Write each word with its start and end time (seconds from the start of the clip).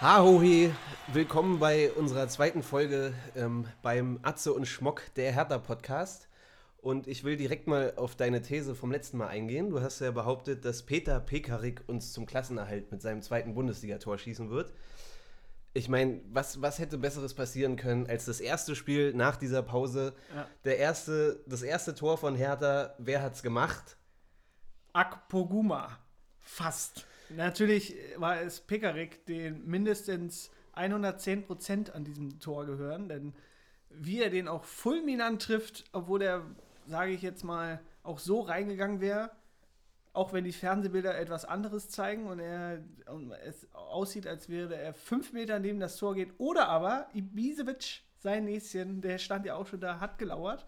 Hahohi, 0.00 0.74
willkommen 1.12 1.60
bei 1.60 1.90
unserer 1.92 2.26
zweiten 2.28 2.64
Folge 2.64 3.14
ähm, 3.36 3.66
beim 3.80 4.18
Atze 4.22 4.52
und 4.52 4.66
Schmock, 4.66 5.02
der 5.14 5.32
Hertha-Podcast. 5.32 6.28
Und 6.78 7.06
ich 7.06 7.22
will 7.22 7.36
direkt 7.36 7.68
mal 7.68 7.94
auf 7.96 8.16
deine 8.16 8.42
These 8.42 8.74
vom 8.74 8.90
letzten 8.90 9.18
Mal 9.18 9.28
eingehen. 9.28 9.70
Du 9.70 9.80
hast 9.80 10.00
ja 10.00 10.10
behauptet, 10.10 10.64
dass 10.64 10.82
Peter 10.82 11.20
Pekarik 11.20 11.84
uns 11.86 12.12
zum 12.12 12.26
Klassenerhalt 12.26 12.90
mit 12.90 13.02
seinem 13.02 13.22
zweiten 13.22 13.54
Bundesligator 13.54 14.18
schießen 14.18 14.50
wird. 14.50 14.72
Ich 15.74 15.88
meine, 15.88 16.20
was, 16.30 16.60
was 16.60 16.80
hätte 16.80 16.98
Besseres 16.98 17.32
passieren 17.32 17.76
können 17.76 18.08
als 18.08 18.24
das 18.24 18.40
erste 18.40 18.74
Spiel 18.74 19.14
nach 19.14 19.36
dieser 19.36 19.62
Pause? 19.62 20.12
Ja. 20.34 20.48
Der 20.64 20.78
erste, 20.78 21.40
das 21.46 21.62
erste 21.62 21.94
Tor 21.94 22.18
von 22.18 22.34
Hertha, 22.34 22.94
wer 22.98 23.22
hat's 23.22 23.44
gemacht? 23.44 23.96
Akpoguma. 24.92 25.98
Fast. 26.40 27.06
Natürlich 27.30 27.96
war 28.16 28.40
es 28.40 28.60
Pekarik, 28.60 29.24
den 29.26 29.66
mindestens 29.66 30.50
110% 30.74 31.90
an 31.90 32.04
diesem 32.04 32.40
Tor 32.40 32.66
gehören, 32.66 33.08
denn 33.08 33.34
wie 33.90 34.20
er 34.20 34.30
den 34.30 34.48
auch 34.48 34.64
fulminant 34.64 35.42
trifft, 35.42 35.84
obwohl 35.92 36.22
er, 36.22 36.42
sage 36.86 37.12
ich 37.12 37.22
jetzt 37.22 37.44
mal, 37.44 37.80
auch 38.02 38.18
so 38.18 38.40
reingegangen 38.40 39.00
wäre, 39.00 39.30
auch 40.12 40.32
wenn 40.32 40.44
die 40.44 40.52
Fernsehbilder 40.52 41.18
etwas 41.18 41.44
anderes 41.44 41.88
zeigen 41.88 42.26
und 42.26 42.38
er 42.38 42.82
und 43.06 43.32
es 43.32 43.66
aussieht, 43.74 44.26
als 44.26 44.48
wäre 44.48 44.76
er 44.76 44.94
fünf 44.94 45.32
Meter 45.32 45.58
neben 45.58 45.80
das 45.80 45.96
Tor 45.96 46.14
geht. 46.14 46.32
Oder 46.38 46.68
aber 46.68 47.08
Ibisevic, 47.14 48.02
sein 48.18 48.44
Näschen, 48.44 49.00
der 49.00 49.18
stand 49.18 49.44
ja 49.44 49.56
auch 49.56 49.66
schon 49.66 49.80
da, 49.80 50.00
hat 50.00 50.18
gelauert. 50.18 50.64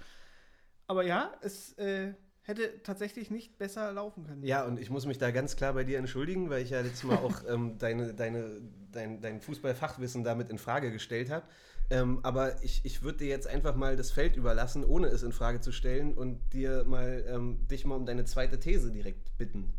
Aber 0.89 1.05
ja, 1.05 1.33
es 1.41 1.73
äh, 1.75 2.15
hätte 2.47 2.83
tatsächlich 2.85 3.31
nicht 3.31 3.59
besser 3.59 3.93
laufen 3.93 4.25
können. 4.25 4.43
Ja, 4.45 4.65
und 4.65 4.79
ich 4.79 4.89
muss 4.89 5.05
mich 5.05 5.19
da 5.19 5.33
ganz 5.33 5.57
klar 5.57 5.73
bei 5.75 5.85
dir 5.85 5.99
entschuldigen, 5.99 6.49
weil 6.49 6.63
ich 6.63 6.71
ja 6.71 6.81
letztes 6.81 7.05
Mal 7.05 7.19
auch 7.19 7.43
ähm, 7.49 7.77
deine, 7.79 8.15
deine, 8.15 8.61
dein, 8.93 9.21
dein 9.21 9.41
Fußballfachwissen 9.41 10.23
damit 10.23 10.49
in 10.51 10.59
Frage 10.59 10.93
gestellt 10.93 11.31
habe. 11.31 11.45
Ähm, 11.91 12.21
aber 12.23 12.63
ich, 12.63 12.81
ich 12.85 13.03
würde 13.03 13.19
dir 13.19 13.29
jetzt 13.29 13.47
einfach 13.47 13.75
mal 13.75 13.97
das 13.97 14.11
Feld 14.11 14.37
überlassen, 14.37 14.85
ohne 14.85 15.09
es 15.09 15.23
in 15.23 15.33
Frage 15.33 15.61
zu 15.61 15.73
stellen 15.73 16.15
und 16.15 16.41
dir 16.53 16.85
mal 16.85 17.25
ähm, 17.29 17.67
dich 17.69 17.85
mal 17.85 17.97
um 17.97 18.07
deine 18.07 18.25
zweite 18.25 18.59
These 18.59 18.93
direkt 18.93 19.37
bitten. 19.39 19.73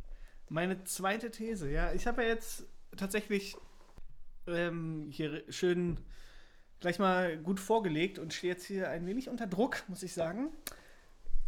Meine 0.49 0.83
zweite 0.83 1.31
These, 1.31 1.69
ja. 1.69 1.93
Ich 1.93 2.07
habe 2.07 2.23
ja 2.23 2.29
jetzt 2.29 2.65
tatsächlich 2.95 3.55
ähm, 4.45 5.07
hier 5.09 5.43
schön 5.49 5.99
gleich 6.79 6.99
mal 6.99 7.37
gut 7.37 7.59
vorgelegt 7.59 8.19
und 8.19 8.33
stehe 8.33 8.53
jetzt 8.53 8.65
hier 8.65 8.89
ein 8.89 9.05
wenig 9.05 9.29
unter 9.29 9.47
Druck, 9.47 9.83
muss 9.87 10.03
ich 10.03 10.13
sagen. 10.13 10.49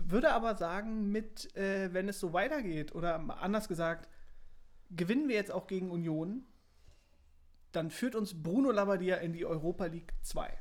Würde 0.10 0.32
aber 0.34 0.58
sagen, 0.58 1.12
mit, 1.12 1.56
äh, 1.56 1.94
wenn 1.94 2.10
es 2.10 2.20
so 2.20 2.34
weitergeht, 2.34 2.96
oder 2.96 3.20
anders 3.42 3.68
gesagt, 3.68 4.10
gewinnen 4.90 5.28
wir 5.28 5.36
jetzt 5.36 5.52
auch 5.52 5.68
gegen 5.68 5.92
Union, 5.92 6.46
dann 7.72 7.92
führt 7.92 8.16
uns 8.16 8.42
Bruno 8.42 8.72
Labbadia 8.72 9.18
in 9.18 9.34
die 9.34 9.46
Europa 9.46 9.86
League 9.86 10.14
2. 10.24 10.52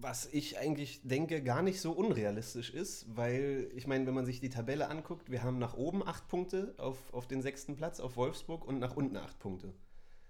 Was 0.00 0.24
ich 0.32 0.58
eigentlich 0.58 1.02
denke, 1.02 1.42
gar 1.42 1.60
nicht 1.60 1.82
so 1.82 1.92
unrealistisch 1.92 2.70
ist, 2.70 3.04
weil 3.14 3.70
ich 3.74 3.86
meine, 3.86 4.06
wenn 4.06 4.14
man 4.14 4.24
sich 4.24 4.40
die 4.40 4.48
Tabelle 4.48 4.88
anguckt, 4.88 5.30
wir 5.30 5.42
haben 5.42 5.58
nach 5.58 5.74
oben 5.74 6.06
acht 6.06 6.28
Punkte 6.28 6.74
auf, 6.78 7.12
auf 7.12 7.26
den 7.26 7.42
sechsten 7.42 7.76
Platz, 7.76 8.00
auf 8.00 8.16
Wolfsburg 8.16 8.64
und 8.64 8.78
nach 8.78 8.96
unten 8.96 9.18
acht 9.18 9.38
Punkte. 9.38 9.74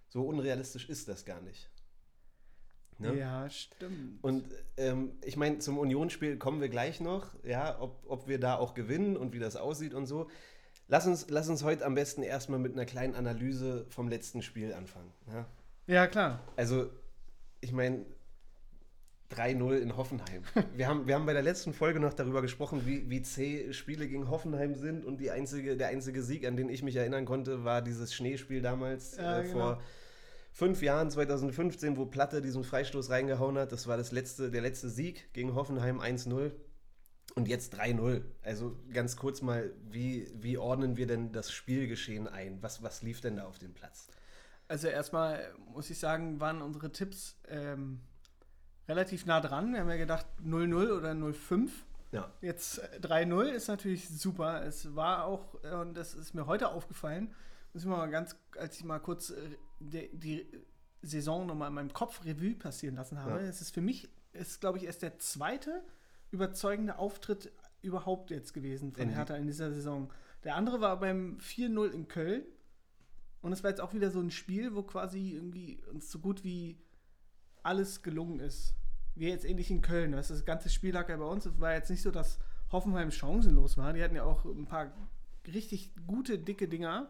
So 0.08 0.26
unrealistisch 0.26 0.88
ist 0.88 1.06
das 1.06 1.24
gar 1.24 1.42
nicht. 1.42 1.70
Ne? 2.98 3.16
Ja, 3.16 3.48
stimmt. 3.48 4.22
Und 4.22 4.44
ähm, 4.76 5.12
ich 5.24 5.36
meine, 5.36 5.58
zum 5.58 5.78
Unionsspiel 5.78 6.36
kommen 6.36 6.60
wir 6.60 6.68
gleich 6.68 7.00
noch, 7.00 7.30
ja, 7.44 7.80
ob, 7.80 8.04
ob 8.08 8.28
wir 8.28 8.40
da 8.40 8.56
auch 8.56 8.74
gewinnen 8.74 9.16
und 9.16 9.32
wie 9.32 9.38
das 9.38 9.56
aussieht 9.56 9.94
und 9.94 10.06
so. 10.06 10.28
Lass 10.88 11.06
uns, 11.06 11.26
lass 11.28 11.48
uns 11.48 11.62
heute 11.62 11.84
am 11.84 11.94
besten 11.94 12.22
erstmal 12.22 12.58
mit 12.58 12.72
einer 12.72 12.86
kleinen 12.86 13.14
Analyse 13.14 13.86
vom 13.90 14.08
letzten 14.08 14.42
Spiel 14.42 14.72
anfangen. 14.72 15.12
Ja? 15.32 15.46
ja, 15.86 16.06
klar. 16.06 16.40
Also, 16.56 16.90
ich 17.60 17.72
meine, 17.72 18.04
3-0 19.30 19.76
in 19.76 19.96
Hoffenheim. 19.96 20.42
Wir 20.74 20.88
haben, 20.88 21.06
wir 21.06 21.14
haben 21.14 21.26
bei 21.26 21.34
der 21.34 21.42
letzten 21.42 21.74
Folge 21.74 22.00
noch 22.00 22.14
darüber 22.14 22.40
gesprochen, 22.40 22.86
wie, 22.86 23.10
wie 23.10 23.20
zäh 23.20 23.72
Spiele 23.74 24.08
gegen 24.08 24.30
Hoffenheim 24.30 24.74
sind 24.74 25.04
und 25.04 25.20
die 25.20 25.30
einzige, 25.30 25.76
der 25.76 25.88
einzige 25.88 26.22
Sieg, 26.22 26.46
an 26.46 26.56
den 26.56 26.70
ich 26.70 26.82
mich 26.82 26.96
erinnern 26.96 27.26
konnte, 27.26 27.62
war 27.62 27.82
dieses 27.82 28.14
Schneespiel 28.14 28.62
damals 28.62 29.18
Ja, 29.18 29.40
äh, 29.40 29.42
genau. 29.42 29.78
Fünf 30.58 30.82
Jahren, 30.82 31.08
2015, 31.08 31.96
wo 31.96 32.04
Platte 32.04 32.42
diesen 32.42 32.64
Freistoß 32.64 33.10
reingehauen 33.10 33.56
hat. 33.56 33.70
Das 33.70 33.86
war 33.86 33.96
das 33.96 34.10
letzte, 34.10 34.50
der 34.50 34.60
letzte 34.60 34.88
Sieg 34.88 35.32
gegen 35.32 35.54
Hoffenheim 35.54 36.00
1-0. 36.00 36.50
Und 37.36 37.46
jetzt 37.46 37.78
3-0. 37.78 38.22
Also 38.42 38.76
ganz 38.92 39.16
kurz 39.16 39.40
mal, 39.40 39.72
wie, 39.88 40.28
wie 40.34 40.58
ordnen 40.58 40.96
wir 40.96 41.06
denn 41.06 41.30
das 41.30 41.52
Spielgeschehen 41.52 42.26
ein? 42.26 42.60
Was, 42.60 42.82
was 42.82 43.02
lief 43.02 43.20
denn 43.20 43.36
da 43.36 43.44
auf 43.44 43.60
dem 43.60 43.72
Platz? 43.72 44.08
Also 44.66 44.88
erstmal 44.88 45.54
muss 45.72 45.90
ich 45.90 46.00
sagen, 46.00 46.40
waren 46.40 46.60
unsere 46.60 46.90
Tipps 46.90 47.38
ähm, 47.46 48.00
relativ 48.88 49.26
nah 49.26 49.40
dran. 49.40 49.72
Wir 49.72 49.80
haben 49.80 49.90
ja 49.90 49.96
gedacht 49.96 50.26
0-0 50.44 50.90
oder 50.90 51.12
0-5. 51.12 51.70
Ja. 52.10 52.32
Jetzt 52.40 52.78
äh, 52.78 52.98
3-0 53.00 53.44
ist 53.44 53.68
natürlich 53.68 54.08
super. 54.08 54.64
Es 54.66 54.96
war 54.96 55.24
auch, 55.24 55.54
und 55.62 55.94
das 55.96 56.14
ist 56.14 56.34
mir 56.34 56.46
heute 56.46 56.70
aufgefallen, 56.70 57.32
muss 57.78 57.84
ich 57.84 57.98
mal 57.98 58.10
ganz, 58.10 58.36
als 58.56 58.76
ich 58.76 58.84
mal 58.84 58.98
kurz 58.98 59.30
äh, 59.30 59.56
die, 59.78 60.10
die 60.12 60.46
Saison 61.02 61.46
nochmal 61.46 61.68
in 61.68 61.74
meinem 61.74 61.92
Kopf 61.92 62.24
Revue 62.24 62.54
passieren 62.54 62.96
lassen 62.96 63.22
habe. 63.22 63.40
Ja. 63.40 63.46
Es 63.46 63.60
ist 63.60 63.72
für 63.72 63.80
mich, 63.80 64.08
ist 64.32 64.60
glaube 64.60 64.78
ich 64.78 64.84
erst 64.84 65.02
der 65.02 65.18
zweite 65.18 65.84
überzeugende 66.30 66.98
Auftritt 66.98 67.52
überhaupt 67.80 68.30
jetzt 68.30 68.52
gewesen 68.52 68.92
von 68.92 69.04
In 69.04 69.10
Hertha 69.10 69.36
in 69.36 69.46
dieser 69.46 69.72
Saison. 69.72 70.12
Der 70.42 70.56
andere 70.56 70.80
war 70.80 70.98
beim 70.98 71.38
4-0 71.38 71.90
in 71.90 72.08
Köln. 72.08 72.42
Und 73.40 73.52
es 73.52 73.62
war 73.62 73.70
jetzt 73.70 73.80
auch 73.80 73.94
wieder 73.94 74.10
so 74.10 74.20
ein 74.20 74.32
Spiel, 74.32 74.74
wo 74.74 74.82
quasi 74.82 75.34
irgendwie 75.34 75.80
uns 75.92 76.10
so 76.10 76.18
gut 76.18 76.42
wie 76.42 76.76
alles 77.62 78.02
gelungen 78.02 78.40
ist. 78.40 78.74
Wie 79.14 79.28
jetzt 79.28 79.44
ähnlich 79.44 79.70
in 79.70 79.80
Köln. 79.80 80.12
Das, 80.12 80.28
das 80.28 80.44
ganze 80.44 80.68
Spiel 80.68 80.92
lag 80.92 81.08
ja 81.08 81.16
bei 81.16 81.24
uns. 81.24 81.46
Es 81.46 81.60
war 81.60 81.74
jetzt 81.74 81.90
nicht 81.90 82.02
so, 82.02 82.10
dass 82.10 82.40
Hoffenheim 82.72 83.12
chancenlos 83.12 83.76
war. 83.76 83.92
Die 83.92 84.02
hatten 84.02 84.16
ja 84.16 84.24
auch 84.24 84.44
ein 84.44 84.66
paar 84.66 84.92
richtig 85.46 85.92
gute, 86.06 86.38
dicke 86.38 86.68
Dinger. 86.68 87.08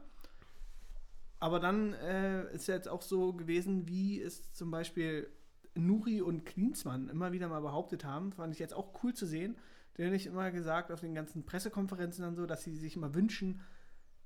Aber 1.40 1.60
dann 1.60 1.92
äh, 1.94 2.52
ist 2.52 2.66
ja 2.68 2.74
jetzt 2.74 2.88
auch 2.88 3.02
so 3.02 3.32
gewesen, 3.32 3.86
wie 3.86 4.20
es 4.20 4.52
zum 4.52 4.70
Beispiel 4.70 5.28
Nuri 5.74 6.20
und 6.20 6.44
Klinsmann 6.44 7.08
immer 7.08 7.32
wieder 7.32 7.48
mal 7.48 7.60
behauptet 7.60 8.04
haben. 8.04 8.32
Fand 8.32 8.52
ich 8.52 8.58
jetzt 8.58 8.74
auch 8.74 9.02
cool 9.02 9.14
zu 9.14 9.26
sehen. 9.26 9.56
Die 9.96 10.04
haben 10.04 10.10
nicht 10.10 10.26
immer 10.26 10.50
gesagt 10.50 10.90
auf 10.90 11.00
den 11.00 11.14
ganzen 11.14 11.44
Pressekonferenzen 11.44 12.24
dann 12.24 12.36
so, 12.36 12.46
dass 12.46 12.64
sie 12.64 12.76
sich 12.76 12.96
immer 12.96 13.14
wünschen, 13.14 13.60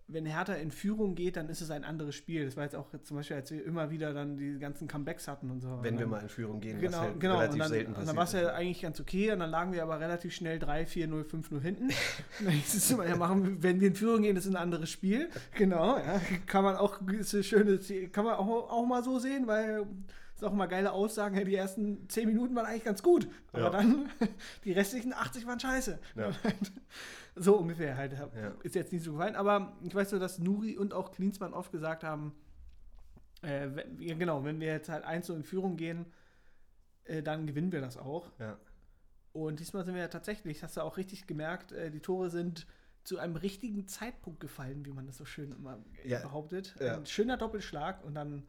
wenn 0.09 0.27
Hertha 0.27 0.55
in 0.55 0.71
Führung 0.71 1.15
geht, 1.15 1.37
dann 1.37 1.49
ist 1.49 1.61
es 1.63 1.71
ein 1.71 1.85
anderes 1.85 2.15
Spiel. 2.15 2.45
Das 2.45 2.57
war 2.57 2.65
jetzt 2.65 2.77
auch 2.77 2.89
zum 3.03 3.17
Beispiel, 3.17 3.37
als 3.37 3.51
wir 3.51 3.65
immer 3.65 3.91
wieder 3.91 4.13
dann 4.13 4.37
die 4.37 4.59
ganzen 4.59 4.87
Comebacks 4.89 5.27
hatten 5.29 5.51
und 5.51 5.61
so. 5.61 5.79
Wenn 5.83 5.95
Und 5.95 6.01
wir 6.01 6.07
mal 6.07 6.21
in 6.23 6.29
Führung 6.29 6.61
gehen, 6.61 6.81
Genau, 6.81 6.99
was 6.99 7.01
halt 7.05 7.21
genau. 7.21 7.35
relativ 7.37 7.53
Und 7.55 7.59
dann, 7.61 7.69
selten 7.69 7.87
und 7.89 7.95
passiert. 7.95 8.09
dann 8.11 8.17
war 8.17 8.25
es 8.25 8.33
ja 8.33 8.41
ist. 8.41 8.49
eigentlich 8.55 8.83
ganz 8.83 9.01
okay 9.01 9.33
und 9.33 9.39
dann 9.39 9.51
lagen 9.51 9.73
wir 9.73 9.83
aber 9.83 10.01
relativ 10.01 10.35
schnell 10.35 10.59
3, 10.59 10.85
4, 10.87 11.09
0, 11.09 11.25
5, 11.25 11.51
0 11.51 11.61
hinten. 11.63 11.85
Und 11.85 11.95
dann 12.45 12.53
hieß 12.53 12.75
es 12.75 12.91
immer, 12.91 13.07
ja, 13.09 13.17
machen, 13.17 13.63
wenn 13.63 13.81
wir 13.81 13.89
in 13.89 13.95
Führung 13.95 14.23
gehen, 14.23 14.37
ist 14.37 14.45
es 14.47 14.51
ein 14.51 14.57
anderes 14.57 14.91
Spiel. 14.91 15.31
Genau, 15.55 15.97
ja. 15.97 16.21
Kann 16.47 16.65
man 16.65 16.77
auch, 16.77 17.01
ist 17.09 17.33
eine 17.35 17.43
schöne, 17.45 17.79
kann 18.11 18.25
man 18.25 18.35
auch, 18.35 18.71
auch 18.71 18.87
mal 18.87 19.03
so 19.03 19.19
sehen, 19.19 19.47
weil 19.47 19.87
es 20.37 20.43
auch 20.43 20.53
immer 20.53 20.67
geile 20.67 20.93
Aussagen, 20.93 21.37
ja, 21.37 21.45
die 21.45 21.55
ersten 21.55 22.09
10 22.09 22.27
Minuten 22.29 22.55
waren 22.57 22.67
eigentlich 22.67 22.85
ganz 22.85 23.03
gut, 23.03 23.29
aber 23.53 23.63
Ja. 23.65 23.71
dann 23.71 24.11
die 24.65 24.73
restlichen 24.73 25.13
80 25.13 25.47
waren 25.47 25.61
scheiße. 25.61 25.99
Ja. 26.17 26.31
So 27.35 27.57
ungefähr 27.57 27.97
halt. 27.97 28.13
Ja. 28.13 28.55
Ist 28.63 28.75
jetzt 28.75 28.93
nicht 28.93 29.05
so 29.05 29.13
gefallen, 29.13 29.37
aber 29.37 29.77
ich 29.83 29.95
weiß 29.95 30.11
nur, 30.13 30.21
dass 30.21 30.39
Nuri 30.39 30.77
und 30.77 30.93
auch 30.93 31.13
Klinsmann 31.13 31.55
oft 31.55 31.73
gesagt 31.73 32.05
haben, 32.05 32.35
äh, 33.43 33.69
wenn, 33.73 34.01
ja, 34.01 34.15
genau, 34.15 34.45
wenn 34.45 34.61
wir 34.61 34.69
jetzt 34.69 34.89
halt 34.89 35.05
1 35.05 35.29
in 35.31 35.43
Führung 35.43 35.77
gehen, 35.77 36.07
äh, 37.05 37.23
dann 37.23 37.47
gewinnen 37.47 37.73
wir 37.73 37.81
das 37.81 37.97
auch. 37.97 38.31
Ja. 38.39 38.59
Und 39.33 39.61
diesmal 39.61 39.85
sind 39.85 39.95
wir 39.95 40.03
ja 40.03 40.09
tatsächlich, 40.09 40.63
hast 40.63 40.77
du 40.77 40.83
auch 40.83 40.97
richtig 40.97 41.27
gemerkt, 41.27 41.73
äh, 41.73 41.91
die 41.91 42.01
Tore 42.01 42.31
sind 42.31 42.67
zu 43.03 43.19
einem 43.19 43.35
richtigen 43.37 43.89
Zeitpunkt 43.89 44.39
gefallen, 44.41 44.85
wie 44.85 44.93
man 44.93 45.07
das 45.07 45.17
so 45.17 45.25
schön 45.25 45.53
immer 45.53 45.83
Ja, 46.05 46.21
behauptet. 46.21 46.81
Ein 46.81 47.07
schöner 47.07 47.37
Doppelschlag 47.37 48.05
und 48.05 48.15
dann 48.15 48.47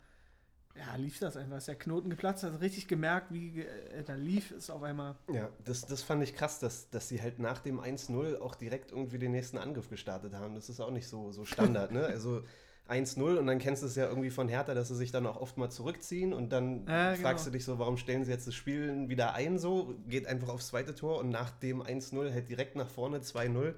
ja, 0.76 0.96
lief 0.96 1.20
das 1.20 1.38
einfach. 1.38 1.58
Ist 1.58 1.68
der 1.68 1.76
Knoten 1.76 2.10
geplatzt, 2.10 2.44
hast 2.44 2.60
richtig 2.62 2.88
gemerkt, 2.88 3.32
wie 3.32 3.62
äh, 3.62 4.04
da 4.04 4.16
lief 4.16 4.52
es 4.52 4.70
auf 4.70 4.84
einmal. 4.84 5.16
Ja, 5.32 5.50
das, 5.64 5.86
das 5.86 6.02
fand 6.04 6.24
ich 6.24 6.36
krass, 6.36 6.60
dass, 6.60 6.90
dass 6.90 7.08
sie 7.08 7.22
halt 7.22 7.40
nach 7.40 7.60
dem 7.60 7.80
1-0 7.80 8.40
auch 8.40 8.56
direkt 8.56 8.92
irgendwie 8.92 9.20
den 9.20 9.32
nächsten 9.32 9.58
Angriff 9.58 9.90
gestartet 9.90 10.34
haben. 10.34 10.56
Das 10.56 10.70
ist 10.70 10.80
auch 10.80 10.92
nicht 10.92 11.08
so, 11.08 11.32
so 11.32 11.46
Standard, 11.46 11.92
ne? 11.92 12.06
Also 12.06 12.44
1-0 12.86 13.38
und 13.38 13.48
dann 13.48 13.60
kennst 13.60 13.82
du 13.84 13.88
es 13.88 13.96
ja 13.96 14.08
irgendwie 14.08 14.30
von 14.30 14.50
Hertha, 14.50 14.74
dass 14.74 14.90
sie 14.90 14.96
sich 14.96 15.12
dann 15.12 15.26
auch 15.26 15.38
oft 15.40 15.58
mal 15.58 15.70
zurückziehen 15.70 16.34
und 16.34 16.50
dann 16.50 16.86
Ja, 16.88 17.14
fragst 17.14 17.46
du 17.46 17.52
genau. 17.52 17.58
dich 17.58 17.66
so, 17.66 17.80
warum 17.80 17.98
stellen 17.98 18.26
sie 18.26 18.32
jetzt 18.32 18.46
das 18.48 18.56
Spiel 18.56 19.08
wieder 19.08 19.34
ein 19.36 19.58
so, 19.58 19.96
geht 20.08 20.28
einfach 20.28 20.50
aufs 20.50 20.68
zweite 20.68 20.94
Tor 20.94 21.20
und 21.20 21.30
nach 21.30 21.52
dem 21.52 21.82
1-0 21.82 22.32
halt 22.34 22.50
direkt 22.50 22.76
nach 22.76 22.90
vorne 22.90 23.22
2-0. 23.24 23.76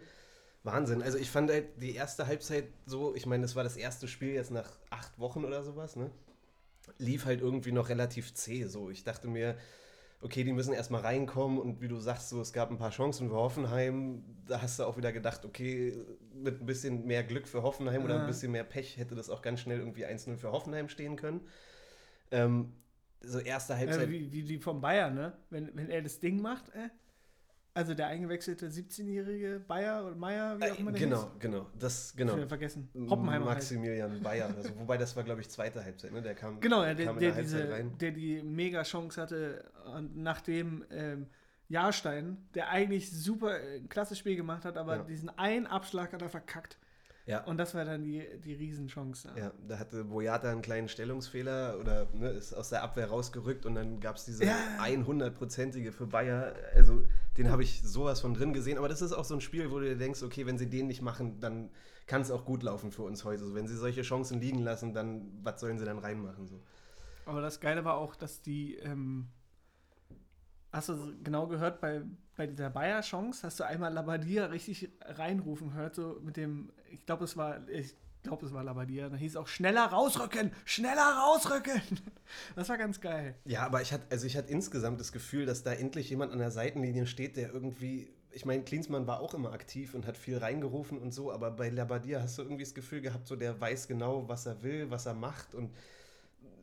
Wahnsinn. 0.63 1.03
Also 1.03 1.19
ich 1.19 1.30
fand 1.30 1.51
halt 1.51 1.80
die 1.81 1.94
erste 1.95 2.25
Halbzeit 2.25 2.65
so, 2.88 3.13
ich 3.15 3.27
meine, 3.27 3.44
das 3.44 3.56
war 3.56 3.63
das 3.63 3.77
erste 3.77 4.07
Spiel 4.07 4.30
jetzt 4.33 4.50
nach 4.51 4.71
acht 4.89 5.19
Wochen 5.19 5.45
oder 5.45 5.63
sowas, 5.63 5.95
ne? 5.95 6.09
Lief 6.98 7.26
halt 7.26 7.42
irgendwie 7.42 7.72
noch 7.72 7.90
relativ 7.90 8.34
zäh 8.34 8.66
so. 8.66 8.90
Ich 8.90 9.04
dachte 9.04 9.28
mir, 9.28 9.58
okay, 10.22 10.44
die 10.44 10.54
müssen 10.54 10.74
erstmal 10.74 11.02
reinkommen 11.02 11.60
und 11.60 11.82
wie 11.82 11.88
du 11.88 12.00
sagst, 12.00 12.30
so, 12.30 12.42
es 12.42 12.54
gab 12.54 12.72
ein 12.72 12.78
paar 12.78 12.92
Chancen 12.92 13.30
für 13.30 13.36
Hoffenheim. 13.36 14.24
Da 14.48 14.62
hast 14.62 14.80
du 14.80 14.84
auch 14.86 14.98
wieder 14.98 15.12
gedacht, 15.12 15.46
okay, 15.46 15.98
mit 16.34 16.62
ein 16.62 16.66
bisschen 16.66 17.06
mehr 17.06 17.24
Glück 17.24 17.48
für 17.48 17.64
Hoffenheim 17.64 18.04
oder 18.04 18.16
Ja. 18.16 18.22
ein 18.22 18.28
bisschen 18.28 18.52
mehr 18.52 18.64
Pech 18.64 18.98
hätte 18.98 19.16
das 19.16 19.30
auch 19.30 19.42
ganz 19.42 19.60
schnell 19.60 19.80
irgendwie 19.80 20.06
1-0 20.06 20.38
für 20.38 20.52
Hoffenheim 20.52 20.90
stehen 20.90 21.16
können. 21.16 21.42
Ähm, 22.32 22.74
so 23.22 23.40
erste 23.40 23.78
Halbzeit. 23.78 24.08
Ja, 24.08 24.10
wie, 24.10 24.31
wie, 24.31 24.48
wie 24.50 24.60
vom 24.60 24.81
Bayern, 24.81 25.14
ne? 25.16 25.34
Wenn, 25.50 25.76
wenn 25.76 25.90
er 25.90 26.02
das 26.02 26.20
Ding 26.20 26.42
macht, 26.42 26.70
äh? 26.70 26.90
Also 27.75 27.94
der 27.94 28.07
eingewechselte 28.07 28.68
17-jährige 28.69 29.60
Bayer 29.68 30.06
oder 30.06 30.16
Meier, 30.16 30.57
wie 30.57 30.72
auch 30.72 30.80
immer 30.80 30.94
der 30.94 31.01
Genau, 31.01 31.24
hieß. 31.24 31.39
genau. 31.39 31.68
Das, 31.77 32.16
genau. 32.16 32.38
Ich 32.38 32.48
vergessen. 32.48 32.89
Hoppenheimer. 33.10 33.45
Maximilian 33.48 34.12
halt. 34.12 34.24
Bayer. 34.24 34.48
Also, 34.56 34.80
wobei 34.80 34.98
das 34.98 35.13
war, 35.18 35.24
glaube 35.24 35.42
ich, 35.42 35.50
zweite 35.50 35.83
Halbzeit. 35.83 36.13
Ne? 36.13 36.22
Der 36.22 36.36
kam, 36.36 36.62
genau, 36.62 36.83
der, 36.83 36.95
kam 37.06 37.19
der, 37.19 37.33
der 37.33 37.44
diese, 37.44 37.69
rein. 37.69 37.98
der 37.98 38.12
die 38.12 38.42
mega 38.42 38.81
Chance 38.83 39.22
hatte, 39.22 39.66
nachdem 40.13 40.86
ähm, 40.89 41.27
Jahrstein, 41.68 42.38
der 42.54 42.69
eigentlich 42.69 43.12
super 43.12 43.60
äh, 43.60 43.81
klasse 43.89 44.16
Spiel 44.16 44.38
gemacht 44.38 44.63
hat, 44.63 44.78
aber 44.78 44.95
ja. 44.95 45.04
diesen 45.04 45.30
einen 45.38 45.68
Abschlag 45.68 46.13
hat 46.13 46.21
er 46.21 46.30
verkackt. 46.30 46.78
Ja. 47.25 47.44
Und 47.44 47.57
das 47.57 47.74
war 47.74 47.83
dann 47.86 48.04
die, 48.04 48.24
die 48.44 48.54
Riesenchance. 48.54 49.28
Ja. 49.36 49.45
ja, 49.45 49.51
da 49.68 49.80
hatte 49.80 50.06
Boyata 50.06 50.50
einen 50.50 50.62
kleinen 50.62 50.88
Stellungsfehler 50.88 51.78
oder 51.80 52.07
ne, 52.13 52.30
ist 52.30 52.54
aus 52.54 52.69
der 52.69 52.83
Abwehr 52.83 53.07
rausgerückt 53.07 53.66
und 53.66 53.75
dann 53.75 54.00
gab 54.00 54.16
es 54.16 54.25
diese 54.25 54.45
ja. 54.45 54.56
100-prozentige 54.80 55.92
für 55.92 56.06
Bayer. 56.06 56.54
Also 56.75 57.04
den 57.38 57.52
habe 57.52 57.64
ich 57.64 57.82
sowas 57.82 58.22
von 58.22 58.34
drin 58.34 58.54
gesehen. 58.54 58.78
Aber 58.78 58.88
das 58.88 59.02
ist 59.02 59.12
auch 59.12 59.26
so 59.26 59.34
ein 59.34 59.42
Spiel, 59.42 59.72
wo 59.72 59.80
du 59.80 59.86
dir 59.86 59.98
denkst, 59.98 60.24
okay, 60.24 60.46
wenn 60.46 60.58
sie 60.58 60.70
den 60.70 60.88
nicht 60.88 61.02
machen, 61.02 61.40
dann 61.40 61.70
kann 62.08 62.22
es 62.22 62.32
auch 62.32 62.46
gut 62.46 62.64
laufen 62.64 62.92
für 62.92 63.04
uns 63.04 63.26
heute. 63.26 63.44
So, 63.46 63.56
wenn 63.56 63.68
sie 63.68 63.76
solche 63.76 64.04
Chancen 64.04 64.40
liegen 64.40 64.60
lassen, 64.60 64.94
dann 64.94 65.32
was 65.44 65.60
sollen 65.60 65.80
sie 65.80 65.86
dann 65.86 66.00
reinmachen? 66.00 66.48
So. 66.48 66.62
Aber 67.26 67.42
das 67.42 67.60
Geile 67.60 67.84
war 67.84 67.98
auch, 67.98 68.16
dass 68.16 68.42
die 68.42 68.76
ähm 68.76 69.28
Hast 70.76 70.90
du 70.90 71.16
genau 71.24 71.48
gehört, 71.48 71.80
bei, 71.80 72.02
bei 72.36 72.48
dieser 72.48 72.70
Bayer-Chance 72.70 73.48
hast 73.48 73.62
du 73.62 73.64
einmal 73.66 73.94
Labadia 73.94 74.48
richtig 74.48 74.90
reinrufen 75.00 75.74
hört, 75.74 75.96
so 75.96 76.20
mit 76.22 76.36
dem, 76.36 76.70
ich 76.92 77.06
glaube, 77.06 77.24
es 77.24 77.38
war, 77.38 77.66
ich 77.70 77.96
glaube, 78.25 78.45
es 78.45 78.54
war 78.54 78.63
Labadia, 78.63 79.10
da 79.10 79.16
hieß 79.16 79.38
auch 79.38 79.48
schneller 79.48 79.86
rausrücken, 79.86 80.51
schneller 80.66 81.18
rausrücken. 81.18 81.81
Das 82.56 82.69
war 82.69 82.77
ganz 82.80 83.00
geil. 83.00 83.36
Ja, 83.45 83.62
aber 83.62 83.83
ich 83.83 83.94
hatte, 83.94 84.06
also 84.10 84.25
ich 84.25 84.36
hatte 84.36 84.51
insgesamt 84.51 85.00
das 85.00 85.12
Gefühl, 85.12 85.45
dass 85.45 85.62
da 85.62 85.72
endlich 85.72 86.10
jemand 86.10 86.33
an 86.33 86.39
der 86.39 86.50
Seitenlinie 86.50 87.06
steht, 87.06 87.38
der 87.38 87.54
irgendwie, 87.54 88.10
ich 88.31 88.45
meine, 88.45 88.63
Klinsmann 88.63 89.06
war 89.06 89.19
auch 89.19 89.36
immer 89.36 89.54
aktiv 89.54 89.94
und 89.94 90.07
hat 90.07 90.18
viel 90.18 90.39
reingerufen 90.39 90.98
und 90.98 91.13
so, 91.13 91.31
aber 91.31 91.51
bei 91.51 91.69
Labadia 91.69 92.22
hast 92.22 92.39
du 92.39 92.42
irgendwie 92.42 92.63
das 92.63 92.74
Gefühl 92.74 93.01
gehabt, 93.01 93.27
so 93.27 93.36
der 93.36 93.62
weiß 93.62 93.88
genau, 93.88 94.28
was 94.28 94.48
er 94.48 94.63
will, 94.63 94.89
was 94.89 95.06
er 95.06 95.13
macht 95.13 95.54
und 95.54 95.69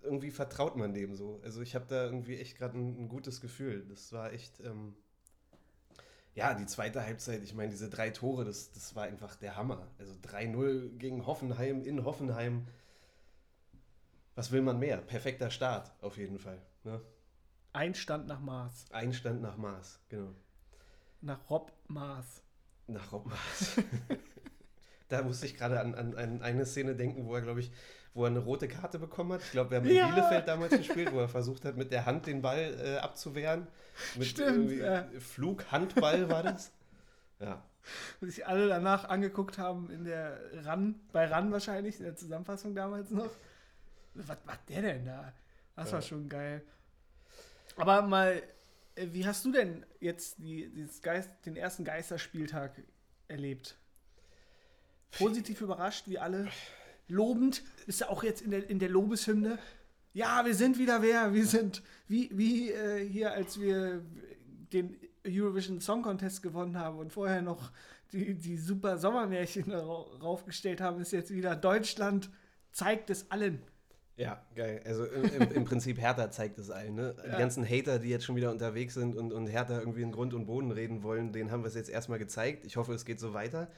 irgendwie 0.03 0.31
vertraut 0.31 0.77
man 0.77 0.95
dem 0.95 1.15
so. 1.15 1.41
Also 1.45 1.63
ich 1.63 1.75
habe 1.75 1.87
da 1.89 2.05
irgendwie 2.05 2.37
echt 2.39 2.59
gerade 2.59 2.77
ein, 2.77 3.05
ein, 3.05 3.09
gutes 3.09 3.41
Gefühl. 3.41 3.87
Das 3.89 4.13
war 4.13 4.33
echt, 4.33 4.61
ähm, 4.61 4.95
ja, 6.35 6.55
die 6.55 6.67
zweite 6.67 7.05
Halbzeit, 7.05 7.43
ich 7.43 7.55
meine, 7.55 7.71
diese 7.71 7.91
drei 7.91 8.11
Tore, 8.11 8.45
das, 8.45 8.73
das 8.73 8.95
war 8.95 9.05
einfach 9.05 9.37
der 9.37 9.57
Hammer. 9.57 9.87
Also 9.99 10.15
3-0 10.15 10.97
gegen 10.97 11.27
Hoffenheim 11.27 11.85
in 11.85 12.05
Hoffenheim. 12.05 12.67
Was 14.35 14.51
will 14.51 14.63
man 14.63 14.79
mehr? 14.79 14.97
Perfekter 14.97 15.51
Start, 15.51 15.93
auf 16.01 16.17
jeden 16.17 16.39
Fall. 16.39 16.59
Ne? 16.85 17.01
Einstand 17.75 18.27
nach 18.27 18.41
Maß. 18.41 18.87
Einstand 18.93 19.43
nach 19.43 19.59
Maß, 19.59 20.01
genau. 20.09 20.35
Nach 21.21 21.51
Rob 21.51 21.71
Maß. 21.89 22.43
Nach 22.87 23.13
Rob 23.13 23.27
Maß. 23.27 23.83
da 25.09 25.23
musste 25.23 25.45
ich 25.47 25.55
gerade 25.55 25.81
an, 25.81 25.95
an, 25.95 26.15
an 26.17 26.43
eine 26.43 26.65
Szene 26.65 26.97
denken, 26.97 27.27
wo 27.27 27.35
er, 27.35 27.43
glaube 27.43 27.61
ich, 27.61 27.73
wo 28.15 28.25
er 28.25 28.31
eine 28.31 28.41
rote 28.41 28.69
Karte 28.69 28.99
bekommen 28.99 29.33
hat. 29.33 29.43
Ich 29.43 29.53
glaube, 29.53 29.71
wir 29.71 29.79
haben 29.79 29.87
in 29.87 29.97
ja. 29.97 30.09
Bielefeld 30.09 30.47
damals 30.47 30.77
gespielt, 30.77 31.13
wo 31.13 31.21
er 31.21 31.29
versucht 31.29 31.65
hat, 31.65 31.77
mit 31.77 31.93
der 31.93 32.07
Hand 32.07 32.27
den 32.27 32.43
Ball 32.43 32.77
äh, 32.83 32.99
abzuwehren. 32.99 33.67
Mit 34.17 34.27
Stimmt. 34.27 34.73
Ja. 34.73 35.07
Flughandball 35.19 36.29
war 36.29 36.43
das. 36.43 36.73
Ja. 37.41 37.63
Und 38.21 38.31
sich 38.31 38.47
alle 38.47 38.69
danach 38.69 39.09
angeguckt 39.09 39.59
haben 39.59 39.91
in 39.91 40.05
der 40.05 40.39
RAN, 40.65 41.01
bei 41.13 41.25
RAN 41.27 41.51
wahrscheinlich, 41.51 41.99
in 41.99 42.05
der 42.05 42.15
Zusammenfassung 42.15 42.75
damals 42.75 43.11
noch. 43.11 43.31
Was 44.15 44.39
macht 44.45 44.69
der 44.69 44.83
denn 44.83 45.07
da? 45.07 45.33
Das 45.75 45.89
ja. 45.89 45.95
war 45.95 46.03
schon 46.03 46.29
geil. 46.29 46.63
Aber 47.77 48.03
mal, 48.03 48.43
äh, 48.95 49.09
wie 49.13 49.27
hast 49.27 49.45
du 49.45 49.53
denn 49.53 49.85
jetzt 50.01 50.39
die, 50.39 50.87
Geist, 51.03 51.31
den 51.47 51.57
ersten 51.57 51.85
Geisterspieltag 51.85 52.83
erlebt? 53.29 53.77
Positiv 55.13 55.61
überrascht, 55.61 56.09
wie 56.09 56.19
alle? 56.19 56.49
Lobend, 57.13 57.63
ist 57.87 58.01
ja 58.01 58.09
auch 58.09 58.23
jetzt 58.23 58.43
in 58.43 58.51
der, 58.51 58.69
in 58.69 58.79
der 58.79 58.89
Lobeshymne. 58.89 59.59
Ja, 60.13 60.45
wir 60.45 60.55
sind 60.55 60.79
wieder 60.79 61.03
wer, 61.03 61.33
wir 61.33 61.47
sind 61.47 61.83
wie, 62.09 62.31
wie 62.33 62.71
äh, 62.71 63.07
hier, 63.09 63.33
als 63.33 63.61
wir 63.61 64.03
den 64.73 64.97
Eurovision 65.27 65.81
Song 65.81 66.03
Contest 66.03 66.43
gewonnen 66.43 66.79
haben 66.79 66.99
und 66.99 67.13
vorher 67.13 67.43
noch 67.43 67.71
die, 68.13 68.35
die 68.35 68.59
super 68.59 68.99
Sommermärchen 68.99 69.73
raufgestellt 69.73 70.81
haben, 70.81 71.01
ist 71.01 71.13
jetzt 71.13 71.33
wieder 71.33 71.57
Deutschland 71.57 72.31
zeigt 72.73 73.11
es 73.11 73.31
allen. 73.31 73.63
Ja, 74.17 74.45
geil. 74.55 74.83
Also 74.85 75.05
im, 75.07 75.51
im 75.53 75.65
Prinzip 75.65 75.99
Hertha 75.99 76.31
zeigt 76.31 76.59
es 76.59 76.71
allen. 76.71 76.95
Ne? 76.95 77.17
Die 77.25 77.39
ganzen 77.39 77.69
Hater, 77.69 77.99
die 77.99 78.11
jetzt 78.11 78.25
schon 78.25 78.37
wieder 78.37 78.51
unterwegs 78.51 78.95
sind 78.95 79.17
und, 79.17 79.33
und 79.33 79.47
Hertha 79.47 79.79
irgendwie 79.79 80.03
in 80.03 80.13
Grund 80.13 80.35
und 80.35 80.47
Boden 80.47 80.71
reden 80.71 81.03
wollen, 81.03 81.33
denen 81.33 81.51
haben 81.51 81.63
wir 81.63 81.69
es 81.69 81.75
jetzt 81.75 81.89
erstmal 81.89 82.19
gezeigt. 82.19 82.67
Ich 82.67 82.77
hoffe, 82.77 82.93
es 82.93 83.07
geht 83.07 83.21
so 83.21 83.33
weiter. 83.33 83.71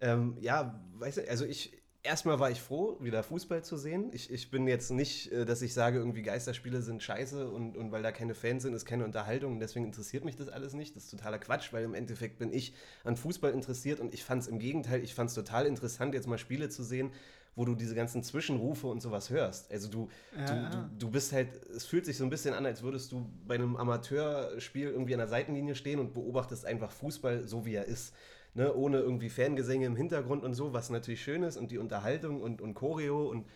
Ähm, 0.00 0.36
ja, 0.40 0.80
weißt 0.94 1.18
du, 1.18 1.28
also 1.28 1.44
ich, 1.44 1.81
erstmal 2.02 2.40
war 2.40 2.50
ich 2.50 2.60
froh, 2.60 2.96
wieder 3.00 3.22
Fußball 3.22 3.62
zu 3.62 3.76
sehen. 3.76 4.10
Ich, 4.12 4.30
ich 4.30 4.50
bin 4.50 4.66
jetzt 4.66 4.90
nicht, 4.90 5.30
äh, 5.32 5.44
dass 5.44 5.62
ich 5.62 5.74
sage, 5.74 5.98
irgendwie 5.98 6.22
Geisterspiele 6.22 6.82
sind 6.82 7.02
scheiße 7.02 7.48
und, 7.48 7.76
und 7.76 7.92
weil 7.92 8.02
da 8.02 8.12
keine 8.12 8.34
Fans 8.34 8.62
sind, 8.62 8.74
ist 8.74 8.84
keine 8.84 9.04
Unterhaltung 9.04 9.54
und 9.54 9.60
deswegen 9.60 9.84
interessiert 9.84 10.24
mich 10.24 10.36
das 10.36 10.48
alles 10.48 10.74
nicht. 10.74 10.96
Das 10.96 11.04
ist 11.04 11.10
totaler 11.10 11.38
Quatsch, 11.38 11.72
weil 11.72 11.84
im 11.84 11.94
Endeffekt 11.94 12.38
bin 12.38 12.52
ich 12.52 12.74
an 13.04 13.16
Fußball 13.16 13.52
interessiert 13.52 14.00
und 14.00 14.14
ich 14.14 14.24
fand 14.24 14.42
es 14.42 14.48
im 14.48 14.58
Gegenteil, 14.58 15.02
ich 15.02 15.14
fand 15.14 15.30
es 15.30 15.34
total 15.34 15.66
interessant, 15.66 16.14
jetzt 16.14 16.26
mal 16.26 16.38
Spiele 16.38 16.68
zu 16.68 16.82
sehen, 16.82 17.12
wo 17.54 17.66
du 17.66 17.74
diese 17.74 17.94
ganzen 17.94 18.22
Zwischenrufe 18.22 18.86
und 18.86 19.02
sowas 19.02 19.28
hörst. 19.28 19.70
Also 19.70 19.88
du, 19.88 20.08
ja. 20.34 20.46
du, 20.46 20.76
du, 20.76 20.90
du 20.98 21.10
bist 21.10 21.32
halt, 21.32 21.48
es 21.66 21.84
fühlt 21.84 22.06
sich 22.06 22.16
so 22.16 22.24
ein 22.24 22.30
bisschen 22.30 22.54
an, 22.54 22.64
als 22.64 22.82
würdest 22.82 23.12
du 23.12 23.30
bei 23.46 23.56
einem 23.56 23.76
Amateurspiel 23.76 24.88
irgendwie 24.88 25.12
an 25.12 25.18
der 25.18 25.28
Seitenlinie 25.28 25.74
stehen 25.74 26.00
und 26.00 26.14
beobachtest 26.14 26.64
einfach 26.64 26.90
Fußball 26.90 27.46
so, 27.46 27.66
wie 27.66 27.74
er 27.74 27.84
ist 27.84 28.14
ne, 28.54 28.74
ohne 28.74 28.98
irgendwie 28.98 29.30
Fangesänge 29.30 29.86
im 29.86 29.96
Hintergrund 29.96 30.44
und 30.44 30.54
so, 30.54 30.72
was 30.72 30.90
natürlich 30.90 31.22
schön 31.22 31.42
ist 31.42 31.56
und 31.56 31.70
die 31.70 31.78
Unterhaltung 31.78 32.40
und, 32.40 32.60
und 32.60 32.74
Choreo 32.74 33.28
und 33.28 33.46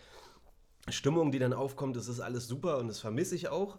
Stimmung, 0.88 1.32
die 1.32 1.38
dann 1.38 1.52
aufkommt, 1.52 1.96
das 1.96 2.08
ist 2.08 2.20
alles 2.20 2.46
super 2.46 2.78
und 2.78 2.88
das 2.88 3.00
vermisse 3.00 3.34
ich 3.34 3.48
auch. 3.48 3.78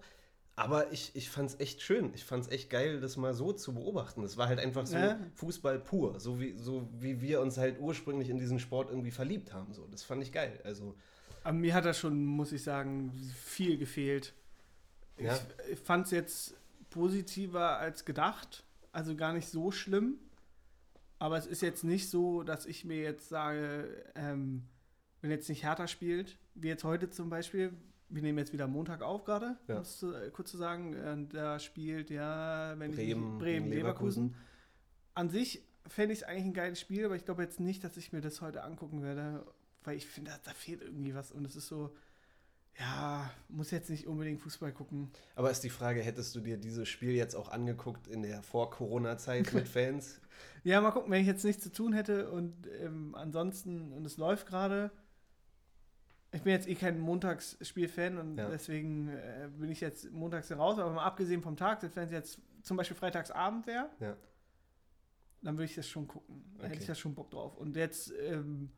Aber 0.57 0.91
ich, 0.91 1.15
ich 1.15 1.29
fand 1.29 1.51
es 1.51 1.59
echt 1.59 1.83
schön. 1.83 2.11
Ich 2.15 2.25
fand 2.25 2.45
es 2.45 2.51
echt 2.51 2.71
geil, 2.71 2.99
das 2.99 3.15
mal 3.15 3.35
so 3.35 3.53
zu 3.53 3.75
beobachten. 3.75 4.23
Es 4.23 4.37
war 4.37 4.47
halt 4.47 4.59
einfach 4.59 4.87
so 4.87 4.97
ja. 4.97 5.19
Fußball 5.35 5.79
pur, 5.79 6.19
so 6.19 6.39
wie, 6.39 6.57
so 6.57 6.89
wie 6.97 7.21
wir 7.21 7.41
uns 7.41 7.59
halt 7.59 7.79
ursprünglich 7.79 8.29
in 8.29 8.39
diesen 8.39 8.57
Sport 8.57 8.89
irgendwie 8.89 9.11
verliebt 9.11 9.53
haben. 9.53 9.71
So. 9.73 9.85
Das 9.91 10.01
fand 10.01 10.23
ich 10.23 10.31
geil. 10.31 10.59
Also, 10.63 10.95
Aber 11.43 11.53
mir 11.53 11.75
hat 11.75 11.85
das 11.85 11.99
schon, 11.99 12.25
muss 12.25 12.51
ich 12.51 12.63
sagen, 12.63 13.13
viel 13.35 13.77
gefehlt. 13.77 14.33
Ja. 15.19 15.35
Ich, 15.35 15.73
ich 15.73 15.79
fand 15.79 16.05
es 16.05 16.11
jetzt 16.11 16.55
positiver 16.89 17.77
als 17.77 18.03
gedacht. 18.03 18.63
Also 18.91 19.15
gar 19.15 19.33
nicht 19.33 19.49
so 19.49 19.69
schlimm. 19.69 20.17
Aber 21.19 21.37
es 21.37 21.45
ist 21.45 21.61
jetzt 21.61 21.83
nicht 21.83 22.09
so, 22.09 22.43
dass 22.43 22.65
ich 22.65 22.85
mir 22.85 23.01
jetzt 23.01 23.29
sage, 23.29 24.05
ähm, 24.15 24.67
wenn 25.21 25.31
jetzt 25.31 25.49
nicht 25.49 25.63
Hertha 25.63 25.87
spielt, 25.87 26.37
wie 26.53 26.67
jetzt 26.67 26.83
heute 26.83 27.09
zum 27.09 27.29
Beispiel, 27.29 27.73
wir 28.09 28.21
nehmen 28.21 28.37
jetzt 28.37 28.53
wieder 28.53 28.67
Montag 28.67 29.01
auf 29.01 29.23
gerade, 29.23 29.57
ja. 29.67 29.75
um 29.75 29.81
es 29.81 29.97
zu, 29.97 30.13
äh, 30.13 30.29
kurz 30.29 30.51
zu 30.51 30.57
sagen, 30.57 30.93
äh, 30.93 31.17
da 31.29 31.59
spielt 31.59 32.09
ja, 32.09 32.75
wenn 32.77 32.91
Bremen, 32.91 33.33
ich 33.33 33.39
Bremen, 33.39 33.69
Leverkusen. 33.69 34.23
Leverkusen. 34.27 34.35
An 35.15 35.29
sich 35.29 35.63
fände 35.87 36.13
ich 36.13 36.19
es 36.19 36.23
eigentlich 36.23 36.45
ein 36.45 36.53
geiles 36.53 36.79
Spiel, 36.79 37.05
aber 37.05 37.15
ich 37.15 37.25
glaube 37.25 37.43
jetzt 37.43 37.59
nicht, 37.59 37.83
dass 37.83 37.97
ich 37.97 38.13
mir 38.13 38.21
das 38.21 38.41
heute 38.41 38.63
angucken 38.63 39.01
werde, 39.01 39.45
weil 39.83 39.97
ich 39.97 40.05
finde, 40.05 40.31
da, 40.31 40.37
da 40.43 40.51
fehlt 40.51 40.81
irgendwie 40.81 41.15
was 41.15 41.31
und 41.31 41.45
es 41.45 41.55
ist 41.55 41.67
so, 41.67 41.95
ja, 42.79 43.31
muss 43.49 43.71
jetzt 43.71 43.89
nicht 43.89 44.07
unbedingt 44.07 44.39
Fußball 44.41 44.71
gucken. 44.71 45.09
Aber 45.35 45.49
ist 45.49 45.63
die 45.63 45.69
Frage, 45.69 46.01
hättest 46.01 46.35
du 46.35 46.39
dir 46.39 46.57
dieses 46.57 46.87
Spiel 46.87 47.13
jetzt 47.13 47.35
auch 47.35 47.49
angeguckt 47.49 48.07
in 48.07 48.21
der 48.21 48.43
Vor-Corona-Zeit 48.43 49.51
mit 49.53 49.67
Fans? 49.67 50.21
Ja, 50.67 50.81
mal 50.81 50.91
gucken, 50.91 51.11
wenn 51.11 51.21
ich 51.21 51.27
jetzt 51.27 51.45
nichts 51.45 51.63
zu 51.63 51.71
tun 51.71 51.93
hätte 51.93 52.29
und 52.29 52.67
ähm, 52.81 53.15
ansonsten, 53.15 53.93
und 53.93 54.05
es 54.05 54.17
läuft 54.17 54.47
gerade. 54.47 54.91
Ich 56.33 56.41
bin 56.41 56.51
jetzt 56.51 56.67
eh 56.67 56.75
kein 56.75 56.99
Montagsspiel-Fan 56.99 58.17
und 58.17 58.37
ja. 58.37 58.49
deswegen 58.49 59.07
äh, 59.07 59.49
bin 59.57 59.71
ich 59.71 59.79
jetzt 59.79 60.11
montags 60.11 60.51
raus, 60.51 60.77
aber 60.77 60.91
mal 60.91 61.05
abgesehen 61.05 61.41
vom 61.41 61.55
Tag, 61.55 61.81
wenn 61.95 62.03
es 62.03 62.11
jetzt 62.11 62.41
zum 62.63 62.75
Beispiel 62.75 62.97
Freitagsabend 62.97 63.65
wäre, 63.65 63.89
ja. 64.01 64.17
dann 65.41 65.55
würde 65.55 65.65
ich 65.65 65.75
das 65.75 65.87
schon 65.87 66.05
gucken. 66.05 66.43
Da 66.57 66.65
okay. 66.65 66.71
hätte 66.71 66.81
ich 66.81 66.87
da 66.87 66.95
schon 66.95 67.15
Bock 67.15 67.31
drauf. 67.31 67.55
Und 67.57 67.75
jetzt. 67.77 68.13
Ähm, 68.21 68.69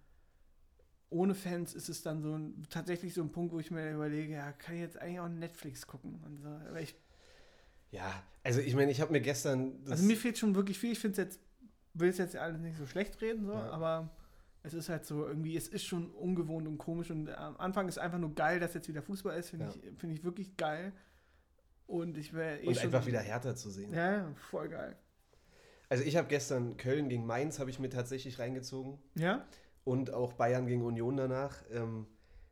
ohne 1.12 1.34
Fans 1.34 1.74
ist 1.74 1.90
es 1.90 2.04
dann 2.04 2.22
so 2.22 2.38
ein, 2.38 2.68
tatsächlich 2.70 3.16
so 3.16 3.24
ein 3.24 3.32
Punkt, 3.32 3.52
wo 3.52 3.60
ich 3.60 3.72
mir 3.72 3.92
überlege, 3.92 4.34
ja, 4.34 4.52
kann 4.52 4.76
ich 4.76 4.82
jetzt 4.82 5.02
eigentlich 5.02 5.20
auch 5.20 5.28
Netflix 5.28 5.88
gucken? 5.88 6.22
Und 6.24 6.38
so. 6.38 6.50
Aber 6.50 6.80
ich, 6.82 6.94
ja, 7.90 8.24
also 8.44 8.60
ich 8.60 8.76
meine, 8.76 8.92
ich 8.92 9.02
habe 9.02 9.12
mir 9.12 9.22
gestern. 9.22 9.80
also 9.90 10.06
mir 10.06 10.16
fehlt 10.16 10.38
schon 10.38 10.54
wirklich 10.54 10.78
viel. 10.78 10.92
Ich 10.92 11.00
finde 11.00 11.14
es 11.14 11.18
jetzt, 11.18 11.40
will 11.94 12.10
es 12.10 12.18
jetzt 12.18 12.36
alles 12.36 12.60
nicht 12.60 12.78
so 12.78 12.86
schlecht 12.86 13.22
reden, 13.22 13.46
so, 13.46 13.54
ja. 13.54 13.70
aber 13.70 14.10
es 14.64 14.74
ist 14.74 14.90
halt 14.90 15.06
so 15.06 15.26
irgendwie, 15.26 15.56
es 15.56 15.68
ist 15.68 15.86
schon 15.86 16.12
ungewohnt 16.12 16.68
und 16.68 16.78
komisch 16.78 17.12
und 17.12 17.30
am 17.30 17.58
Anfang 17.58 17.88
ist 17.88 17.98
einfach 17.98 18.20
nur 18.20 18.36
geil, 18.36 18.60
dass 18.60 18.74
jetzt 18.74 18.88
wieder 18.88 19.02
Fußball 19.02 19.38
ist, 19.38 19.50
finde 19.50 19.66
ja. 19.66 19.72
ich, 19.72 20.00
find 20.00 20.14
ich 20.14 20.24
wirklich 20.24 20.58
geil. 20.58 20.94
Und 21.88 22.18
ich 22.20 22.34
wäre 22.34 22.60
eh 22.60 22.68
Und 22.68 22.78
einfach 22.78 23.08
wieder 23.08 23.20
härter 23.20 23.56
zu 23.56 23.72
sehen. 23.72 23.94
Ja, 23.94 24.32
voll 24.36 24.70
geil. 24.70 24.96
Also 25.88 26.04
ich 26.04 26.18
habe 26.18 26.28
gestern 26.28 26.78
Köln 26.78 27.10
gegen 27.10 27.26
Mainz 27.26 27.58
habe 27.58 27.72
ich 27.72 27.80
mir 27.80 27.90
tatsächlich 27.90 28.38
reingezogen. 28.38 29.00
Ja? 29.16 29.44
und 29.90 30.14
auch 30.14 30.34
Bayern 30.34 30.68
gegen 30.68 30.84
Union 30.84 31.18
danach. 31.18 31.64
Ähm, 31.72 32.06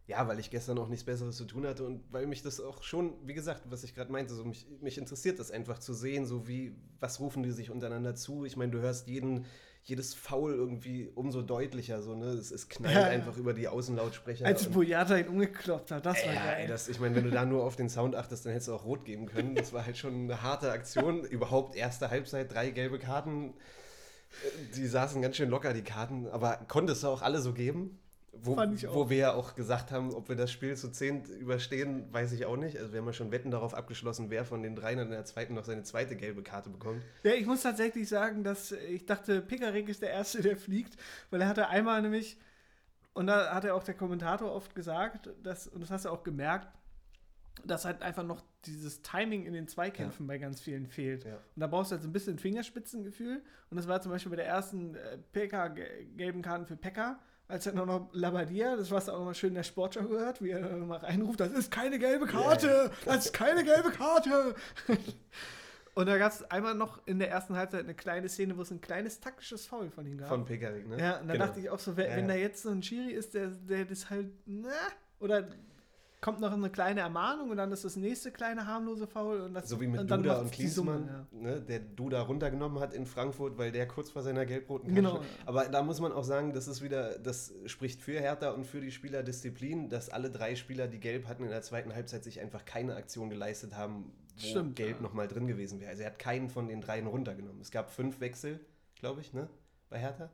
Ja, 0.08 0.26
weil 0.28 0.40
ich 0.40 0.50
gestern 0.50 0.78
auch 0.80 0.88
nichts 0.88 1.04
Besseres 1.06 1.36
zu 1.36 1.44
tun 1.44 1.68
hatte 1.68 1.84
und 1.86 2.02
weil 2.12 2.28
mich 2.28 2.42
das 2.42 2.62
auch 2.62 2.82
schon, 2.82 3.14
wie 3.28 3.34
gesagt, 3.34 3.64
was 3.70 3.84
ich 3.84 3.94
gerade 3.94 4.10
meinte, 4.10 4.34
so 4.34 4.46
mich, 4.46 4.66
mich 4.80 4.98
interessiert 4.98 5.38
das 5.38 5.52
einfach 5.52 5.80
zu 5.80 5.94
sehen, 5.94 6.26
so 6.26 6.48
wie, 6.48 6.76
was 7.02 7.20
rufen 7.20 7.44
die 7.44 7.52
sich 7.52 7.70
untereinander 7.72 8.16
zu. 8.16 8.46
Ich 8.46 8.56
meine, 8.56 8.72
du 8.72 8.80
hörst 8.80 9.10
jeden, 9.10 9.46
jedes 9.84 10.14
Foul 10.14 10.54
irgendwie 10.54 11.10
umso 11.14 11.42
deutlicher, 11.42 12.02
so, 12.02 12.16
ne? 12.16 12.28
Es, 12.28 12.52
es 12.52 12.70
knallt 12.70 12.96
Ja. 12.96 13.04
einfach 13.04 13.36
über 13.36 13.54
die 13.54 13.68
Außenlautsprecher. 13.68 14.46
Als 14.46 14.70
Boyata 14.70 15.18
ihn 15.18 15.28
umgekloppt 15.28 15.92
hat, 15.92 16.06
das 16.06 16.26
war 16.26 16.34
ja, 16.34 16.40
ey, 16.52 16.58
geil. 16.60 16.68
das, 16.70 16.88
ich 16.88 17.02
meine, 17.02 17.14
wenn 17.16 17.26
du 17.26 17.32
da 17.32 17.44
nur 17.46 17.66
auf 17.66 17.76
den 17.76 17.90
Sound 17.90 18.16
achtest, 18.16 18.46
dann 18.46 18.54
hättest 18.54 18.70
du 18.70 18.76
auch 18.76 18.86
rot 18.86 19.04
geben 19.04 19.26
können. 19.26 19.56
Das 19.56 19.74
war 19.74 19.86
halt 19.86 19.98
schon 19.98 20.14
eine 20.14 20.42
harte 20.42 20.72
Aktion. 20.72 21.26
Überhaupt 21.26 21.76
erste 21.76 22.10
Halbzeit, 22.10 22.54
drei 22.54 22.70
gelbe 22.70 22.98
Karten. 22.98 23.50
Äh, 23.50 24.74
Die 24.74 24.88
saßen 24.88 25.22
ganz 25.22 25.36
schön 25.36 25.50
locker, 25.50 25.74
die 25.74 25.84
Karten. 25.84 26.28
Aber 26.28 26.60
konntest 26.70 27.04
du 27.04 27.08
auch 27.08 27.22
alle 27.22 27.42
so 27.42 27.52
geben? 27.52 28.00
Wo, 28.42 28.56
wo 28.94 29.10
wir 29.10 29.18
ja 29.18 29.34
auch 29.34 29.56
gesagt 29.56 29.92
haben, 29.92 30.14
ob 30.14 30.30
wir 30.30 30.36
das 30.36 30.52
Spiel 30.52 30.76
zu 30.76 30.90
zehnt 30.92 31.30
überstehen, 31.30 32.12
weiß 32.14 32.32
ich 32.34 32.46
auch 32.46 32.58
nicht. 32.58 32.78
Also 32.78 32.94
wir 32.94 33.00
haben 33.00 33.08
ja 33.08 33.14
schon 33.14 33.32
Wetten 33.32 33.52
darauf 33.52 33.74
abgeschlossen, 33.74 34.30
wer 34.30 34.46
von 34.46 34.64
den 34.64 34.76
dreien 34.76 35.00
in 35.00 35.10
der 35.10 35.26
zweiten 35.26 35.54
noch 35.54 35.66
seine 35.66 35.84
zweite 35.84 36.16
gelbe 36.16 36.44
Karte 36.44 36.70
bekommt. 36.70 37.02
Ja, 37.24 37.32
ich 37.34 37.46
muss 37.46 37.62
tatsächlich 37.62 38.08
sagen, 38.10 38.44
dass 38.44 38.72
ich 38.72 39.06
dachte, 39.06 39.42
Pickerick 39.42 39.90
ist 39.90 40.02
der 40.02 40.12
Erste, 40.12 40.42
der 40.42 40.58
fliegt, 40.58 40.98
weil 41.30 41.42
er 41.42 41.48
hatte 41.48 41.68
einmal 41.68 42.02
nämlich, 42.02 42.40
und 43.14 43.28
da 43.28 43.54
hat 43.54 43.66
er 43.66 43.76
auch 43.76 43.84
der 43.84 43.96
Kommentator 43.96 44.52
oft 44.52 44.76
gesagt, 44.76 45.30
dass, 45.44 45.68
und 45.68 45.82
das 45.82 45.90
hast 45.92 46.06
du 46.06 46.10
auch 46.10 46.24
gemerkt, 46.24 46.68
dass 47.66 47.86
halt 47.86 48.04
einfach 48.04 48.24
noch 48.24 48.44
dieses 48.66 49.02
Timing 49.02 49.44
in 49.44 49.54
den 49.54 49.68
Zweikämpfen 49.68 50.28
bei 50.28 50.38
ganz 50.38 50.62
vielen 50.62 50.86
fehlt. 50.86 51.26
Ja. 51.26 51.36
Und 51.38 51.60
da 51.60 51.66
brauchst 51.66 51.90
du 51.90 51.94
halt 51.96 52.04
so 52.04 52.10
ein 52.10 52.14
bisschen 52.14 52.38
Fingerspitzengefühl. 52.38 53.42
Und 53.72 53.78
das 53.78 53.88
war 53.88 54.00
zum 54.00 54.12
Beispiel 54.12 54.30
bei 54.30 54.36
der 54.36 54.46
ersten 54.46 54.94
äh, 54.94 55.18
PK 55.32 55.70
ge- 55.70 56.06
gelben 56.16 56.44
Karten 56.44 56.68
für 56.68 56.76
Pekka, 56.76 57.20
als 57.48 57.66
er 57.66 57.74
noch 57.74 57.86
noch 57.86 58.10
Labadia, 58.14 58.76
das 58.76 58.92
hast 58.92 59.08
du 59.08 59.14
auch 59.14 59.24
mal 59.24 59.34
schön 59.34 59.50
in 59.50 59.56
der 59.56 59.64
Sportschau 59.64 60.04
gehört, 60.04 60.42
wie 60.42 60.50
er 60.52 60.62
dann 60.62 60.88
mal 60.88 60.98
reinruft, 61.00 61.40
das 61.40 61.52
ist 61.52 61.72
keine 61.72 61.98
gelbe 62.00 62.26
Karte, 62.26 62.92
das 63.06 63.26
ist 63.28 63.34
keine 63.34 63.64
gelbe 63.64 63.92
Karte. 63.92 64.56
Und 65.94 66.06
da 66.06 66.18
gab 66.20 66.32
es 66.32 66.44
einmal 66.52 66.76
noch 66.76 67.02
in 67.08 67.18
der 67.18 67.32
ersten 67.32 67.56
Halbzeit 67.56 67.84
eine 67.86 67.96
kleine 67.96 68.30
Szene, 68.30 68.56
wo 68.56 68.62
es 68.62 68.70
ein 68.70 68.82
kleines 68.82 69.20
taktisches 69.20 69.66
Foul 69.66 69.90
von 69.90 70.06
ihm 70.06 70.18
gab. 70.20 70.30
Von 70.30 70.46
Pekarik, 70.46 70.88
ne? 70.88 71.00
ja, 71.00 71.18
und 71.20 71.28
da 71.28 71.34
Genau. 71.34 71.46
dachte 71.48 71.60
ich 71.60 71.70
auch 71.72 71.80
so, 71.80 71.98
wenn, 71.98 72.08
Ja, 72.12 72.18
ja. 72.20 72.28
da 72.28 72.36
jetzt 72.36 72.62
so 72.62 72.70
ein 72.70 72.84
Schiri 72.84 73.12
ist, 73.14 73.34
der, 73.34 73.48
der 73.48 73.86
das 73.86 74.10
halt, 74.12 74.28
na, 74.46 74.70
oder 75.20 75.48
kommt 76.20 76.40
noch 76.40 76.52
eine 76.52 76.70
kleine 76.72 77.02
Ermahnung 77.02 77.52
und 77.52 77.58
dann 77.58 77.72
ist 77.72 77.86
das 77.86 77.96
nächste 77.96 78.32
kleine 78.32 78.66
harmlose 78.66 79.06
Foul 79.06 79.42
und 79.42 79.54
das 79.54 79.70
So 79.70 79.80
wie 79.80 79.88
mit 79.88 80.00
und 80.02 80.10
dann 80.10 80.24
Duda 80.24 80.40
und 80.40 80.52
Klinsmann, 80.52 81.28
ne, 81.32 81.62
der 81.62 81.80
Duda 81.80 82.22
runtergenommen 82.22 82.80
hat 82.80 82.94
in 82.94 83.06
Frankfurt, 83.06 83.58
weil 83.58 83.72
der 83.72 83.88
kurz 83.88 84.10
vor 84.10 84.24
seiner 84.24 84.46
gelb-roten 84.46 84.94
Genau. 84.96 85.14
Karte 85.16 85.26
stand. 85.28 85.48
Aber 85.48 85.66
da 85.66 85.84
muss 85.84 86.00
man 86.00 86.12
auch 86.12 86.24
sagen, 86.24 86.54
das 86.54 86.68
ist 86.68 86.82
wieder, 86.82 87.20
das 87.20 87.54
spricht 87.68 88.02
für 88.02 88.20
Hertha 88.20 88.50
und 88.50 88.66
für 88.66 88.82
die 88.82 88.92
Spielerdisziplin, 88.92 89.90
dass 89.90 90.10
alle 90.10 90.32
drei 90.32 90.56
Spieler, 90.56 90.88
die 90.88 91.00
gelb 91.00 91.28
hatten 91.28 91.44
in 91.44 91.50
der 91.50 91.62
zweiten 91.62 91.94
Halbzeit, 91.94 92.24
sich 92.24 92.40
einfach 92.40 92.66
keine 92.66 92.96
Aktion 92.96 93.30
geleistet 93.30 93.76
haben, 93.76 94.12
wo 94.40 94.48
Stimmt, 94.48 94.76
gelb 94.76 94.98
ja. 94.98 95.02
nochmal 95.04 95.28
drin 95.28 95.46
gewesen 95.48 95.80
wäre. 95.80 95.92
Also 95.92 96.02
er 96.04 96.10
hat 96.10 96.20
keinen 96.20 96.50
von 96.50 96.68
den 96.68 96.82
dreien 96.82 97.06
runtergenommen. 97.08 97.62
Es 97.62 97.70
gab 97.72 97.92
fünf 97.92 98.20
Wechsel, 98.20 98.60
glaube 98.96 99.22
ich, 99.22 99.34
ne, 99.34 99.48
bei 99.90 100.00
Hertha. 100.00 100.30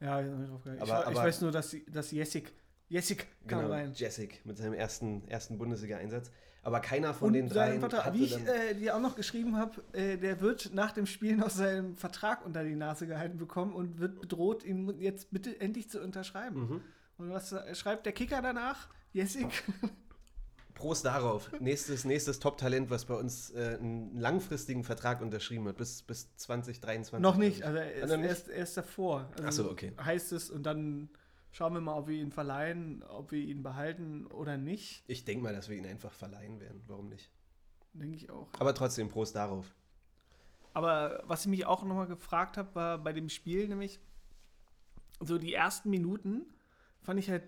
Ja, 0.00 0.20
ich. 0.20 0.28
Aber- 0.30 0.60
ich, 0.66 0.82
ich 0.82 0.82
aber- 0.90 1.14
weiß 1.14 1.40
nur, 1.40 1.52
dass, 1.52 1.74
dass 1.90 2.10
Jessic, 2.10 2.52
Jessic 2.92 3.26
kam 3.48 3.60
Genau, 3.60 3.72
rein. 3.72 3.92
Jessic 3.94 4.44
mit 4.44 4.58
seinem 4.58 4.74
ersten, 4.74 5.26
ersten 5.26 5.56
Bundesliga-Einsatz. 5.56 6.30
Aber 6.62 6.80
keiner 6.80 7.14
von 7.14 7.28
Und 7.28 7.32
den 7.32 7.50
hatte 7.50 8.12
wie 8.12 8.24
ich 8.24 8.36
äh, 8.46 8.74
dir 8.74 8.94
auch 8.94 9.00
noch 9.00 9.16
geschrieben 9.16 9.56
habe, 9.56 9.82
äh, 9.94 10.18
der 10.18 10.42
wird 10.42 10.74
nach 10.74 10.92
dem 10.92 11.06
Spiel 11.06 11.36
noch 11.36 11.48
seinen 11.48 11.96
Vertrag 11.96 12.44
unter 12.44 12.62
die 12.62 12.76
Nase 12.76 13.06
gehalten 13.06 13.38
bekommen 13.38 13.72
und 13.72 13.98
wird 13.98 14.20
bedroht, 14.20 14.62
ihn 14.62 15.00
jetzt 15.00 15.30
bitte 15.30 15.58
endlich 15.58 15.88
zu 15.88 16.02
unterschreiben. 16.02 16.60
Mhm. 16.60 16.80
Und 17.16 17.30
was 17.30 17.52
äh, 17.52 17.74
schreibt 17.74 18.04
der 18.04 18.12
Kicker 18.12 18.42
danach? 18.42 18.90
Jessic? 19.14 19.48
Prost 20.74 21.06
darauf. 21.06 21.50
Nächstes, 21.60 22.04
nächstes 22.04 22.40
Top-Talent, 22.40 22.90
was 22.90 23.06
bei 23.06 23.14
uns 23.14 23.50
äh, 23.52 23.78
einen 23.80 24.18
langfristigen 24.18 24.84
Vertrag 24.84 25.22
unterschrieben 25.22 25.66
hat, 25.66 25.78
bis, 25.78 26.02
bis 26.02 26.36
2023. 26.36 27.22
noch 27.22 27.36
nicht, 27.36 27.62
also 27.62 27.78
er 27.78 27.92
ist, 27.94 28.10
er 28.10 28.30
ist, 28.30 28.48
er 28.48 28.62
ist 28.62 28.76
davor. 28.76 29.30
Also 29.38 29.46
Ach 29.46 29.52
so, 29.52 29.70
okay. 29.70 29.92
Heißt 30.02 30.32
es 30.32 30.50
und 30.50 30.64
dann 30.64 31.08
schauen 31.52 31.74
wir 31.74 31.80
mal, 31.80 31.96
ob 31.96 32.08
wir 32.08 32.20
ihn 32.20 32.32
verleihen, 32.32 33.02
ob 33.04 33.30
wir 33.30 33.40
ihn 33.40 33.62
behalten 33.62 34.26
oder 34.26 34.56
nicht. 34.56 35.04
ich. 35.06 35.24
Denke 35.24 35.44
mal, 35.44 35.54
dass 35.54 35.68
wir 35.68 35.76
ihn 35.76 35.86
einfach 35.86 36.12
verleihen 36.12 36.60
werden. 36.60 36.82
Warum 36.86 37.08
nicht? 37.08 37.30
Denke 37.92 38.16
ich 38.16 38.30
auch. 38.30 38.48
Aber 38.58 38.74
trotzdem, 38.74 39.08
Prost 39.08 39.36
darauf. 39.36 39.74
Aber 40.74 41.22
was 41.26 41.42
ich 41.42 41.48
mich 41.48 41.66
auch 41.66 41.84
nochmal 41.84 42.06
gefragt 42.06 42.56
habe, 42.56 42.74
war 42.74 42.98
bei 42.98 43.12
dem 43.12 43.28
Spiel 43.28 43.68
nämlich, 43.68 44.00
so 45.20 45.38
die 45.38 45.52
ersten 45.52 45.90
Minuten 45.90 46.46
fand 47.02 47.20
ich 47.20 47.30
halt 47.30 47.44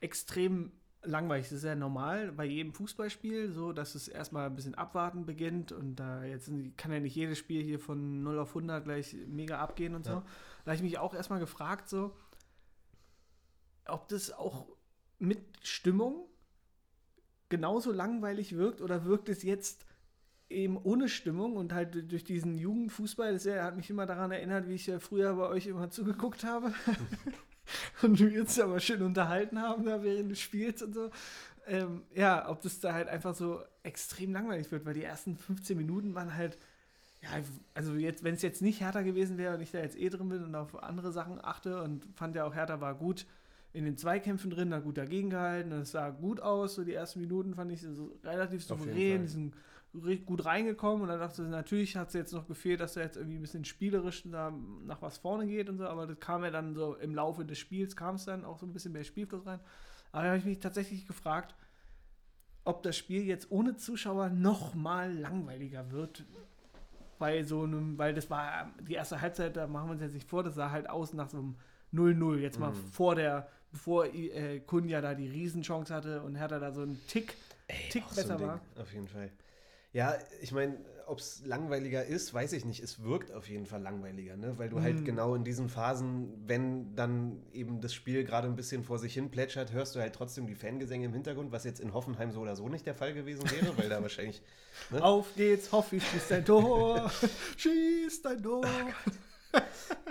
extrem 0.00 0.72
langweilig. 1.02 1.46
Das 1.46 1.58
ist 1.58 1.64
ja 1.64 1.74
normal 1.74 2.32
bei 2.32 2.44
jedem 2.44 2.72
Fußballspiel, 2.72 3.52
so 3.52 3.72
dass 3.72 3.94
es 3.94 4.08
erstmal 4.08 4.46
ein 4.46 4.56
bisschen 4.56 4.74
abwarten 4.74 5.26
beginnt 5.26 5.72
und 5.72 5.96
da 5.96 6.24
jetzt 6.24 6.50
kann 6.76 6.92
ja 6.92 7.00
nicht 7.00 7.14
jedes 7.14 7.38
Spiel 7.38 7.62
hier 7.62 7.78
von 7.78 8.22
0 8.22 8.38
auf 8.38 8.48
100 8.48 8.84
gleich 8.84 9.14
mega 9.26 9.58
abgehen 9.58 9.94
und 9.94 10.04
so. 10.04 10.12
Ja. 10.12 10.24
Da 10.64 10.70
habe 10.70 10.76
ich 10.76 10.82
mich 10.82 10.98
auch 10.98 11.14
erstmal 11.14 11.40
gefragt, 11.40 11.88
so, 11.88 12.16
ob 13.86 14.08
das 14.08 14.32
auch 14.32 14.66
mit 15.18 15.40
Stimmung 15.62 16.26
genauso 17.48 17.92
langweilig 17.92 18.56
wirkt 18.56 18.80
oder 18.80 19.04
wirkt 19.04 19.28
es 19.28 19.42
jetzt 19.42 19.84
eben 20.50 20.76
ohne 20.76 21.08
Stimmung 21.08 21.56
und 21.56 21.72
halt 21.72 22.10
durch 22.10 22.24
diesen 22.24 22.58
Jugendfußball, 22.58 23.32
das 23.32 23.46
hat 23.46 23.76
mich 23.76 23.90
immer 23.90 24.06
daran 24.06 24.30
erinnert, 24.30 24.68
wie 24.68 24.74
ich 24.74 24.86
ja 24.86 24.98
früher 24.98 25.34
bei 25.34 25.48
euch 25.48 25.66
immer 25.66 25.90
zugeguckt 25.90 26.44
habe. 26.44 26.72
und 28.02 28.18
wir 28.18 28.40
uns 28.40 28.58
aber 28.58 28.80
schön 28.80 29.02
unterhalten 29.02 29.60
haben 29.60 29.84
da 29.84 30.02
während 30.02 30.30
des 30.30 30.40
Spiels 30.40 30.82
und 30.82 30.94
so. 30.94 31.10
Ähm, 31.66 32.02
ja, 32.14 32.48
ob 32.50 32.60
das 32.60 32.80
da 32.80 32.92
halt 32.92 33.08
einfach 33.08 33.34
so 33.34 33.62
extrem 33.82 34.32
langweilig 34.32 34.70
wird, 34.70 34.84
weil 34.84 34.94
die 34.94 35.02
ersten 35.02 35.36
15 35.36 35.76
Minuten 35.76 36.14
waren 36.14 36.34
halt, 36.34 36.58
ja, 37.22 37.30
also 37.72 37.94
jetzt, 37.94 38.22
wenn 38.22 38.34
es 38.34 38.42
jetzt 38.42 38.60
nicht 38.60 38.80
Hertha 38.80 39.00
gewesen 39.00 39.38
wäre 39.38 39.54
und 39.54 39.62
ich 39.62 39.70
da 39.70 39.78
jetzt 39.78 39.98
eh 39.98 40.10
drin 40.10 40.28
bin 40.28 40.44
und 40.44 40.54
auf 40.54 40.82
andere 40.82 41.10
Sachen 41.10 41.42
achte 41.42 41.82
und 41.82 42.04
fand 42.16 42.36
ja 42.36 42.44
auch 42.44 42.54
Hertha 42.54 42.80
war 42.82 42.94
gut 42.94 43.26
in 43.74 43.84
den 43.84 43.96
Zweikämpfen 43.98 44.50
drin, 44.50 44.72
hat 44.72 44.84
gut 44.84 44.96
dagegen 44.96 45.28
gehalten, 45.30 45.72
es 45.72 45.90
sah 45.90 46.08
gut 46.10 46.40
aus, 46.40 46.76
so 46.76 46.84
die 46.84 46.94
ersten 46.94 47.20
Minuten 47.20 47.54
fand 47.54 47.70
ich 47.72 47.82
so 47.82 48.16
relativ 48.22 48.64
souverän, 48.64 49.22
die 49.22 49.28
sind 49.28 49.54
gut 50.26 50.44
reingekommen 50.44 51.02
und 51.02 51.08
dann 51.08 51.18
dachte 51.20 51.42
ich, 51.42 51.48
natürlich 51.48 51.96
hat 51.96 52.08
es 52.08 52.14
jetzt 52.14 52.32
noch 52.32 52.46
gefehlt, 52.46 52.80
dass 52.80 52.96
er 52.96 53.02
jetzt 53.04 53.16
irgendwie 53.16 53.36
ein 53.36 53.42
bisschen 53.42 53.64
spielerisch 53.64 54.22
da 54.30 54.52
nach 54.86 55.02
was 55.02 55.18
vorne 55.18 55.46
geht 55.46 55.68
und 55.68 55.78
so, 55.78 55.86
aber 55.86 56.06
das 56.06 56.18
kam 56.20 56.42
ja 56.44 56.50
dann 56.50 56.74
so 56.74 56.94
im 56.94 57.14
Laufe 57.14 57.44
des 57.44 57.58
Spiels, 57.58 57.94
kam 57.94 58.14
es 58.14 58.24
dann 58.24 58.44
auch 58.44 58.58
so 58.58 58.64
ein 58.66 58.72
bisschen 58.72 58.92
mehr 58.92 59.04
Spielfluss 59.04 59.44
rein. 59.46 59.60
Aber 60.12 60.22
da 60.22 60.28
habe 60.30 60.38
ich 60.38 60.44
mich 60.44 60.60
tatsächlich 60.60 61.06
gefragt, 61.06 61.54
ob 62.64 62.82
das 62.84 62.96
Spiel 62.96 63.24
jetzt 63.24 63.50
ohne 63.50 63.76
Zuschauer 63.76 64.30
noch 64.30 64.74
mal 64.74 65.12
langweiliger 65.12 65.90
wird. 65.90 66.24
Bei 67.18 67.42
so 67.42 67.62
einem, 67.62 67.98
weil 67.98 68.14
das 68.14 68.30
war 68.30 68.70
die 68.88 68.94
erste 68.94 69.20
Halbzeit, 69.20 69.56
da 69.56 69.66
machen 69.66 69.88
wir 69.88 69.92
uns 69.92 70.02
jetzt 70.02 70.14
nicht 70.14 70.28
vor, 70.28 70.42
das 70.42 70.54
sah 70.54 70.70
halt 70.70 70.88
aus 70.88 71.12
nach 71.12 71.28
so 71.28 71.38
einem 71.38 71.56
0-0. 71.92 72.38
Jetzt 72.38 72.58
mal 72.58 72.70
Mhm. 72.70 72.74
vor 72.74 73.14
der, 73.14 73.48
bevor 73.74 74.06
äh, 74.06 74.60
Kunja 74.60 75.00
da 75.00 75.14
die 75.14 75.28
Riesenchance 75.28 75.92
hatte 75.92 76.22
und 76.22 76.36
Hertha 76.36 76.58
da 76.60 76.72
so 76.72 76.82
einen 76.82 77.00
Tick, 77.08 77.34
Ey, 77.66 77.76
Tick 77.90 78.04
auch 78.04 78.12
so 78.12 78.20
ein 78.20 78.22
besser 78.22 78.36
Ding, 78.38 78.46
war. 78.46 78.60
Auf 78.80 78.92
jeden 78.92 79.08
Fall. 79.08 79.30
Ja, 79.92 80.16
ich 80.40 80.52
meine, 80.52 80.76
ob 81.06 81.18
es 81.18 81.44
langweiliger 81.44 82.04
ist, 82.04 82.32
weiß 82.32 82.52
ich 82.52 82.64
nicht. 82.64 82.82
Es 82.82 83.02
wirkt 83.02 83.32
auf 83.32 83.48
jeden 83.48 83.66
Fall 83.66 83.82
langweiliger, 83.82 84.36
ne? 84.36 84.58
weil 84.58 84.68
du 84.68 84.78
Mhm. 84.78 84.82
halt 84.82 85.04
genau 85.04 85.34
in 85.34 85.44
diesen 85.44 85.68
Phasen, 85.68 86.32
wenn 86.46 86.94
dann 86.96 87.42
eben 87.52 87.80
das 87.80 87.92
Spiel 87.94 88.24
gerade 88.24 88.48
ein 88.48 88.56
bisschen 88.56 88.84
vor 88.84 88.98
sich 88.98 89.14
hin 89.14 89.30
plätschert, 89.30 89.72
hörst 89.72 89.94
du 89.96 90.00
halt 90.00 90.14
trotzdem 90.14 90.46
die 90.46 90.54
Fangesänge 90.54 91.06
im 91.06 91.12
Hintergrund, 91.12 91.52
was 91.52 91.64
jetzt 91.64 91.80
in 91.80 91.92
Hoffenheim 91.94 92.32
so 92.32 92.40
oder 92.40 92.56
so 92.56 92.68
nicht 92.68 92.86
der 92.86 92.94
Fall 92.94 93.12
gewesen 93.14 93.48
wäre, 93.50 93.76
weil 93.76 93.88
da 93.88 94.00
wahrscheinlich. 94.02 94.40
Ne? 94.90 95.02
Auf 95.02 95.34
geht's, 95.36 95.70
Hoffi, 95.70 96.00
schießt 96.00 96.30
dein 96.30 96.44
Tor, 96.44 97.10
schießt 97.56 98.24
dein 98.24 98.42
Tor. 98.42 98.64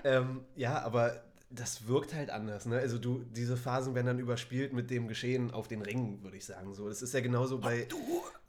ähm, 0.03 0.41
ja, 0.55 0.81
aber 0.81 1.21
das 1.55 1.87
wirkt 1.87 2.13
halt 2.13 2.29
anders. 2.29 2.65
Ne? 2.65 2.77
Also 2.77 2.97
du, 2.97 3.23
diese 3.35 3.57
Phasen 3.57 3.95
werden 3.95 4.07
dann 4.07 4.19
überspielt 4.19 4.73
mit 4.73 4.89
dem 4.89 5.07
Geschehen 5.07 5.51
auf 5.51 5.67
den 5.67 5.81
Ringen, 5.81 6.23
würde 6.23 6.37
ich 6.37 6.45
sagen. 6.45 6.73
So, 6.73 6.87
das 6.89 7.01
ist 7.01 7.13
ja 7.13 7.19
genauso 7.21 7.59
bei, 7.59 7.87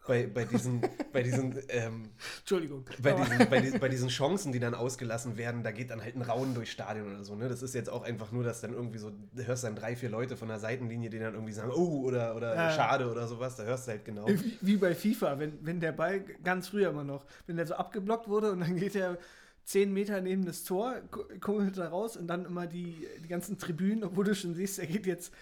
bei, 0.06 0.26
bei 0.26 0.44
diesen, 0.44 0.80
bei 1.12 1.22
diesen 1.22 1.54
ähm, 1.68 2.10
Entschuldigung. 2.40 2.84
bei 3.02 3.12
diesen, 3.12 3.50
bei, 3.50 3.60
diesen, 3.60 3.80
bei 3.80 3.88
diesen 3.88 4.08
Chancen, 4.08 4.52
die 4.52 4.60
dann 4.60 4.74
ausgelassen 4.74 5.36
werden, 5.36 5.62
da 5.62 5.70
geht 5.70 5.90
dann 5.90 6.02
halt 6.02 6.16
ein 6.16 6.22
Raunen 6.22 6.54
durchs 6.54 6.70
Stadion 6.72 7.14
oder 7.14 7.24
so. 7.24 7.34
Ne? 7.34 7.48
Das 7.48 7.62
ist 7.62 7.74
jetzt 7.74 7.90
auch 7.90 8.02
einfach 8.02 8.32
nur, 8.32 8.44
dass 8.44 8.60
dann 8.60 8.72
irgendwie 8.72 8.98
so, 8.98 9.12
da 9.32 9.42
hörst 9.42 9.64
dann 9.64 9.76
drei, 9.76 9.96
vier 9.96 10.08
Leute 10.10 10.36
von 10.36 10.48
der 10.48 10.58
Seitenlinie, 10.58 11.10
die 11.10 11.18
dann 11.18 11.34
irgendwie 11.34 11.52
sagen, 11.52 11.72
oh, 11.74 12.02
oder, 12.04 12.34
oder 12.36 12.54
Ja. 12.54 12.70
schade 12.70 13.10
oder 13.10 13.26
sowas. 13.28 13.56
Da 13.56 13.64
hörst 13.64 13.86
du 13.86 13.92
halt 13.92 14.04
genau. 14.04 14.26
Wie, 14.28 14.58
wie 14.60 14.76
bei 14.76 14.94
FIFA, 14.94 15.38
wenn, 15.38 15.58
wenn 15.64 15.80
der 15.80 15.92
Ball 15.92 16.20
ganz 16.42 16.68
früher 16.68 16.90
immer 16.90 17.04
noch, 17.04 17.24
wenn 17.46 17.56
der 17.56 17.66
so 17.66 17.74
abgeblockt 17.74 18.28
wurde 18.28 18.52
und 18.52 18.60
dann 18.60 18.76
geht 18.76 18.94
er 18.96 19.18
zehn 19.64 19.92
Meter 19.92 20.20
neben 20.20 20.44
das 20.44 20.64
Tor, 20.64 21.00
kummelt 21.40 21.76
da 21.76 21.88
raus 21.88 22.16
und 22.16 22.26
dann 22.26 22.44
immer 22.44 22.66
die, 22.66 23.06
die 23.22 23.28
ganzen 23.28 23.58
Tribünen, 23.58 24.04
obwohl 24.04 24.24
du 24.24 24.34
schon 24.34 24.54
siehst, 24.54 24.78
er 24.78 24.86
geht 24.86 25.06
jetzt 25.06 25.32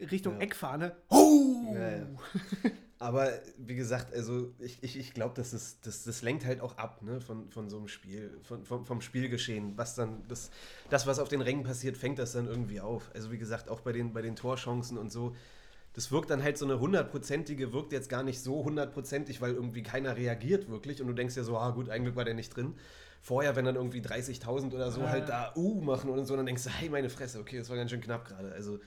Richtung 0.00 0.34
Ja. 0.34 0.40
Eckfahne. 0.40 0.96
Oh! 1.08 1.74
Ja, 1.74 1.90
ja. 1.90 2.06
Aber 2.98 3.30
wie 3.58 3.74
gesagt, 3.74 4.14
also 4.14 4.54
ich, 4.58 4.82
ich, 4.82 4.98
ich 4.98 5.12
glaube, 5.12 5.34
das, 5.34 5.52
ist, 5.52 5.86
das, 5.86 6.04
das 6.04 6.22
lenkt 6.22 6.46
halt 6.46 6.62
auch 6.62 6.78
ab 6.78 7.02
ne, 7.02 7.20
von, 7.20 7.50
von 7.50 7.68
so 7.68 7.76
einem 7.76 7.88
Spiel, 7.88 8.38
von, 8.42 8.64
vom, 8.64 8.86
vom 8.86 9.02
Spielgeschehen. 9.02 9.76
Was 9.76 9.94
dann, 9.94 10.26
das, 10.28 10.50
das, 10.88 11.06
was 11.06 11.18
auf 11.18 11.28
den 11.28 11.42
Rängen 11.42 11.62
passiert, 11.62 11.98
fängt 11.98 12.18
das 12.18 12.32
dann 12.32 12.46
irgendwie 12.46 12.80
auf. 12.80 13.10
Also 13.14 13.30
wie 13.30 13.38
gesagt, 13.38 13.68
auch 13.68 13.80
bei 13.80 13.92
den, 13.92 14.14
bei 14.14 14.22
den 14.22 14.34
Torchancen 14.34 14.96
und 14.96 15.12
so, 15.12 15.36
das 15.92 16.10
wirkt 16.10 16.30
dann 16.30 16.42
halt 16.42 16.56
so 16.56 16.64
eine 16.64 16.80
hundertprozentige, 16.80 17.74
wirkt 17.74 17.92
jetzt 17.92 18.08
gar 18.08 18.22
nicht 18.22 18.40
so 18.40 18.64
hundertprozentig, 18.64 19.42
weil 19.42 19.52
irgendwie 19.52 19.82
keiner 19.82 20.16
reagiert 20.16 20.68
wirklich 20.68 21.02
und 21.02 21.08
du 21.08 21.12
denkst 21.12 21.36
ja 21.36 21.42
so, 21.42 21.58
ah 21.58 21.70
gut, 21.70 21.90
eigentlich 21.90 22.16
war 22.16 22.24
der 22.24 22.34
nicht 22.34 22.56
drin. 22.56 22.74
Vorher, 23.26 23.56
wenn 23.56 23.64
dann 23.64 23.74
irgendwie 23.74 24.00
30.000 24.00 24.72
oder 24.72 24.92
so 24.92 25.00
Ja. 25.00 25.08
halt 25.08 25.28
da 25.28 25.52
uh 25.56 25.80
machen 25.80 26.10
und 26.10 26.24
so, 26.26 26.36
dann 26.36 26.46
denkst 26.46 26.62
du, 26.62 26.70
hey, 26.70 26.88
meine 26.88 27.10
Fresse, 27.10 27.40
okay, 27.40 27.58
das 27.58 27.68
war 27.68 27.76
ganz 27.76 27.90
schön 27.90 28.00
knapp 28.00 28.24
gerade. 28.24 28.52
Also 28.52 28.78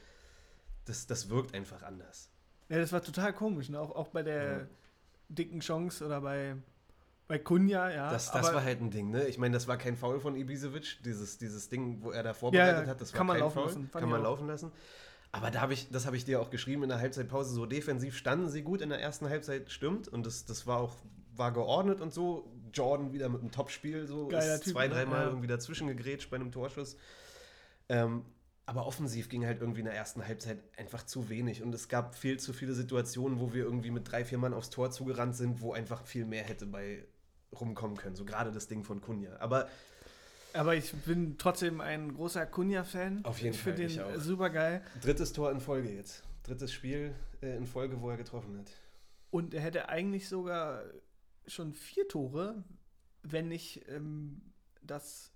das, 0.86 1.08
das 1.08 1.30
wirkt 1.30 1.54
einfach 1.54 1.84
anders. 1.84 2.30
Ja, 2.70 2.78
das 2.78 2.94
war 2.94 3.04
total 3.04 3.34
komisch, 3.34 3.68
ne? 3.68 3.78
auch, 3.82 3.94
auch 3.94 4.08
bei 4.08 4.24
der 4.24 4.60
Ja. 4.60 4.66
dicken 5.28 5.60
Chance 5.60 6.06
oder 6.06 6.22
bei, 6.22 6.56
bei 7.28 7.38
Kunja, 7.38 7.90
ja. 7.90 8.10
Das, 8.10 8.32
das 8.32 8.54
war 8.54 8.64
halt 8.64 8.80
ein 8.80 8.92
Ding, 8.92 9.10
ne? 9.10 9.28
Ich 9.28 9.38
meine, 9.38 9.54
das 9.54 9.68
war 9.68 9.76
kein 9.76 9.98
Foul 9.98 10.22
von 10.22 10.38
Ibisevic, 10.38 11.04
dieses, 11.04 11.38
dieses 11.38 11.68
Ding, 11.68 12.02
wo 12.02 12.12
er 12.12 12.24
da 12.24 12.34
vorbereitet 12.34 12.86
ja, 12.86 12.92
hat, 12.92 13.02
das 13.02 13.12
war 13.12 13.18
kann 13.18 13.28
man 13.28 13.34
kein 13.36 13.42
laufen 13.42 13.54
Foul, 13.56 13.66
lassen, 13.66 13.92
kann 13.92 14.08
man 14.08 14.22
auch. 14.22 14.24
laufen 14.24 14.48
lassen. 14.48 14.72
Aber 15.34 15.52
da 15.52 15.60
habe 15.60 15.74
ich, 15.74 15.90
das 15.92 16.06
habe 16.06 16.16
ich 16.16 16.24
dir 16.24 16.40
auch 16.40 16.50
geschrieben 16.50 16.84
in 16.84 16.90
der 16.90 17.00
Halbzeitpause, 17.00 17.54
so 17.54 17.66
defensiv 17.66 18.16
standen 18.16 18.48
sie 18.48 18.62
gut 18.62 18.80
in 18.82 18.88
der 18.88 19.02
ersten 19.02 19.28
Halbzeit, 19.28 19.70
stimmt. 19.70 20.08
Und 20.08 20.26
das, 20.26 20.46
das 20.46 20.66
war 20.66 20.78
auch, 20.80 20.96
war 21.36 21.52
geordnet 21.52 22.00
und 22.00 22.14
so. 22.14 22.50
Jordan 22.74 23.14
wieder 23.14 23.30
mit 23.30 23.42
einem 23.42 23.52
Topspiel, 23.52 24.08
so 24.08 24.28
Geiler 24.28 24.56
ist 24.56 24.64
Typ, 24.64 24.74
zwei, 24.74 24.88
ne? 24.88 24.94
dreimal 24.96 25.22
Ja. 25.22 25.28
irgendwie 25.28 25.48
dazwischen 25.48 25.88
gegrätscht 25.88 26.30
bei 26.30 26.36
einem 26.38 26.52
Torschuss. 26.52 26.98
Ähm, 27.90 28.26
aber 28.66 28.86
offensiv 28.86 29.30
ging 29.30 29.46
halt 29.46 29.62
irgendwie 29.62 29.80
in 29.80 29.86
der 29.88 29.96
ersten 29.96 30.26
Halbzeit 30.28 30.60
einfach 30.78 31.04
zu 31.04 31.28
wenig. 31.30 31.64
Und 31.64 31.74
es 31.74 31.88
gab 31.88 32.14
viel 32.16 32.40
zu 32.40 32.54
viele 32.54 32.74
Situationen, 32.74 33.40
wo 33.40 33.52
wir 33.54 33.64
irgendwie 33.64 33.90
mit 33.90 34.12
drei, 34.12 34.24
vier 34.24 34.38
Mann 34.38 34.54
aufs 34.54 34.70
Tor 34.70 34.92
zugerannt 34.92 35.36
sind, 35.36 35.62
wo 35.62 35.74
einfach 35.74 36.06
viel 36.06 36.26
mehr 36.26 36.44
hätte 36.44 36.68
bei 36.68 37.04
rumkommen 37.60 37.98
können. 37.98 38.16
So 38.16 38.26
gerade 38.26 38.52
das 38.52 38.68
Ding 38.68 38.84
von 38.84 39.02
Kunja. 39.02 39.32
Aber 39.40 39.68
Aber 40.54 40.76
ich 40.76 40.92
bin 40.94 41.38
trotzdem 41.40 41.82
ein 41.82 42.14
großer 42.14 42.46
Kunja-Fan. 42.46 43.26
Auf 43.26 43.40
jeden 43.42 43.56
ich 43.56 43.60
finde 43.62 43.82
Fall, 43.82 43.88
ich 43.88 43.96
den 43.96 44.04
auch. 44.04 44.22
super 44.22 44.50
geil. 44.52 44.82
drittes 45.02 45.34
Tor 45.34 45.52
in 45.52 45.60
Folge 45.62 45.90
jetzt. 45.90 46.24
Drittes 46.44 46.72
Spiel 46.72 47.16
äh, 47.42 47.56
in 47.58 47.66
Folge, 47.66 48.00
wo 48.02 48.10
er 48.12 48.18
getroffen 48.18 48.56
hat. 48.60 48.72
Und 49.32 49.54
er 49.56 49.62
hätte 49.62 49.90
eigentlich 49.90 50.28
sogar 50.30 50.84
schon 51.50 51.74
vier 51.74 52.08
Tore, 52.08 52.64
wenn 53.24 53.48
nicht 53.48 53.88
ähm, 53.90 54.42
das 54.82 55.34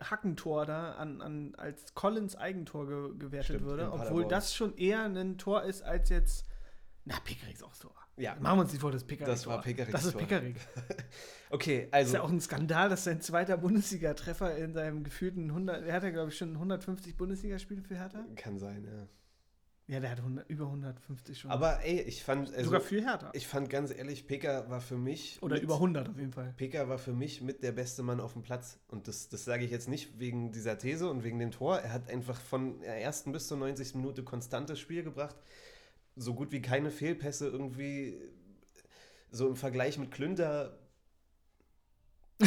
Hackentor 0.00 0.66
da 0.66 0.92
an, 0.92 1.20
an, 1.20 1.54
als 1.56 1.94
Collins 1.94 2.36
Eigentor 2.36 2.86
ge 2.86 3.18
gewertet 3.18 3.56
Stimmt, 3.56 3.66
würde. 3.66 3.92
Obwohl 3.92 4.26
das 4.26 4.54
schon 4.54 4.76
eher 4.76 5.04
ein 5.04 5.38
Tor 5.38 5.64
ist 5.64 5.82
als 5.82 6.08
jetzt. 6.08 6.46
Na, 7.04 7.18
Pickerick 7.20 7.62
auch 7.62 7.74
Tor. 7.76 7.94
Ja, 8.16 8.36
Machen 8.38 8.58
wir 8.58 8.62
uns 8.62 8.72
nicht 8.72 8.80
vor, 8.80 8.92
das 8.92 9.04
Pickerick. 9.04 9.26
Das 9.26 9.46
war 9.46 9.60
Pickericks 9.60 9.92
Das 9.92 10.04
ist. 10.04 10.16
Pickerick. 10.16 10.56
okay, 11.50 11.84
ist 11.84 11.92
also 11.92 12.14
ja 12.14 12.22
auch 12.22 12.30
ein 12.30 12.40
Skandal, 12.40 12.88
dass 12.88 13.04
sein 13.04 13.20
zweiter 13.20 13.56
Bundesliga-Treffer 13.56 14.56
in 14.56 14.74
seinem 14.74 15.02
gefühlten 15.02 15.48
100. 15.48 15.84
Er 15.84 15.94
hat 15.94 16.02
ja, 16.02 16.10
glaube 16.10 16.30
ich, 16.30 16.36
schon 16.36 16.52
150 16.52 17.16
Bundesligaspiele 17.16 17.82
für 17.82 17.96
Hertha. 17.96 18.24
kann 18.36 18.58
sein, 18.58 18.84
ja. 18.84 19.08
Ja, 19.88 19.98
der 20.00 20.10
hat 20.10 20.18
100, 20.18 20.48
über 20.48 20.66
150 20.66 21.40
schon. 21.40 21.50
Aber 21.50 21.82
ey, 21.84 22.00
ich 22.02 22.22
fand, 22.22 22.48
also, 22.50 22.64
Sogar 22.66 22.80
für 22.80 23.02
Hertha. 23.02 23.30
ich 23.34 23.46
fand 23.48 23.68
ganz 23.68 23.90
ehrlich, 23.92 24.26
Peka 24.26 24.70
war 24.70 24.80
für 24.80 24.96
mich. 24.96 25.38
Oder 25.42 25.56
mit- 25.56 25.64
über 25.64 25.74
100 25.80 26.08
auf 26.08 26.16
jeden 26.16 26.32
Fall. 26.32 26.54
Peka 26.56 26.88
war 26.88 26.98
für 26.98 27.12
mich 27.12 27.42
mit 27.42 27.62
der 27.62 27.72
beste 27.72 28.02
Mann 28.02 28.20
auf 28.20 28.32
dem 28.34 28.42
Platz. 28.42 28.78
Und 28.88 29.08
das, 29.08 29.28
das 29.28 29.44
sage 29.44 29.64
ich 29.64 29.70
jetzt 29.70 29.88
nicht 29.88 30.18
wegen 30.20 30.52
dieser 30.52 30.78
These 30.78 31.10
und 31.10 31.24
wegen 31.24 31.38
dem 31.40 31.50
Tor. 31.50 31.78
Er 31.80 31.92
hat 31.92 32.08
einfach 32.08 32.40
von 32.40 32.80
der 32.80 33.00
ersten 33.02 33.32
bis 33.32 33.48
zur 33.48 33.58
90. 33.58 33.96
Minute 33.96 34.22
konstantes 34.22 34.78
Spiel 34.78 35.02
gebracht. 35.02 35.36
So 36.14 36.34
gut 36.34 36.52
wie 36.52 36.62
keine 36.62 36.90
Fehlpässe 36.90 37.48
irgendwie. 37.48 38.18
So 39.30 39.48
im 39.48 39.56
Vergleich 39.56 39.98
mit 39.98 40.10
Klünter 40.12 40.78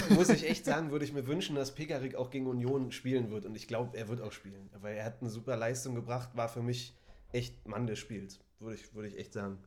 muss 0.10 0.30
ich 0.30 0.48
echt 0.50 0.66
sagen, 0.66 0.92
würde 0.92 1.06
ich 1.06 1.14
mir 1.14 1.26
wünschen, 1.28 1.56
dass 1.56 1.74
Pekarik 1.76 2.16
auch 2.16 2.30
gegen 2.30 2.48
Union 2.48 2.92
spielen 2.92 3.30
wird. 3.30 3.46
Und 3.46 3.56
ich 3.56 3.68
glaube, 3.68 3.98
er 3.98 4.08
wird 4.08 4.22
auch 4.22 4.32
spielen. 4.32 4.70
Weil 4.82 4.96
er 4.98 5.06
hat 5.06 5.22
eine 5.22 5.30
super 5.30 5.56
Leistung 5.58 5.96
gebracht, 5.96 6.30
war 6.36 6.48
für 6.50 6.62
mich 6.62 6.96
echt 7.36 7.68
Mann 7.68 7.86
des 7.86 8.00
Spiels. 8.00 8.40
Würde 8.60 8.76
ich, 8.76 8.94
würde 8.96 9.08
ich 9.10 9.18
echt 9.18 9.34
sagen. 9.34 9.60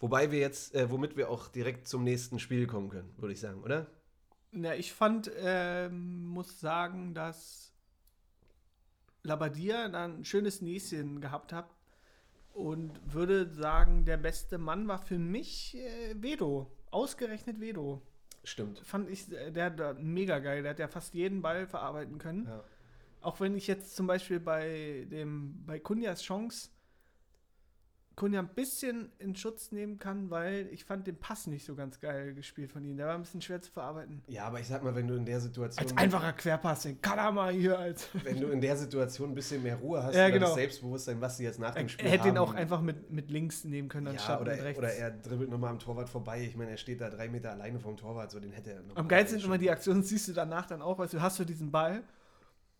Wobei 0.00 0.30
wir 0.30 0.38
jetzt, 0.38 0.74
äh, 0.74 0.90
womit 0.90 1.16
wir 1.16 1.30
auch 1.30 1.48
direkt 1.48 1.88
zum 1.88 2.04
nächsten 2.04 2.38
Spiel 2.38 2.66
kommen 2.66 2.90
können, 2.90 3.12
würde 3.16 3.32
ich 3.32 3.40
sagen, 3.40 3.62
oder? 3.62 3.86
Na, 4.52 4.74
ich 4.74 4.92
fand, 4.92 5.30
ähm, 5.38 6.26
muss 6.26 6.60
sagen, 6.60 7.14
dass 7.14 7.72
Labadia 9.22 9.88
da 9.88 10.04
ein 10.04 10.24
schönes 10.24 10.62
Näschen 10.62 11.20
gehabt 11.20 11.52
hat 11.52 11.74
und 12.54 13.00
würde 13.12 13.52
sagen, 13.52 14.04
der 14.04 14.16
beste 14.16 14.58
Mann 14.58 14.88
war 14.88 14.98
für 14.98 15.18
mich 15.18 15.76
äh, 15.76 16.14
Vedo. 16.20 16.70
Ausgerechnet 16.90 17.60
Vedo. 17.60 18.02
Stimmt. 18.44 18.78
Fand 18.78 19.10
ich, 19.10 19.30
äh, 19.32 19.50
der 19.50 19.66
hat 19.66 19.80
da 19.80 19.94
mega 19.94 20.38
geil. 20.38 20.62
Der 20.62 20.70
hat 20.70 20.78
ja 20.78 20.88
fast 20.88 21.14
jeden 21.14 21.42
Ball 21.42 21.66
verarbeiten 21.66 22.18
können. 22.18 22.46
Ja. 22.46 22.64
Auch 23.20 23.40
wenn 23.40 23.56
ich 23.56 23.66
jetzt 23.66 23.96
zum 23.96 24.06
Beispiel 24.06 24.40
bei 24.40 25.06
dem, 25.10 25.64
bei 25.66 25.78
Kunjas 25.78 26.22
Chance 26.22 26.70
Kunja 28.18 28.40
ein 28.40 28.48
bisschen 28.48 29.12
in 29.20 29.36
Schutz 29.36 29.70
nehmen 29.70 30.00
kann, 30.00 30.28
weil 30.28 30.68
ich 30.72 30.84
fand 30.84 31.06
den 31.06 31.14
Pass 31.20 31.46
nicht 31.46 31.64
so 31.64 31.76
ganz 31.76 32.00
geil 32.00 32.34
gespielt 32.34 32.72
von 32.72 32.84
ihm. 32.84 32.96
Der 32.96 33.06
war 33.06 33.14
ein 33.14 33.22
bisschen 33.22 33.40
schwer 33.40 33.62
zu 33.62 33.70
verarbeiten. 33.70 34.22
ja, 34.26 34.42
aber 34.42 34.58
ich 34.58 34.66
sag 34.66 34.82
mal, 34.82 34.92
wenn 34.96 35.06
du 35.06 35.14
in 35.14 35.24
der 35.24 35.38
Situation. 35.40 35.86
Als 35.86 35.96
einfacher 35.96 36.32
Querpass, 36.32 36.82
den 36.82 37.00
kann 37.00 37.16
er 37.16 37.30
mal 37.30 37.52
hier 37.52 37.78
als. 37.78 38.08
Wenn 38.24 38.40
du 38.40 38.48
in 38.48 38.60
der 38.60 38.76
Situation 38.76 39.28
ein 39.30 39.34
bisschen 39.36 39.62
mehr 39.62 39.76
Ruhe 39.76 40.02
hast, 40.02 40.16
Ja, 40.16 40.28
genau. 40.30 40.46
das 40.46 40.56
Selbstbewusstsein, 40.56 41.20
was 41.20 41.36
sie 41.36 41.44
jetzt 41.44 41.60
nach 41.60 41.76
Er, 41.76 41.82
dem 41.84 41.88
Spiel 41.88 42.06
er 42.06 42.10
hätte 42.10 42.24
den 42.24 42.38
haben, 42.38 42.48
auch 42.48 42.54
einfach 42.54 42.80
mit, 42.80 43.08
mit 43.12 43.30
links 43.30 43.62
nehmen 43.62 43.88
können, 43.88 44.06
ja, 44.06 44.12
anstatt 44.14 44.40
oder, 44.40 44.52
mit 44.56 44.64
rechts. 44.64 44.78
oder 44.80 44.92
er 44.92 45.10
dribbelt 45.12 45.50
nochmal 45.50 45.70
am 45.70 45.78
Torwart 45.78 46.08
vorbei. 46.08 46.42
Ich 46.42 46.56
meine, 46.56 46.72
er 46.72 46.76
steht 46.76 47.00
da 47.00 47.10
drei 47.10 47.28
Meter 47.28 47.52
alleine 47.52 47.78
vom 47.78 47.96
Torwart, 47.96 48.32
so 48.32 48.40
den 48.40 48.50
hätte 48.50 48.72
er 48.72 48.82
noch. 48.82 48.96
Am 48.96 49.06
geilsten 49.06 49.38
sind 49.38 49.46
immer 49.46 49.58
die 49.58 49.70
Aktionen, 49.70 50.02
siehst 50.02 50.26
du 50.26 50.32
danach 50.32 50.66
dann 50.66 50.82
auch, 50.82 50.98
weißt 50.98 51.14
du, 51.14 51.22
hast 51.22 51.38
du 51.38 51.44
diesen 51.44 51.70
Ball 51.70 52.02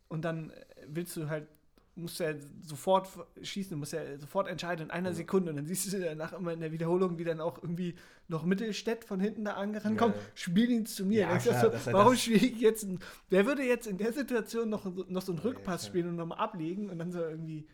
und 0.09 0.25
dann 0.25 0.51
äh, 0.51 0.65
willst 0.89 1.17
du 1.17 1.29
halt, 1.29 1.47
musst 1.95 2.21
du 2.21 2.25
ja 2.25 2.35
sofort 2.63 3.09
schießen, 3.43 3.71
du 3.73 3.77
musst 3.77 3.93
ja 3.93 4.19
sofort 4.19 4.47
entscheiden 4.49 4.85
in 4.87 4.91
einer 4.93 5.09
Ja. 5.09 5.15
Sekunde 5.17 5.51
und 5.51 5.57
dann 5.57 5.67
siehst 5.67 5.93
du 5.93 5.99
danach 6.01 6.33
immer 6.33 6.53
in 6.53 6.61
der 6.61 6.71
Wiederholung, 6.71 7.19
wie 7.19 7.25
dann 7.25 7.41
auch 7.41 7.61
irgendwie 7.61 7.97
noch 8.29 8.45
Mittelstädt 8.45 9.05
von 9.05 9.19
hinten 9.19 9.45
da 9.47 9.55
angerannt 9.55 9.99
kommt, 9.99 10.15
ja. 10.15 10.21
spiel 10.35 10.71
ihn 10.71 10.87
zu 10.87 11.05
mir. 11.05 11.23
Ja, 11.23 11.39
klar, 11.39 11.73
so, 11.79 11.93
warum 11.93 12.15
spiele 12.15 12.37
ich 12.47 12.61
jetzt, 12.61 12.85
ein, 12.85 13.01
wer 13.31 13.47
würde 13.47 13.65
jetzt 13.65 13.87
in 13.89 13.99
der 13.99 14.13
Situation 14.13 14.69
noch, 14.69 14.85
so- 14.85 15.07
noch 15.09 15.23
so 15.23 15.33
einen 15.33 15.41
Rückpass 15.41 15.87
spielen 15.87 16.09
und 16.11 16.17
nochmal 16.17 16.39
ablegen 16.39 16.89
und 16.89 16.99
dann 16.99 17.11
so 17.11 17.19
irgendwie, 17.21 17.67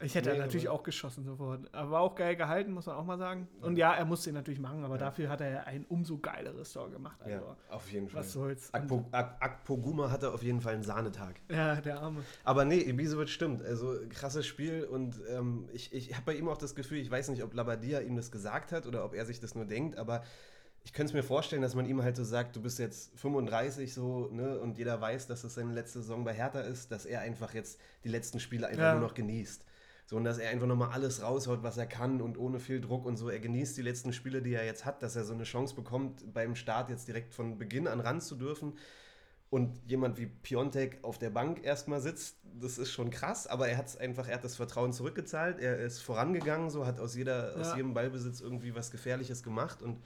ich 0.00 0.14
hätte 0.14 0.30
Nee, 0.32 0.38
natürlich 0.38 0.68
auch 0.68 0.82
geschossen 0.82 1.24
sofort, 1.24 1.72
aber 1.74 2.00
auch 2.00 2.14
geil 2.14 2.36
gehalten, 2.36 2.72
muss 2.72 2.86
man 2.86 2.96
auch 2.96 3.04
mal 3.04 3.16
sagen. 3.18 3.48
Und 3.62 3.76
ja, 3.78 3.94
er 3.94 4.04
musste 4.04 4.30
ihn 4.30 4.34
natürlich 4.34 4.60
machen, 4.60 4.84
aber 4.84 4.94
Ja. 4.96 5.00
dafür 5.00 5.28
hat 5.30 5.40
er 5.40 5.66
ein 5.66 5.86
umso 5.88 6.18
geileres 6.18 6.72
Tor 6.72 6.90
gemacht. 6.90 7.18
Also. 7.22 7.36
Ja, 7.46 7.56
auf 7.70 7.90
jeden 7.90 8.08
Fall. 8.08 8.20
Was 8.20 8.32
soll's. 8.32 8.74
Akpo, 8.74 9.06
Ak 9.12 9.36
Akpoguma 9.40 10.10
hatte 10.10 10.32
auf 10.32 10.42
jeden 10.42 10.60
Fall 10.60 10.74
einen 10.74 10.82
Sahnetag. 10.82 11.36
Ja, 11.50 11.76
der 11.80 12.00
Arme. 12.00 12.20
Aber 12.44 12.64
nee, 12.64 12.80
Ibisevic 12.80 13.28
stimmt. 13.30 13.62
Also 13.64 13.94
krasses 14.10 14.46
Spiel 14.46 14.84
und 14.84 15.20
ähm, 15.30 15.68
ich, 15.72 15.92
ich 15.94 16.12
habe 16.14 16.26
bei 16.26 16.34
ihm 16.34 16.48
auch 16.48 16.58
das 16.58 16.74
Gefühl, 16.74 16.98
ich 16.98 17.10
weiß 17.10 17.30
nicht, 17.30 17.42
ob 17.42 17.54
Labadia 17.54 18.00
ihm 18.00 18.16
das 18.16 18.30
gesagt 18.30 18.72
hat 18.72 18.86
oder 18.86 19.04
ob 19.04 19.14
er 19.14 19.24
sich 19.24 19.40
das 19.40 19.54
nur 19.54 19.64
denkt, 19.64 19.96
aber 19.96 20.22
ich 20.84 20.92
könnte 20.92 21.10
es 21.10 21.14
mir 21.14 21.24
vorstellen, 21.24 21.62
dass 21.62 21.74
man 21.74 21.84
ihm 21.86 22.00
halt 22.02 22.14
so 22.16 22.22
sagt, 22.22 22.54
du 22.54 22.60
bist 22.62 22.78
jetzt 22.78 23.18
35 23.18 23.92
so, 23.92 24.28
ne, 24.30 24.58
und 24.60 24.78
jeder 24.78 25.00
weiß, 25.00 25.26
dass 25.26 25.42
es 25.42 25.54
seine 25.54 25.72
letzte 25.72 26.00
Saison 26.00 26.22
bei 26.22 26.32
Hertha 26.32 26.60
ist, 26.60 26.92
dass 26.92 27.06
er 27.06 27.22
einfach 27.22 27.54
jetzt 27.54 27.80
die 28.04 28.08
letzten 28.08 28.38
Spiele 28.38 28.68
einfach 28.68 28.82
Ja. 28.82 28.92
nur 28.92 29.00
noch 29.02 29.14
genießt. 29.14 29.64
So, 30.08 30.16
und 30.16 30.24
dass 30.24 30.38
er 30.38 30.50
einfach 30.50 30.68
nochmal 30.68 30.92
alles 30.92 31.20
raushaut, 31.20 31.64
was 31.64 31.76
er 31.76 31.86
kann 31.86 32.20
und 32.20 32.38
ohne 32.38 32.60
viel 32.60 32.80
Druck 32.80 33.04
und 33.06 33.16
so. 33.16 33.28
Er 33.28 33.40
genießt 33.40 33.76
die 33.76 33.82
letzten 33.82 34.12
Spiele, 34.12 34.40
die 34.40 34.54
er 34.54 34.64
jetzt 34.64 34.84
hat, 34.84 35.02
dass 35.02 35.16
er 35.16 35.24
so 35.24 35.34
eine 35.34 35.42
Chance 35.42 35.74
bekommt, 35.74 36.32
beim 36.32 36.54
Start 36.54 36.90
jetzt 36.90 37.08
direkt 37.08 37.34
von 37.34 37.58
Beginn 37.58 37.88
an 37.88 37.98
ran 37.98 38.20
zu 38.20 38.36
dürfen 38.36 38.74
und 39.50 39.80
jemand 39.86 40.16
wie 40.18 40.26
Piontek 40.26 40.98
auf 41.02 41.18
der 41.18 41.30
Bank 41.30 41.64
erstmal 41.64 42.00
sitzt, 42.00 42.36
das 42.60 42.78
ist 42.78 42.92
schon 42.92 43.10
krass, 43.10 43.46
aber 43.48 43.68
er 43.68 43.76
hat 43.76 43.86
es 43.88 43.96
einfach, 43.96 44.28
er 44.28 44.34
hat 44.36 44.44
das 44.44 44.56
Vertrauen 44.56 44.92
zurückgezahlt, 44.92 45.58
er 45.60 45.78
ist 45.78 46.00
vorangegangen, 46.00 46.70
so 46.70 46.86
hat 46.86 47.00
aus, 47.00 47.16
jeder, 47.16 47.54
aus 47.56 47.68
Ja. 47.68 47.76
jedem 47.76 47.92
Ballbesitz 47.94 48.40
irgendwie 48.40 48.74
was 48.74 48.90
Gefährliches 48.92 49.42
gemacht 49.42 49.82
und 49.82 49.98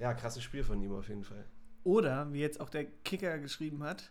ja, 0.00 0.12
krasses 0.14 0.42
Spiel 0.42 0.64
von 0.64 0.82
ihm 0.82 0.92
auf 0.92 1.08
jeden 1.08 1.24
Fall. 1.24 1.44
Oder, 1.84 2.32
wie 2.32 2.40
jetzt 2.40 2.60
auch 2.60 2.68
der 2.70 2.84
Kicker 2.84 3.38
geschrieben 3.38 3.82
hat, 3.84 4.10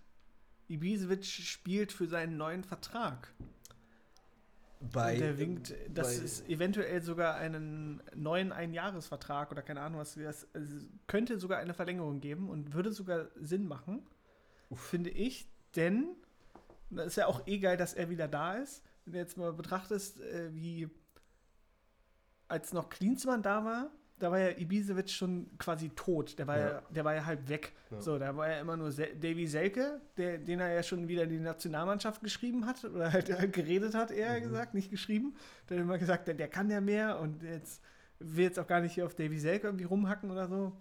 Ibisevic 0.70 1.26
spielt 1.26 1.92
für 1.92 2.08
seinen 2.08 2.38
neuen 2.38 2.64
Vertrag. 2.64 3.34
Bei, 4.80 5.14
Und 5.14 5.20
der 5.20 5.38
winkt, 5.38 5.74
dass 5.94 6.18
es 6.18 6.48
eventuell 6.48 7.02
sogar 7.02 7.36
einen 7.36 8.02
neuen 8.16 8.54
Einjahresvertrag 8.54 9.52
oder 9.52 9.62
keine 9.62 9.82
Ahnung 9.82 10.00
was, 10.00 10.16
das 10.16 10.48
also 10.54 10.86
könnte 11.06 11.38
sogar 11.38 11.60
eine 11.60 11.74
Verlängerung 11.74 12.22
geben 12.22 12.50
und 12.50 12.74
würde 12.74 12.94
sogar 12.94 13.28
Sinn 13.36 13.68
machen, 13.68 14.08
finde 14.74 15.10
ich, 15.10 15.50
denn 15.76 16.16
da 16.90 17.04
ist 17.04 17.18
ja 17.18 17.28
auch 17.28 17.46
eh 17.46 17.60
geil, 17.60 17.76
dass 17.76 17.94
er 17.94 18.10
wieder 18.10 18.28
da 18.28 18.56
ist. 18.56 18.84
Wenn 19.04 19.14
du 19.14 19.20
jetzt 19.20 19.38
mal 19.38 19.52
betrachtest, 19.52 20.22
äh, 20.22 20.54
wie 20.54 20.90
als 22.48 22.72
noch 22.74 22.90
Klinsmann 22.90 23.44
da 23.44 23.66
war, 23.66 23.92
da 24.20 24.32
war 24.32 24.40
ja 24.40 24.58
Ibisevic 24.58 25.10
schon 25.10 25.48
quasi 25.58 25.90
tot. 25.90 26.38
Der 26.38 26.48
war 26.48 26.58
ja, 26.60 26.68
Ja. 26.70 26.82
der 26.90 27.06
war 27.06 27.16
ja 27.16 27.26
halb 27.26 27.48
weg. 27.50 27.72
Ja. 27.90 28.02
So, 28.02 28.20
da 28.20 28.36
war 28.36 28.50
ja 28.50 28.60
immer 28.60 28.78
nur 28.78 28.92
Sel 28.92 29.16
Davy 29.16 29.48
Selke, 29.48 30.02
der, 30.18 30.38
den 30.38 30.60
er 30.60 30.74
ja 30.74 30.84
schon 30.84 31.08
wieder 31.08 31.24
in 31.24 31.30
die 31.30 31.40
Nationalmannschaft 31.40 32.22
geschrieben 32.22 32.66
hat 32.66 32.84
oder 32.86 33.12
halt, 33.14 33.32
halt 33.32 33.54
geredet 33.54 33.96
hat, 33.96 34.12
eher 34.12 34.38
Mhm. 34.40 34.44
gesagt, 34.44 34.74
nicht 34.74 34.92
geschrieben. 34.92 35.36
Hat 35.70 35.78
immer 35.78 35.98
gesagt, 35.98 36.28
der, 36.28 36.36
der 36.36 36.48
kann 36.48 36.70
ja 36.70 36.82
mehr 36.82 37.20
und 37.20 37.44
jetzt 37.44 37.82
will 38.20 38.44
jetzt 38.46 38.60
auch 38.60 38.68
gar 38.68 38.82
nicht 38.82 38.94
hier 38.94 39.06
auf 39.06 39.16
Davy 39.16 39.40
Selke 39.40 39.68
irgendwie 39.68 39.86
rumhacken 39.86 40.30
oder 40.30 40.48
so. 40.48 40.74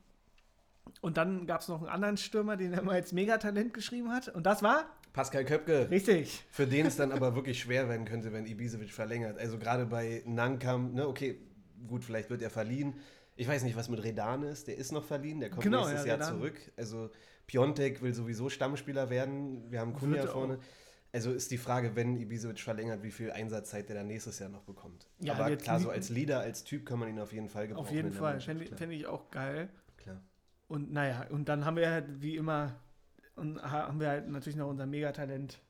Und 1.00 1.16
dann 1.16 1.46
gab 1.46 1.60
es 1.60 1.68
noch 1.68 1.78
einen 1.80 1.88
anderen 1.90 2.16
Stürmer, 2.16 2.56
den 2.56 2.72
er 2.72 2.82
mal 2.82 2.94
als 2.94 3.12
Megatalent 3.12 3.74
geschrieben 3.74 4.10
hat. 4.10 4.28
Und 4.28 4.46
das 4.46 4.62
war 4.62 4.84
Pascal 5.12 5.44
Köpke. 5.44 5.88
Richtig. 5.90 6.44
Für 6.50 6.66
den 6.66 6.86
es 6.86 6.96
dann 6.96 7.12
aber 7.12 7.34
wirklich 7.34 7.60
schwer 7.60 7.88
werden 7.88 8.06
könnte, 8.06 8.32
wenn 8.32 8.46
Ibisevic 8.46 8.90
verlängert. 8.90 9.38
Also 9.38 9.58
gerade 9.58 9.86
bei 9.86 10.22
Nankam, 10.26 10.94
ne, 10.94 11.06
okay, 11.06 11.38
gut, 11.86 12.04
vielleicht 12.04 12.30
wird 12.30 12.42
er 12.42 12.50
verliehen. 12.50 12.94
Ich 13.38 13.46
weiß 13.46 13.62
nicht, 13.62 13.76
was 13.76 13.88
mit 13.88 14.02
Redan 14.02 14.42
ist. 14.42 14.66
Der 14.66 14.76
ist 14.76 14.90
noch 14.92 15.04
verliehen, 15.04 15.38
der 15.40 15.50
kommt 15.50 15.62
Genau, 15.62 15.80
nächstes 15.86 16.02
ja, 16.02 16.08
Jahr 16.16 16.18
Redan. 16.18 16.34
zurück. 16.38 16.72
Also 16.76 17.10
Piontek 17.46 18.02
will 18.02 18.12
sowieso 18.12 18.48
Stammspieler 18.48 19.10
werden. 19.10 19.70
Wir 19.70 19.80
haben 19.80 19.92
Kunja 19.94 20.26
vorne. 20.26 20.54
auch. 20.54 21.12
Also 21.12 21.32
ist 21.32 21.50
die 21.50 21.56
Frage, 21.56 21.94
wenn 21.96 22.16
Ibisevic 22.16 22.60
verlängert, 22.60 23.02
wie 23.02 23.10
viel 23.12 23.30
Einsatzzeit 23.30 23.88
der 23.88 23.96
dann 23.96 24.08
nächstes 24.08 24.40
Jahr 24.40 24.48
noch 24.50 24.62
bekommt. 24.64 25.08
Ja, 25.20 25.34
aber 25.34 25.56
klar, 25.56 25.78
so 25.80 25.88
als 25.88 26.10
Leader, 26.10 26.40
als 26.40 26.64
Typ 26.64 26.84
kann 26.84 26.98
man 26.98 27.08
ihn 27.08 27.18
auf 27.18 27.32
jeden 27.32 27.48
Fall 27.48 27.68
gebrauchen. 27.68 27.86
Auf 27.86 27.92
jeden 27.94 28.12
Fall. 28.12 28.40
Fände 28.40 28.66
fänd 28.76 28.92
ich 28.92 29.06
auch 29.06 29.30
geil. 29.30 29.68
klar. 29.96 30.20
Und 30.66 30.92
naja, 30.92 31.26
und 31.30 31.48
dann 31.48 31.64
haben 31.64 31.76
wir 31.76 31.90
halt 31.90 32.20
wie 32.20 32.36
immer, 32.36 32.74
und 33.36 33.62
ha- 33.62 33.86
haben 33.88 34.00
wir 34.00 34.08
halt 34.08 34.28
natürlich 34.28 34.56
noch 34.56 34.68
unser 34.68 34.84
Megatalent 34.86 35.60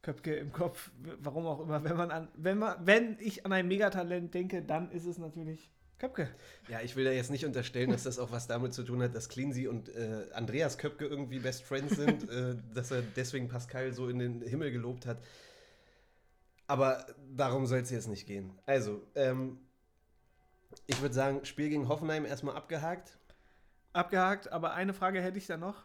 Köpke 0.00 0.34
im 0.36 0.50
Kopf. 0.52 0.90
Warum 1.18 1.44
auch 1.46 1.60
immer, 1.60 1.84
wenn 1.84 1.96
man 1.96 2.10
an, 2.10 2.28
wenn 2.34 2.56
man, 2.56 2.76
wenn 2.86 3.16
ich 3.20 3.44
an 3.44 3.52
ein 3.52 3.68
Megatalent 3.68 4.32
denke, 4.32 4.62
dann 4.62 4.90
ist 4.92 5.04
es 5.04 5.18
natürlich 5.18 5.70
Köpke. 6.00 6.30
Ja, 6.68 6.80
ich 6.80 6.96
will 6.96 7.04
da 7.04 7.10
jetzt 7.10 7.30
nicht 7.30 7.44
unterstellen, 7.44 7.90
dass 7.90 8.04
das 8.04 8.18
auch 8.18 8.32
was 8.32 8.46
damit 8.46 8.72
zu 8.72 8.82
tun 8.82 9.02
hat, 9.02 9.14
dass 9.14 9.28
Cleansy 9.28 9.68
und 9.68 9.90
äh, 9.90 10.24
Andreas 10.32 10.78
Köpke 10.78 11.04
irgendwie 11.06 11.38
Best 11.38 11.62
Friends 11.62 11.96
sind, 11.96 12.28
äh, 12.30 12.56
dass 12.74 12.90
er 12.90 13.02
deswegen 13.02 13.48
Pascal 13.48 13.92
so 13.92 14.08
in 14.08 14.18
den 14.18 14.40
Himmel 14.40 14.72
gelobt 14.72 15.04
hat. 15.04 15.22
Aber 16.66 17.06
darum 17.36 17.66
soll 17.66 17.80
es 17.80 17.90
jetzt 17.90 18.08
nicht 18.08 18.26
gehen. 18.26 18.58
Also, 18.64 19.06
ähm, 19.14 19.58
ich 20.86 21.00
würde 21.02 21.14
sagen, 21.14 21.44
Spiel 21.44 21.68
gegen 21.68 21.88
Hoffenheim 21.88 22.24
erstmal 22.24 22.56
abgehakt. 22.56 23.18
Abgehakt, 23.92 24.50
aber 24.50 24.72
eine 24.72 24.94
Frage 24.94 25.20
hätte 25.20 25.36
ich 25.36 25.46
da 25.46 25.58
noch. 25.58 25.84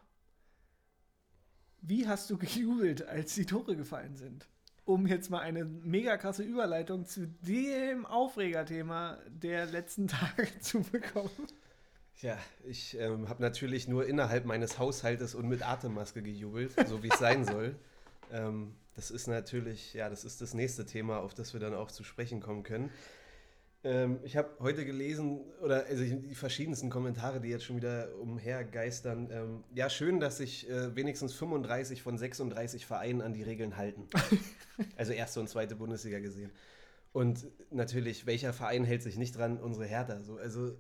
Wie 1.82 2.08
hast 2.08 2.30
du 2.30 2.38
gejubelt, 2.38 3.06
als 3.06 3.36
die 3.36 3.46
Tore 3.46 3.76
gefallen 3.76 4.16
sind? 4.16 4.48
Um 4.86 5.08
jetzt 5.08 5.30
mal 5.30 5.40
eine 5.40 5.66
mega 5.66 6.16
krasse 6.18 6.44
Überleitung 6.44 7.06
zu 7.06 7.28
dem 7.42 8.06
Aufregerthema 8.06 9.18
der 9.28 9.66
letzten 9.66 10.08
Tage 10.08 10.48
zu 10.60 10.82
bekommen. 10.82 11.30
Ja, 12.22 12.38
ich 12.64 12.98
ähm, 12.98 13.28
habe 13.28 13.42
natürlich 13.42 13.88
nur 13.88 14.06
innerhalb 14.06 14.46
meines 14.46 14.80
Haushaltes 14.80 15.36
und 15.36 15.50
mit 15.50 15.68
Atemmaske 15.68 16.22
gejubelt, 16.22 16.74
so 16.88 17.04
wie 17.04 17.10
es 17.10 17.20
sein 17.20 17.44
soll. 17.46 17.76
Ähm, 18.32 18.74
das 18.96 19.12
ist 19.12 19.28
natürlich, 19.28 19.94
ja, 19.94 20.10
das 20.10 20.24
ist 20.24 20.42
das 20.42 20.54
nächste 20.54 20.86
Thema, 20.86 21.18
auf 21.18 21.34
das 21.34 21.54
wir 21.54 21.60
dann 21.60 21.74
auch 21.74 21.92
zu 21.92 22.04
sprechen 22.04 22.40
kommen 22.40 22.64
können. 22.64 22.90
Ähm, 23.86 24.20
ich 24.24 24.36
habe 24.36 24.50
heute 24.60 24.84
gelesen, 24.84 25.42
oder 25.62 25.86
also 25.86 26.04
die 26.04 26.34
verschiedensten 26.34 26.90
Kommentare, 26.90 27.40
die 27.40 27.50
jetzt 27.50 27.66
schon 27.66 27.76
wieder 27.76 28.10
umhergeistern. 28.20 29.30
Ähm, 29.32 29.64
ja, 29.76 29.92
schön, 29.92 30.20
dass 30.20 30.38
sich 30.38 30.68
äh, 30.68 30.96
wenigstens 30.96 31.36
35 31.36 32.02
von 32.02 32.18
36 32.18 32.88
Vereinen 32.88 33.22
an 33.22 33.34
die 33.34 33.44
Regeln 33.44 33.78
halten. 33.78 34.10
also 34.98 35.14
erste 35.14 35.40
und 35.40 35.50
zweite 35.50 35.76
Bundesliga 35.76 36.18
gesehen. 36.20 36.52
Und 37.14 37.46
natürlich, 37.70 38.26
welcher 38.26 38.54
Verein 38.54 38.86
hält 38.86 39.04
sich 39.04 39.18
nicht 39.18 39.38
dran? 39.38 39.60
Unsere 39.60 39.86
Hertha. 39.86 40.24
So, 40.24 40.38
also 40.38 40.74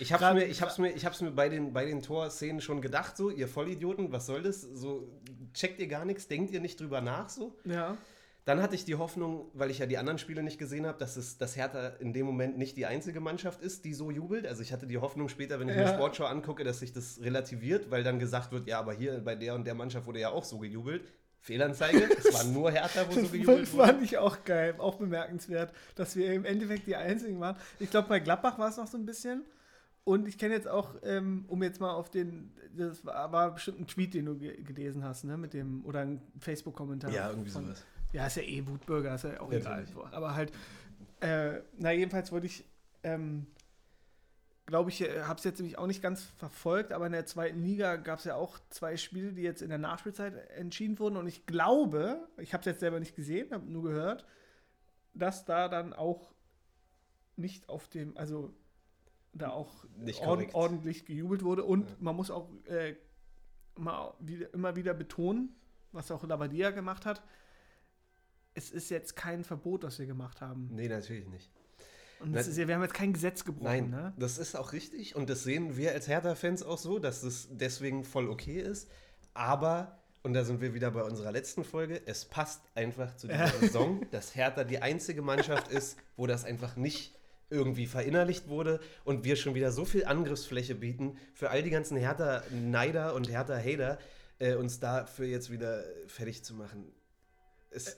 ich 0.00 0.10
hab's, 0.10 0.34
mir, 0.34 0.46
ich 0.46 0.62
hab's 0.62 0.78
mir, 0.78 0.90
ich 0.92 1.04
hab's 1.04 1.20
mir 1.20 1.30
bei 1.30 1.50
den, 1.50 1.74
bei 1.74 1.84
den 1.84 2.02
Torszenen 2.02 2.62
schon 2.62 2.80
gedacht, 2.80 3.18
so, 3.18 3.28
ihr 3.28 3.48
Vollidioten, 3.48 4.10
was 4.12 4.24
soll 4.24 4.42
das? 4.42 4.62
So, 4.62 5.20
checkt 5.52 5.78
ihr 5.78 5.88
gar 5.88 6.06
nichts, 6.06 6.26
denkt 6.26 6.52
ihr 6.52 6.60
nicht 6.60 6.80
drüber 6.80 7.02
nach, 7.02 7.28
so? 7.28 7.54
Ja. 7.64 7.98
Dann 8.48 8.62
hatte 8.62 8.74
ich 8.74 8.84
die 8.86 8.94
Hoffnung, 8.94 9.50
weil 9.52 9.70
ich 9.70 9.78
ja 9.78 9.84
die 9.86 9.98
anderen 9.98 10.18
Spiele 10.18 10.42
nicht 10.42 10.58
gesehen 10.58 10.86
habe, 10.86 10.96
dass 10.98 11.16
es 11.18 11.36
dass 11.36 11.54
Hertha 11.56 11.88
in 12.00 12.14
dem 12.14 12.24
Moment 12.24 12.56
nicht 12.56 12.78
die 12.78 12.86
einzige 12.86 13.20
Mannschaft 13.20 13.60
ist, 13.60 13.84
die 13.84 13.92
so 13.92 14.10
jubelt. 14.10 14.46
Also 14.46 14.62
ich 14.62 14.72
hatte 14.72 14.86
die 14.86 14.96
Hoffnung 14.96 15.28
später, 15.28 15.60
wenn 15.60 15.68
ich 15.68 15.76
mir 15.76 15.82
Ja. 15.82 15.92
Sportschau 15.94 16.24
angucke, 16.24 16.64
dass 16.64 16.78
sich 16.80 16.92
das 16.94 17.20
relativiert, 17.20 17.90
weil 17.90 18.02
dann 18.02 18.18
gesagt 18.18 18.50
wird, 18.50 18.66
ja, 18.66 18.78
aber 18.78 18.94
hier 18.94 19.20
bei 19.22 19.34
der 19.36 19.54
und 19.54 19.66
der 19.66 19.74
Mannschaft 19.74 20.06
wurde 20.06 20.20
ja 20.20 20.30
auch 20.30 20.44
so 20.44 20.58
gejubelt. 20.58 21.02
Fehlanzeige, 21.40 22.08
es 22.18 22.24
war 22.34 22.44
nur 22.44 22.70
Hertha, 22.70 23.06
wo 23.06 23.12
so 23.12 23.20
Das 23.22 23.32
gejubelt 23.32 23.72
wurde. 23.72 23.86
fand 23.86 24.02
ich 24.02 24.16
auch 24.18 24.42
geil, 24.44 24.74
auch 24.78 24.96
bemerkenswert, 24.96 25.72
dass 25.94 26.16
wir 26.16 26.32
im 26.32 26.44
Endeffekt 26.46 26.86
die 26.86 26.96
Einzigen 26.96 27.38
waren. 27.40 27.56
Ich 27.78 27.90
glaube, 27.90 28.08
bei 28.08 28.18
Gladbach 28.18 28.58
war 28.58 28.70
es 28.70 28.76
noch 28.78 28.86
so 28.88 28.96
ein 28.98 29.04
bisschen. 29.06 29.44
Und 30.04 30.26
ich 30.26 30.38
kenne 30.38 30.54
jetzt 30.54 30.66
auch, 30.68 30.94
ähm, 31.02 31.44
um 31.48 31.62
jetzt 31.62 31.80
mal 31.82 31.92
auf 31.92 32.10
den, 32.10 32.50
das 32.74 33.04
war, 33.04 33.30
war 33.30 33.52
bestimmt 33.52 33.78
ein 33.80 33.86
Tweet, 33.86 34.14
den 34.14 34.24
du 34.24 34.36
ge 34.38 34.62
gelesen 34.62 35.04
hast, 35.04 35.24
ne, 35.24 35.36
mit 35.36 35.52
dem, 35.52 35.84
oder 35.84 36.00
ein 36.00 36.22
Facebook-Kommentar. 36.40 37.10
Ja, 37.12 37.28
irgendwie 37.28 37.50
von- 37.50 37.66
sowas. 37.66 37.84
Ja, 38.12 38.26
ist 38.26 38.36
ja 38.36 38.42
eh 38.42 38.66
Wutbürger, 38.66 39.14
ist 39.14 39.24
ja 39.24 39.40
auch 39.40 39.50
Ja, 39.52 39.58
egal. 39.58 39.80
natürlich. 39.84 40.12
Aber 40.12 40.34
halt, 40.34 40.52
äh, 41.20 41.60
na, 41.76 41.92
jedenfalls 41.92 42.32
wollte 42.32 42.46
ich, 42.46 42.64
ähm, 43.02 43.46
glaube 44.66 44.90
ich, 44.90 45.00
habe 45.02 45.38
es 45.38 45.44
jetzt 45.44 45.58
nämlich 45.58 45.78
auch 45.78 45.86
nicht 45.86 46.02
ganz 46.02 46.24
verfolgt, 46.36 46.92
aber 46.92 47.06
in 47.06 47.12
der 47.12 47.26
zweiten 47.26 47.62
Liga 47.62 47.96
gab 47.96 48.18
es 48.18 48.24
ja 48.24 48.34
auch 48.34 48.58
zwei 48.70 48.96
Spiele, 48.96 49.32
die 49.32 49.42
jetzt 49.42 49.62
in 49.62 49.68
der 49.70 49.78
Nachspielzeit 49.78 50.34
entschieden 50.50 50.98
wurden. 50.98 51.16
Und 51.16 51.26
ich 51.26 51.46
glaube, 51.46 52.28
ich 52.38 52.52
habe 52.52 52.60
es 52.60 52.66
jetzt 52.66 52.80
selber 52.80 53.00
nicht 53.00 53.16
gesehen, 53.16 53.50
habe 53.52 53.64
nur 53.70 53.82
gehört, 53.82 54.26
dass 55.14 55.44
da 55.44 55.68
dann 55.68 55.92
auch 55.92 56.32
nicht 57.36 57.68
auf 57.68 57.88
dem, 57.88 58.16
also 58.16 58.52
da 59.32 59.50
auch 59.50 59.84
Nicht 59.96 60.20
ord 60.20 60.54
ordentlich 60.54 61.04
gejubelt 61.06 61.42
wurde. 61.44 61.64
Und 61.64 61.88
Ja. 61.88 61.96
man 62.00 62.16
muss 62.16 62.30
auch 62.30 62.48
äh, 62.66 62.94
mal 63.76 64.14
wieder, 64.18 64.52
immer 64.52 64.76
wieder 64.76 64.94
betonen, 64.94 65.54
was 65.92 66.10
auch 66.10 66.24
Labadia 66.24 66.70
gemacht 66.72 67.06
hat, 67.06 67.22
es 68.58 68.70
ist 68.70 68.90
jetzt 68.90 69.14
kein 69.16 69.44
Verbot, 69.44 69.84
das 69.84 69.98
wir 69.98 70.06
gemacht 70.06 70.40
haben. 70.40 70.68
Nee, 70.72 70.88
natürlich 70.88 71.26
nicht. 71.28 71.50
Und 72.20 72.34
es 72.34 72.46
Nein. 72.46 72.50
ist 72.50 72.58
ja, 72.58 72.68
wir 72.68 72.74
haben 72.74 72.82
jetzt 72.82 72.94
kein 72.94 73.12
Gesetz 73.12 73.44
gebrochen. 73.44 73.64
Nein, 73.64 73.90
Ne? 73.90 74.12
das 74.18 74.38
ist 74.38 74.56
auch 74.56 74.72
richtig 74.72 75.14
und 75.14 75.30
das 75.30 75.44
sehen 75.44 75.76
wir 75.76 75.92
als 75.92 76.08
Hertha-Fans 76.08 76.64
auch 76.64 76.78
so, 76.78 76.98
dass 76.98 77.20
das 77.20 77.48
deswegen 77.52 78.02
voll 78.04 78.28
okay 78.28 78.60
ist. 78.60 78.88
Aber, 79.34 79.98
und 80.24 80.34
da 80.34 80.42
sind 80.44 80.60
wir 80.60 80.74
wieder 80.74 80.90
bei 80.90 81.02
unserer 81.04 81.30
letzten 81.30 81.62
Folge, 81.62 82.02
es 82.06 82.24
passt 82.24 82.60
einfach 82.74 83.14
zu 83.16 83.28
dieser. 83.28 83.46
Saison, 83.60 84.04
dass 84.10 84.34
Hertha 84.34 84.64
die 84.64 84.80
einzige 84.82 85.22
Mannschaft 85.22 85.68
ist, 85.68 85.96
wo 86.16 86.26
das 86.26 86.44
einfach 86.44 86.74
nicht 86.74 87.14
irgendwie 87.50 87.86
verinnerlicht 87.86 88.48
wurde 88.48 88.80
und 89.04 89.24
wir 89.24 89.36
schon 89.36 89.54
wieder 89.54 89.70
so 89.70 89.84
viel 89.84 90.04
Angriffsfläche 90.04 90.74
bieten 90.74 91.16
für 91.34 91.50
all 91.50 91.62
die 91.62 91.70
ganzen 91.70 91.96
Hertha-Neider 91.96 93.14
und 93.14 93.30
Hertha-Hater, 93.30 93.98
äh, 94.40 94.54
uns 94.54 94.80
dafür 94.80 95.26
jetzt 95.26 95.50
wieder 95.50 95.84
fertig 96.08 96.42
zu 96.42 96.54
machen. 96.54 96.92
Es, 97.70 97.96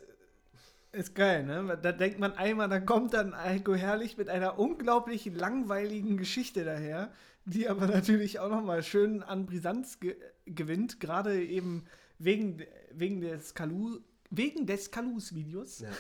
Ist 0.92 1.14
geil, 1.14 1.44
ne? 1.44 1.79
Da 1.81 1.92
denkt 1.92 2.18
man 2.18 2.33
einmal, 2.33 2.68
dann 2.68 2.85
kommt 2.85 3.14
dann 3.14 3.37
Heiko 3.37 3.74
Herrlich 3.74 4.16
mit 4.16 4.29
einer 4.29 4.59
unglaublich 4.59 5.26
langweiligen 5.26 6.16
Geschichte 6.16 6.64
daher, 6.64 7.12
die 7.44 7.68
aber 7.68 7.87
natürlich 7.87 8.40
auch 8.40 8.50
nochmal 8.50 8.83
schön 8.83 9.22
an 9.22 9.46
Brisanz 9.46 10.00
ge 10.00 10.16
gewinnt, 10.46 10.98
gerade 10.98 11.40
eben 11.44 11.85
wegen, 12.18 12.62
wegen 12.92 13.20
des 13.20 13.55
Kalu 13.55 14.00
wegen 14.31 14.66
des 14.66 14.90
Kalus-Videos. 14.90 15.81
ja. 15.81 15.90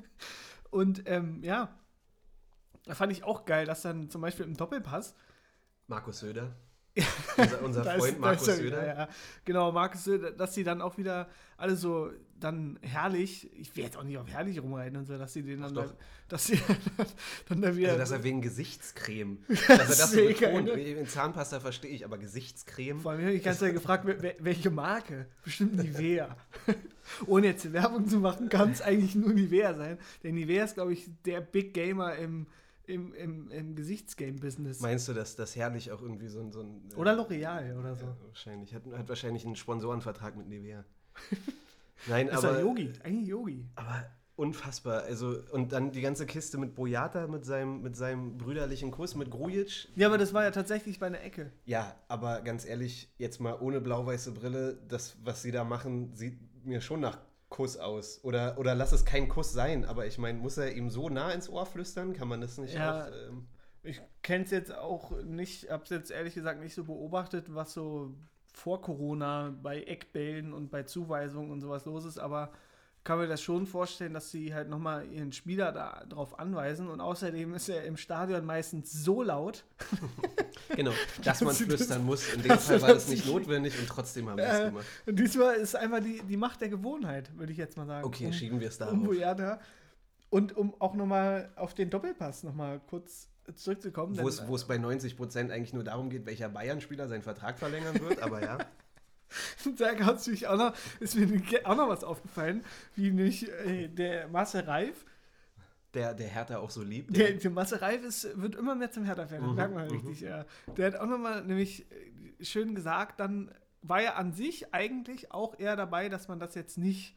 Und 0.70 1.04
ähm, 1.06 1.42
ja, 1.44 1.72
da 2.84 2.94
fand 2.94 3.12
ich 3.12 3.22
auch 3.24 3.44
geil, 3.44 3.66
dass 3.66 3.82
dann 3.82 4.10
zum 4.10 4.20
Beispiel 4.20 4.46
im 4.46 4.56
Doppelpass 4.56 5.14
Markus 5.86 6.20
Söder, 6.20 6.56
unser, 7.36 7.62
unser 7.62 7.94
ist- 7.96 8.00
Freund 8.02 8.20
Markus 8.20 8.42
ist 8.42 8.48
er 8.48 8.54
Söder. 8.56 8.66
wieder, 8.82 8.86
Ja, 8.98 9.08
genau, 9.44 9.72
Markus 9.72 10.04
Söder, 10.04 10.30
dass 10.30 10.54
sie 10.54 10.62
dann 10.64 10.80
auch 10.80 10.96
wieder 10.96 11.28
alle 11.56 11.76
so 11.76 12.10
dann 12.38 12.78
herrlich, 12.82 13.48
ich 13.58 13.74
will 13.76 13.84
jetzt 13.84 13.96
auch 13.96 14.02
nicht 14.02 14.18
auf 14.18 14.28
herrlich 14.28 14.60
rumreiten 14.62 14.98
und 14.98 15.06
so, 15.06 15.16
dass 15.16 15.32
sie 15.32 15.42
den 15.42 15.62
dann, 15.62 15.74
da, 15.74 15.86
dass 16.28 16.46
sie 16.46 16.58
dann 17.48 17.62
da 17.62 17.74
wieder. 17.74 17.88
Also, 17.90 18.00
dass 18.00 18.10
er 18.10 18.22
wegen 18.22 18.42
Gesichtscreme, 18.42 19.38
dass 19.48 19.68
er 19.68 19.76
das 19.78 20.12
so 20.12 20.24
betont. 20.24 20.68
In 20.68 21.06
Zahnpasta 21.08 21.58
verstehe 21.60 21.90
ich, 21.90 22.04
aber 22.04 22.18
Gesichtscreme. 22.18 23.00
vor 23.00 23.12
allem 23.12 23.22
habe 23.22 23.32
ich 23.32 23.40
die 23.40 23.44
ganze 23.44 23.60
Zeit 23.60 23.72
gefragt, 23.74 24.04
wel- 24.06 24.20
wel- 24.20 24.36
welche 24.40 24.70
Marke? 24.70 25.26
Bestimmt 25.42 25.76
Nivea. 25.76 26.36
Ohne 27.26 27.46
jetzt 27.48 27.72
Werbung 27.72 28.08
zu 28.08 28.18
machen, 28.18 28.48
kann 28.48 28.70
es 28.72 28.82
eigentlich 28.82 29.14
nur 29.14 29.32
Nivea 29.32 29.74
sein. 29.74 29.98
Denn 30.22 30.34
Nivea 30.34 30.64
ist, 30.64 30.74
glaube 30.74 30.92
ich, 30.92 31.08
der 31.24 31.40
Big 31.40 31.72
Gamer 31.74 32.14
im, 32.16 32.46
im, 32.86 33.14
im, 33.14 33.50
im 33.50 33.74
Gesichtsgame-Business. 33.74 34.80
Meinst 34.80 35.08
du, 35.08 35.12
dass 35.12 35.36
das 35.36 35.56
herrlich 35.56 35.90
auch 35.92 36.02
irgendwie 36.02 36.28
so 36.28 36.40
ein. 36.40 36.52
So 36.52 36.60
ein 36.60 36.88
äh, 36.92 36.94
Oder 36.96 37.12
L'Oreal 37.12 37.78
oder 37.78 37.94
so. 37.94 38.06
Ja, 38.06 38.16
wahrscheinlich. 38.26 38.74
Hat, 38.74 38.82
hat 38.92 39.08
wahrscheinlich 39.08 39.44
einen 39.44 39.56
Sponsorenvertrag 39.56 40.36
mit 40.36 40.48
Nivea. 40.48 40.84
Nein, 42.08 42.28
ist 42.28 42.36
aber. 42.36 42.58
er 42.58 42.60
Yogi? 42.60 42.92
Eigentlich 43.02 43.28
Yogi. 43.28 43.66
Aber 43.76 44.04
unfassbar. 44.36 45.02
Also, 45.04 45.36
und 45.52 45.72
dann 45.72 45.92
die 45.92 46.00
ganze 46.00 46.26
Kiste 46.26 46.58
mit 46.58 46.74
Boyata, 46.74 47.26
mit 47.26 47.44
seinem, 47.44 47.82
mit 47.82 47.96
seinem 47.96 48.36
brüderlichen 48.36 48.90
Kuss, 48.90 49.14
mit 49.14 49.30
Grujic. 49.30 49.88
Ja, 49.96 50.08
aber 50.08 50.18
das 50.18 50.34
war 50.34 50.42
ja 50.42 50.50
tatsächlich 50.50 50.98
bei 50.98 51.06
einer 51.06 51.22
Ecke. 51.22 51.52
Ja, 51.64 51.96
aber 52.08 52.42
ganz 52.42 52.64
ehrlich, 52.66 53.12
jetzt 53.18 53.40
mal 53.40 53.56
ohne 53.60 53.80
blau-weiße 53.80 54.32
Brille, 54.32 54.78
das, 54.88 55.16
was 55.22 55.42
sie 55.42 55.52
da 55.52 55.64
machen, 55.64 56.14
sieht 56.14 56.38
mir 56.64 56.80
schon 56.80 57.00
nach 57.00 57.18
Kuss 57.54 57.76
aus. 57.76 58.18
Oder, 58.24 58.58
oder 58.58 58.74
lass 58.74 58.90
es 58.90 59.04
kein 59.04 59.28
Kuss 59.28 59.52
sein, 59.52 59.84
aber 59.84 60.06
ich 60.06 60.18
meine, 60.18 60.40
muss 60.40 60.56
er 60.58 60.74
ihm 60.74 60.90
so 60.90 61.08
nah 61.08 61.30
ins 61.30 61.48
Ohr 61.48 61.66
flüstern? 61.66 62.12
Kann 62.12 62.26
man 62.26 62.40
das 62.40 62.58
nicht 62.58 62.74
Ja. 62.74 63.04
auch. 63.06 63.12
Ähm, 63.12 63.46
Ich 63.84 64.00
kenne 64.22 64.44
es 64.44 64.50
jetzt 64.50 64.74
auch 64.74 65.12
nicht, 65.22 65.70
habe 65.70 65.84
es 65.84 65.90
jetzt 65.90 66.10
ehrlich 66.10 66.34
gesagt 66.34 66.60
nicht 66.60 66.74
so 66.74 66.82
beobachtet, 66.82 67.54
was 67.54 67.72
so 67.72 68.12
vor 68.52 68.80
Corona 68.82 69.54
bei 69.62 69.82
Eckbällen 69.84 70.52
und 70.52 70.70
bei 70.72 70.82
Zuweisungen 70.82 71.52
und 71.52 71.60
sowas 71.60 71.84
los 71.84 72.04
ist, 72.04 72.18
aber 72.18 72.50
kann 73.04 73.18
mir 73.18 73.26
das 73.26 73.42
schon 73.42 73.66
vorstellen, 73.66 74.14
dass 74.14 74.30
sie 74.30 74.54
halt 74.54 74.68
nochmal 74.70 75.06
ihren 75.12 75.32
Spieler 75.32 75.72
da 75.72 76.04
drauf 76.08 76.38
anweisen. 76.38 76.88
Und 76.88 77.00
außerdem 77.00 77.54
ist 77.54 77.68
er 77.68 77.84
im 77.84 77.96
Stadion 77.98 78.44
meistens 78.46 78.92
so 78.92 79.22
laut. 79.22 79.64
genau, 80.76 80.92
dass 81.22 81.40
man 81.42 81.54
flüstern 81.54 82.04
muss. 82.04 82.32
In 82.32 82.42
dem 82.42 82.58
Fall 82.58 82.80
war 82.82 82.94
das 82.94 83.08
nicht 83.08 83.26
notwendig 83.26 83.78
und 83.78 83.88
trotzdem 83.88 84.28
haben 84.30 84.38
wir 84.38 84.44
es 84.46 84.58
Äh, 84.60 84.64
gemacht. 84.66 84.86
diesmal 85.06 85.54
ist 85.56 85.76
einfach 85.76 86.00
die, 86.00 86.22
die 86.22 86.36
Macht 86.38 86.60
der 86.62 86.70
Gewohnheit, 86.70 87.30
würde 87.36 87.52
ich 87.52 87.58
jetzt 87.58 87.76
mal 87.76 87.86
sagen. 87.86 88.06
Okay, 88.06 88.26
Um- 88.26 88.32
schieben 88.32 88.60
wir 88.60 88.68
es 88.68 88.78
da. 88.78 88.88
um. 88.88 89.02
Boyata. 89.04 89.60
Und 90.30 90.56
um 90.56 90.74
auch 90.80 90.94
nochmal 90.94 91.52
auf 91.56 91.74
den 91.74 91.90
Doppelpass 91.90 92.42
nochmal 92.42 92.80
kurz 92.88 93.28
zurückzukommen. 93.54 94.18
Wo 94.18 94.26
es, 94.26 94.48
wo 94.48 94.56
es 94.56 94.64
bei 94.64 94.78
90 94.78 95.16
Prozent 95.16 95.50
eigentlich 95.52 95.74
nur 95.74 95.84
darum 95.84 96.08
geht, 96.10 96.24
welcher 96.26 96.48
Bayern-Spieler 96.48 97.06
seinen 97.08 97.22
Vertrag 97.22 97.58
verlängern 97.58 98.00
wird, 98.00 98.20
aber 98.22 98.42
ja. 98.42 98.58
Da 99.78 99.96
hat's 100.06 100.26
mich 100.26 100.46
auch 100.46 100.56
noch, 100.56 100.74
ist 101.00 101.16
mir 101.16 101.40
auch 101.64 101.76
noch 101.76 101.88
was 101.88 102.04
aufgefallen, 102.04 102.64
wie 102.94 103.10
nämlich 103.10 103.50
äh, 103.66 103.88
der 103.88 104.28
Marcel 104.28 104.62
Reif. 104.62 105.04
Der, 105.94 106.12
der 106.12 106.26
Hertha 106.28 106.58
auch 106.58 106.70
so 106.70 106.82
liebt. 106.82 107.16
Der, 107.16 107.32
der 107.32 107.50
Marcel 107.50 107.78
Reif 107.78 108.02
ist, 108.02 108.40
wird 108.40 108.56
immer 108.56 108.74
mehr 108.74 108.90
zum 108.90 109.04
Hertha-Fan, 109.04 109.40
das 109.40 109.50
Mhm, 109.50 109.54
merkt 109.54 109.74
man 109.74 109.84
mhm. 109.86 109.92
richtig. 109.92 110.20
Ja. 110.22 110.44
Der 110.76 110.86
hat 110.88 110.96
auch 110.96 111.06
nochmal 111.06 111.44
nämlich 111.44 111.86
äh, 111.90 112.44
schön 112.44 112.74
gesagt, 112.74 113.20
dann 113.20 113.50
war 113.82 114.00
er 114.02 114.16
an 114.16 114.32
sich 114.32 114.74
eigentlich 114.74 115.30
auch 115.30 115.58
eher 115.58 115.76
dabei, 115.76 116.08
dass 116.08 116.26
man 116.26 116.40
das 116.40 116.54
jetzt 116.54 116.78
nicht 116.78 117.14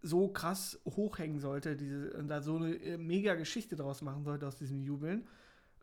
so 0.00 0.28
krass 0.28 0.80
hochhängen 0.84 1.38
sollte, 1.38 1.76
diese, 1.76 2.12
und 2.14 2.28
da 2.28 2.40
so 2.40 2.56
eine 2.56 2.74
äh, 2.74 2.96
mega 2.96 3.34
Geschichte 3.34 3.76
draus 3.76 4.02
machen 4.02 4.24
sollte 4.24 4.46
aus 4.46 4.56
diesem 4.56 4.82
Jubeln. 4.82 5.26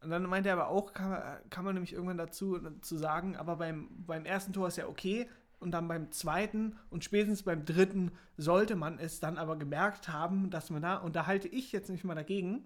Und 0.01 0.12
dann 0.12 0.23
meinte 0.23 0.49
er 0.49 0.53
aber 0.55 0.69
auch, 0.69 0.93
kann 0.93 1.09
man, 1.09 1.21
kann 1.49 1.65
man 1.65 1.73
nämlich 1.73 1.93
irgendwann 1.93 2.17
dazu 2.17 2.59
zu 2.81 2.97
sagen, 2.97 3.35
aber 3.35 3.57
beim, 3.57 3.89
beim 4.05 4.25
ersten 4.25 4.53
Tor 4.53 4.67
ist 4.67 4.77
ja 4.77 4.88
okay 4.88 5.29
und 5.59 5.71
dann 5.71 5.88
beim 5.88 6.12
zweiten 6.12 6.77
und 6.89 7.03
spätestens 7.03 7.43
beim 7.43 7.65
dritten 7.65 8.12
sollte 8.38 8.75
man 8.75 8.97
es 8.97 9.19
dann 9.19 9.38
aber 9.38 9.57
gemerkt 9.57 10.07
haben, 10.07 10.49
dass 10.49 10.69
man 10.69 10.81
da, 10.81 10.97
und 10.97 11.15
da 11.15 11.27
halte 11.27 11.49
ich 11.49 11.71
jetzt 11.71 11.89
nicht 11.89 12.05
mal 12.05 12.15
dagegen 12.15 12.65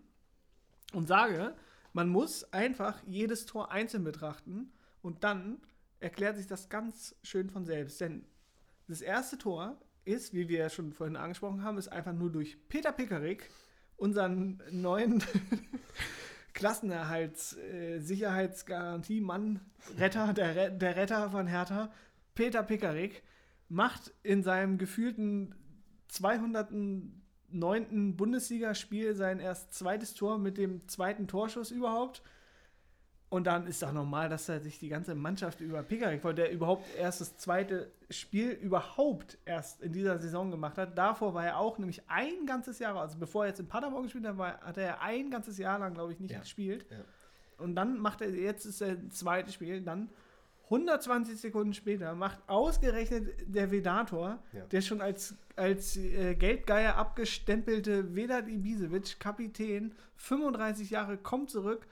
und 0.93 1.08
sage, 1.08 1.56
man 1.91 2.10
muss 2.10 2.52
einfach 2.54 3.02
jedes 3.06 3.46
Tor 3.46 3.72
einzeln 3.72 4.04
betrachten 4.04 4.72
und 5.02 5.24
dann 5.24 5.62
erklärt 6.00 6.38
sich 6.38 6.48
das 6.48 6.69
ganz 6.69 7.15
schön 7.24 7.50
von 7.50 7.65
selbst. 7.65 8.00
Denn 8.02 8.26
das 8.88 9.02
erste 9.02 9.38
Tor 9.38 9.78
ist, 10.06 10.34
wie 10.34 10.50
wir 10.50 10.60
ja 10.60 10.69
schon 10.69 10.93
vorhin 10.93 11.15
angesprochen 11.15 11.63
haben, 11.63 11.78
ist 11.78 11.88
einfach 11.91 12.13
nur 12.13 12.32
durch 12.32 12.58
Peter 12.67 12.91
Pickerick, 12.91 13.50
unseren 13.96 14.62
neuen 14.69 15.24
Klassenerhalts, 16.54 17.58
äh, 17.58 18.00
der, 20.34 20.70
der 20.70 20.96
Retter 20.96 21.32
von 21.32 21.48
Hertha, 21.48 21.92
Peter 22.36 22.63
Pickerick, 22.63 23.24
macht 23.70 24.13
in 24.24 24.44
seinem 24.44 24.78
gefühlten 24.78 25.56
209. 26.08 28.16
Bundesligaspiel 28.16 29.16
sein 29.16 29.39
erst 29.39 29.74
zweites 29.74 30.13
Tor 30.13 30.38
mit 30.38 30.58
dem 30.58 30.88
zweiten 30.88 31.28
Torschuss 31.28 31.72
überhaupt. 31.72 32.22
Und 33.34 33.46
dann 33.48 33.65
ist 33.65 33.82
doch 33.82 33.91
normal, 33.91 34.30
dass 34.30 34.48
er 34.48 34.60
sich 34.60 34.78
die 34.78 34.89
ganze 34.89 35.15
Mannschaft 35.15 35.60
über 35.60 35.82
Pickerick 35.82 36.22
freut, 36.22 36.38
der 36.38 36.52
überhaupt 36.52 36.86
erst 36.96 37.19
das 37.19 37.36
zweite 37.38 37.91
Spiel 38.12 38.52
überhaupt 38.52 39.39
erst 39.43 39.82
in 39.82 39.91
dieser 39.91 40.19
Saison 40.19 40.52
gemacht 40.52 40.78
hat. 40.78 40.96
Davor 40.96 41.34
war 41.34 41.43
er 41.43 41.58
auch 41.58 41.80
nämlich 41.80 42.04
ein 42.08 42.46
ganzes 42.46 42.78
Jahr, 42.78 42.96
also 42.96 43.17
bevor 43.17 43.46
er 43.46 43.50
jetzt 43.50 43.60
in 43.60 43.67
Paderborn 43.67 44.04
gespielt 44.04 44.28
hat, 44.28 44.38
war, 44.38 44.62
hat 44.62 44.78
er 44.78 45.02
ein 45.02 45.32
ganzes 45.32 45.58
Jahr 45.58 45.80
lang, 45.80 45.96
glaube 45.96 46.13
ich, 46.13 46.19
nicht 46.19 46.30
Ja. 46.30 46.41
gespielt. 46.41 46.86
Ja. 46.91 46.98
Und 47.58 47.76
dann 47.76 47.98
macht 47.98 48.22
er, 48.22 48.30
jetzt 48.30 48.65
ist 48.65 48.82
er 48.82 48.98
zweites 49.10 49.56
Spiel, 49.56 49.82
dann 49.82 50.10
120 50.69 51.36
Sekunden 51.41 51.74
später 51.74 52.13
macht 52.13 52.38
ausgerechnet 52.48 53.34
der 53.48 53.72
Vedator, 53.72 54.43
Ja. 54.54 54.65
der 54.65 54.82
schon 54.82 55.02
als, 55.02 55.34
als 55.56 55.98
äh, 55.98 56.36
Geldgeier 56.36 56.98
abgestempelte 56.98 58.15
Vedat 58.15 58.48
Ibisevic, 58.48 59.19
Kapitän, 59.19 59.96
35 60.17 60.91
Jahre, 60.91 61.17
kommt 61.17 61.50
zurück, 61.50 61.88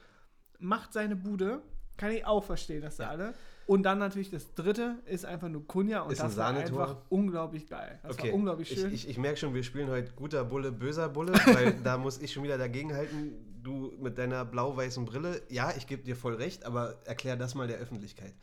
macht 0.62 0.92
seine 0.92 1.16
Bude. 1.16 1.62
Kann 1.96 2.10
ich 2.10 2.24
auch 2.24 2.42
verstehen, 2.44 2.82
dass 2.82 2.96
da 2.96 3.04
Ja. 3.04 3.10
alle. 3.10 3.34
Und 3.66 3.84
dann 3.84 3.98
natürlich 3.98 4.30
das 4.30 4.54
dritte 4.54 4.96
ist 5.06 5.24
einfach 5.24 5.48
nur 5.48 5.66
Kunja 5.66 6.00
und 6.02 6.10
Ist 6.12 6.20
ein 6.20 6.26
das 6.28 6.36
war 6.36 6.52
Sahnetor. 6.52 6.82
einfach 6.82 6.96
unglaublich 7.10 7.68
geil. 7.68 8.00
Das 8.02 8.18
Okay, 8.18 8.28
war 8.28 8.34
unglaublich 8.34 8.72
ich, 8.72 8.80
schön. 8.80 8.92
ich, 8.92 9.08
ich 9.08 9.18
merke 9.18 9.36
schon, 9.38 9.54
wir 9.54 9.62
spielen 9.62 9.88
heute 9.88 10.12
guter 10.14 10.44
Bulle, 10.44 10.72
böser 10.72 11.08
Bulle, 11.08 11.32
weil 11.46 11.74
da 11.84 11.96
muss 11.98 12.18
ich 12.18 12.32
schon 12.32 12.42
wieder 12.42 12.58
dagegenhalten. 12.58 13.34
Du 13.62 13.92
mit 14.00 14.18
deiner 14.18 14.44
blau-weißen 14.44 15.04
Brille, 15.04 15.40
ja, 15.48 15.72
ich 15.76 15.86
gebe 15.86 16.02
dir 16.02 16.16
voll 16.16 16.34
recht, 16.34 16.64
aber 16.66 16.96
erklär 17.04 17.36
das 17.36 17.54
mal 17.54 17.68
der 17.68 17.78
Öffentlichkeit. 17.78 18.34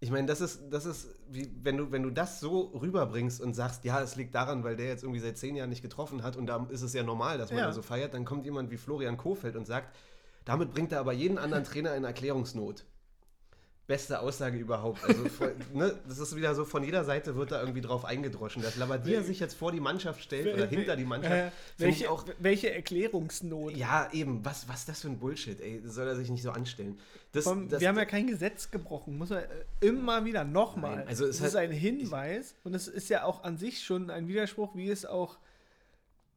Ich 0.00 0.10
meine, 0.10 0.26
das 0.26 0.42
ist, 0.42 0.60
das 0.68 0.84
ist, 0.84 1.08
wie, 1.30 1.50
wenn 1.62 1.78
du, 1.78 1.90
wenn 1.90 2.02
du 2.02 2.10
das 2.10 2.38
so 2.40 2.72
rüberbringst 2.78 3.40
und 3.40 3.54
sagst, 3.54 3.84
ja, 3.84 4.02
es 4.02 4.16
liegt 4.16 4.34
daran, 4.34 4.62
weil 4.64 4.76
der 4.76 4.88
jetzt 4.88 5.04
irgendwie 5.04 5.20
seit 5.20 5.38
zehn 5.38 5.56
Jahren 5.56 5.70
nicht 5.70 5.80
getroffen 5.80 6.22
hat 6.22 6.36
und 6.36 6.46
da 6.48 6.66
ist 6.70 6.82
es 6.82 6.92
ja 6.92 7.02
normal, 7.02 7.38
dass 7.38 7.50
man 7.50 7.60
Ja. 7.60 7.66
da 7.66 7.72
so 7.72 7.80
feiert, 7.80 8.12
dann 8.12 8.26
kommt 8.26 8.44
jemand 8.44 8.70
wie 8.70 8.76
Florian 8.76 9.16
Kofeld 9.16 9.56
und 9.56 9.64
sagt, 9.66 9.96
damit 10.44 10.72
bringt 10.72 10.92
er 10.92 11.00
aber 11.00 11.12
jeden 11.12 11.38
anderen 11.38 11.64
Trainer 11.64 11.94
in 11.94 12.04
Erklärungsnot. 12.04 12.84
Beste 13.88 14.20
Aussage 14.20 14.56
überhaupt. 14.58 15.04
Also, 15.04 15.28
voll, 15.28 15.56
ne, 15.74 15.98
das 16.08 16.18
ist 16.18 16.36
wieder 16.36 16.54
so, 16.54 16.64
von 16.64 16.84
jeder 16.84 17.04
Seite 17.04 17.34
wird 17.34 17.50
da 17.50 17.60
irgendwie 17.60 17.80
drauf 17.80 18.04
eingedroschen. 18.04 18.62
Dass 18.62 18.76
Labadier 18.76 19.24
sich 19.24 19.40
jetzt 19.40 19.54
vor 19.54 19.72
die 19.72 19.80
Mannschaft 19.80 20.22
stellt 20.22 20.54
oder 20.54 20.66
hinter 20.66 20.94
die 20.96 21.04
Mannschaft, 21.04 21.34
Äh, 21.34 21.46
ich 21.48 21.52
welche, 21.78 22.10
auch. 22.10 22.24
welche 22.38 22.72
Erklärungsnot? 22.72 23.76
Ja, 23.76 24.08
eben, 24.12 24.44
was, 24.44 24.68
was 24.68 24.80
ist 24.80 24.88
das 24.88 25.00
für 25.00 25.08
ein 25.08 25.18
Bullshit, 25.18 25.60
ey? 25.60 25.82
Soll 25.84 26.06
er 26.06 26.14
sich 26.14 26.30
nicht 26.30 26.44
so 26.44 26.52
anstellen. 26.52 26.98
Das, 27.32 27.42
Vom, 27.44 27.68
das, 27.68 27.80
wir 27.80 27.88
haben 27.88 27.98
ja 27.98 28.04
kein 28.04 28.28
Gesetz 28.28 28.70
gebrochen, 28.70 29.18
muss 29.18 29.30
man 29.30 29.40
äh, 29.40 29.46
immer 29.80 30.24
wieder 30.24 30.44
nochmal. 30.44 31.04
Also 31.08 31.24
es 31.26 31.40
es 31.40 31.48
ist 31.48 31.56
ein 31.56 31.72
Hinweis 31.72 32.54
und 32.62 32.74
es 32.74 32.86
ist 32.86 33.08
ja 33.10 33.24
auch 33.24 33.42
an 33.42 33.58
sich 33.58 33.82
schon 33.82 34.10
ein 34.10 34.28
Widerspruch, 34.28 34.76
wie 34.76 34.90
es 34.90 35.04
auch, 35.04 35.38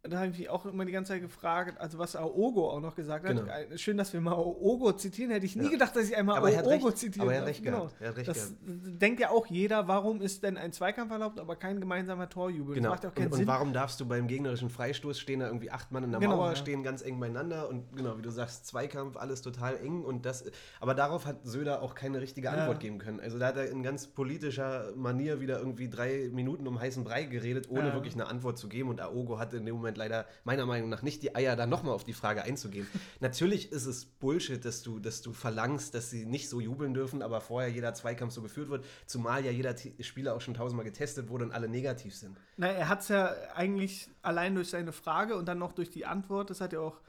da 0.09 0.17
habe 0.17 0.27
ich 0.31 0.37
mich 0.39 0.49
auch 0.49 0.65
immer 0.65 0.85
die 0.85 0.91
ganze 0.91 1.13
Zeit 1.13 1.21
gefragt, 1.21 1.79
also 1.79 1.97
was 1.99 2.15
Aogo 2.15 2.69
auch 2.71 2.79
noch 2.81 2.95
gesagt 2.95 3.25
hat. 3.27 3.35
Genau. 3.35 3.47
Äh, 3.51 3.77
Schön, 3.77 3.97
dass 3.97 4.13
wir 4.13 4.21
mal 4.21 4.33
Aogo 4.33 4.91
zitieren, 4.93 5.31
hätte 5.31 5.45
ich 5.45 5.55
nie 5.55 5.65
Ja. 5.65 5.69
gedacht, 5.71 5.95
dass 5.95 6.09
ich 6.09 6.15
einmal 6.17 6.37
Aber 6.37 6.51
er 6.51 6.63
Aogo 6.65 6.87
recht, 6.87 6.97
zitieren 6.97 7.27
aber 7.27 7.33
er 7.35 7.41
hat 7.41 7.47
recht 7.47 7.63
gehabt. 7.63 7.95
Er 7.99 8.09
hat 8.09 8.17
recht 8.17 8.27
das 8.27 8.53
denkt 8.61 9.19
ja 9.19 9.29
auch 9.29 9.45
jeder, 9.47 9.87
warum 9.87 10.21
ist 10.21 10.43
denn 10.43 10.57
ein 10.57 10.71
Zweikampf 10.71 11.11
erlaubt, 11.11 11.39
aber 11.39 11.55
kein 11.55 11.79
gemeinsamer 11.79 12.29
Torjubel? 12.29 12.75
Genau. 12.75 12.89
Das 12.89 12.95
macht 12.95 13.03
ja 13.03 13.09
auch 13.09 13.13
keinen 13.15 13.25
und, 13.27 13.31
und 13.33 13.37
Sinn. 13.39 13.47
warum 13.47 13.73
darfst 13.73 13.99
du 13.99 14.05
beim 14.07 14.27
gegnerischen 14.27 14.69
Freistoß 14.69 15.19
stehen 15.19 15.39
da 15.39 15.47
irgendwie 15.47 15.71
acht 15.71 15.91
Mann 15.91 16.03
in 16.03 16.11
der 16.11 16.19
Genau, 16.19 16.37
Mauer, 16.37 16.49
ja. 16.49 16.55
stehen 16.55 16.83
ganz 16.83 17.01
eng 17.01 17.19
beieinander 17.19 17.69
und 17.69 17.95
genau, 17.95 18.17
wie 18.17 18.21
du 18.21 18.29
sagst, 18.29 18.67
Zweikampf, 18.67 19.17
alles 19.17 19.41
total 19.41 19.77
eng 19.77 20.03
und 20.03 20.25
das, 20.25 20.43
aber 20.79 20.93
darauf 20.95 21.25
hat 21.25 21.45
Söder 21.45 21.81
auch 21.81 21.95
keine 21.95 22.21
richtige 22.21 22.47
Ja. 22.47 22.53
Antwort 22.53 22.79
geben 22.79 22.97
können. 22.99 23.19
Also 23.19 23.39
da 23.39 23.47
hat 23.47 23.57
er 23.57 23.69
in 23.69 23.83
ganz 23.83 24.07
politischer 24.07 24.91
Manier 24.95 25.39
wieder 25.39 25.59
irgendwie 25.59 25.89
drei 25.89 26.29
Minuten 26.31 26.67
um 26.67 26.79
heißen 26.79 27.03
Brei 27.03 27.23
geredet, 27.23 27.69
ohne 27.69 27.87
Ja. 27.87 27.93
wirklich 27.93 28.13
eine 28.13 28.27
Antwort 28.27 28.57
zu 28.57 28.67
geben 28.69 28.89
und 28.89 29.01
Aogo 29.01 29.39
hatte 29.39 29.57
in 29.57 29.65
dem 29.65 29.75
Moment 29.75 29.94
leider 29.97 30.25
meiner 30.43 30.65
Meinung 30.65 30.89
nach 30.89 31.01
nicht 31.01 31.23
die 31.23 31.36
Eier, 31.36 31.55
da 31.55 31.65
nochmal 31.65 31.93
auf 31.93 32.03
die 32.03 32.13
Frage 32.13 32.43
einzugehen. 32.43 32.88
Natürlich 33.19 33.71
ist 33.71 33.86
es 33.86 34.05
Bullshit, 34.05 34.63
dass 34.63 34.81
du, 34.84 34.99
dass 34.99 35.21
du 35.21 35.34
verlangst, 35.34 35.93
dass 35.93 36.10
sie 36.10 36.25
nicht 36.25 36.49
so 36.49 36.60
jubeln 36.60 36.93
dürfen, 36.93 37.21
aber 37.21 37.41
vorher 37.41 37.69
jeder 37.69 37.93
Zweikampf 37.93 38.34
so 38.34 38.41
geführt 38.41 38.69
wird, 38.69 38.86
zumal 39.05 39.45
ja 39.45 39.51
jeder 39.51 39.75
T- 39.75 39.93
Spieler 40.03 40.36
auch 40.36 40.41
schon 40.41 40.53
tausendmal 40.53 40.86
getestet 40.86 41.29
wurde 41.29 41.45
und 41.45 41.51
alle 41.51 41.67
negativ 41.67 42.15
sind. 42.15 42.38
Na, 42.58 42.67
er 42.67 42.89
hat 42.89 43.01
es 43.01 43.10
ja 43.10 43.34
eigentlich 43.53 44.10
allein 44.21 44.55
durch 44.55 44.69
seine 44.69 44.91
Frage 44.91 45.36
und 45.36 45.47
dann 45.47 45.60
noch 45.60 45.73
durch 45.73 45.89
die 45.89 46.05
Antwort, 46.05 46.49
das 46.49 46.62
hat 46.62 46.73
ja 46.73 46.79
auch 46.79 46.99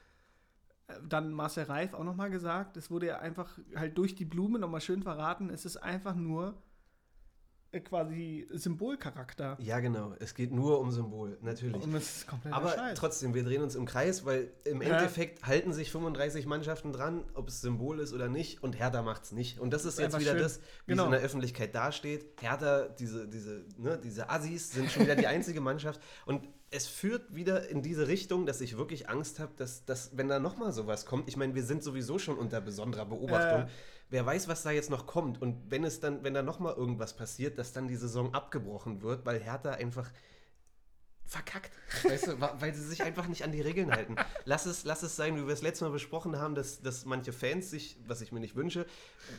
äh, 0.89 0.95
dann 1.09 1.33
Marcel 1.33 1.65
Reif 1.65 1.95
auch 1.95 2.05
nochmal 2.05 2.31
gesagt, 2.31 2.77
es 2.77 2.91
wurde 2.91 3.07
ja 3.07 3.19
einfach 3.19 3.59
halt 3.75 3.97
durch 3.99 4.15
die 4.15 4.25
Blume 4.25 4.59
nochmal 4.59 4.81
schön 4.81 5.03
verraten, 5.03 5.51
es 5.51 5.65
ist 5.65 5.77
einfach 5.79 6.15
nur 6.15 6.55
quasi 7.81 8.47
Symbolcharakter. 8.51 9.57
Ja, 9.61 9.81
genau. 9.81 10.15
Es 10.19 10.35
geht 10.35 10.53
nur 10.53 10.81
um 10.81 10.91
Symbol, 10.93 11.37
natürlich. 11.43 11.83
Und 11.83 11.93
das 11.93 12.19
ist 12.19 12.27
komplett 12.27 12.53
Aber 12.53 12.71
Scheiß. 12.71 12.99
trotzdem, 12.99 13.35
wir 13.35 13.45
drehen 13.45 13.63
uns 13.63 13.75
im 13.75 13.87
Kreis, 13.87 14.25
weil 14.25 14.51
im 14.65 14.83
Ja. 14.83 14.97
Endeffekt 14.97 15.45
halten 15.47 15.73
sich 15.73 15.91
35 15.91 16.47
Mannschaften 16.47 16.93
dran, 16.93 17.25
ob 17.35 17.49
es 17.49 17.61
Symbol 17.61 18.01
ist 18.01 18.13
oder 18.13 18.29
nicht, 18.29 18.63
und 18.63 18.79
Hertha 18.79 19.03
macht 19.03 19.25
es 19.25 19.33
nicht. 19.33 19.59
Und 19.61 19.73
das 19.73 19.83
ist 19.85 19.95
ist 19.95 19.99
jetzt 20.01 20.07
einfach 20.15 20.21
wieder 20.21 20.33
schön. 20.33 20.43
das, 20.43 20.61
wie 20.87 20.93
Genau. 20.93 21.03
es 21.05 21.07
in 21.07 21.13
der 21.13 21.21
Öffentlichkeit 21.21 21.75
dasteht. 21.75 22.27
Hertha, 22.41 22.89
diese, 22.89 23.27
diese, 23.29 23.65
ne, 23.79 23.99
diese 24.03 24.29
Assis 24.31 24.73
sind 24.73 24.91
schon 24.91 25.03
wieder 25.05 25.17
die 25.17 25.27
einzige 25.27 25.61
Mannschaft. 25.61 26.01
Und 26.27 26.47
es 26.71 26.87
führt 26.89 27.35
wieder 27.35 27.69
in 27.69 27.81
diese 27.83 28.09
Richtung, 28.09 28.45
dass 28.45 28.61
ich 28.61 28.77
wirklich 28.77 29.09
Angst 29.09 29.39
habe, 29.39 29.53
dass, 29.57 29.85
dass 29.85 30.17
wenn 30.17 30.29
da 30.29 30.39
nochmal 30.41 30.73
sowas 30.73 31.07
kommt, 31.07 31.29
ich 31.29 31.37
meine, 31.37 31.55
wir 31.55 31.63
sind 31.63 31.83
sowieso 31.83 32.19
schon 32.19 32.37
unter 32.37 32.61
besonderer 32.61 33.07
Beobachtung. 33.07 33.63
Äh. 33.63 33.69
Wer 34.09 34.25
weiß, 34.25 34.47
was 34.49 34.63
da 34.63 34.71
jetzt 34.71 34.91
noch 34.91 35.07
kommt. 35.07 35.41
Und 35.43 35.71
wenn 35.71 35.83
es 35.85 36.01
dann, 36.01 36.23
wenn 36.23 36.35
da 36.35 36.43
nochmal 36.43 36.75
irgendwas 36.75 37.17
passiert, 37.17 37.59
dass 37.59 37.73
dann 37.73 37.89
die 37.89 37.97
Saison 37.97 38.35
abgebrochen 38.35 39.03
wird, 39.03 39.27
weil 39.27 39.41
Hertha 39.41 39.73
einfach 39.73 40.11
verkackt. 41.25 41.73
Weißt 42.05 42.29
du, 42.29 42.41
weil 42.41 42.73
sie 42.73 42.85
sich 42.85 43.03
einfach 43.03 43.27
nicht 43.27 43.43
an 43.43 43.51
die 43.51 43.61
Regeln 43.61 43.91
halten. 43.91 44.15
Lass 44.45 44.65
es, 44.65 44.85
lass 44.85 45.03
es 45.03 45.17
sein, 45.17 45.37
wie 45.37 45.45
wir 45.47 45.53
es 45.53 45.61
letztes 45.63 45.83
Mal 45.83 45.91
besprochen 45.91 46.39
haben, 46.39 46.55
dass, 46.55 46.81
dass 46.83 47.05
manche 47.05 47.33
Fans 47.33 47.69
sich, 47.71 47.97
was 48.07 48.21
ich 48.21 48.31
mir 48.31 48.39
nicht 48.39 48.55
wünsche, 48.55 48.87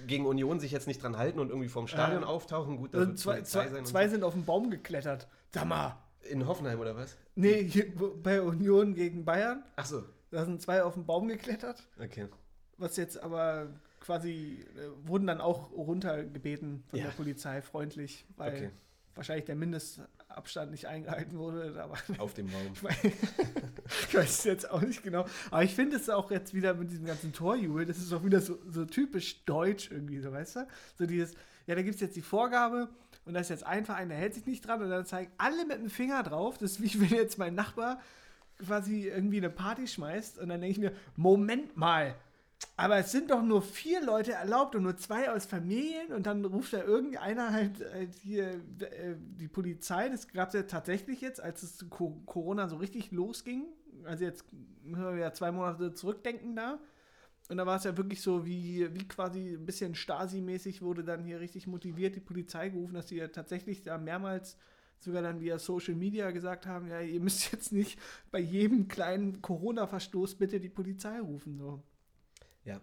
gegen 0.06 0.25
Union 0.25 0.60
sich 0.60 0.71
jetzt 0.71 0.88
nicht 0.88 1.01
dran 1.01 1.17
halten 1.17 1.39
und 1.39 1.47
irgendwie 1.49 1.69
vorm 1.69 1.88
Stadion 1.88 2.23
Äh, 2.23 2.25
auftauchen. 2.25 2.75
Gut, 2.77 2.93
Also 2.93 3.13
zwei, 3.13 3.41
zwei, 3.43 3.69
sein. 3.69 3.86
zwei 3.86 4.08
sind 4.10 4.25
auf 4.25 4.34
den 4.34 4.43
Baum 4.43 4.69
geklettert. 4.69 5.30
Sag 5.53 5.65
mal. 5.65 5.97
In 6.23 6.45
Hoffenheim 6.45 6.77
oder 6.77 6.93
was? 6.97 7.15
Nee, 7.36 7.71
bei 8.21 8.41
Union 8.41 8.93
gegen 8.93 9.23
Bayern, 9.23 9.63
Ach 9.77 9.86
so, 9.86 10.03
da 10.30 10.43
sind 10.43 10.62
zwei 10.62 10.84
auf 10.84 10.95
den 10.95 11.06
Baum 11.06 11.30
geklettert, 11.30 11.88
okay. 12.03 12.27
was 12.77 12.97
jetzt 12.97 13.23
aber 13.23 13.67
quasi, 13.99 14.65
äh, 14.75 15.07
wurden 15.07 15.27
dann 15.27 15.41
auch 15.41 15.71
runtergebeten 15.71 16.83
von 16.89 16.99
Ja. 16.99 17.05
der 17.05 17.12
Polizei, 17.13 17.62
freundlich, 17.62 18.25
weil 18.38 18.53
okay. 18.53 18.69
wahrscheinlich 19.15 19.45
der 19.45 19.55
Mindestabstand 19.55 20.71
nicht 20.71 20.86
eingehalten 20.88 21.38
wurde. 21.38 21.75
Aber 21.83 21.97
Auf 22.19 22.33
dem 22.33 22.47
Baum. 22.47 22.71
ich, 22.73 22.81
mein, 22.83 22.95
ich 23.03 24.15
weiß 24.15 24.29
es 24.39 24.43
jetzt 24.43 24.69
auch 24.69 24.81
nicht 24.81 25.03
genau. 25.03 25.25
Aber 25.51 25.63
ich 25.63 25.73
finde 25.75 25.95
es 25.97 26.10
auch 26.10 26.31
jetzt 26.31 26.53
wieder 26.53 26.73
mit 26.73 26.91
diesem 26.91 27.05
ganzen 27.05 27.33
Torjubel, 27.33 27.86
das 27.86 27.97
ist 27.97 28.13
auch 28.13 28.23
wieder 28.23 28.39
so, 28.41 28.57
so 28.69 28.86
typisch 28.86 29.43
deutsch 29.45 29.91
irgendwie, 29.91 30.19
so 30.19 30.31
weißt 30.31 30.57
du? 30.57 30.67
So 30.97 31.05
dieses, 31.05 31.33
ja, 31.65 31.75
da 31.75 31.81
gibt 31.81 31.95
es 31.95 32.01
jetzt 32.01 32.15
die 32.15 32.21
Vorgabe 32.21 32.89
und 33.25 33.33
da 33.33 33.39
ist 33.41 33.49
jetzt 33.49 33.65
ein 33.65 33.86
Verein, 33.86 34.10
der 34.10 34.17
hält 34.17 34.33
sich 34.36 34.45
nicht 34.45 34.65
dran 34.65 34.81
und 34.81 34.89
dann 34.89 35.05
zeigen 35.05 35.31
alle 35.38 35.65
mit 35.65 35.79
dem 35.79 35.89
Finger 35.89 36.23
drauf. 36.23 36.57
Das 36.57 36.71
ist 36.79 36.83
wie 36.83 37.01
wenn 37.01 37.17
jetzt 37.17 37.38
mein 37.38 37.55
Nachbar 37.55 37.99
quasi 38.60 39.07
irgendwie 39.07 39.38
eine 39.38 39.49
Party 39.51 39.86
schmeißt 39.86 40.39
und 40.39 40.49
dann 40.49 40.62
denke 40.62 40.71
ich 40.71 40.79
mir, 40.79 40.91
Moment 41.15 41.77
mal, 41.77 42.15
aber 42.75 42.97
es 42.97 43.11
sind 43.11 43.31
doch 43.31 43.41
nur 43.41 43.61
vier 43.61 44.01
Leute 44.03 44.33
erlaubt 44.33 44.75
und 44.75 44.83
nur 44.83 44.97
zwei 44.97 45.31
aus 45.31 45.45
Familien 45.45 46.13
und 46.13 46.27
dann 46.27 46.45
ruft 46.45 46.73
da 46.73 46.83
irgendeiner 46.83 47.51
halt, 47.51 47.83
halt 47.91 48.15
hier 48.21 48.49
äh, 48.79 49.15
die 49.17 49.47
Polizei. 49.47 50.09
Das 50.09 50.27
gab 50.27 50.49
es 50.49 50.53
ja 50.53 50.63
tatsächlich 50.63 51.21
jetzt, 51.21 51.41
als 51.41 51.63
es 51.63 51.85
Corona 51.89 52.67
so 52.67 52.77
richtig 52.77 53.11
losging. 53.11 53.65
Also 54.05 54.25
jetzt 54.25 54.45
müssen 54.83 55.03
wir 55.03 55.17
ja 55.17 55.33
zwei 55.33 55.51
Monate 55.51 55.93
zurückdenken 55.93 56.55
da. 56.55 56.79
Und 57.49 57.57
da 57.57 57.65
war 57.65 57.77
es 57.77 57.83
ja 57.83 57.95
wirklich 57.95 58.21
so, 58.21 58.45
wie, 58.45 58.93
wie 58.93 59.07
quasi 59.07 59.55
ein 59.55 59.65
bisschen 59.65 59.95
Stasi-mäßig 59.95 60.81
wurde 60.81 61.03
dann 61.03 61.23
hier 61.23 61.39
richtig 61.39 61.65
motiviert 61.65 62.15
die 62.15 62.21
Polizei 62.21 62.69
gerufen, 62.69 62.93
dass 62.93 63.07
die 63.07 63.15
ja 63.15 63.27
tatsächlich 63.29 63.83
da 63.83 63.97
mehrmals 63.97 64.57
sogar 64.99 65.21
dann 65.21 65.39
via 65.39 65.57
Social 65.57 65.95
Media 65.95 66.31
gesagt 66.31 66.65
haben, 66.65 66.87
ja, 66.87 66.99
ihr 66.99 67.21
müsst 67.21 67.51
jetzt 67.51 67.71
nicht 67.71 67.99
bei 68.31 68.39
jedem 68.39 68.87
kleinen 68.87 69.41
Corona-Verstoß 69.41 70.35
bitte 70.35 70.59
die 70.59 70.69
Polizei 70.69 71.19
rufen. 71.19 71.57
So. 71.57 71.83
Ja. 72.67 72.82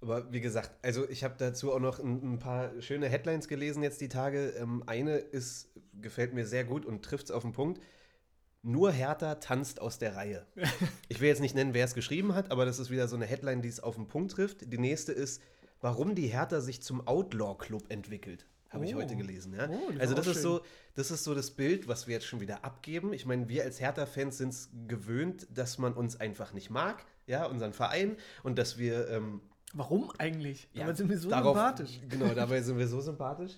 Aber 0.00 0.32
wie 0.32 0.40
gesagt, 0.40 0.70
also 0.82 1.08
ich 1.08 1.24
habe 1.24 1.34
dazu 1.38 1.72
auch 1.72 1.80
noch 1.80 1.98
ein, 1.98 2.34
ein, 2.34 2.38
paar 2.38 2.70
schöne 2.80 3.08
Headlines 3.08 3.48
gelesen 3.48 3.82
jetzt 3.82 4.00
die 4.00 4.08
Tage. 4.08 4.50
Ähm, 4.50 4.84
eine 4.86 5.16
ist, 5.16 5.70
gefällt 6.00 6.34
mir 6.34 6.46
sehr 6.46 6.64
gut 6.64 6.86
und 6.86 7.04
trifft 7.04 7.26
es 7.26 7.30
auf 7.32 7.42
den 7.42 7.52
Punkt. 7.52 7.82
Nur 8.62 8.92
Hertha 8.92 9.36
tanzt 9.36 9.80
aus 9.80 9.98
der 9.98 10.14
Reihe. 10.14 10.46
Ich 11.08 11.20
will 11.20 11.28
jetzt 11.28 11.40
nicht 11.40 11.54
nennen, 11.54 11.74
wer 11.74 11.84
es 11.84 11.94
geschrieben 11.94 12.34
hat, 12.34 12.50
aber 12.50 12.66
das 12.66 12.78
ist 12.78 12.90
wieder 12.90 13.08
so 13.08 13.16
eine 13.16 13.24
Headline, 13.24 13.62
die 13.62 13.68
es 13.68 13.80
auf 13.80 13.96
den 13.96 14.06
Punkt 14.06 14.32
trifft. 14.32 14.72
Die 14.72 14.78
nächste 14.78 15.12
ist, 15.12 15.42
warum 15.80 16.14
die 16.14 16.26
Hertha 16.26 16.60
sich 16.60 16.82
zum 16.82 17.06
Outlaw-Club 17.06 17.90
entwickelt. 17.90 18.46
Habe 18.68 18.84
oh. 18.84 18.88
ich 18.88 18.94
heute 18.94 19.16
gelesen. 19.16 19.54
Ja? 19.54 19.68
Oh, 19.70 19.90
das 19.92 20.00
also 20.00 20.14
das 20.14 20.26
ist, 20.26 20.42
so, 20.42 20.60
das 20.94 21.10
ist 21.10 21.24
so 21.24 21.34
das 21.34 21.50
Bild, 21.50 21.88
was 21.88 22.06
wir 22.06 22.14
jetzt 22.14 22.26
schon 22.26 22.40
wieder 22.40 22.64
abgeben. 22.64 23.12
Ich 23.12 23.24
meine, 23.24 23.48
wir 23.48 23.64
als 23.64 23.80
Hertha-Fans 23.80 24.36
sind 24.38 24.50
es 24.50 24.68
gewöhnt, 24.86 25.46
dass 25.50 25.78
man 25.78 25.94
uns 25.94 26.20
einfach 26.20 26.52
nicht 26.52 26.68
mag, 26.68 27.04
ja, 27.28 27.46
unseren 27.46 27.72
Verein 27.72 28.16
und 28.42 28.58
dass 28.58 28.78
wir. 28.78 29.08
Ähm, 29.08 29.40
Warum 29.74 30.10
eigentlich? 30.16 30.68
Ja, 30.72 30.86
dabei 30.86 30.94
sind 30.94 31.10
wir 31.10 31.18
so 31.18 31.28
darauf, 31.28 31.54
sympathisch. 31.54 32.00
Genau, 32.08 32.28
dabei 32.34 32.62
sind 32.62 32.78
wir 32.78 32.88
so 32.88 33.00
sympathisch. 33.00 33.52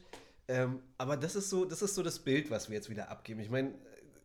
Ähm, 0.48 0.80
aber 0.98 1.16
das 1.16 1.36
ist 1.36 1.48
so, 1.48 1.64
das 1.64 1.80
ist 1.80 1.94
so 1.94 2.02
das 2.02 2.18
Bild, 2.18 2.50
was 2.50 2.68
wir 2.68 2.74
jetzt 2.74 2.90
wieder 2.90 3.08
abgeben. 3.08 3.38
Ich 3.38 3.50
meine, 3.50 3.72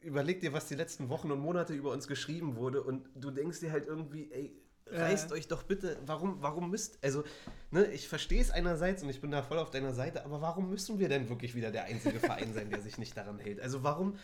überleg 0.01 0.39
dir, 0.41 0.51
was 0.51 0.67
die 0.67 0.75
letzten 0.75 1.09
Wochen 1.09 1.31
und 1.31 1.39
Monate 1.39 1.73
über 1.73 1.91
uns 1.91 2.07
geschrieben 2.07 2.55
wurde 2.55 2.81
und 2.81 3.07
du 3.15 3.29
denkst 3.29 3.59
dir 3.59 3.71
halt 3.71 3.85
irgendwie, 3.85 4.31
ey, 4.31 4.51
reißt 4.87 5.31
äh. 5.31 5.35
euch 5.35 5.47
doch 5.47 5.63
bitte, 5.63 5.97
warum, 6.05 6.41
warum 6.41 6.71
müsst, 6.71 7.03
also, 7.03 7.23
ne, 7.69 7.85
ich 7.87 8.07
verstehe 8.07 8.41
es 8.41 8.49
einerseits 8.49 9.03
und 9.03 9.09
ich 9.09 9.21
bin 9.21 9.31
da 9.31 9.43
voll 9.43 9.59
auf 9.59 9.69
deiner 9.69 9.93
Seite, 9.93 10.25
aber 10.25 10.41
warum 10.41 10.69
müssen 10.69 10.99
wir 10.99 11.09
denn 11.09 11.29
wirklich 11.29 11.55
wieder 11.55 11.71
der 11.71 11.85
einzige 11.85 12.19
Verein 12.19 12.53
sein, 12.53 12.69
der 12.69 12.81
sich 12.81 12.97
nicht 12.97 13.15
daran 13.15 13.39
hält? 13.39 13.59
Also 13.59 13.83
warum, 13.83 14.17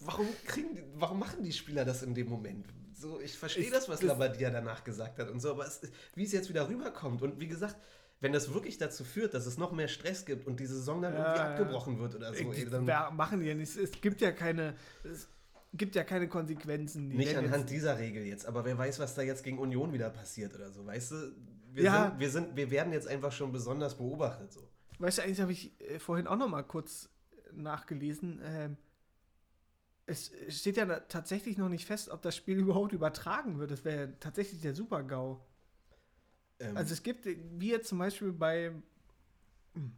warum 0.00 0.26
kriegen, 0.44 0.82
warum 0.94 1.18
machen 1.20 1.42
die 1.42 1.52
Spieler 1.52 1.84
das 1.84 2.02
in 2.02 2.14
dem 2.14 2.28
Moment? 2.28 2.66
So, 2.96 3.20
ich 3.20 3.36
verstehe 3.36 3.70
das, 3.70 3.88
was 3.90 4.02
Labadia 4.02 4.48
danach 4.50 4.82
gesagt 4.82 5.18
hat 5.18 5.28
und 5.28 5.40
so, 5.40 5.50
aber 5.50 5.66
es, 5.66 5.82
wie 6.14 6.24
es 6.24 6.32
jetzt 6.32 6.48
wieder 6.48 6.66
rüberkommt 6.66 7.20
und 7.20 7.38
wie 7.38 7.46
gesagt, 7.46 7.76
wenn 8.20 8.32
das 8.32 8.54
wirklich 8.54 8.78
dazu 8.78 9.04
führt, 9.04 9.34
dass 9.34 9.44
es 9.44 9.58
noch 9.58 9.72
mehr 9.72 9.88
Stress 9.88 10.24
gibt 10.24 10.46
und 10.46 10.58
die 10.58 10.66
Saison 10.66 11.02
dann 11.02 11.12
ja, 11.12 11.18
irgendwie 11.18 11.40
abgebrochen 11.42 11.98
wird 11.98 12.14
oder 12.14 12.32
so. 12.32 12.52
Ey, 12.52 12.70
dann 12.70 12.86
machen 13.14 13.40
die 13.40 13.46
ja 13.46 13.54
nicht. 13.54 13.76
Es 13.76 13.90
gibt 14.00 14.22
ja 14.22 14.32
keine. 14.32 14.74
Es 15.04 15.28
gibt 15.74 15.94
ja 15.94 16.04
keine 16.04 16.26
Konsequenzen. 16.26 17.08
Nicht 17.08 17.36
anhand 17.36 17.68
dieser 17.68 17.98
Regel 17.98 18.24
jetzt, 18.24 18.46
aber 18.46 18.64
wer 18.64 18.78
weiß, 18.78 18.98
was 18.98 19.14
da 19.14 19.20
jetzt 19.20 19.44
gegen 19.44 19.58
Union 19.58 19.92
wieder 19.92 20.08
passiert 20.08 20.54
oder 20.54 20.70
so. 20.70 20.86
Weißt 20.86 21.10
du, 21.12 21.32
wir, 21.74 21.84
ja. 21.84 22.08
sind, 22.08 22.20
wir, 22.20 22.30
sind, 22.30 22.56
wir 22.56 22.70
werden 22.70 22.94
jetzt 22.94 23.08
einfach 23.08 23.32
schon 23.32 23.52
besonders 23.52 23.98
beobachtet. 23.98 24.54
So. 24.54 24.62
Weißt 24.98 25.18
du, 25.18 25.22
eigentlich 25.22 25.40
habe 25.42 25.52
ich 25.52 25.78
äh, 25.82 25.98
vorhin 25.98 26.26
auch 26.26 26.36
noch 26.36 26.48
mal 26.48 26.62
kurz 26.62 27.10
nachgelesen. 27.52 28.40
Ähm, 28.42 28.76
es 30.06 30.30
steht 30.48 30.76
ja 30.76 30.86
tatsächlich 31.00 31.58
noch 31.58 31.68
nicht 31.68 31.84
fest, 31.84 32.08
ob 32.08 32.22
das 32.22 32.36
Spiel 32.36 32.58
überhaupt 32.58 32.92
übertragen 32.92 33.58
wird. 33.58 33.70
Das 33.70 33.84
wäre 33.84 34.18
tatsächlich 34.20 34.62
der 34.62 34.74
Super-GAU. 34.74 35.40
Ähm. 36.60 36.76
Also 36.76 36.94
es 36.94 37.02
gibt, 37.02 37.26
wie 37.26 37.70
jetzt 37.70 37.88
zum 37.88 37.98
Beispiel 37.98 38.32
bei. 38.32 38.72
Hm, 39.74 39.92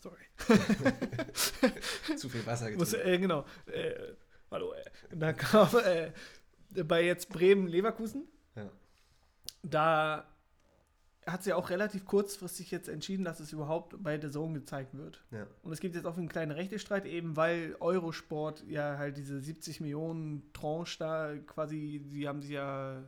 sorry. 0.00 0.24
Zu 2.16 2.28
viel 2.28 2.44
Wasser 2.46 2.70
getrunken. 2.70 2.78
Muss, 2.78 2.92
äh, 2.94 3.18
genau. 3.18 3.44
Äh, 3.66 3.94
hallo. 4.50 4.72
Äh. 4.72 4.84
Da 5.10 5.32
kam 5.32 5.68
äh, 5.84 6.12
bei 6.82 7.04
jetzt 7.04 7.28
Bremen-Leverkusen. 7.28 8.26
Ja. 8.56 8.70
Da 9.62 10.35
hat 11.26 11.42
sie 11.42 11.52
auch 11.52 11.70
relativ 11.70 12.04
kurzfristig 12.04 12.70
jetzt 12.70 12.88
entschieden, 12.88 13.24
dass 13.24 13.40
es 13.40 13.52
überhaupt 13.52 14.00
bei 14.02 14.16
der 14.16 14.30
Zone 14.30 14.54
gezeigt 14.54 14.96
wird. 14.96 15.24
Ja. 15.32 15.46
Und 15.62 15.72
es 15.72 15.80
gibt 15.80 15.96
jetzt 15.96 16.06
auch 16.06 16.16
einen 16.16 16.28
kleinen 16.28 16.52
Rechtestreit, 16.52 17.04
eben 17.04 17.36
weil 17.36 17.76
Eurosport 17.80 18.64
ja 18.68 18.96
halt 18.96 19.16
diese 19.16 19.40
70 19.40 19.80
Millionen 19.80 20.52
Tranche 20.52 20.98
da 20.98 21.34
quasi, 21.46 22.02
die 22.12 22.28
haben 22.28 22.42
sie 22.42 22.54
ja 22.54 23.02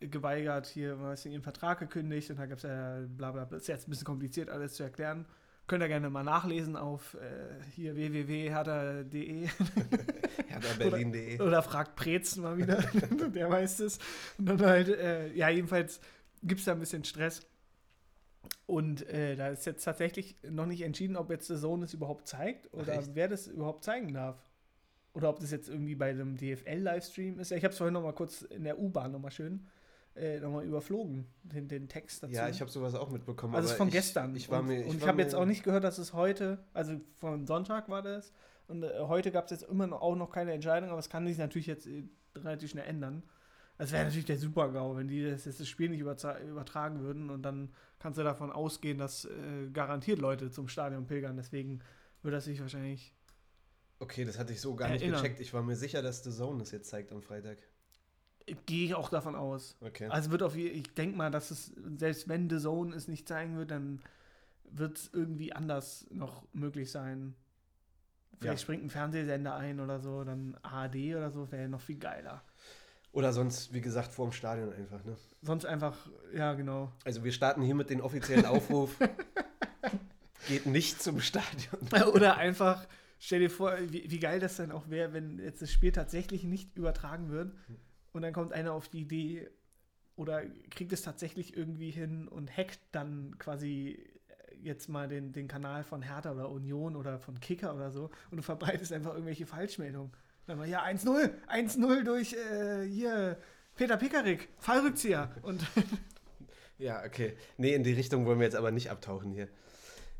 geweigert, 0.00 0.66
hier, 0.66 1.00
was 1.00 1.24
ihren 1.24 1.42
Vertrag 1.42 1.78
gekündigt 1.78 2.30
und 2.30 2.38
da 2.38 2.46
gab 2.46 2.58
es 2.58 2.64
ja 2.64 2.98
bla 3.08 3.32
bla 3.32 3.44
bla. 3.44 3.56
Ist 3.56 3.68
jetzt 3.68 3.88
ein 3.88 3.90
bisschen 3.90 4.06
kompliziert 4.06 4.50
alles 4.50 4.74
zu 4.74 4.82
erklären. 4.82 5.24
Könnt 5.68 5.82
ihr 5.82 5.88
gerne 5.88 6.10
mal 6.10 6.24
nachlesen 6.24 6.76
auf 6.76 7.14
äh, 7.14 7.62
hier 7.74 7.94
www.hertha.de. 7.94 9.48
herthaberlin.de. 10.48 11.34
Oder, 11.36 11.46
oder, 11.46 11.62
fragt 11.62 11.94
Preetz 11.96 12.36
mal 12.36 12.58
wieder, 12.58 12.76
der 13.34 13.48
weiß 13.48 13.80
es. 13.80 13.98
Und 14.38 14.46
dann 14.46 14.60
halt, 14.60 14.88
äh, 14.88 15.32
ja, 15.32 15.48
jedenfalls 15.48 16.00
gibt 16.42 16.60
es 16.60 16.64
da 16.66 16.72
ein 16.72 16.80
bisschen 16.80 17.04
Stress. 17.04 17.46
Und 18.66 19.06
äh, 19.08 19.36
da 19.36 19.48
ist 19.48 19.66
jetzt 19.66 19.84
tatsächlich 19.84 20.36
noch 20.48 20.66
nicht 20.66 20.82
entschieden, 20.82 21.16
ob 21.16 21.30
jetzt 21.30 21.48
der 21.48 21.58
Sohn 21.58 21.82
es 21.82 21.94
überhaupt 21.94 22.26
zeigt 22.26 22.72
oder 22.74 22.98
Ach, 22.98 23.08
wer 23.12 23.28
das 23.28 23.46
überhaupt 23.46 23.84
zeigen 23.84 24.12
darf. 24.12 24.42
Oder 25.14 25.28
ob 25.28 25.40
das 25.40 25.50
jetzt 25.50 25.68
irgendwie 25.68 25.94
bei 25.94 26.10
einem 26.10 26.36
DFL-Livestream 26.36 27.38
ist. 27.38 27.52
Ich 27.52 27.64
habe 27.64 27.72
es 27.72 27.78
vorhin 27.78 27.92
noch 27.92 28.02
mal 28.02 28.14
kurz 28.14 28.42
in 28.42 28.64
der 28.64 28.78
U-Bahn 28.78 29.12
noch 29.12 29.20
mal 29.20 29.30
schön 29.30 29.66
äh, 30.14 30.40
nochmal 30.40 30.64
überflogen, 30.64 31.26
den, 31.42 31.68
den 31.68 31.88
Text 31.88 32.22
dazu. 32.22 32.34
Ja, 32.34 32.48
ich 32.48 32.60
habe 32.60 32.70
sowas 32.70 32.94
auch 32.94 33.10
mitbekommen. 33.10 33.54
Also 33.54 33.74
von 33.74 33.88
ich, 33.88 33.94
gestern. 33.94 34.36
Ich 34.36 34.50
war 34.50 34.62
mir, 34.62 34.80
ich 34.80 34.88
und 34.88 34.96
ich 34.96 35.06
habe 35.06 35.22
jetzt 35.22 35.34
auch 35.34 35.46
nicht 35.46 35.64
gehört, 35.64 35.84
dass 35.84 35.98
es 35.98 36.12
heute, 36.12 36.58
also 36.74 37.00
von 37.18 37.46
Sonntag 37.46 37.88
war 37.88 38.02
das, 38.02 38.32
und 38.68 38.82
äh, 38.82 38.90
heute 39.00 39.32
gab 39.32 39.46
es 39.46 39.50
jetzt 39.52 39.64
immer 39.64 39.86
noch, 39.86 40.02
auch 40.02 40.16
noch 40.16 40.30
keine 40.30 40.52
Entscheidung, 40.52 40.90
aber 40.90 40.98
es 40.98 41.08
kann 41.08 41.26
sich 41.26 41.38
natürlich 41.38 41.66
jetzt 41.66 41.86
äh, 41.86 42.04
relativ 42.36 42.70
schnell 42.70 42.86
ändern. 42.86 43.22
Das 43.82 43.90
wäre 43.90 44.04
natürlich 44.04 44.26
der 44.26 44.38
Super-GAU, 44.38 44.96
wenn 44.96 45.08
die 45.08 45.28
das, 45.28 45.42
das 45.42 45.68
Spiel 45.68 45.88
nicht 45.88 45.98
übertragen 45.98 47.00
würden 47.00 47.30
und 47.30 47.42
dann 47.42 47.68
kannst 47.98 48.16
du 48.16 48.22
davon 48.22 48.52
ausgehen, 48.52 48.96
dass 48.96 49.24
äh, 49.24 49.70
garantiert 49.72 50.20
Leute 50.20 50.52
zum 50.52 50.68
Stadion 50.68 51.04
pilgern. 51.08 51.36
Deswegen 51.36 51.80
würde 52.22 52.36
das 52.36 52.44
sich 52.44 52.60
wahrscheinlich. 52.60 53.12
Okay, 53.98 54.24
das 54.24 54.38
hatte 54.38 54.52
ich 54.52 54.60
so 54.60 54.76
gar 54.76 54.88
erinnern. 54.88 55.10
nicht 55.10 55.22
gecheckt. 55.22 55.40
Ich 55.40 55.52
war 55.52 55.64
mir 55.64 55.74
sicher, 55.74 56.00
dass 56.00 56.22
The 56.22 56.30
Zone 56.30 56.60
das 56.60 56.70
jetzt 56.70 56.90
zeigt 56.90 57.10
am 57.10 57.22
Freitag. 57.22 57.58
Gehe 58.66 58.86
ich 58.86 58.94
auch 58.94 59.08
davon 59.08 59.34
aus. 59.34 59.76
Okay. 59.80 60.06
Also 60.06 60.30
wird 60.30 60.44
auf 60.44 60.54
ich 60.54 60.94
denke 60.94 61.16
mal, 61.16 61.32
dass 61.32 61.50
es, 61.50 61.72
selbst 61.98 62.28
wenn 62.28 62.48
The 62.48 62.60
Zone 62.60 62.94
es 62.94 63.08
nicht 63.08 63.26
zeigen 63.26 63.56
wird, 63.56 63.72
dann 63.72 64.00
wird 64.62 64.96
es 64.96 65.10
irgendwie 65.12 65.54
anders 65.54 66.06
noch 66.12 66.44
möglich 66.52 66.88
sein. 66.92 67.34
Vielleicht 68.38 68.60
ja. 68.60 68.62
springt 68.62 68.84
ein 68.84 68.90
Fernsehsender 68.90 69.56
ein 69.56 69.80
oder 69.80 69.98
so, 69.98 70.22
dann 70.22 70.56
ARD 70.62 71.16
oder 71.16 71.32
so, 71.32 71.50
wäre 71.50 71.68
noch 71.68 71.80
viel 71.80 71.98
geiler. 71.98 72.44
Oder 73.12 73.32
sonst, 73.32 73.74
wie 73.74 73.82
gesagt, 73.82 74.12
vor 74.12 74.26
dem 74.26 74.32
Stadion 74.32 74.72
einfach, 74.72 75.04
ne? 75.04 75.16
Sonst 75.42 75.66
einfach, 75.66 75.96
ja, 76.34 76.54
genau. 76.54 76.90
Also 77.04 77.22
wir 77.22 77.32
starten 77.32 77.62
hier 77.62 77.74
mit 77.74 77.90
dem 77.90 78.00
offiziellen 78.00 78.46
Aufruf. 78.46 78.96
Geht 80.48 80.66
nicht 80.66 81.02
zum 81.02 81.20
Stadion. 81.20 81.78
Oder 82.14 82.36
einfach, 82.38 82.86
stell 83.18 83.40
dir 83.40 83.50
vor, 83.50 83.76
wie, 83.90 84.10
wie 84.10 84.18
geil 84.18 84.40
das 84.40 84.56
dann 84.56 84.72
auch 84.72 84.88
wäre, 84.88 85.12
wenn 85.12 85.38
jetzt 85.38 85.60
das 85.60 85.70
Spiel 85.70 85.92
tatsächlich 85.92 86.44
nicht 86.44 86.76
übertragen 86.76 87.30
wird 87.30 87.54
und 88.12 88.22
dann 88.22 88.32
kommt 88.32 88.52
einer 88.52 88.72
auf 88.72 88.88
die 88.88 89.02
Idee 89.02 89.50
oder 90.16 90.42
kriegt 90.70 90.92
es 90.92 91.02
tatsächlich 91.02 91.56
irgendwie 91.56 91.90
hin 91.90 92.28
und 92.28 92.56
hackt 92.56 92.80
dann 92.92 93.38
quasi 93.38 94.04
jetzt 94.62 94.88
mal 94.88 95.08
den, 95.08 95.32
den 95.32 95.48
Kanal 95.48 95.84
von 95.84 96.02
Hertha 96.02 96.32
oder 96.32 96.50
Union 96.50 96.96
oder 96.96 97.18
von 97.18 97.40
Kicker 97.40 97.74
oder 97.74 97.90
so 97.90 98.10
und 98.30 98.36
du 98.36 98.42
verbreitest 98.42 98.92
einfach 98.92 99.12
irgendwelche 99.12 99.46
Falschmeldungen. 99.46 100.12
Dann 100.46 100.58
mal, 100.58 100.68
ja, 100.68 100.84
1-0, 100.84 101.30
1-0 101.48 102.04
durch 102.04 102.32
äh, 102.34 102.84
hier 102.86 103.38
Peter 103.76 103.96
Pickerick, 103.96 104.48
Fallrückzieher. 104.58 105.30
Und 105.42 105.64
ja, 106.78 107.04
okay. 107.04 107.36
Nee, 107.56 107.74
in 107.74 107.84
die 107.84 107.92
Richtung 107.92 108.26
wollen 108.26 108.38
wir 108.38 108.44
jetzt 108.44 108.56
aber 108.56 108.70
nicht 108.70 108.90
abtauchen 108.90 109.32
hier. 109.32 109.48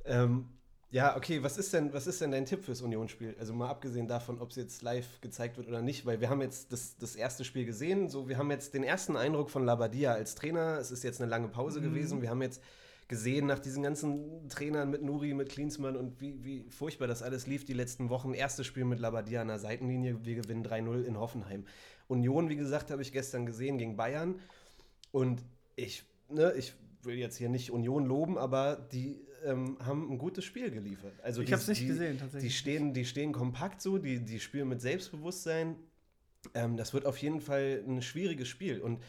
Ähm, 0.05 0.49
ja, 0.93 1.17
okay, 1.17 1.43
was 1.43 1.57
ist 1.57 1.73
denn, 1.73 1.93
was 1.95 2.07
ist 2.07 2.21
denn 2.21 2.33
dein 2.33 2.45
Tipp 2.45 2.65
fürs 2.65 2.83
Unionsspiel? 2.83 3.35
Also 3.41 3.55
mal 3.55 3.71
abgesehen 3.71 4.09
davon, 4.09 4.41
ob 4.41 4.51
es 4.51 4.57
jetzt 4.57 4.83
live 4.83 5.21
gezeigt 5.23 5.57
wird 5.57 5.67
oder 5.67 5.81
nicht, 5.81 6.05
weil 6.05 6.21
wir 6.21 6.29
haben 6.29 6.43
jetzt 6.43 6.71
das, 6.71 6.97
das 6.99 7.17
erste 7.17 7.45
Spiel 7.45 7.65
gesehen, 7.65 8.11
so 8.11 8.29
wir 8.29 8.37
haben 8.37 8.51
jetzt 8.51 8.75
den 8.75 8.85
ersten 8.85 9.17
Eindruck 9.17 9.49
von 9.49 9.65
Labadia 9.65 10.13
als 10.13 10.35
Trainer. 10.35 10.79
Es 10.79 10.91
ist 10.91 11.03
jetzt 11.03 11.21
eine 11.21 11.31
lange 11.31 11.49
Pause 11.49 11.81
mhm. 11.81 11.85
gewesen. 11.85 12.21
Wir 12.21 12.29
haben 12.29 12.43
jetzt 12.43 12.63
gesehen 13.13 13.45
nach 13.45 13.59
diesen 13.59 13.83
ganzen 13.83 14.49
Trainern 14.49 14.91
mit 14.91 15.03
Nuri, 15.03 15.35
mit 15.35 15.51
Klinsmann 15.51 15.97
und 15.97 16.19
wie, 16.23 16.43
wie 16.43 16.65
furchtbar 16.71 17.07
das 17.07 17.23
alles 17.23 17.47
lief 17.47 17.67
die 17.67 17.75
letzten 17.75 18.09
Wochen. 18.09 18.33
Erstes 18.33 18.67
Spiel 18.67 18.87
mit 18.87 19.01
Labadia 19.01 19.43
an 19.43 19.49
der 19.49 19.59
Seitenlinie, 19.59 20.25
wir 20.25 20.37
gewinnen 20.37 20.65
3-0 20.65 21.03
in 21.03 21.19
Hoffenheim. 21.19 21.67
Union, 22.09 22.49
wie 22.49 22.57
gesagt, 22.57 22.91
habe 22.91 23.03
ich 23.03 23.13
gestern 23.13 23.45
gesehen 23.45 23.77
gegen 23.77 23.97
Bayern 23.97 24.41
und 25.11 25.45
ich, 25.77 26.05
ne, 26.31 26.55
ich 26.57 26.73
will 27.03 27.17
jetzt 27.17 27.37
hier 27.37 27.51
nicht 27.51 27.71
Union 27.71 28.07
loben, 28.07 28.39
aber 28.39 28.77
die 28.77 29.21
ähm, 29.45 29.77
haben 29.85 30.11
ein 30.11 30.17
gutes 30.17 30.47
Spiel 30.47 30.71
geliefert. 30.71 31.13
Also 31.23 31.43
ich 31.43 31.53
habe 31.53 31.61
es 31.61 31.69
nicht 31.69 31.83
die, 31.83 31.89
gesehen, 31.89 32.19
tatsächlich. 32.19 32.51
Die 32.51 32.57
stehen, 32.57 32.95
die 32.95 33.05
stehen 33.05 33.33
kompakt 33.33 33.83
so, 33.83 33.99
die, 33.99 34.21
die 34.21 34.41
spielen 34.41 34.69
mit 34.69 34.81
Selbstbewusstsein. 34.81 35.77
Ähm, 36.55 36.79
das 36.79 36.95
wird 36.95 37.05
auf 37.05 37.19
jeden 37.19 37.43
Fall 37.43 37.85
ein 37.87 38.01
schwieriges 38.01 38.49
Spiel 38.49 38.81
und 38.81 39.03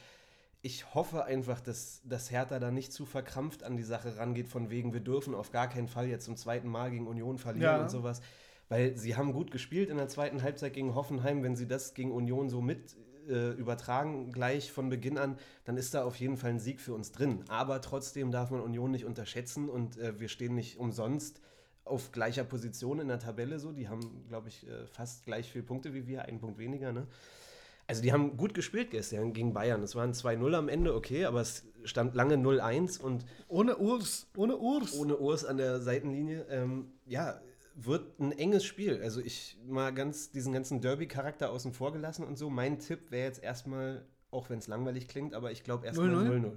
ich 0.65 0.95
hoffe 0.95 1.25
einfach, 1.25 1.59
dass, 1.59 2.01
dass 2.05 2.31
Hertha 2.31 2.57
da 2.57 2.71
nicht 2.71 2.91
zu 2.93 3.05
verkrampft 3.05 3.63
an 3.63 3.75
die 3.75 3.83
Sache 3.83 4.17
rangeht, 4.17 4.47
von 4.47 4.69
wegen, 4.69 4.93
wir 4.93 5.01
dürfen 5.01 5.35
auf 5.35 5.51
gar 5.51 5.67
keinen 5.69 5.89
Fall 5.89 6.07
jetzt 6.07 6.23
zum 6.25 6.37
zweiten 6.37 6.69
Mal 6.69 6.89
gegen 6.89 7.05
Union 7.05 7.37
verlieren 7.37 7.75
Ja. 7.75 7.81
und 7.81 7.91
sowas. 7.91 8.21
Weil 8.69 8.97
sie 8.97 9.15
haben 9.17 9.33
gut 9.33 9.51
gespielt 9.51 9.89
in 9.89 9.97
der 9.97 10.07
zweiten 10.07 10.41
Halbzeit 10.41 10.73
gegen 10.73 10.95
Hoffenheim. 10.95 11.43
Wenn 11.43 11.57
sie 11.57 11.67
das 11.67 11.93
gegen 11.93 12.11
Union 12.11 12.49
so 12.49 12.61
mit 12.61 12.95
äh, 13.27 13.51
übertragen, 13.51 14.31
gleich 14.31 14.71
von 14.71 14.87
Beginn 14.89 15.17
an, 15.17 15.37
dann 15.65 15.75
ist 15.75 15.93
da 15.93 16.05
auf 16.05 16.15
jeden 16.15 16.37
Fall 16.37 16.51
ein 16.51 16.59
Sieg 16.59 16.79
für 16.79 16.93
uns 16.93 17.11
drin. 17.11 17.43
Aber 17.49 17.81
trotzdem 17.81 18.31
darf 18.31 18.49
man 18.49 18.61
Union 18.61 18.89
nicht 18.91 19.03
unterschätzen 19.05 19.69
und 19.69 19.97
äh, 19.97 20.17
wir 20.19 20.29
stehen 20.29 20.55
nicht 20.55 20.79
umsonst 20.79 21.41
auf 21.83 22.13
gleicher 22.13 22.45
Position 22.45 23.01
in 23.01 23.09
der 23.09 23.19
Tabelle 23.19 23.59
so. 23.59 23.73
Die 23.73 23.89
haben, 23.89 24.23
glaube 24.29 24.47
ich, 24.47 24.65
äh, 24.65 24.87
fast 24.87 25.25
gleich 25.25 25.51
viele 25.51 25.65
Punkte 25.65 25.93
wie 25.93 26.07
wir, 26.07 26.23
einen 26.23 26.39
Punkt 26.39 26.57
weniger, 26.57 26.93
ne? 26.93 27.05
Also 27.87 28.01
die 28.01 28.13
haben 28.13 28.37
gut 28.37 28.53
gespielt 28.53 28.91
gestern 28.91 29.33
gegen 29.33 29.53
Bayern. 29.53 29.83
Es 29.83 29.95
waren 29.95 30.13
2-0 30.13 30.55
am 30.55 30.69
Ende, 30.69 30.95
okay, 30.95 31.25
aber 31.25 31.41
es 31.41 31.65
stand 31.83 32.15
lange 32.15 32.35
0-1 32.35 33.01
und 33.01 33.25
Ohne 33.47 33.77
Urs, 33.77 34.27
ohne 34.37 34.57
Urs. 34.57 34.97
ohne 34.97 35.17
Urs 35.17 35.43
an 35.43 35.57
der 35.57 35.81
Seitenlinie. 35.81 36.45
Ähm, 36.49 36.93
ja, 37.05 37.41
wird 37.75 38.19
ein 38.19 38.31
enges 38.31 38.63
Spiel. 38.63 39.01
Also 39.01 39.19
ich 39.19 39.57
mal 39.67 39.93
ganz 39.93 40.31
diesen 40.31 40.53
ganzen 40.53 40.79
Derby-Charakter 40.79 41.49
außen 41.51 41.73
vor 41.73 41.91
gelassen 41.91 42.23
und 42.23 42.37
so. 42.37 42.49
Mein 42.49 42.79
Tipp 42.79 43.11
wäre 43.11 43.27
jetzt 43.27 43.43
erstmal, 43.43 44.05
auch 44.31 44.49
wenn 44.49 44.59
es 44.59 44.67
langweilig 44.67 45.07
klingt, 45.07 45.33
aber 45.33 45.51
ich 45.51 45.63
glaube 45.63 45.85
erstmal 45.85 46.09
0-0? 46.09 46.29
0-0. 46.29 46.51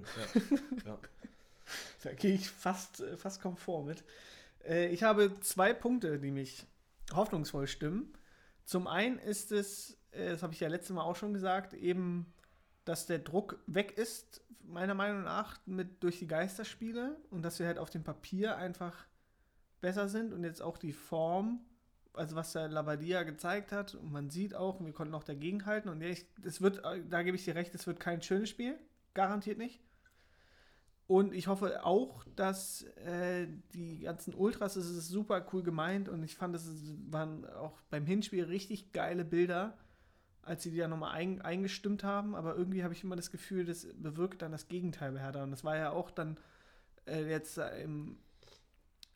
Ja. 0.85 0.91
ja. 0.91 0.99
Da 2.03 2.13
gehe 2.13 2.33
ich 2.33 2.49
fast, 2.49 3.01
äh, 3.01 3.17
fast 3.17 3.41
komfort 3.41 3.83
mit. 3.83 4.03
Äh, 4.65 4.87
ich 4.89 5.03
habe 5.03 5.31
zwei 5.41 5.73
Punkte, 5.73 6.19
die 6.19 6.31
mich 6.31 6.65
hoffnungsvoll 7.13 7.67
stimmen. 7.67 8.13
Zum 8.63 8.87
einen 8.87 9.17
ist 9.19 9.51
es, 9.51 9.96
das 10.11 10.43
habe 10.43 10.53
ich 10.53 10.59
ja 10.59 10.67
letztes 10.67 10.95
Mal 10.95 11.03
auch 11.03 11.15
schon 11.15 11.33
gesagt, 11.33 11.73
eben, 11.73 12.25
dass 12.85 13.05
der 13.05 13.19
Druck 13.19 13.59
weg 13.67 13.97
ist, 13.97 14.41
meiner 14.63 14.93
Meinung 14.93 15.23
nach, 15.23 15.59
mit 15.65 16.03
durch 16.03 16.19
die 16.19 16.27
Geisterspiele 16.27 17.17
und 17.29 17.43
dass 17.43 17.59
wir 17.59 17.67
halt 17.67 17.77
auf 17.77 17.89
dem 17.89 18.03
Papier 18.03 18.57
einfach 18.57 19.07
besser 19.81 20.07
sind 20.07 20.33
und 20.33 20.43
jetzt 20.43 20.61
auch 20.61 20.77
die 20.77 20.93
Form, 20.93 21.61
also 22.13 22.35
was 22.35 22.53
der 22.53 22.67
Labadia 22.67 23.23
gezeigt 23.23 23.71
hat, 23.71 23.95
und 23.95 24.11
man 24.11 24.29
sieht 24.29 24.55
auch, 24.55 24.83
wir 24.83 24.93
konnten 24.93 25.13
auch 25.13 25.23
dagegenhalten 25.23 25.89
und 25.89 26.01
es 26.01 26.61
wird, 26.61 26.83
äh, 26.83 27.03
da 27.07 27.23
gebe 27.23 27.37
ich 27.37 27.45
dir 27.45 27.55
recht, 27.55 27.75
es 27.75 27.87
wird 27.87 27.99
kein 27.99 28.21
schönes 28.21 28.49
Spiel, 28.49 28.77
garantiert 29.13 29.57
nicht. 29.57 29.81
Und 31.07 31.33
ich 31.33 31.47
hoffe 31.47 31.85
auch, 31.85 32.25
dass 32.35 32.83
äh, 33.05 33.47
die 33.73 33.99
ganzen 33.99 34.33
Ultras, 34.33 34.75
es 34.75 34.89
ist 34.89 35.07
super 35.07 35.45
cool 35.53 35.63
gemeint 35.63 36.09
und 36.09 36.21
ich 36.21 36.35
fand, 36.35 36.53
es 36.53 36.69
waren 37.09 37.45
auch 37.45 37.79
beim 37.89 38.05
Hinspiel 38.05 38.43
richtig 38.43 38.91
geile 38.91 39.23
Bilder, 39.23 39.77
als 40.47 40.63
sie 40.63 40.71
die 40.71 40.77
ja 40.77 40.87
nochmal 40.87 41.13
ein, 41.13 41.41
eingestimmt 41.41 42.03
haben. 42.03 42.35
Aber 42.35 42.55
irgendwie 42.55 42.83
habe 42.83 42.93
ich 42.93 43.03
immer 43.03 43.15
das 43.15 43.31
Gefühl, 43.31 43.65
das 43.65 43.87
bewirkt 43.95 44.41
dann 44.41 44.51
das 44.51 44.67
Gegenteil 44.67 45.11
bei 45.11 45.19
Hertha. 45.19 45.43
Und 45.43 45.51
das 45.51 45.63
war 45.63 45.75
ja 45.75 45.91
auch 45.91 46.11
dann 46.11 46.37
äh, 47.05 47.29
jetzt 47.29 47.57
im, 47.57 48.17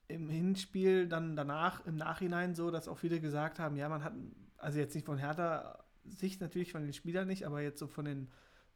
im 0.07 0.29
Hinspiel, 0.29 1.07
dann 1.07 1.35
danach, 1.35 1.85
im 1.85 1.95
Nachhinein 1.95 2.55
so, 2.55 2.71
dass 2.71 2.87
auch 2.87 2.97
viele 2.97 3.19
gesagt 3.19 3.59
haben, 3.59 3.75
ja, 3.77 3.89
man 3.89 4.03
hat, 4.03 4.13
also 4.57 4.79
jetzt 4.79 4.95
nicht 4.95 5.05
von 5.05 5.17
Hertha 5.17 5.83
Sicht 6.05 6.41
natürlich 6.41 6.71
von 6.71 6.83
den 6.83 6.93
Spielern 6.93 7.27
nicht, 7.27 7.45
aber 7.45 7.61
jetzt 7.61 7.79
so 7.79 7.87
von 7.87 8.05
den 8.05 8.27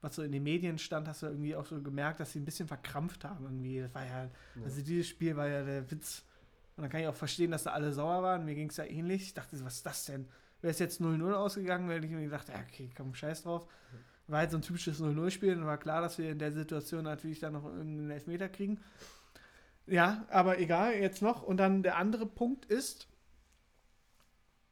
was 0.06 0.16
so 0.16 0.24
in 0.24 0.32
den 0.32 0.44
Medien 0.44 0.78
stand, 0.78 1.08
hast 1.08 1.24
du 1.24 1.28
irgendwie 1.28 1.56
auch 1.56 1.66
so 1.66 1.82
gemerkt, 1.82 2.20
dass 2.20 2.32
sie 2.32 2.40
ein 2.40 2.46
bisschen 2.46 2.68
verkrampft 2.68 3.26
haben 3.26 3.46
irgendwie. 3.46 3.80
Das 3.80 3.94
war 3.94 4.06
ja, 4.06 4.30
also 4.64 4.82
dieses 4.82 5.08
Spiel 5.08 5.36
war 5.36 5.48
ja 5.48 5.64
der 5.64 5.90
Witz. 5.90 6.24
Und 6.76 6.84
dann 6.84 6.92
kann 6.92 7.02
ich 7.02 7.08
auch 7.08 7.16
verstehen, 7.16 7.52
dass 7.52 7.64
da 7.64 7.72
alle 7.72 7.92
sauer 7.92 8.22
waren. 8.22 8.46
Mir 8.46 8.56
ging 8.56 8.70
es 8.70 8.78
ja 8.78 8.86
ähnlich. 8.86 9.24
Ich 9.24 9.34
dachte, 9.34 9.58
so, 9.58 9.66
was 9.66 9.78
ist 9.78 9.86
das 9.86 10.06
denn? 10.06 10.28
Wäre 10.66 10.72
es 10.72 10.80
jetzt 10.80 11.00
0-0 11.00 11.32
ausgegangen, 11.32 11.88
hätte 11.92 12.08
ich 12.08 12.12
mir 12.12 12.24
gedacht, 12.24 12.50
ja, 12.50 12.56
okay, 12.68 12.90
komm, 12.98 13.14
scheiß 13.14 13.44
drauf. 13.44 13.68
War 14.26 14.40
halt 14.40 14.50
so 14.50 14.58
ein 14.58 14.64
typisches 14.64 15.00
0-0-Spiel 15.00 15.56
und 15.56 15.68
war 15.68 15.78
klar, 15.78 16.02
dass 16.02 16.18
wir 16.18 16.32
in 16.32 16.40
der 16.40 16.54
Situation 16.54 17.04
natürlich 17.04 17.40
dann 17.40 17.54
noch 17.54 17.66
irgendeinen 17.66 18.10
Elfmeter 18.10 18.50
kriegen. 18.50 18.80
Ja, 19.86 20.26
aber 20.32 20.58
egal, 20.58 20.96
jetzt 20.96 21.22
noch. 21.22 21.44
Und 21.44 21.58
dann 21.58 21.84
der 21.84 21.98
andere 21.98 22.26
Punkt 22.26 22.66
ist, 22.66 23.08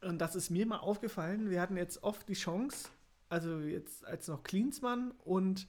und 0.02 0.18
das 0.18 0.36
ist 0.36 0.50
mir 0.50 0.66
mal 0.66 0.80
aufgefallen, 0.80 1.52
wir 1.52 1.62
hatten 1.62 1.78
jetzt 1.78 2.02
oft 2.02 2.28
die 2.28 2.34
Chance, 2.34 2.90
also 3.30 3.60
jetzt 3.60 4.04
als 4.04 4.28
noch 4.28 4.42
Klinsmann 4.42 5.12
und 5.24 5.68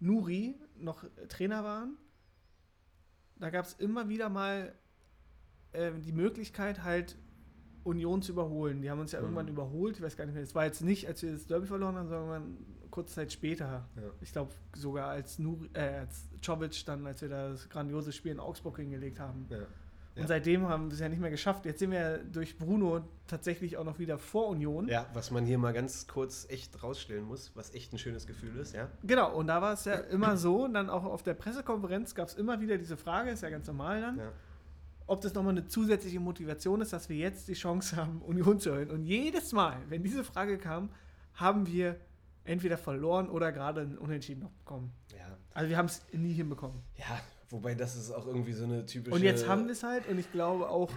Nuri 0.00 0.60
noch 0.76 1.04
Trainer 1.28 1.62
waren, 1.62 1.96
da 3.36 3.50
gab 3.50 3.64
es 3.64 3.74
immer 3.74 4.08
wieder 4.08 4.28
mal 4.28 4.74
äh, 5.70 5.92
die 5.92 6.10
Möglichkeit, 6.10 6.82
halt 6.82 7.16
Union 7.86 8.20
zu 8.22 8.32
überholen. 8.32 8.82
Die 8.82 8.90
haben 8.90 9.00
uns 9.00 9.12
ja 9.12 9.20
Mhm. 9.20 9.26
irgendwann 9.26 9.48
überholt, 9.48 9.96
ich 9.96 10.02
weiß 10.02 10.16
gar 10.16 10.26
nicht 10.26 10.34
mehr. 10.34 10.42
Es 10.42 10.54
war 10.54 10.64
jetzt 10.64 10.82
nicht, 10.82 11.06
als 11.08 11.22
wir 11.22 11.32
das 11.32 11.46
Derby 11.46 11.66
verloren 11.66 11.96
haben, 11.96 12.08
sondern 12.08 12.56
kurze 12.90 13.14
Zeit 13.14 13.32
später. 13.32 13.88
Ja. 13.96 14.02
Ich 14.20 14.32
glaube 14.32 14.52
sogar 14.74 15.08
als, 15.08 15.38
Nuri, 15.38 15.68
äh, 15.74 15.98
als 16.00 16.28
Czovic 16.42 16.84
dann, 16.86 17.06
als 17.06 17.20
wir 17.22 17.28
das 17.28 17.68
grandiose 17.68 18.12
Spiel 18.12 18.32
in 18.32 18.40
Augsburg 18.40 18.76
hingelegt 18.78 19.20
haben. 19.20 19.46
Ja. 19.50 19.58
Und 19.58 20.22
Ja. 20.22 20.28
seitdem 20.28 20.66
haben 20.66 20.86
wir 20.88 20.94
es 20.94 21.00
ja 21.00 21.10
nicht 21.10 21.20
mehr 21.20 21.30
geschafft. 21.30 21.66
Jetzt 21.66 21.78
sind 21.78 21.90
wir 21.90 22.18
durch 22.32 22.56
Bruno 22.56 23.02
tatsächlich 23.26 23.76
auch 23.76 23.84
noch 23.84 23.98
wieder 23.98 24.18
vor 24.18 24.48
Union. 24.48 24.88
ja, 24.88 25.04
was 25.12 25.30
man 25.30 25.44
hier 25.44 25.58
mal 25.58 25.74
ganz 25.74 26.06
kurz 26.06 26.46
echt 26.48 26.82
rausstellen 26.82 27.24
muss, 27.26 27.52
was 27.54 27.74
echt 27.74 27.92
ein 27.92 27.98
schönes 27.98 28.26
Gefühl 28.26 28.56
ist, 28.56 28.74
ja. 28.74 28.88
Genau, 29.04 29.34
und 29.36 29.48
da 29.48 29.60
war 29.60 29.74
es 29.74 29.84
ja 29.84 29.92
immer 29.94 30.38
so, 30.38 30.64
und 30.64 30.72
dann 30.72 30.88
auch 30.88 31.04
auf 31.04 31.22
der 31.22 31.34
Pressekonferenz 31.34 32.14
gab 32.14 32.28
es 32.28 32.34
immer 32.34 32.60
wieder 32.62 32.78
diese 32.78 32.96
Frage, 32.96 33.30
ist 33.30 33.42
ja 33.42 33.50
ganz 33.50 33.66
normal 33.66 34.00
dann, 34.00 34.16
ja. 34.18 34.32
Ob 35.06 35.20
das 35.20 35.34
nochmal 35.34 35.52
eine 35.52 35.66
zusätzliche 35.66 36.20
Motivation 36.20 36.80
ist, 36.80 36.92
dass 36.92 37.08
wir 37.08 37.16
jetzt 37.16 37.48
die 37.48 37.54
Chance 37.54 37.96
haben, 37.96 38.22
Union 38.22 38.58
zu 38.58 38.72
hören. 38.72 38.90
Und 38.90 39.04
jedes 39.04 39.52
Mal, 39.52 39.78
wenn 39.88 40.02
diese 40.02 40.24
Frage 40.24 40.58
kam, 40.58 40.90
haben 41.34 41.66
wir 41.66 42.00
entweder 42.44 42.78
verloren 42.78 43.28
oder 43.28 43.52
gerade 43.52 43.82
ein 43.82 43.98
Unentschieden 43.98 44.42
noch 44.42 44.52
bekommen. 44.52 44.92
Ja. 45.16 45.36
Also 45.54 45.70
wir 45.70 45.76
haben 45.76 45.86
es 45.86 46.02
nie 46.12 46.32
hinbekommen. 46.32 46.82
ja, 46.96 47.20
wobei 47.50 47.74
das 47.74 47.96
ist 47.96 48.10
auch 48.10 48.26
irgendwie 48.26 48.52
so 48.52 48.64
eine 48.64 48.86
typische. 48.86 49.14
Und 49.14 49.22
jetzt 49.22 49.46
haben 49.46 49.64
wir 49.66 49.72
es 49.72 49.82
halt 49.82 50.08
und 50.08 50.18
ich 50.18 50.30
glaube 50.32 50.68
auch, 50.68 50.90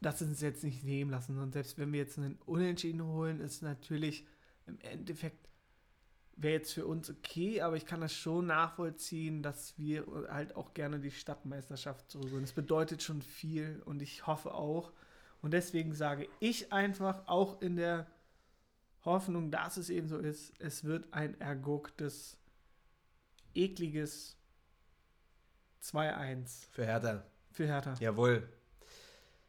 dass 0.00 0.18
sie 0.18 0.24
uns 0.24 0.40
jetzt 0.40 0.64
nicht 0.64 0.84
nehmen 0.84 1.10
lassen. 1.10 1.38
Und 1.38 1.52
selbst 1.52 1.78
wenn 1.78 1.92
wir 1.92 2.00
jetzt 2.00 2.18
einen 2.18 2.38
Unentschieden 2.46 3.04
holen, 3.04 3.40
ist 3.40 3.62
natürlich 3.62 4.26
im 4.66 4.78
Endeffekt 4.80 5.48
wäre 6.42 6.54
jetzt 6.54 6.72
für 6.72 6.86
uns 6.86 7.10
okay, 7.10 7.60
aber 7.60 7.76
ich 7.76 7.86
kann 7.86 8.00
das 8.00 8.12
schon 8.14 8.46
nachvollziehen, 8.46 9.42
dass 9.42 9.78
wir 9.78 10.04
halt 10.30 10.56
auch 10.56 10.74
gerne 10.74 10.98
die 11.00 11.10
Stadtmeisterschaft 11.10 12.10
zurückholen. 12.10 12.42
Das 12.44 12.52
bedeutet 12.52 13.02
schon 13.02 13.22
viel 13.22 13.82
und 13.84 14.02
ich 14.02 14.26
hoffe 14.26 14.54
auch. 14.54 14.92
Und 15.40 15.52
deswegen 15.52 15.92
sage 15.92 16.28
ich 16.40 16.72
einfach 16.72 17.26
auch 17.26 17.60
in 17.60 17.76
der 17.76 18.06
Hoffnung, 19.04 19.50
dass 19.50 19.76
es 19.76 19.90
eben 19.90 20.08
so 20.08 20.18
ist, 20.18 20.52
es 20.60 20.84
wird 20.84 21.12
ein 21.12 21.40
ergucktes, 21.40 22.38
ekliges 23.54 24.36
2-1 25.82 26.68
Für 26.70 26.86
Hertha. 26.86 27.24
für 27.50 27.66
Hertha. 27.66 27.94
Jawohl. 27.98 28.48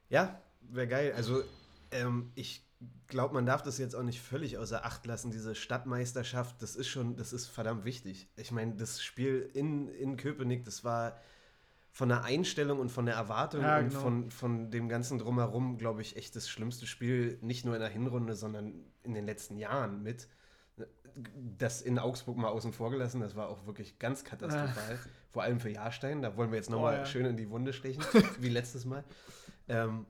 Ja, 0.09 0.41
wäre 0.61 0.87
geil. 0.87 1.13
Also, 1.15 1.43
ähm, 1.91 2.31
ich 2.35 2.63
glaube, 3.07 3.33
man 3.33 3.45
darf 3.45 3.61
das 3.61 3.77
jetzt 3.77 3.95
auch 3.95 4.03
nicht 4.03 4.21
völlig 4.21 4.57
außer 4.57 4.85
Acht 4.85 5.05
lassen, 5.05 5.31
diese 5.31 5.55
Stadtmeisterschaft. 5.55 6.61
Das 6.61 6.75
ist 6.75 6.87
schon, 6.87 7.15
das 7.15 7.33
ist 7.33 7.47
verdammt 7.47 7.85
wichtig. 7.85 8.27
Ich 8.35 8.51
meine, 8.51 8.75
das 8.75 9.01
Spiel 9.03 9.49
in, 9.53 9.87
in 9.89 10.17
Köpenick, 10.17 10.63
das 10.65 10.83
war 10.83 11.19
von 11.91 12.09
der 12.09 12.23
Einstellung 12.23 12.79
und 12.79 12.89
von 12.89 13.05
der 13.05 13.13
Erwartung 13.15 13.61
Ja, 13.61 13.77
und 13.77 13.89
genau. 13.89 13.99
von, 13.99 14.31
von 14.31 14.71
dem 14.71 14.89
ganzen 14.89 15.19
Drumherum, 15.19 15.77
glaube 15.77 16.01
ich, 16.01 16.15
echt 16.17 16.35
das 16.35 16.49
schlimmste 16.49 16.87
Spiel, 16.87 17.37
nicht 17.41 17.65
nur 17.65 17.75
in 17.75 17.81
der 17.81 17.89
Hinrunde, 17.89 18.35
sondern 18.35 18.73
in 19.03 19.13
den 19.13 19.25
letzten 19.25 19.57
Jahren 19.57 20.01
mit. 20.01 20.27
Das 21.59 21.83
in 21.83 21.99
Augsburg 21.99 22.37
mal 22.37 22.47
außen 22.47 22.73
vor 22.73 22.89
gelassen, 22.89 23.21
das 23.21 23.35
war 23.35 23.47
auch 23.49 23.67
wirklich 23.67 23.99
ganz 23.99 24.23
katastrophal. 24.23 24.97
Vor 25.29 25.43
allem 25.43 25.59
für 25.59 25.69
Jahrstein, 25.69 26.23
da 26.23 26.35
wollen 26.35 26.49
wir 26.51 26.57
jetzt 26.57 26.71
nochmal 26.71 26.95
Oh, 26.95 26.97
ja. 26.99 27.05
schön 27.05 27.25
in 27.27 27.37
die 27.37 27.49
Wunde 27.51 27.73
stechen, 27.73 28.03
wie 28.39 28.49
letztes 28.49 28.85
Mal. 28.85 29.03
Ähm, 29.67 30.07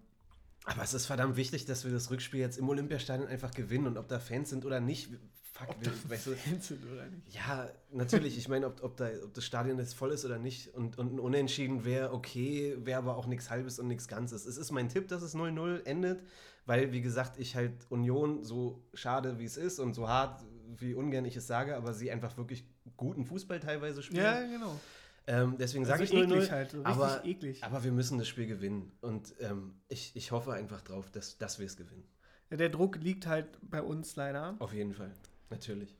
aber 0.65 0.83
es 0.83 0.93
ist 0.93 1.05
verdammt 1.05 1.35
wichtig, 1.35 1.65
dass 1.65 1.83
wir 1.83 1.91
das 1.91 2.09
Rückspiel 2.09 2.39
jetzt 2.39 2.57
im 2.57 2.69
Olympiastadion 2.69 3.27
einfach 3.27 3.51
gewinnen 3.51 3.87
und 3.87 3.97
ob 3.97 4.07
da 4.07 4.19
Fans 4.19 4.49
sind 4.49 4.65
oder 4.65 4.79
nicht, 4.79 5.09
fuck, 5.51 5.67
wir, 5.79 5.91
weißt 6.09 6.27
du, 6.27 6.35
Fans 6.35 6.67
sind 6.67 6.91
oder 6.91 7.05
nicht. 7.07 7.35
ja, 7.35 7.69
natürlich. 7.91 8.37
Ich 8.37 8.47
meine, 8.47 8.67
ob, 8.67 8.81
ob, 8.83 8.97
da, 8.97 9.09
ob 9.23 9.33
das 9.33 9.43
Stadion 9.43 9.77
jetzt 9.77 9.93
voll 9.93 10.11
ist 10.11 10.23
oder 10.23 10.39
nicht 10.39 10.73
und, 10.73 10.97
und 10.97 11.13
ein 11.13 11.19
Unentschieden 11.19 11.83
wäre 11.83 12.13
okay, 12.13 12.77
wäre 12.79 12.99
aber 12.99 13.17
auch 13.17 13.27
nichts 13.27 13.49
Halbes 13.49 13.79
und 13.79 13.87
nichts 13.87 14.07
Ganzes. 14.07 14.45
Es 14.45 14.57
ist 14.57 14.71
mein 14.71 14.89
Tipp, 14.89 15.09
dass 15.09 15.21
es 15.21 15.35
0-0 15.35 15.85
endet, 15.85 16.23
weil, 16.65 16.93
wie 16.93 17.01
gesagt, 17.01 17.37
ich 17.39 17.55
halt 17.55 17.73
Union 17.89 18.43
so 18.43 18.83
schade 18.93 19.39
wie 19.39 19.45
es 19.45 19.57
ist 19.57 19.79
und 19.79 19.93
so 19.93 20.07
hart 20.07 20.43
wie 20.77 20.93
ungern 20.93 21.25
ich 21.25 21.35
es 21.35 21.45
sage, 21.45 21.75
aber 21.75 21.93
sie 21.93 22.09
einfach 22.09 22.37
wirklich 22.37 22.65
guten 22.97 23.25
Fußball 23.25 23.59
teilweise 23.59 24.01
spielen. 24.01 24.23
Ja, 24.23 24.41
genau. 24.41 24.79
Ähm, 25.25 25.55
deswegen 25.57 25.85
sage 25.85 26.01
Also 26.01 26.13
ich 26.13 26.19
0-0. 26.19 26.23
eklig 26.35 26.51
halt, 26.51 26.71
so 26.71 26.77
richtig 26.81 26.93
aber, 26.93 27.25
eklig. 27.25 27.63
aber 27.63 27.83
wir 27.83 27.91
müssen 27.91 28.17
das 28.17 28.27
Spiel 28.27 28.45
gewinnen. 28.47 28.91
Und 29.01 29.33
ähm, 29.39 29.75
ich, 29.87 30.11
ich 30.15 30.31
hoffe 30.31 30.53
einfach 30.53 30.81
drauf, 30.81 31.09
dass, 31.11 31.37
dass 31.37 31.59
wir 31.59 31.65
es 31.65 31.77
gewinnen. 31.77 32.03
Ja, 32.49 32.57
der 32.57 32.69
Druck 32.69 32.97
liegt 32.97 33.25
halt 33.25 33.47
bei 33.61 33.81
uns 33.81 34.15
leider. 34.15 34.55
Auf 34.59 34.73
jeden 34.73 34.93
Fall. 34.93 35.11
Natürlich. 35.49 35.95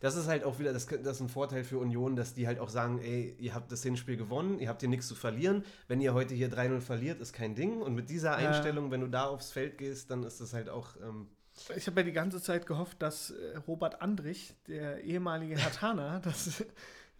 Das 0.00 0.16
ist 0.16 0.26
halt 0.28 0.44
auch 0.44 0.58
wieder, 0.58 0.72
das, 0.74 0.86
das 0.86 0.98
ist 1.16 1.20
ein 1.20 1.28
Vorteil 1.30 1.64
für 1.64 1.78
Union, 1.78 2.14
dass 2.14 2.34
die 2.34 2.46
halt 2.46 2.58
auch 2.58 2.68
sagen, 2.68 3.00
ey, 3.00 3.34
ihr 3.38 3.54
habt 3.54 3.72
das 3.72 3.82
Hinspiel 3.82 4.18
gewonnen, 4.18 4.58
ihr 4.58 4.68
habt 4.68 4.80
hier 4.80 4.88
nichts 4.90 5.08
zu 5.08 5.14
verlieren. 5.14 5.64
Wenn 5.88 6.00
ihr 6.02 6.12
heute 6.12 6.34
hier 6.34 6.50
3-0 6.52 6.80
verliert, 6.80 7.20
ist 7.22 7.32
kein 7.32 7.54
Ding. 7.54 7.80
Und 7.80 7.94
mit 7.94 8.10
dieser 8.10 8.38
Ja. 8.40 8.48
Einstellung, 8.50 8.90
wenn 8.90 9.00
du 9.00 9.06
da 9.06 9.24
aufs 9.26 9.50
Feld 9.50 9.78
gehst, 9.78 10.10
dann 10.10 10.24
ist 10.24 10.40
das 10.42 10.52
halt 10.52 10.68
auch. 10.68 10.94
Ähm, 10.96 11.28
Ich 11.74 11.86
habe 11.86 12.00
ja 12.00 12.04
die 12.04 12.12
ganze 12.12 12.42
Zeit 12.42 12.66
gehofft, 12.66 13.00
dass 13.00 13.30
äh, 13.30 13.56
Robert 13.66 14.02
Andrich, 14.02 14.54
der 14.66 15.02
ehemalige 15.04 15.56
Hertaner, 15.56 16.20
dass, 16.24 16.62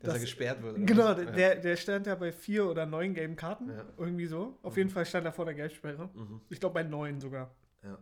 dass 0.03 0.15
Das- 0.15 0.15
er 0.17 0.21
gesperrt 0.21 0.63
wird. 0.63 0.75
oder 0.77 0.85
genau, 0.85 1.05
was? 1.17 1.35
der, 1.37 1.57
der 1.57 1.77
stand 1.77 2.07
ja 2.07 2.15
bei 2.15 2.33
vier 2.33 2.69
oder 2.69 2.85
neun 2.87 3.15
gelben 3.15 3.37
Karten, 3.37 3.69
Ja. 3.71 3.85
irgendwie 3.97 4.27
so. 4.27 4.59
Auf 4.63 4.75
Mhm. 4.75 4.79
jeden 4.79 4.91
Fall 4.91 5.07
stand 5.07 5.25
er 5.27 5.33
vor 5.33 5.45
der 5.45 5.55
Gelbsperre. 5.55 6.11
Mhm. 6.15 6.41
Ich 6.51 6.61
glaube 6.61 6.75
bei 6.75 6.83
neun 6.83 7.21
sogar. 7.21 7.55
Ja. 7.83 7.99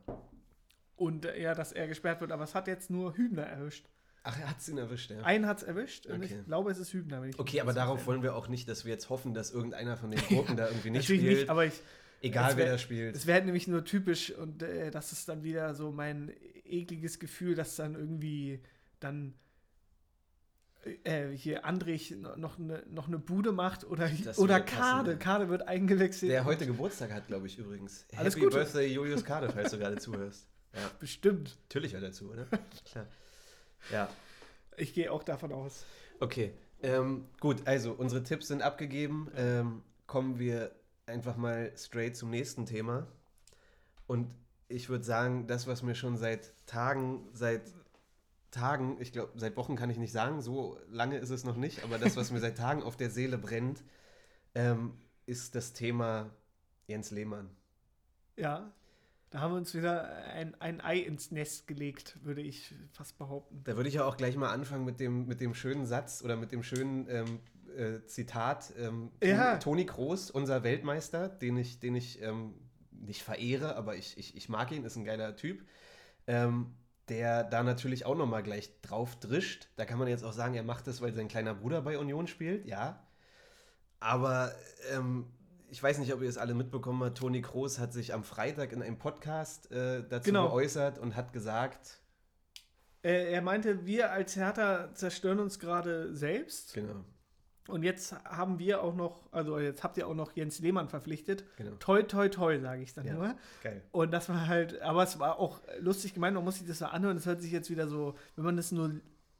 Und 0.96 1.24
äh, 1.24 1.40
ja, 1.40 1.55
dass 1.55 1.72
er 1.72 1.88
gesperrt 1.88 2.20
wird, 2.20 2.32
aber 2.32 2.44
es 2.44 2.55
hat 2.55 2.68
jetzt 2.68 2.90
nur 2.90 3.16
Hübner 3.16 3.42
erwischt. 3.44 3.86
Ach, 4.22 4.38
er 4.38 4.51
hat 4.51 4.59
es 4.59 4.68
ihn 4.68 4.76
erwischt, 4.76 5.11
ja. 5.11 5.22
Einen 5.22 5.46
hat 5.46 5.59
es 5.59 5.62
erwischt 5.62 6.05
und 6.07 6.16
Okay. 6.22 6.36
ich 6.40 6.44
glaube, 6.46 6.70
es 6.70 6.78
ist 6.78 6.92
Hübner. 6.92 7.22
Wenn 7.22 7.30
ich 7.30 7.38
Okay, 7.38 7.61
aber 7.62 7.72
darauf 7.72 8.07
wollen 8.07 8.22
wir 8.22 8.34
auch 8.36 8.48
nicht, 8.48 8.68
dass 8.68 8.84
wir 8.84 8.92
jetzt 8.92 9.09
hoffen, 9.09 9.32
dass 9.32 9.51
irgendeiner 9.51 9.96
von 9.96 10.11
den 10.11 10.20
Gruppen 10.20 10.57
da 10.59 10.66
irgendwie 10.68 10.90
nicht 10.90 11.03
Natürlich 11.05 11.22
spielt. 11.22 11.38
nicht, 11.38 11.48
aber 11.48 11.64
ich, 11.64 11.80
egal 12.20 12.51
es 12.51 12.57
wer 12.59 12.64
wär- 12.66 12.72
da 12.72 12.78
spielt. 12.78 13.16
es 13.16 13.26
wäre 13.26 13.42
nämlich 13.42 13.66
nur 13.66 13.82
typisch 13.84 14.30
und 14.32 14.62
äh, 14.62 14.90
das 14.90 15.12
ist 15.12 15.26
dann 15.30 15.42
wieder 15.42 15.74
so 15.74 15.90
mein 15.90 16.30
ekliges 16.66 17.18
Gefühl, 17.18 17.55
dass 17.55 17.76
dann 17.76 17.94
irgendwie 17.94 18.61
dann 19.01 19.32
äh, 21.05 21.28
hier 21.31 21.64
Andrich 21.64 22.11
noch 22.37 22.59
eine, 22.59 22.83
noch 22.89 23.07
eine 23.09 23.18
Bude 23.18 23.53
macht 23.53 23.85
oder, 23.85 24.09
Das 24.24 24.39
oder 24.39 24.61
passen, 24.61 24.76
Kade. 24.78 25.11
ja. 25.12 25.16
Kade 25.18 25.49
wird 25.49 25.68
eingewechselt. 25.68 26.31
Der 26.31 26.45
heute 26.45 26.66
Geburtstag 26.66 27.12
hat, 27.12 27.26
glaube 27.26 27.47
ich, 27.47 27.59
übrigens. 27.59 28.07
Alles 28.16 28.35
Happy 28.35 28.45
Gute. 28.45 28.57
Birthday, 28.57 28.87
Julius 28.93 29.24
Kade, 29.24 29.51
falls 29.51 29.70
du 29.70 29.78
gerade 29.78 29.97
zuhörst. 29.99 30.47
Ja, 30.74 30.81
Bestimmt. 31.01 31.59
natürlich 31.64 31.93
hört 31.95 32.05
er 32.05 32.12
zu, 32.12 32.31
oder? 32.31 32.47
Klar. 32.91 33.07
Ja, 33.91 34.09
Ich 34.76 34.95
gehe 34.95 35.11
auch 35.12 35.22
davon 35.22 35.53
aus. 35.53 35.85
okay. 36.20 36.53
Ähm, 36.83 37.26
gut, 37.41 37.66
also 37.66 37.93
unsere 37.93 38.22
Tipps 38.22 38.49
sind 38.49 38.62
abgegeben. 38.62 39.31
Ähm, 39.37 39.83
kommen 40.07 40.39
wir 40.39 40.70
einfach 41.05 41.37
mal 41.37 41.72
straight 41.76 42.16
zum 42.16 42.31
nächsten 42.31 42.64
Thema. 42.64 43.07
Und 44.07 44.35
ich 44.68 44.89
würde 44.89 45.05
sagen, 45.05 45.47
das, 45.47 45.66
was 45.66 45.83
mir 45.83 45.95
schon 45.95 46.16
seit 46.16 46.55
Tagen, 46.66 47.28
seit 47.35 47.62
Tagen, 48.51 48.96
ich 49.01 49.12
glaube, 49.12 49.32
seit 49.36 49.57
Wochen 49.57 49.76
kann 49.76 49.90
ich 49.90 49.98
nicht 49.98 50.12
sagen, 50.12 50.40
so 50.40 50.78
lange 50.88 51.18
ist 51.18 51.30
es 51.30 51.44
noch 51.44 51.57
nicht, 51.57 51.84
aber 51.84 51.98
das, 51.98 52.16
was 52.16 52.30
mir 52.30 52.40
seit 52.40 52.57
Tagen 52.59 52.82
auf 52.82 52.96
der 52.96 53.11
Seele 53.11 53.38
brennt, 53.38 53.82
ähm, 54.55 54.94
ist 55.26 55.55
das 55.55 55.72
Thema 55.72 56.30
Jens 56.86 57.11
Lehmann. 57.11 57.51
Ja. 58.36 58.72
Da 59.30 59.40
haben 59.40 59.53
wir 59.53 59.59
uns 59.59 59.74
wieder 59.74 60.09
ein, 60.34 60.61
ein 60.61 60.80
Ei 60.80 60.98
ins 60.98 61.30
Nest 61.30 61.68
gelegt, 61.68 62.18
würde 62.24 62.40
ich 62.40 62.74
fast 62.90 63.16
behaupten. 63.16 63.61
Da 63.62 63.76
würde 63.76 63.88
ich 63.88 63.94
ja 63.94 64.05
auch 64.05 64.16
gleich 64.16 64.36
mal 64.36 64.51
anfangen 64.51 64.84
mit 64.84 64.98
dem, 64.98 65.28
mit 65.28 65.40
dem 65.40 65.55
schönen 65.55 65.86
Satz 65.86 66.22
oder 66.24 66.34
mit 66.34 66.51
dem 66.51 66.64
schönen 66.64 67.07
ähm, 67.09 67.38
äh, 67.76 68.05
Zitat. 68.07 68.72
Ähm, 68.76 69.12
Ja. 69.22 69.59
Toni 69.59 69.86
Kroos, 69.86 70.32
unser 70.32 70.64
Weltmeister, 70.64 71.28
den 71.28 71.57
ich, 71.59 71.78
den 71.78 71.94
ich 71.94 72.20
ähm, 72.22 72.55
nicht 72.90 73.22
verehre, 73.22 73.76
aber 73.76 73.94
ich, 73.94 74.18
ich, 74.18 74.36
ich 74.36 74.48
mag 74.48 74.72
ihn, 74.72 74.84
ist 74.84 74.96
ein 74.96 75.05
geiler 75.05 75.36
Typ. 75.36 75.64
Ähm, 76.26 76.74
der 77.11 77.44
da 77.44 77.62
natürlich 77.62 78.06
auch 78.06 78.14
nochmal 78.16 78.42
gleich 78.42 78.80
drauf 78.80 79.16
drischt. 79.16 79.68
Da 79.76 79.84
kann 79.84 79.98
man 79.98 80.08
jetzt 80.08 80.24
auch 80.24 80.32
sagen, 80.32 80.54
er 80.54 80.62
macht 80.62 80.86
das, 80.86 81.02
weil 81.02 81.12
sein 81.12 81.28
kleiner 81.28 81.54
Bruder 81.54 81.82
bei 81.82 81.98
Union 81.98 82.26
spielt, 82.26 82.64
ja. 82.66 83.02
Aber 83.98 84.52
ähm, 84.92 85.26
ich 85.68 85.82
weiß 85.82 85.98
nicht, 85.98 86.12
ob 86.14 86.22
ihr 86.22 86.28
es 86.28 86.38
alle 86.38 86.54
mitbekommen 86.54 87.02
habt. 87.04 87.18
Toni 87.18 87.42
Kroos 87.42 87.78
hat 87.78 87.92
sich 87.92 88.14
am 88.14 88.24
Freitag 88.24 88.72
in 88.72 88.82
einem 88.82 88.98
Podcast 88.98 89.70
äh, 89.70 90.02
dazu 90.08 90.26
Genau. 90.30 90.48
geäußert 90.48 90.98
und 90.98 91.16
hat 91.16 91.32
gesagt, 91.32 91.98
Äh, 93.02 93.32
er 93.32 93.42
meinte, 93.42 93.84
wir 93.86 94.11
als 94.12 94.36
Hertha 94.36 94.94
zerstören 94.94 95.38
uns 95.40 95.58
gerade 95.58 96.14
selbst. 96.14 96.74
genau, 96.74 97.04
Und 97.71 97.83
jetzt 97.83 98.12
haben 98.25 98.59
wir 98.59 98.83
auch 98.83 98.95
noch, 98.95 99.21
also 99.33 99.59
jetzt 99.59 99.83
habt 99.85 99.97
ihr 99.97 100.07
auch 100.07 100.14
noch 100.14 100.33
Jens 100.37 100.59
Lehmann 100.59 100.89
verpflichtet. 100.89 101.45
genau, 101.57 101.73
Toi, 101.79 102.03
toi, 102.03 102.29
toi, 102.29 102.59
sage 102.59 102.83
ich 102.83 102.93
dann 102.95 103.07
Ja. 103.07 103.14
nur. 103.14 103.35
geil. 103.62 103.83
Und 103.93 104.11
das 104.12 104.29
war 104.29 104.47
halt, 104.49 104.81
aber 104.83 105.03
es 105.03 105.18
war 105.18 105.39
auch 105.39 105.61
lustig 105.79 106.14
gemeint, 106.14 106.35
man 106.35 106.45
muss 106.45 106.59
sich 106.59 106.66
das 106.66 106.79
so 106.79 106.87
anhören. 106.87 107.16
Es 107.16 107.27
hört 107.27 107.41
sich 107.41 107.53
jetzt 107.53 107.71
wieder 107.71 107.89
so, 107.89 108.14
wenn 108.37 108.45
man 108.45 108.57
das 108.57 108.73
nur 108.73 108.93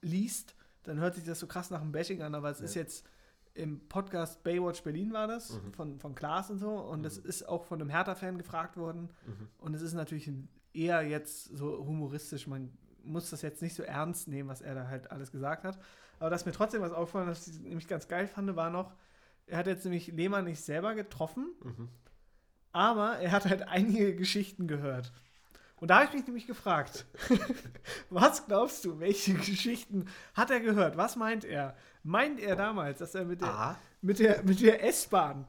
liest, 0.03 0.55
dann 0.85 0.99
hört 0.99 1.15
sich 1.15 1.25
das 1.25 1.39
so 1.41 1.47
krass 1.47 1.71
nach 1.71 1.81
einem 1.83 1.93
Bashing 1.93 2.23
an, 2.23 2.35
aber 2.35 2.51
es 2.51 2.59
Ja. 2.61 2.65
ist 2.65 2.75
jetzt 2.75 3.07
im 3.55 3.81
Podcast 3.89 4.43
Baywatch 4.45 4.83
Berlin 4.83 5.13
war 5.13 5.27
das, 5.27 5.51
Mhm. 5.61 5.73
von, 5.75 5.99
von 5.99 6.15
Klaas 6.15 6.51
und 6.51 6.59
so. 6.59 6.71
Und 6.71 7.05
es 7.05 7.19
ist 7.19 7.49
auch 7.49 7.65
von 7.65 7.81
einem 7.81 7.91
Hertha-Fan 7.91 8.39
gefragt 8.39 8.77
worden. 8.77 9.11
Mhm. 9.27 9.49
Und 9.59 9.75
es 9.75 9.83
ist 9.83 9.93
natürlich 9.95 10.31
eher 10.73 11.03
jetzt 11.03 11.45
so 11.57 11.85
humoristisch. 11.85 12.47
Man 12.47 12.71
muss 13.03 13.29
das 13.31 13.43
jetzt 13.43 13.61
nicht 13.61 13.75
so 13.75 13.83
ernst 13.83 14.29
nehmen, 14.29 14.49
was 14.49 14.61
er 14.61 14.75
da 14.77 14.87
halt 14.89 15.11
alles 15.11 15.33
gesagt 15.33 15.65
hat. 15.65 15.79
Aber 16.21 16.31
dass 16.31 16.47
mir 16.47 16.53
trotzdem 16.53 16.81
was 16.83 16.93
auffallen, 16.93 17.27
was 17.29 17.49
ich 17.49 17.59
nämlich 17.59 17.89
ganz 17.89 18.07
geil 18.07 18.29
fand, 18.29 18.55
war 18.55 18.71
noch, 18.71 18.93
er 19.47 19.59
hat 19.59 19.67
jetzt 19.67 19.85
nämlich 19.85 20.07
Lehmann 20.09 20.45
nicht 20.45 20.61
selber 20.63 20.95
getroffen, 20.95 21.49
Mhm. 21.65 21.89
aber 22.73 23.19
er 23.19 23.33
hat 23.33 23.47
halt 23.47 23.67
einige 23.69 24.15
Geschichten 24.15 24.69
gehört. 24.69 25.13
Und 25.77 25.89
da 25.89 25.97
habe 25.97 26.05
ich 26.07 26.13
mich 26.13 26.27
nämlich 26.27 26.47
gefragt, 26.47 27.07
was 28.11 28.47
glaubst 28.47 28.85
du, 28.85 29.01
welche 29.01 29.35
Geschichten 29.35 30.07
hat 30.35 30.51
er 30.51 30.61
gehört? 30.61 30.97
Was 30.97 31.17
meint 31.17 31.45
er? 31.45 31.75
Meint 32.03 32.39
er 32.39 32.55
damals, 32.55 32.99
dass 32.99 33.15
er 33.15 33.25
mit 33.25 33.41
der, 33.41 33.79
mit 34.03 34.19
der, 34.19 34.43
mit 34.43 34.61
der 34.61 34.85
S-Bahn 34.85 35.47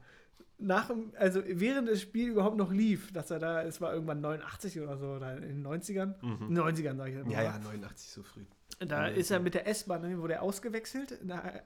nach 0.58 0.86
dem, 0.88 1.12
also 1.18 1.42
während 1.46 1.88
das 1.88 2.00
Spiel 2.00 2.28
überhaupt 2.30 2.56
noch 2.56 2.72
lief, 2.72 3.12
dass 3.12 3.30
er 3.30 3.40
da, 3.40 3.62
es 3.62 3.80
war 3.80 3.92
irgendwann 3.92 4.20
89 4.20 4.80
oder 4.80 4.96
so, 4.96 5.06
oder 5.12 5.36
in 5.36 5.42
den 5.42 5.62
90ern, 5.66 6.14
Mhm. 6.22 6.48
in 6.48 6.54
den 6.54 6.58
90ern 6.64 6.96
sage 6.96 7.10
ich 7.10 7.16
jetzt 7.16 7.26
mal. 7.26 7.32
ja, 7.32 7.42
ja, 7.42 7.58
89 7.58 8.10
so 8.10 8.22
früh. 8.22 8.44
Da 8.86 9.08
Ja, 9.08 9.14
ist 9.14 9.30
er 9.30 9.38
ja. 9.38 9.42
mit 9.42 9.54
der 9.54 9.66
S-Bahn, 9.66 10.02
dann 10.02 10.20
wurde 10.20 10.34
er 10.34 10.42
ausgewechselt 10.42 11.18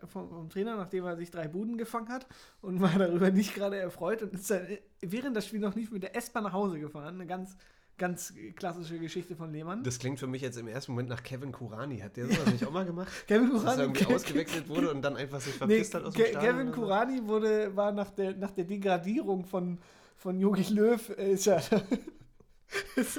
vom, 0.09 0.29
vom 0.29 0.49
Trainer, 0.51 0.77
nachdem 0.77 1.05
er 1.05 1.17
sich 1.17 1.31
drei 1.31 1.49
Buden 1.49 1.77
gefangen 1.79 2.09
hat 2.09 2.27
und 2.63 2.81
war 2.81 2.93
darüber 2.99 3.31
nicht 3.31 3.55
gerade 3.55 3.77
erfreut 3.79 4.23
und 4.23 4.35
ist 4.35 4.51
dann, 4.51 4.67
äh, 4.67 4.79
während 5.01 5.37
das 5.37 5.47
Spiel 5.47 5.61
noch 5.61 5.75
lief, 5.75 5.91
mit 5.91 6.03
der 6.03 6.17
S-Bahn 6.17 6.45
nach 6.45 6.53
Hause 6.53 6.79
gefahren. 6.81 7.15
Eine 7.15 7.27
ganz, 7.27 7.57
ganz 7.99 8.35
klassische 8.57 8.99
Geschichte 8.99 9.35
von 9.37 9.53
Lehmann. 9.53 9.83
Das 9.83 9.99
klingt 9.99 10.19
für 10.19 10.27
mich 10.27 10.43
jetzt 10.43 10.59
im 10.59 10.69
ersten 10.69 10.93
Moment 10.93 11.09
nach 11.09 11.23
Kevin 11.23 11.51
Kurani. 11.53 11.99
Hat 12.01 12.17
der 12.17 12.27
sowas 12.27 12.47
nicht 12.53 12.67
auch 12.67 12.71
mal 12.73 12.85
gemacht? 12.85 13.11
Kevin 13.27 13.51
Dass 13.53 13.63
er 13.63 13.71
Kurani, 13.71 13.83
irgendwie 13.83 14.15
ausgewechselt 14.15 14.69
wurde 14.69 14.91
und 14.91 15.01
dann 15.03 15.17
einfach 15.17 15.41
sich 15.41 15.55
nee, 15.55 15.59
verpisst 15.59 15.95
hat 15.95 16.05
aus 16.05 16.13
dem 16.15 16.25
Ke- 16.25 16.31
Stadion? 16.33 16.55
Kevin? 16.57 16.73
Kurani 16.73 17.27
wurde, 17.27 17.75
war 17.75 17.93
nach 17.93 18.11
der, 18.11 18.37
nach 18.37 18.51
der 18.51 18.65
Degradierung 18.65 19.45
von, 19.45 19.79
von 20.19 20.39
Jogi 20.39 20.73
Löw, 20.75 21.09
äh, 21.17 21.33
ist 21.33 21.47
er- 21.47 21.63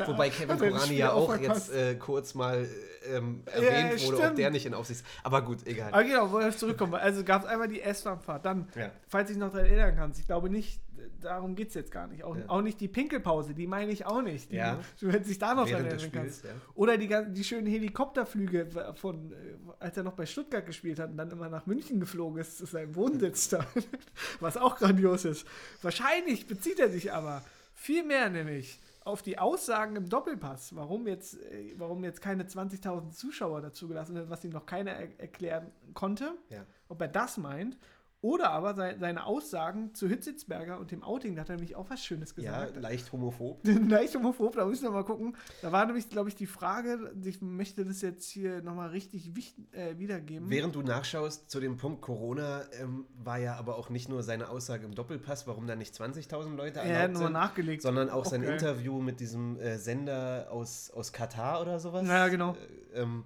Wobei 0.05 0.29
Kevin 0.29 0.57
Spiel 0.79 0.97
ja 0.97 1.11
auch 1.13 1.33
verpasst. 1.33 1.69
jetzt 1.69 1.75
äh, 1.77 1.95
kurz 1.95 2.33
mal 2.33 2.65
äh, 2.65 3.15
ähm, 3.17 3.43
Ja, 3.47 3.53
erwähnt 3.53 4.05
wurde, 4.05 4.23
ob 4.29 4.35
der 4.35 4.49
nicht 4.49 4.65
in 4.65 4.73
Aufsicht. 4.73 5.03
Aber 5.23 5.41
gut, 5.41 5.65
egal. 5.65 5.93
Aber 5.93 6.03
genau, 6.03 6.31
wo 6.31 6.39
ich 6.39 6.57
zurückkomme. 6.57 6.97
Also 6.99 7.23
gab 7.23 7.43
es 7.43 7.47
einmal 7.47 7.67
die 7.67 7.81
S-Bahnfahrt. 7.81 8.45
Dann, 8.45 8.67
Ja. 8.75 8.91
falls 9.07 9.29
ich 9.29 9.37
noch 9.37 9.51
daran 9.51 9.65
erinnern 9.67 9.95
kannst, 9.95 10.19
ich 10.19 10.25
glaube 10.25 10.49
nicht, 10.49 10.81
darum 11.21 11.55
geht 11.55 11.69
es 11.69 11.73
jetzt 11.75 11.91
gar 11.91 12.07
nicht. 12.07 12.23
Auch, 12.23 12.35
Ja. 12.35 12.43
auch 12.47 12.61
nicht 12.61 12.81
die 12.81 12.87
Pinkelpause, 12.87 13.53
die 13.53 13.67
meine 13.67 13.91
ich 13.91 14.05
auch 14.05 14.21
nicht. 14.21 14.51
Die, 14.51 14.55
Ja. 14.57 14.79
Du 14.99 15.09
hättest 15.11 15.29
dich 15.29 15.39
da 15.39 15.53
noch 15.55 15.65
daran 15.67 15.85
Während 15.85 15.91
des 15.93 16.03
erinnern 16.03 16.23
kannst. 16.25 16.43
ja. 16.43 16.49
Oder 16.75 16.97
die, 16.97 17.09
die 17.33 17.43
schönen 17.43 17.67
Helikopterflüge 17.67 18.67
von, 18.95 19.31
äh, 19.31 19.35
als 19.79 19.95
er 19.95 20.03
noch 20.03 20.13
bei 20.13 20.25
Stuttgart 20.25 20.65
gespielt 20.65 20.99
hat 20.99 21.09
und 21.11 21.17
dann 21.17 21.31
immer 21.31 21.49
nach 21.49 21.65
München 21.65 21.99
geflogen 21.99 22.39
ist, 22.41 22.57
zu 22.57 22.65
seinem 22.65 22.95
Wohnsitz 22.95 23.49
da. 23.49 23.65
Was 24.39 24.57
auch 24.57 24.75
grandios 24.77 25.23
ist. 25.25 25.45
Wahrscheinlich 25.81 26.47
bezieht 26.47 26.79
er 26.79 26.89
sich 26.89 27.13
aber 27.13 27.43
viel 27.73 28.03
mehr 28.03 28.29
nämlich 28.29 28.79
auf 29.07 29.21
die 29.21 29.39
Aussagen 29.39 29.95
im 29.95 30.09
Doppelpass, 30.09 30.75
warum 30.75 31.07
jetzt, 31.07 31.41
äh, 31.41 31.73
warum 31.77 32.03
jetzt 32.03 32.21
keine 32.21 32.43
20.000 32.47 33.11
Zuschauer 33.11 33.61
dazugelassen 33.61 34.15
werden, 34.15 34.29
was 34.29 34.43
ihm 34.43 34.51
noch 34.51 34.65
keiner 34.65 34.91
er 34.91 35.19
erklären 35.19 35.71
konnte, 35.93 36.37
Ja. 36.49 36.65
ob 36.89 37.01
er 37.01 37.07
das 37.07 37.37
meint. 37.37 37.77
Oder 38.21 38.49
aber 38.49 38.73
sei, 38.73 38.97
seine 38.97 39.25
Aussagen 39.25 39.93
zu 39.93 40.07
Hitzitzberger 40.07 40.79
und 40.79 40.89
dem 40.89 41.03
Outing, 41.03 41.35
da 41.35 41.41
hat 41.41 41.49
er 41.49 41.55
nämlich 41.55 41.75
auch 41.75 41.89
was 41.91 42.03
Schönes 42.03 42.33
ja, 42.37 42.65
gesagt. 42.65 42.75
leicht 42.81 43.11
homophob. 43.11 43.61
Leicht 43.63 44.15
homophob, 44.15 44.55
da 44.55 44.65
müssen 44.65 44.83
wir 44.83 44.91
mal 44.91 45.03
gucken. 45.03 45.35
Da 45.61 45.71
war 45.71 45.85
nämlich, 45.85 46.09
glaube 46.09 46.29
ich, 46.29 46.35
die 46.35 46.47
Frage, 46.47 47.13
ich 47.23 47.41
möchte 47.41 47.85
das 47.85 48.01
jetzt 48.01 48.27
hier 48.27 48.63
nochmal 48.63 48.89
richtig 48.89 49.31
äh, 49.71 49.99
wiedergeben. 49.99 50.49
Während 50.49 50.73
du 50.73 50.81
nachschaust 50.81 51.51
zu 51.51 51.59
dem 51.59 51.77
Punkt 51.77 52.01
Corona, 52.01 52.63
ähm, 52.81 53.05
war 53.23 53.37
ja 53.37 53.55
aber 53.55 53.77
auch 53.77 53.89
nicht 53.89 54.09
nur 54.09 54.23
seine 54.23 54.49
Aussage 54.49 54.85
im 54.85 54.95
Doppelpass, 54.95 55.45
warum 55.45 55.67
da 55.67 55.75
nicht 55.75 55.93
20.000 55.93 56.55
Leute 56.55 56.79
er 56.79 56.85
hat 56.85 56.91
erlaubt 56.91 57.13
nochmal 57.13 57.27
sind, 57.27 57.33
nachgelegt. 57.33 57.81
sondern 57.83 58.09
auch 58.09 58.25
Auch 58.25 58.31
sein. 58.31 58.41
Interview 58.41 58.99
mit 58.99 59.19
diesem 59.19 59.59
äh, 59.59 59.77
Sender 59.77 60.47
aus, 60.49 60.89
aus 60.89 61.13
Katar 61.13 61.61
oder 61.61 61.79
sowas. 61.79 62.07
Ja, 62.07 62.27
genau. 62.29 62.55
Äh, 62.93 63.01
ähm, 63.01 63.25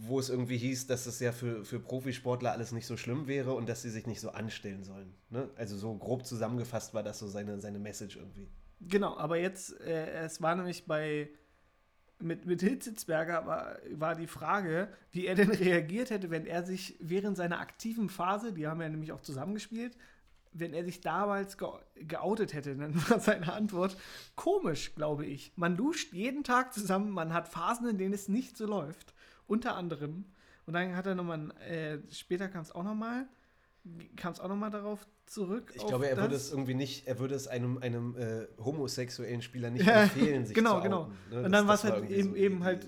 wo 0.00 0.18
es 0.18 0.28
irgendwie 0.28 0.56
hieß, 0.56 0.86
dass 0.86 1.06
es 1.06 1.20
ja 1.20 1.32
für, 1.32 1.64
für 1.64 1.80
Profisportler 1.80 2.52
alles 2.52 2.72
nicht 2.72 2.86
so 2.86 2.96
schlimm 2.96 3.26
wäre 3.26 3.52
und 3.54 3.68
dass 3.68 3.82
sie 3.82 3.90
sich 3.90 4.06
nicht 4.06 4.20
so 4.20 4.30
anstellen 4.30 4.84
sollen. 4.84 5.14
Ne? 5.30 5.50
Also 5.56 5.76
so 5.76 5.94
grob 5.94 6.26
zusammengefasst 6.26 6.94
war 6.94 7.02
das 7.02 7.18
so 7.18 7.26
seine, 7.26 7.60
seine 7.60 7.78
Message 7.78 8.16
irgendwie. 8.16 8.48
Genau, 8.80 9.16
aber 9.16 9.38
jetzt, 9.38 9.80
äh, 9.80 10.24
es 10.24 10.40
war 10.40 10.56
nämlich 10.56 10.86
bei 10.86 11.28
mit, 12.22 12.46
mit 12.46 12.62
Hitzelsberger 12.62 13.46
war, 13.46 13.76
war 13.90 14.14
die 14.14 14.26
Frage, 14.26 14.88
wie 15.10 15.26
er 15.26 15.34
denn 15.34 15.50
reagiert 15.50 16.10
hätte, 16.10 16.30
wenn 16.30 16.46
er 16.46 16.64
sich 16.64 16.96
während 17.00 17.36
seiner 17.36 17.60
aktiven 17.60 18.08
Phase, 18.08 18.52
die 18.52 18.66
haben 18.66 18.80
ja 18.80 18.88
nämlich 18.88 19.12
auch 19.12 19.20
zusammengespielt, 19.20 19.96
wenn 20.52 20.74
er 20.74 20.84
sich 20.84 21.00
damals 21.00 21.58
ge 21.58 21.68
geoutet 21.96 22.54
hätte, 22.54 22.76
dann 22.76 22.94
war 23.08 23.20
seine 23.20 23.52
Antwort 23.52 23.96
komisch, 24.36 24.94
glaube 24.94 25.26
ich. 25.26 25.52
Man 25.56 25.76
duscht 25.76 26.12
jeden 26.12 26.44
Tag 26.44 26.72
zusammen, 26.72 27.10
man 27.10 27.32
hat 27.32 27.48
Phasen, 27.48 27.88
in 27.88 27.98
denen 27.98 28.14
es 28.14 28.28
nicht 28.28 28.56
so 28.56 28.66
läuft. 28.66 29.11
Unter 29.46 29.76
anderem. 29.76 30.24
Und 30.66 30.74
dann 30.74 30.94
hat 30.96 31.06
er 31.06 31.14
nochmal, 31.14 31.50
äh, 31.68 31.98
später 32.12 32.48
kam 32.48 32.62
es 32.62 32.72
auch 32.72 32.84
nochmal, 32.84 33.26
kam 34.16 34.32
es 34.32 34.40
auch 34.40 34.48
nochmal 34.48 34.70
darauf 34.70 35.06
zurück. 35.26 35.72
Ich 35.74 35.86
glaube, 35.86 36.08
er 36.08 36.16
würde 36.16 36.36
es 36.36 36.52
irgendwie 36.52 36.74
nicht, 36.74 37.06
er 37.06 37.18
würde 37.18 37.34
es 37.34 37.48
einem, 37.48 37.78
einem 37.78 38.16
äh, 38.16 38.46
homosexuellen 38.62 39.42
Spieler 39.42 39.70
nicht 39.70 39.86
empfehlen, 39.88 40.46
sich 40.46 40.54
genau, 40.54 40.76
zu 40.76 40.82
genau. 40.82 41.10
Genau, 41.28 41.40
ne? 41.40 41.46
Und 41.46 41.52
dann 41.52 41.66
war 41.66 41.74
es 41.74 41.84
halt 41.84 42.08
eben, 42.10 42.30
so 42.30 42.36
eben 42.36 42.64
halt, 42.64 42.86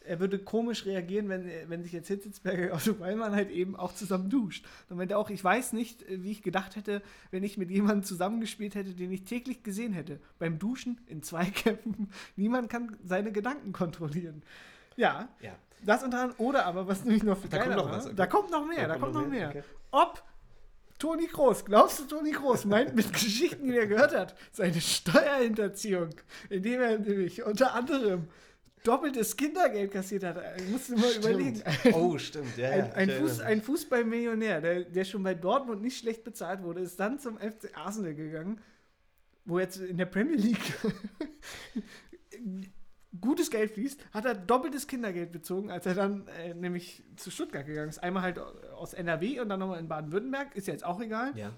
er 0.00 0.20
würde 0.20 0.38
komisch 0.38 0.84
reagieren, 0.84 1.28
wenn, 1.28 1.48
wenn 1.68 1.82
sich 1.82 1.92
jetzt 1.92 2.08
Hitzelsberger 2.08 2.74
Otto 2.74 2.98
Wallmann 3.00 3.32
halt 3.32 3.50
eben 3.50 3.74
auch 3.74 3.94
zusammen 3.94 4.28
duscht. 4.28 4.66
Dann 4.88 4.98
meinte 4.98 5.14
er 5.14 5.18
auch, 5.18 5.30
ich 5.30 5.42
weiß 5.42 5.72
nicht, 5.72 6.04
wie 6.08 6.30
ich 6.30 6.42
gedacht 6.42 6.76
hätte, 6.76 7.02
wenn 7.30 7.42
ich 7.42 7.56
mit 7.56 7.70
jemandem 7.70 8.02
zusammengespielt 8.02 8.74
hätte, 8.74 8.92
den 8.92 9.10
ich 9.12 9.24
täglich 9.24 9.62
gesehen 9.62 9.92
hätte. 9.92 10.20
Beim 10.38 10.58
Duschen, 10.58 11.00
in 11.06 11.22
Zweikämpfen, 11.22 12.10
niemand 12.36 12.68
kann 12.68 12.96
seine 13.02 13.32
Gedanken 13.32 13.72
kontrollieren. 13.72 14.42
Ja, 14.96 15.28
ja. 15.40 15.56
Das 15.84 16.02
unter 16.02 16.20
anderem, 16.20 16.46
oder 16.46 16.66
aber, 16.66 16.86
was 16.86 17.04
nämlich 17.04 17.22
noch 17.22 17.38
da 17.48 17.58
kommt 17.58 17.76
noch 17.76 17.90
was, 17.90 18.06
okay. 18.06 18.14
da 18.16 18.26
kommt 18.26 18.50
noch 18.50 18.66
mehr, 18.66 18.88
da, 18.88 18.94
da 18.94 18.98
kommt 18.98 19.14
noch 19.14 19.26
mehr. 19.26 19.30
mehr. 19.30 19.48
Okay. 19.50 19.62
Ob 19.90 20.22
Toni 20.98 21.26
Groß, 21.26 21.64
glaubst 21.64 22.00
du, 22.00 22.04
Toni 22.04 22.30
Groß 22.30 22.64
meint 22.66 22.94
mit 22.94 23.12
Geschichten, 23.12 23.68
die 23.68 23.76
er 23.76 23.86
gehört 23.86 24.14
hat, 24.14 24.34
seine 24.52 24.80
Steuerhinterziehung, 24.80 26.10
indem 26.48 26.80
er 26.80 26.98
nämlich 26.98 27.42
unter 27.42 27.74
anderem 27.74 28.28
doppeltes 28.84 29.36
Kindergeld 29.36 29.90
kassiert 29.90 30.24
hat. 30.24 30.38
Ich 30.58 30.68
musste 30.68 30.92
mal 30.92 31.10
stimmt. 31.10 31.24
überlegen. 31.24 31.62
oh, 31.94 32.18
stimmt, 32.18 32.56
ja. 32.56 32.70
Ein, 32.70 32.92
ein, 32.92 33.10
Fuß, 33.10 33.40
ein 33.40 33.62
Fußballmillionär, 33.62 34.60
der, 34.60 34.84
der 34.84 35.04
schon 35.04 35.22
bei 35.22 35.34
Dortmund 35.34 35.82
nicht 35.82 35.98
schlecht 35.98 36.22
bezahlt 36.22 36.62
wurde, 36.62 36.80
ist 36.80 37.00
dann 37.00 37.18
zum 37.18 37.38
FC 37.38 37.76
Arsenal 37.76 38.14
gegangen, 38.14 38.60
wo 39.44 39.58
jetzt 39.58 39.78
in 39.78 39.96
der 39.96 40.06
Premier 40.06 40.36
League 40.36 40.74
gutes 43.24 43.50
Geld 43.50 43.72
fließt, 43.72 43.98
hat 44.12 44.24
er 44.24 44.34
doppeltes 44.34 44.86
Kindergeld 44.86 45.32
bezogen, 45.32 45.70
als 45.70 45.86
er 45.86 45.94
dann 45.94 46.28
äh, 46.28 46.54
nämlich 46.54 47.02
zu 47.16 47.30
Stuttgart 47.30 47.66
gegangen 47.66 47.88
ist. 47.88 48.02
Einmal 48.02 48.22
halt 48.22 48.38
aus 48.38 48.94
NRW 48.94 49.40
und 49.40 49.48
dann 49.48 49.60
nochmal 49.60 49.80
in 49.80 49.88
Baden-Württemberg, 49.88 50.54
ist 50.54 50.66
ja 50.66 50.72
jetzt 50.72 50.84
auch 50.84 51.00
egal. 51.00 51.32
Ja. 51.36 51.52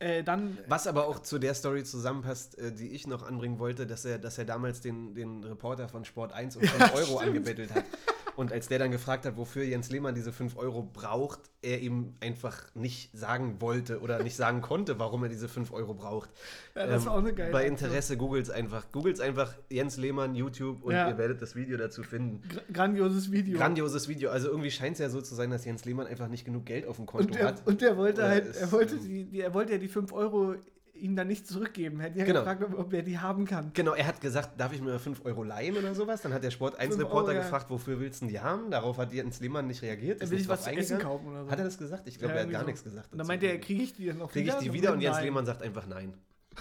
Äh, 0.00 0.22
dann, 0.22 0.56
Was 0.68 0.86
aber 0.86 1.08
auch 1.08 1.18
zu 1.18 1.38
der 1.38 1.54
Story 1.54 1.82
zusammenpasst, 1.82 2.56
äh, 2.58 2.72
die 2.72 2.90
ich 2.90 3.06
noch 3.06 3.24
anbringen 3.24 3.58
wollte, 3.58 3.86
dass 3.86 4.04
er, 4.04 4.18
dass 4.18 4.38
er 4.38 4.44
damals 4.44 4.80
den, 4.80 5.14
den 5.14 5.42
Reporter 5.42 5.88
von 5.88 6.04
Sport 6.04 6.32
1 6.32 6.56
um 6.56 6.62
5 6.62 6.94
Euro 6.94 7.04
stimmt. 7.04 7.22
angebettelt 7.22 7.74
hat. 7.74 7.84
Und 8.38 8.52
als 8.52 8.68
der 8.68 8.78
dann 8.78 8.92
gefragt 8.92 9.26
hat, 9.26 9.36
wofür 9.36 9.64
Jens 9.64 9.90
Lehmann 9.90 10.14
diese 10.14 10.30
5 10.30 10.56
Euro 10.56 10.84
braucht, 10.84 11.40
er 11.60 11.80
ihm 11.80 12.14
einfach 12.20 12.72
nicht 12.76 13.10
sagen 13.12 13.60
wollte 13.60 13.98
oder 13.98 14.22
nicht 14.22 14.36
sagen 14.36 14.60
konnte, 14.60 15.00
warum 15.00 15.24
er 15.24 15.28
diese 15.28 15.48
5 15.48 15.72
Euro 15.72 15.94
braucht. 15.94 16.30
Ja, 16.76 16.86
das 16.86 17.02
ähm, 17.02 17.06
war 17.08 17.14
auch 17.14 17.18
eine 17.18 17.34
geile 17.34 17.50
Bei 17.50 17.66
Interesse 17.66 18.16
googelt 18.16 18.48
einfach. 18.48 18.92
Googelt 18.92 19.20
einfach 19.20 19.56
Jens 19.70 19.96
Lehmann, 19.96 20.36
YouTube 20.36 20.84
und 20.84 20.92
ja. 20.92 21.08
ihr 21.08 21.18
werdet 21.18 21.42
das 21.42 21.56
Video 21.56 21.76
dazu 21.76 22.04
finden. 22.04 22.48
Gr 22.48 22.60
grandioses 22.72 23.32
Video. 23.32 23.58
Grandioses 23.58 24.06
Video. 24.06 24.30
Also 24.30 24.50
irgendwie 24.50 24.70
scheint 24.70 24.92
es 24.92 25.00
ja 25.00 25.10
so 25.10 25.20
zu 25.20 25.34
sein, 25.34 25.50
dass 25.50 25.64
Jens 25.64 25.84
Lehmann 25.84 26.06
einfach 26.06 26.28
nicht 26.28 26.44
genug 26.44 26.64
Geld 26.64 26.86
auf 26.86 26.94
dem 26.94 27.06
Konto 27.06 27.26
und 27.26 27.34
der, 27.34 27.44
hat. 27.44 27.66
Und 27.66 27.80
der 27.80 27.96
wollte 27.96 28.22
halt, 28.22 28.54
er 28.54 28.70
wollte, 28.70 28.98
die, 28.98 29.24
die, 29.24 29.40
er 29.40 29.52
wollte 29.52 29.72
ja 29.72 29.78
die 29.78 29.88
5 29.88 30.12
Euro 30.12 30.54
ihm 30.98 31.16
dann 31.16 31.26
nicht 31.28 31.46
zurückgeben. 31.46 32.00
Hätte 32.00 32.18
ja 32.18 32.24
genau. 32.24 32.40
gefragt, 32.40 32.64
ob 32.74 32.92
er 32.92 33.02
die 33.02 33.18
haben 33.18 33.44
kann. 33.44 33.70
Genau, 33.74 33.94
er 33.94 34.06
hat 34.06 34.20
gesagt, 34.20 34.60
darf 34.60 34.72
ich 34.72 34.80
mir 34.80 34.98
5 34.98 35.24
Euro 35.24 35.42
leihen 35.42 35.76
oder 35.76 35.94
sowas? 35.94 36.22
Dann 36.22 36.32
hat 36.32 36.44
der 36.44 36.50
Sport 36.50 36.78
1 36.78 36.98
Reporter 36.98 37.32
ja. 37.32 37.40
gefragt, 37.40 37.70
wofür 37.70 38.00
willst 38.00 38.22
du 38.22 38.26
die 38.26 38.40
haben? 38.40 38.70
Darauf 38.70 38.98
hat 38.98 39.12
Jens 39.12 39.40
Lehmann 39.40 39.66
nicht 39.66 39.82
reagiert. 39.82 40.22
Ist 40.22 40.30
will 40.30 40.40
ich 40.40 40.48
was 40.48 40.64
zu 40.64 40.70
essen 40.70 40.98
kaufen 40.98 41.28
oder 41.28 41.44
so? 41.44 41.50
Hat 41.50 41.58
er 41.58 41.64
das 41.64 41.78
gesagt? 41.78 42.06
Ich 42.06 42.18
glaube, 42.18 42.34
ja, 42.34 42.40
er 42.40 42.44
hat 42.44 42.50
gar 42.52 42.60
so. 42.62 42.66
nichts 42.66 42.84
gesagt. 42.84 43.12
Und 43.12 43.18
dann 43.18 43.26
meinte 43.26 43.46
er, 43.46 43.58
kriege 43.58 43.82
ich 43.82 43.94
die 43.94 44.06
dann 44.06 44.18
noch 44.18 44.30
krieg 44.30 44.44
wieder? 44.44 44.54
Kriege 44.54 44.66
ich 44.66 44.72
die 44.72 44.78
wieder? 44.78 44.92
Und 44.92 45.00
Jens 45.00 45.16
nein. 45.16 45.24
Lehmann 45.24 45.46
sagt 45.46 45.62
einfach 45.62 45.86
nein. 45.86 46.14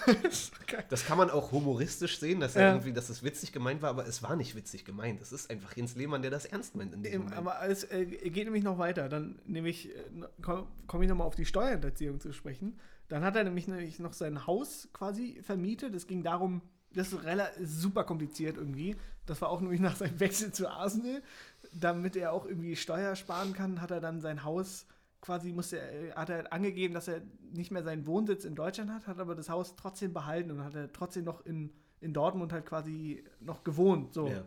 das 0.90 1.06
kann 1.06 1.18
man 1.18 1.30
auch 1.30 1.52
humoristisch 1.52 2.20
sehen, 2.20 2.40
dass 2.40 2.56
er 2.56 2.62
ja. 2.62 2.72
irgendwie, 2.74 2.94
dass 2.94 3.10
es 3.10 3.24
witzig 3.24 3.52
gemeint 3.52 3.82
war, 3.82 3.90
aber 3.90 4.08
es 4.08 4.24
war 4.24 4.36
nicht 4.36 4.56
witzig 4.56 4.86
gemeint. 4.86 5.22
Es 5.22 5.32
ist 5.32 5.50
einfach 5.50 5.76
Jens 5.76 5.96
Lehmann, 5.96 6.22
der 6.22 6.32
das 6.32 6.46
ernst 6.46 6.76
meint 6.76 6.96
Moment. 6.96 7.34
Aber 7.36 7.68
es 7.68 7.84
äh, 7.86 8.06
geht 8.06 8.46
nämlich 8.46 8.64
noch 8.64 8.78
weiter. 8.78 9.10
Dann 9.10 9.40
äh, 9.48 9.74
komme 10.42 10.68
komm 10.88 11.02
ich 11.02 11.10
nochmal 11.10 11.28
auf 11.28 11.36
die 11.36 11.46
Steuerhinterziehung 11.46 12.20
zu 12.20 12.34
sprechen. 12.34 12.80
Dann 13.10 13.24
hat 13.24 13.36
er 13.36 13.44
nämlich, 13.44 13.68
nämlich 13.68 14.00
noch 14.00 14.14
sein 14.14 14.48
Haus 14.48 14.90
quasi 14.94 15.40
vermietet. 15.42 15.96
Es 15.96 16.08
ging 16.08 16.24
darum, 16.24 16.62
das 16.94 17.14
ist 17.14 17.82
super 17.82 18.04
kompliziert 18.04 18.58
irgendwie. 18.58 18.96
Das 19.26 19.42
war 19.42 19.50
auch 19.50 19.62
nämlich 19.62 19.82
nach 19.82 19.96
seinem 19.96 20.20
Wechsel 20.20 20.52
zu 20.52 20.70
Arsenal. 20.70 21.22
Damit 21.74 22.16
er 22.16 22.34
auch 22.34 22.46
irgendwie 22.46 22.76
Steuer 22.76 23.16
sparen 23.16 23.54
kann, 23.54 23.82
hat 23.82 23.92
er 23.92 24.02
dann 24.02 24.22
sein 24.22 24.44
Haus 24.44 24.86
quasi, 25.22 25.52
musste, 25.52 25.82
hat 26.16 26.30
er 26.30 26.54
angegeben, 26.54 26.94
dass 26.94 27.08
er 27.08 27.22
nicht 27.54 27.72
mehr 27.72 27.84
seinen 27.84 28.08
Wohnsitz 28.08 28.46
in 28.46 28.56
Deutschland 28.56 28.92
hat, 28.92 29.08
hat 29.08 29.20
aber 29.20 29.36
das 29.36 29.50
Haus 29.50 29.76
trotzdem 29.76 30.14
behalten 30.14 30.52
und 30.52 30.64
hat 30.64 30.76
er 30.76 30.92
trotzdem 30.92 31.26
noch 31.26 31.46
in, 31.46 31.72
in 32.02 32.14
Dortmund 32.14 32.54
halt 32.54 32.66
quasi 32.66 33.24
noch 33.40 33.64
gewohnt. 33.64 34.14
So. 34.14 34.28
Ja. 34.28 34.44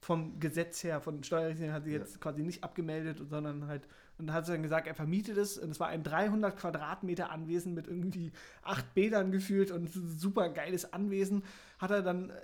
Vom 0.00 0.38
Gesetz 0.38 0.84
her, 0.84 1.00
von 1.00 1.22
Steuerrichtlinien 1.22 1.74
hat 1.74 1.84
sie 1.84 1.92
jetzt 1.92 2.14
ja. 2.14 2.20
quasi 2.20 2.42
nicht 2.42 2.62
abgemeldet, 2.62 3.22
sondern 3.28 3.66
halt 3.66 3.88
und 4.18 4.32
hat 4.32 4.48
dann 4.48 4.62
gesagt, 4.62 4.86
er 4.86 4.94
vermietet 4.94 5.36
es. 5.36 5.58
Und 5.58 5.70
es 5.70 5.80
war 5.80 5.88
ein 5.88 6.02
300 6.02 6.56
Quadratmeter 6.56 7.30
Anwesen 7.30 7.74
mit 7.74 7.88
irgendwie 7.88 8.32
acht 8.62 8.94
Bädern 8.94 9.32
gefühlt 9.32 9.70
und 9.70 9.90
super 9.92 10.48
geiles 10.48 10.92
Anwesen. 10.92 11.42
Hat 11.78 11.90
er 11.90 12.02
dann 12.02 12.30
äh, 12.30 12.34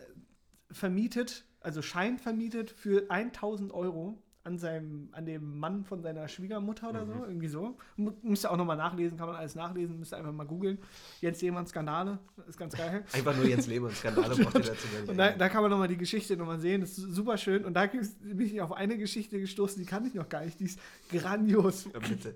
vermietet, 0.71 1.45
also 1.61 1.83
Schein 1.83 2.19
vermietet 2.19 2.71
für 2.71 3.11
1000 3.11 3.73
Euro 3.73 4.23
an 4.43 4.59
seinem, 4.59 5.09
an 5.13 5.27
dem 5.27 5.59
Mann 5.59 5.85
von 5.85 6.01
seiner 6.01 6.27
Schwiegermutter 6.27 6.89
oder 6.89 7.05
mhm. 7.05 7.13
so, 7.13 7.25
irgendwie 7.25 7.49
so. 7.49 7.77
Müsst 8.23 8.45
ihr 8.45 8.51
auch 8.51 8.57
nochmal 8.57 8.77
nachlesen, 8.77 9.19
kann 9.19 9.27
man 9.27 9.37
alles 9.37 9.55
nachlesen, 9.55 9.99
müsst 9.99 10.15
ihr 10.15 10.17
einfach 10.17 10.33
mal 10.33 10.47
googeln. 10.47 10.79
Jens 11.21 11.43
Lehmann 11.43 11.67
Skandale, 11.67 12.19
ist 12.49 12.59
ganz 12.59 12.75
geil. 12.75 13.05
Einfach 13.13 13.37
nur 13.37 13.45
Jens 13.45 13.67
Lehmann 13.67 13.91
Skandale 13.91 14.35
braucht 14.35 14.55
ihr 14.55 14.61
dazu 14.61 14.87
Und 15.09 15.17
da, 15.19 15.33
da, 15.33 15.49
kann 15.51 15.63
man 15.63 15.71
nochmal 15.71 15.89
die 15.89 15.99
Geschichte 15.99 16.37
nochmal 16.37 16.59
sehen, 16.59 16.81
das 16.81 16.97
ist 16.97 17.15
super 17.15 17.37
schön. 17.37 17.65
Und 17.65 17.75
da 17.75 17.87
bin 17.87 18.41
ich 18.41 18.61
auf 18.63 18.73
eine 18.73 18.97
Geschichte 18.97 19.39
gestoßen, 19.39 19.79
die 19.79 19.87
kann 19.87 20.07
ich 20.07 20.15
noch 20.15 20.29
gar 20.29 20.45
nicht, 20.45 20.59
die 20.59 20.65
ist 20.65 20.81
grandios. 21.11 21.85
Ja, 21.93 22.01
bitte. 22.01 22.35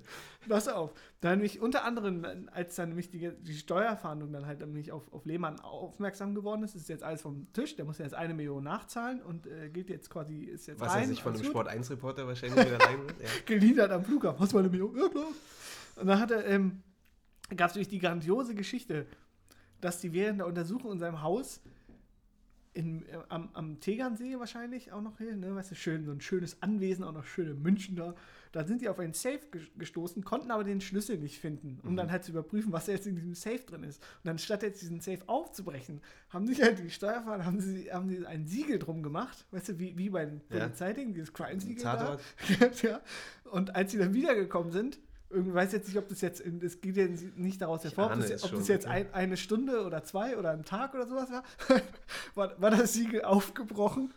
Pass 0.49 0.69
auf. 0.69 0.93
Da 1.21 1.31
nämlich 1.31 1.61
unter 1.61 1.85
anderem, 1.85 2.49
als 2.53 2.77
dann 2.77 2.91
nämlich 2.91 3.11
die, 3.11 3.31
die 3.41 3.55
Steuerfahndung 3.55 4.33
dann 4.33 4.47
halt 4.47 4.61
nämlich 4.61 4.93
auf, 4.93 5.13
auf 5.13 5.25
Lehmann 5.25 5.61
aufmerksam 5.61 6.35
geworden 6.35 6.63
ist, 6.63 6.75
ist 6.75 6.89
jetzt 6.89 7.03
alles 7.03 7.23
vom 7.23 7.53
Tisch. 7.53 7.77
Der 7.77 7.85
muss 7.85 7.99
jetzt 7.99 8.15
eine 8.15 8.35
Million 8.35 8.65
nachzahlen 8.65 9.23
und 9.23 9.47
äh, 9.47 9.71
gilt 9.71 9.91
jetzt 9.91 10.11
quasi, 10.11 10.45
ist 10.45 10.67
jetzt 10.67 10.81
Was 10.81 10.93
rein, 10.93 11.03
er 11.03 11.09
sich 11.09 11.23
von 11.23 11.35
einem 11.35 11.45
Sport 11.45 11.69
1 11.69 11.91
Reporter 11.91 12.27
wahrscheinlich 12.27 12.67
wieder 12.67 12.81
rein. 12.81 12.99
Ja. 13.21 13.29
Geliefert 13.47 13.91
am 13.91 14.05
Flughafen. 14.05 14.41
Hast 14.41 14.53
du 14.53 14.57
mal 14.57 14.61
eine 14.61 14.71
Million? 14.71 14.97
Ja, 14.97 15.09
klar. 15.09 15.27
Und 15.97 16.07
dann 16.07 16.21
hat 16.21 16.31
er, 16.31 16.47
ähm, 16.47 16.83
gab 17.51 17.71
es 17.71 17.75
natürlich 17.75 17.89
die 17.89 17.99
grandiose 17.99 18.55
Geschichte, 18.55 19.07
dass 19.81 20.01
die 20.01 20.13
während 20.13 20.41
der 20.41 20.47
Untersuchung 20.47 20.93
in 20.93 20.99
seinem 20.99 21.23
Haus 21.23 21.61
in, 22.75 23.07
äh, 23.07 23.19
am, 23.29 23.49
am 23.55 23.81
Tegernsee 23.81 24.39
wahrscheinlich 24.39 24.93
auch 24.93 25.01
noch 25.01 25.19
hier, 25.19 25.37
ne, 25.37 25.55
weißt 25.55 25.71
du, 25.71 25.75
schön, 25.75 26.05
so 26.05 26.11
ein 26.11 26.21
schönes 26.21 26.61
Anwesen, 26.61 27.05
auch 27.05 27.13
noch 27.13 27.25
schöne 27.25 27.55
München 27.55 27.97
da. 27.97 28.15
Da 28.53 28.65
sind 28.65 28.83
die 28.83 28.89
auf 28.89 28.99
einen 28.99 29.15
Safe 29.15 29.41
gestoßen, 29.79 30.23
konnten 30.23 30.51
aber 30.51 30.63
den 30.63 30.81
Schlüssel 30.81 31.19
nicht 31.19 31.41
finden, 31.41 31.81
um 31.83 31.93
mhm. 31.93 31.97
dann 31.97 32.11
halt 32.13 32.25
zu 32.25 32.33
überprüfen, 32.33 32.73
was 32.73 32.87
jetzt 32.87 33.07
in 33.07 33.17
diesem 33.17 33.35
Safe 33.35 33.59
drin 33.59 33.83
ist. 33.85 34.01
Und 34.03 34.27
dann 34.27 34.39
statt 34.39 34.63
jetzt 34.63 34.83
diesen 34.83 35.01
Safe 35.01 35.21
aufzubrechen, 35.27 36.01
haben 36.29 36.47
sich 36.47 36.63
halt 36.63 36.79
die 36.79 36.91
Steuerfahrer, 36.91 37.45
haben 37.45 37.61
sie, 37.61 37.93
haben 37.93 38.09
sie 38.09 38.27
ein 38.27 38.47
Siegel 38.47 38.79
drum 38.79 39.03
gemacht, 39.03 39.47
weißt 39.51 39.71
du, 39.71 39.79
wie, 39.79 39.97
wie 39.97 40.11
bei 40.11 40.27
den 40.27 40.41
ja. 40.51 40.59
Polizeidingen, 40.59 41.15
dieses 41.15 41.33
Crime-Siegel 41.33 41.83
da. 41.83 42.19
ja. 42.83 43.01
Und 43.51 43.75
als 43.75 43.93
sie 43.93 43.99
dann 43.99 44.15
wiedergekommen 44.15 44.73
sind, 44.73 44.99
ich 45.35 45.55
weiß 45.55 45.73
jetzt 45.73 45.89
nicht, 45.89 45.99
ob 45.99 46.09
das 46.09 46.21
jetzt, 46.21 46.41
es 46.41 46.81
geht 46.81 46.97
ja 46.97 47.07
nicht 47.37 47.61
daraus 47.61 47.85
hervor, 47.85 48.13
ob 48.13 48.21
das, 48.21 48.45
ob 48.45 48.53
das 48.53 48.69
jetzt 48.69 48.87
ein, 48.87 49.13
eine 49.13 49.37
Stunde 49.37 49.85
oder 49.85 50.05
zwei 50.05 50.37
oder 50.37 50.51
ein 50.51 50.65
Tag 50.65 50.95
oder 50.95 51.07
sowas 51.07 51.31
war, 51.31 51.43
war, 52.35 52.61
war 52.61 52.71
das 52.71 52.93
Siegel 52.93 53.23
aufgebrochen. 53.25 54.13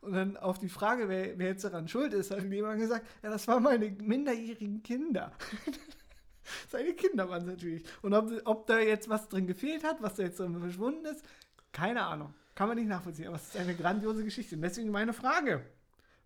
Und 0.00 0.12
dann 0.12 0.36
auf 0.36 0.58
die 0.58 0.68
Frage, 0.68 1.08
wer, 1.08 1.38
wer 1.38 1.48
jetzt 1.48 1.64
daran 1.64 1.88
schuld 1.88 2.12
ist, 2.12 2.30
hat 2.30 2.42
jemand 2.44 2.80
gesagt, 2.80 3.06
ja, 3.22 3.30
das 3.30 3.48
waren 3.48 3.62
meine 3.62 3.90
minderjährigen 3.90 4.82
Kinder. 4.82 5.32
Seine 6.70 6.92
Kinder 6.92 7.28
waren 7.28 7.42
es 7.42 7.48
natürlich. 7.48 7.84
Und 8.02 8.12
ob, 8.14 8.30
ob 8.44 8.66
da 8.66 8.78
jetzt 8.78 9.08
was 9.08 9.28
drin 9.28 9.46
gefehlt 9.46 9.82
hat, 9.82 10.02
was 10.02 10.14
da 10.14 10.24
jetzt 10.24 10.36
so 10.36 10.48
verschwunden 10.48 11.06
ist, 11.06 11.24
keine 11.72 12.02
Ahnung. 12.02 12.34
Kann 12.54 12.68
man 12.68 12.76
nicht 12.76 12.88
nachvollziehen. 12.88 13.28
Aber 13.28 13.36
es 13.36 13.48
ist 13.48 13.56
eine 13.56 13.74
grandiose 13.74 14.22
Geschichte. 14.22 14.54
Und 14.54 14.62
deswegen 14.62 14.90
meine 14.90 15.12
Frage. 15.12 15.64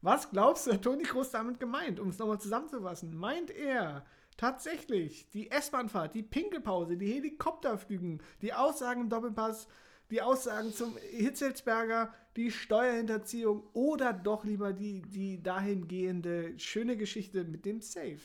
Was 0.02 0.30
glaubst 0.30 0.66
du, 0.66 0.72
hat 0.72 0.82
Toni 0.82 1.04
Kroos 1.04 1.30
damit 1.30 1.58
gemeint? 1.58 1.98
Um 1.98 2.10
es 2.10 2.18
nochmal 2.18 2.40
zusammenzufassen. 2.40 3.16
Meint 3.16 3.50
er 3.50 4.04
tatsächlich 4.38 5.28
die 5.30 5.50
S-Bahnfahrt, 5.50 6.14
die 6.14 6.22
Pinkelpause, 6.22 6.96
die 6.96 7.12
Helikopterflügen, 7.12 8.22
die 8.40 8.54
Aussagen 8.54 9.02
im 9.02 9.10
Doppelpass, 9.10 9.68
die 10.10 10.22
Aussagen 10.22 10.72
zum 10.72 10.96
Hitzelsberger, 11.10 12.14
die 12.36 12.50
Steuerhinterziehung 12.50 13.64
oder 13.74 14.14
doch 14.14 14.44
lieber 14.44 14.72
die, 14.72 15.02
die 15.02 15.42
dahingehende 15.42 16.58
schöne 16.58 16.96
Geschichte 16.96 17.44
mit 17.44 17.66
dem 17.66 17.82
Safe? 17.82 18.20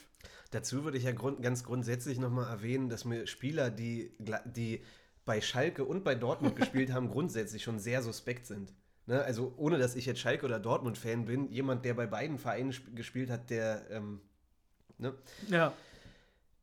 Dazu 0.50 0.84
würde 0.84 0.96
ich 0.96 1.04
ja 1.04 1.12
grund, 1.12 1.42
ganz 1.42 1.64
grundsätzlich 1.64 2.18
nochmal 2.18 2.48
erwähnen, 2.48 2.88
dass 2.88 3.04
mir 3.04 3.26
Spieler, 3.26 3.70
die, 3.70 4.16
die 4.46 4.82
bei 5.26 5.40
Schalke 5.40 5.84
und 5.84 6.04
bei 6.04 6.14
Dortmund 6.14 6.56
gespielt 6.56 6.92
haben, 6.92 7.10
grundsätzlich 7.10 7.62
schon 7.62 7.78
sehr 7.78 8.02
suspekt 8.02 8.46
sind. 8.46 8.72
Ne? 9.06 9.22
Also 9.22 9.52
ohne, 9.56 9.78
dass 9.78 9.96
ich 9.96 10.06
jetzt 10.06 10.20
Schalke 10.20 10.46
oder 10.46 10.60
Dortmund-Fan 10.60 11.26
bin, 11.26 11.50
jemand, 11.50 11.84
der 11.84 11.94
bei 11.94 12.06
beiden 12.06 12.38
Vereinen 12.38 12.72
gespielt 12.94 13.30
hat, 13.30 13.50
der, 13.50 13.90
ähm, 13.90 14.20
ne? 14.96 15.14
Ja. 15.48 15.74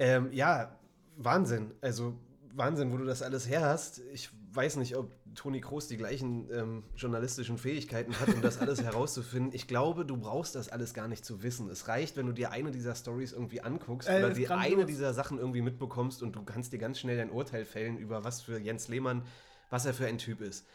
Ähm, 0.02 0.32
ja, 0.32 0.76
Wahnsinn. 1.16 1.72
Also 1.80 2.18
Wahnsinn, 2.54 2.92
wo 2.92 2.98
du 2.98 3.06
das 3.06 3.22
alles 3.22 3.48
her 3.48 3.62
hast. 3.62 4.02
Ich 4.12 4.30
weiß 4.54 4.78
nicht, 4.78 4.96
ob 4.98 5.12
Toni 5.36 5.62
Kroos 5.62 5.88
die 5.88 5.96
gleichen 5.96 6.50
ähm, 6.52 6.84
journalistischen 6.98 7.60
Fähigkeiten 7.60 8.20
hat, 8.20 8.34
um 8.34 8.42
das 8.42 8.58
alles 8.58 8.82
herauszufinden. 8.84 9.54
Ich 9.54 9.68
glaube, 9.68 10.04
du 10.04 10.18
brauchst 10.18 10.56
das 10.56 10.70
alles 10.70 10.96
gar 10.96 11.08
nicht 11.08 11.24
zu 11.24 11.44
wissen. 11.44 11.70
Es 11.70 11.88
reicht, 11.88 12.18
wenn 12.18 12.26
du 12.26 12.34
dir 12.34 12.52
eine 12.52 12.72
dieser 12.72 12.96
Stories 12.96 13.32
irgendwie 13.32 13.62
anguckst 13.62 14.10
Äh, 14.10 14.18
oder 14.18 14.32
dir 14.32 14.52
eine 14.58 14.86
dieser 14.86 15.14
Sachen 15.14 15.38
irgendwie 15.38 15.62
mitbekommst 15.62 16.24
und 16.24 16.36
du 16.36 16.44
kannst 16.44 16.74
dir 16.74 16.80
ganz 16.80 17.00
schnell 17.00 17.20
ein 17.20 17.30
Urteil 17.30 17.64
fällen 17.64 17.98
über 17.98 18.24
was 18.24 18.42
für 18.42 18.60
Jens 18.60 18.88
Lehmann, 18.88 19.22
was 19.70 19.86
er 19.86 19.94
für 19.94 20.08
ein 20.08 20.18
Typ 20.18 20.42
ist. 20.42 20.66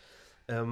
Ähm, 0.47 0.71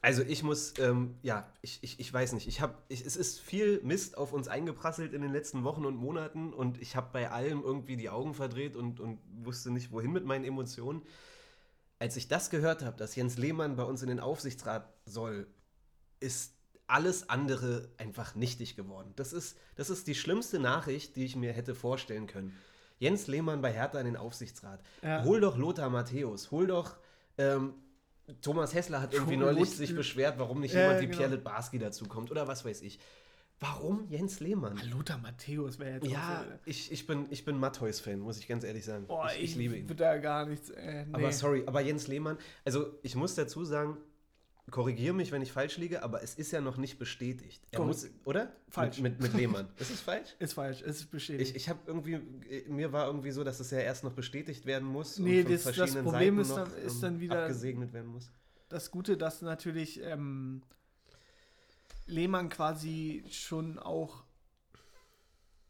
also 0.00 0.22
ich 0.22 0.42
muss, 0.42 0.74
ähm, 0.78 1.16
ja, 1.22 1.52
ich, 1.60 1.78
ich, 1.82 2.00
ich 2.00 2.12
weiß 2.12 2.32
nicht, 2.32 2.48
ich 2.48 2.60
habe, 2.60 2.74
ich, 2.88 3.04
es 3.04 3.16
ist 3.16 3.40
viel 3.40 3.80
Mist 3.82 4.16
auf 4.16 4.32
uns 4.32 4.48
eingeprasselt 4.48 5.12
in 5.12 5.22
den 5.22 5.32
letzten 5.32 5.64
Wochen 5.64 5.84
und 5.84 5.96
Monaten 5.96 6.52
und 6.52 6.80
ich 6.80 6.96
habe 6.96 7.10
bei 7.12 7.30
allem 7.30 7.62
irgendwie 7.62 7.96
die 7.96 8.10
Augen 8.10 8.34
verdreht 8.34 8.74
und, 8.74 9.00
und 9.00 9.20
wusste 9.44 9.70
nicht, 9.70 9.92
wohin 9.92 10.12
mit 10.12 10.24
meinen 10.24 10.44
Emotionen. 10.44 11.02
Als 11.98 12.16
ich 12.16 12.26
das 12.26 12.50
gehört 12.50 12.82
habe, 12.82 12.96
dass 12.96 13.14
Jens 13.14 13.36
Lehmann 13.36 13.76
bei 13.76 13.84
uns 13.84 14.02
in 14.02 14.08
den 14.08 14.18
Aufsichtsrat 14.18 14.92
soll, 15.04 15.46
ist 16.18 16.54
alles 16.88 17.28
andere 17.28 17.88
einfach 17.96 18.34
nichtig 18.34 18.76
geworden. 18.76 19.12
Das 19.16 19.32
ist, 19.32 19.56
das 19.76 19.88
ist 19.88 20.06
die 20.08 20.14
schlimmste 20.14 20.58
Nachricht, 20.58 21.16
die 21.16 21.24
ich 21.24 21.36
mir 21.36 21.52
hätte 21.52 21.74
vorstellen 21.74 22.26
können. 22.26 22.58
Jens 22.98 23.26
Lehmann 23.28 23.62
bei 23.62 23.72
Hertha 23.72 23.98
in 23.98 24.06
den 24.06 24.16
Aufsichtsrat. 24.16 24.80
Ja. 25.02 25.24
Hol 25.24 25.40
doch 25.40 25.56
Lothar 25.56 25.90
Matthäus, 25.90 26.50
hol 26.50 26.66
doch 26.66 26.96
ähm, 27.38 27.74
Thomas 28.40 28.74
Hessler 28.74 29.00
hat 29.02 29.12
irgendwie 29.14 29.36
Hol 29.36 29.52
neulich 29.52 29.70
sich 29.70 29.94
beschwert, 29.94 30.38
warum 30.38 30.60
nicht 30.60 30.74
jemand 30.74 31.00
wie 31.00 31.06
genau. 31.06 31.18
Pierre 31.18 31.30
Litbarski 31.34 31.78
dazu 31.78 32.06
kommt 32.06 32.30
oder 32.30 32.46
was 32.48 32.64
weiß 32.64 32.82
ich. 32.82 32.98
Warum 33.60 34.08
Jens 34.08 34.40
Lehmann? 34.40 34.76
Lothar 34.90 35.18
Matthäus 35.18 35.78
wäre 35.78 35.92
jetzt 35.94 36.06
Ja, 36.08 36.40
auch 36.40 36.44
so. 36.44 36.58
ich, 36.64 36.90
ich 36.90 37.06
bin, 37.06 37.26
ich 37.30 37.44
bin 37.44 37.58
Matthäus-Fan, 37.58 38.18
muss 38.18 38.38
ich 38.38 38.48
ganz 38.48 38.64
ehrlich 38.64 38.84
sagen. 38.84 39.06
Boah, 39.06 39.30
ich, 39.36 39.42
ich 39.44 39.54
liebe 39.54 39.76
ihn. 39.76 39.88
würde 39.88 40.02
da 40.02 40.18
gar 40.18 40.46
nichts. 40.46 40.70
Äh, 40.70 41.04
nee. 41.06 41.14
Aber 41.14 41.30
sorry, 41.30 41.62
aber 41.66 41.80
Jens 41.80 42.08
Lehmann, 42.08 42.38
also 42.64 42.98
ich 43.02 43.14
muss 43.14 43.36
dazu 43.36 43.64
sagen, 43.64 43.98
korrigiere 44.70 45.12
mich, 45.14 45.32
wenn 45.32 45.42
ich 45.42 45.52
falsch 45.52 45.76
liege, 45.76 46.02
aber 46.02 46.22
es 46.22 46.34
ist 46.36 46.52
ja 46.52 46.60
noch 46.60 46.76
nicht 46.76 46.98
bestätigt. 46.98 47.62
Er 47.72 47.80
muss, 47.80 48.08
oder? 48.24 48.52
Falsch. 48.68 49.00
Mit, 49.00 49.14
mit, 49.14 49.22
mit 49.22 49.34
Lehmann. 49.34 49.68
Ist 49.78 49.90
es 49.90 50.00
falsch? 50.00 50.34
Ist 50.38 50.52
falsch, 50.54 50.80
ist 50.82 51.10
bestätigt. 51.10 51.50
Ich, 51.50 51.56
ich 51.56 51.68
habe 51.68 51.80
irgendwie, 51.86 52.18
mir 52.68 52.92
war 52.92 53.06
irgendwie 53.06 53.32
so, 53.32 53.42
dass 53.44 53.60
es 53.60 53.70
ja 53.70 53.78
erst 53.80 54.04
noch 54.04 54.12
bestätigt 54.12 54.64
werden 54.64 54.86
muss 54.88 55.18
Nee, 55.18 55.42
von 55.42 55.52
das- 55.52 55.64
das 55.64 55.74
verschiedenen 55.74 56.04
Problem 56.04 56.36
Seiten 56.36 56.40
ist 56.40 56.56
dann- 56.56 56.68
noch, 56.68 56.86
ist 56.86 56.94
ähm, 56.94 57.00
dann 57.02 57.20
wieder- 57.20 57.42
abgesegnet 57.42 57.92
werden 57.92 58.10
muss. 58.12 58.30
das 58.68 58.90
Gute, 58.90 59.16
dass 59.16 59.42
natürlich 59.42 60.00
ähm, 60.02 60.62
Lehmann 62.06 62.48
quasi 62.48 63.24
schon 63.30 63.78
auch, 63.78 64.24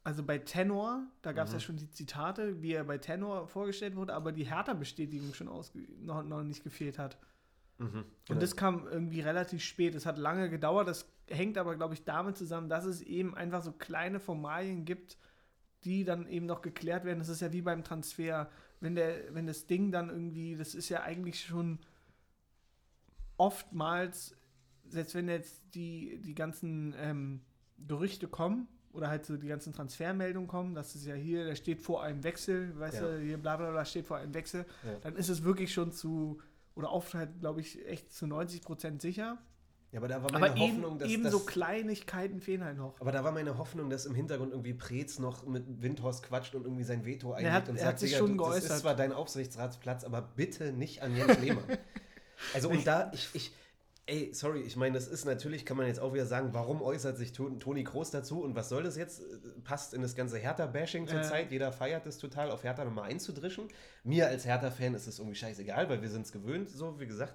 also 0.05 0.23
bei 0.23 0.39
Tenor, 0.39 1.07
da 1.23 1.33
gab 1.33 1.47
es 1.47 1.53
Mhm. 1.53 1.57
ja 1.57 1.61
schon 1.61 1.77
die 1.77 1.91
Zitate, 1.91 2.61
wie 2.63 2.73
er 2.73 2.85
bei 2.85 2.99
Tenor 2.99 3.49
vorgestellt 3.49 3.97
wurde, 3.97 4.15
aber 4.15 4.33
die 4.33 4.45
Hertha-Bestätigung 4.45 5.33
schon 5.35 5.47
noch, 5.47 6.23
noch 6.25 6.43
nicht 6.43 6.63
gefehlt 6.65 6.99
hat. 6.99 7.17
Mhm, 7.79 7.91
genau. 7.91 8.05
Und 8.29 8.43
das 8.43 8.57
kam 8.57 8.87
irgendwie 8.87 9.21
relativ 9.21 9.63
spät. 9.63 9.95
Es 9.95 10.07
hat 10.07 10.19
lange 10.19 10.49
gedauert. 10.51 10.89
Das 10.89 11.07
hängt 11.29 11.59
aber, 11.59 11.77
glaube 11.77 11.95
ich, 11.95 12.05
damit 12.05 12.37
zusammen, 12.37 12.69
dass 12.69 12.85
es 12.85 13.01
eben 13.03 13.35
einfach 13.35 13.63
so 13.63 13.73
kleine 13.73 14.21
Formalien 14.21 14.85
gibt, 14.85 15.19
die 15.85 16.05
dann 16.05 16.29
eben 16.29 16.47
noch 16.47 16.63
geklärt 16.63 17.05
werden. 17.05 17.19
Das 17.19 17.29
ist 17.29 17.41
ja 17.41 17.53
wie 17.53 17.63
beim 17.63 17.83
Transfer. 17.85 18.49
Wenn, 18.81 18.95
der, 18.95 19.35
wenn 19.35 19.47
das 19.47 19.67
Ding 19.67 19.91
dann 19.93 20.11
irgendwie, 20.11 20.57
das 20.57 20.75
ist 20.75 20.89
ja 20.89 21.03
eigentlich 21.03 21.41
schon 21.45 21.79
oftmals, 23.37 24.37
selbst 24.89 25.15
wenn 25.15 25.29
jetzt 25.29 25.63
die, 25.75 26.21
die 26.25 26.35
ganzen 26.35 26.95
ähm, 26.99 27.41
Gerüchte 27.87 28.29
kommen 28.29 28.69
oder 28.93 29.09
halt 29.09 29.25
so 29.25 29.37
die 29.37 29.49
ganzen 29.49 29.73
Transfermeldungen 29.73 30.49
kommen, 30.49 30.75
dass 30.75 30.95
es 30.95 31.07
ja 31.07 31.15
hier, 31.15 31.47
da 31.47 31.57
steht 31.57 31.81
vor 31.81 32.03
einem 32.03 32.23
Wechsel, 32.25 32.79
weißt 32.79 33.01
Ja. 33.01 33.09
du, 33.09 33.21
hier 33.21 33.39
bla 33.39 33.57
bla 33.57 33.71
bla 33.71 33.85
steht 33.85 34.07
vor 34.07 34.19
einem 34.19 34.35
Wechsel, 34.35 34.67
Ja. 34.85 34.99
dann 35.01 35.17
ist 35.17 35.29
es 35.29 35.43
wirklich 35.45 35.73
schon 35.73 35.93
zu, 35.93 36.41
oder 36.75 36.93
oft 36.93 37.15
halt, 37.15 37.41
glaube 37.41 37.61
ich, 37.61 37.87
echt 37.87 38.13
zu 38.13 38.27
90 38.27 38.63
Prozent 38.63 39.03
sicher. 39.03 39.39
Ja, 39.93 39.99
aber 39.99 40.09
da 40.09 40.23
war 40.23 40.33
meine 40.33 40.47
Aber 40.47 40.57
eben, 40.57 40.77
Hoffnung, 40.77 40.99
dass, 40.99 41.11
eben 41.11 41.23
dass 41.23 41.33
so 41.33 41.41
Kleinigkeiten 41.41 42.41
fehlen 42.41 42.65
halt 42.65 42.79
noch. 42.79 42.99
aber 42.99 43.13
da 43.13 43.25
war 43.25 43.33
meine 43.33 43.59
Hoffnung, 43.59 43.91
dass 43.91 44.07
im 44.07 44.15
Hintergrund 44.15 44.53
irgendwie 44.53 44.73
Preetz 44.73 45.19
noch 45.19 45.47
mit 45.47 45.83
Windhorst 45.83 46.23
quatscht 46.23 46.55
und 46.55 46.65
irgendwie 46.65 46.85
sein 46.85 47.05
Veto 47.05 47.33
einlegt 47.33 47.55
hat- 47.55 47.69
und 47.69 47.77
er 47.77 47.81
sagt, 47.83 47.93
hat 47.93 47.99
sich 48.01 48.17
schon 48.17 48.39
du, 48.39 48.45
das 48.45 48.65
ist 48.65 48.79
zwar 48.79 48.97
dein 48.97 49.13
Aufsichtsratsplatz, 49.13 50.05
aber 50.05 50.23
bitte 50.23 50.73
nicht 50.73 51.03
an 51.03 51.15
Jens 51.15 51.39
Lehmann. 51.41 51.65
also 52.55 52.71
und 52.71 52.87
da, 52.87 53.11
ich, 53.13 53.29
ich, 53.35 53.53
ey, 54.07 54.31
sorry, 54.35 54.61
ich 54.63 54.77
meine, 54.77 54.95
das 54.95 55.07
ist 55.09 55.25
natürlich, 55.25 55.65
kann 55.65 55.77
man 55.77 55.87
jetzt 55.87 56.01
auch 56.01 56.13
wieder 56.13 56.27
sagen, 56.27 56.51
warum 56.53 56.83
äußert 56.83 57.17
sich 57.17 57.33
To- 57.33 57.51
Toni 57.51 57.85
Kroos 57.85 58.11
dazu 58.11 58.43
und 58.43 58.55
was 58.55 58.69
soll 58.69 58.83
das 58.83 58.97
jetzt? 58.97 59.21
Äh, 59.21 59.25
Passt 59.65 59.95
in 59.95 60.03
das 60.03 60.15
ganze 60.17 60.39
Hertha-Bashing 60.39 61.07
zurzeit, 61.07 61.53
jeder 61.53 61.71
feiert 61.73 62.05
es 62.07 62.19
total, 62.19 62.51
auf 62.51 62.65
Hertha 62.65 62.85
nochmal 62.85 63.09
einzudrischen. 63.11 63.69
Mir 64.05 64.27
als 64.29 64.45
Hertha-Fan 64.45 64.95
ist 64.95 65.07
es 65.07 65.19
irgendwie 65.19 65.37
scheißegal, 65.37 65.89
weil 65.89 66.03
wir 66.03 66.09
sind 66.11 66.27
es 66.27 66.33
gewöhnt, 66.33 66.69
so 66.71 66.99
wie 67.01 67.07
gesagt. 67.07 67.35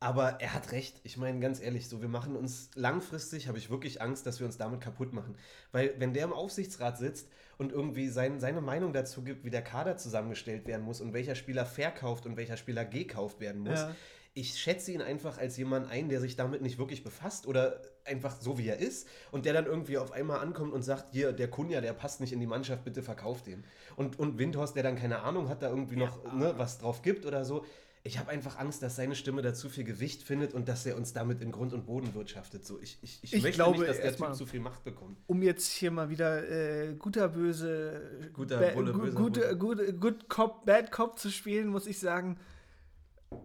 Aber 0.00 0.40
er 0.40 0.52
hat 0.52 0.72
recht. 0.72 1.00
Ich 1.04 1.16
meine, 1.16 1.38
ganz 1.38 1.60
ehrlich, 1.60 1.88
so, 1.88 2.00
wir 2.00 2.08
machen 2.08 2.34
uns 2.34 2.70
langfristig, 2.74 3.46
habe 3.46 3.58
ich 3.58 3.70
wirklich 3.70 4.02
Angst, 4.02 4.26
dass 4.26 4.40
wir 4.40 4.46
uns 4.46 4.56
damit 4.58 4.80
kaputt 4.80 5.12
machen. 5.12 5.36
Weil, 5.70 5.94
wenn 5.98 6.12
der 6.12 6.24
im 6.24 6.32
Aufsichtsrat 6.32 6.98
sitzt 6.98 7.28
und 7.56 7.70
irgendwie 7.70 8.08
sein, 8.08 8.40
seine 8.40 8.60
Meinung 8.60 8.92
dazu 8.92 9.22
gibt, 9.22 9.44
wie 9.44 9.50
der 9.50 9.62
Kader 9.62 9.96
zusammengestellt 9.98 10.66
werden 10.66 10.82
muss 10.84 11.00
und 11.00 11.12
welcher 11.12 11.36
Spieler 11.36 11.64
verkauft 11.66 12.26
und 12.26 12.36
welcher 12.36 12.56
Spieler 12.56 12.84
gekauft 12.84 13.38
werden 13.38 13.60
muss, 13.60 13.78
Ja. 13.78 13.94
Ich 14.34 14.58
schätze 14.58 14.92
ihn 14.92 15.02
einfach 15.02 15.36
als 15.38 15.56
jemand 15.56 15.90
ein, 15.90 16.08
der 16.08 16.20
sich 16.20 16.36
damit 16.36 16.62
nicht 16.62 16.78
wirklich 16.78 17.04
befasst 17.04 17.46
oder 17.46 17.82
einfach 18.04 18.40
so 18.40 18.58
wie 18.58 18.66
er 18.68 18.78
ist 18.78 19.06
und 19.30 19.44
der 19.44 19.52
dann 19.52 19.66
irgendwie 19.66 19.98
auf 19.98 20.12
einmal 20.12 20.40
ankommt 20.40 20.72
und 20.72 20.82
sagt, 20.82 21.12
hier, 21.12 21.32
der 21.32 21.48
Kunja, 21.48 21.80
der 21.80 21.92
passt 21.92 22.20
nicht 22.20 22.32
in 22.32 22.40
die 22.40 22.46
Mannschaft, 22.46 22.84
bitte 22.84 23.02
verkauft 23.02 23.46
den. 23.46 23.64
Und, 23.94 24.18
und 24.18 24.38
Windhorst, 24.38 24.74
der 24.74 24.82
dann 24.82 24.96
keine 24.96 25.20
Ahnung 25.20 25.48
hat, 25.48 25.62
da 25.62 25.68
irgendwie 25.68 25.96
noch 25.96 26.32
ne, 26.32 26.54
was 26.56 26.78
drauf 26.78 27.02
gibt 27.02 27.26
oder 27.26 27.44
so. 27.44 27.64
Ich 28.04 28.18
habe 28.18 28.30
einfach 28.30 28.58
Angst, 28.58 28.82
dass 28.82 28.96
seine 28.96 29.14
Stimme 29.14 29.42
da 29.42 29.54
zu 29.54 29.68
viel 29.68 29.84
Gewicht 29.84 30.24
findet 30.24 30.54
und 30.54 30.66
dass 30.66 30.84
er 30.86 30.96
uns 30.96 31.12
damit 31.12 31.40
in 31.40 31.52
Grund 31.52 31.72
und 31.72 31.86
Boden 31.86 32.12
wirtschaftet. 32.14 32.66
So, 32.66 32.80
ich, 32.80 32.98
ich, 33.02 33.20
ich, 33.22 33.34
Ich 33.34 33.42
möchte 33.42 33.58
glaube, 33.58 33.78
nicht, 33.78 33.90
dass 33.90 34.00
der 34.00 34.16
Typ 34.16 34.34
zu 34.34 34.46
viel 34.46 34.58
Macht 34.58 34.82
bekommt. 34.82 35.18
Um 35.28 35.40
jetzt 35.42 35.70
hier 35.70 35.92
mal 35.92 36.10
wieder 36.10 36.48
äh, 36.50 36.94
guter, 36.94 37.28
böse, 37.28 38.30
Guter 38.32 38.58
Bulle, 38.70 38.92
böser 38.92 39.20
gute, 39.20 39.40
Bulle. 39.40 39.56
gute, 39.56 39.94
good 39.94 40.28
Cop, 40.28 40.64
Bad 40.66 40.90
Cop 40.90 41.18
zu 41.18 41.30
spielen, 41.30 41.68
muss 41.68 41.86
ich 41.86 42.00
sagen. 42.00 42.38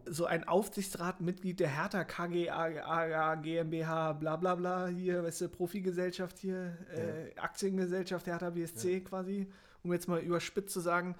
So 0.05 0.25
ein 0.25 0.47
Aufsichtsratmitglied 0.47 1.59
der 1.59 1.69
Hertha 1.69 2.03
KGA 2.03 3.35
GmbH, 3.35 4.13
bla 4.13 4.35
bla 4.38 4.55
bla, 4.55 4.88
hier, 4.88 5.23
weißt 5.23 5.41
du, 5.41 5.49
Profigesellschaft 5.49 6.38
hier, 6.39 6.77
äh, 6.93 7.38
Aktiengesellschaft 7.39 8.25
Hertha 8.27 8.49
BSC 8.51 9.01
quasi, 9.01 9.47
um 9.83 9.91
jetzt 9.93 10.07
mal 10.07 10.19
überspitzt 10.19 10.73
zu 10.73 10.79
sagen, 10.79 11.15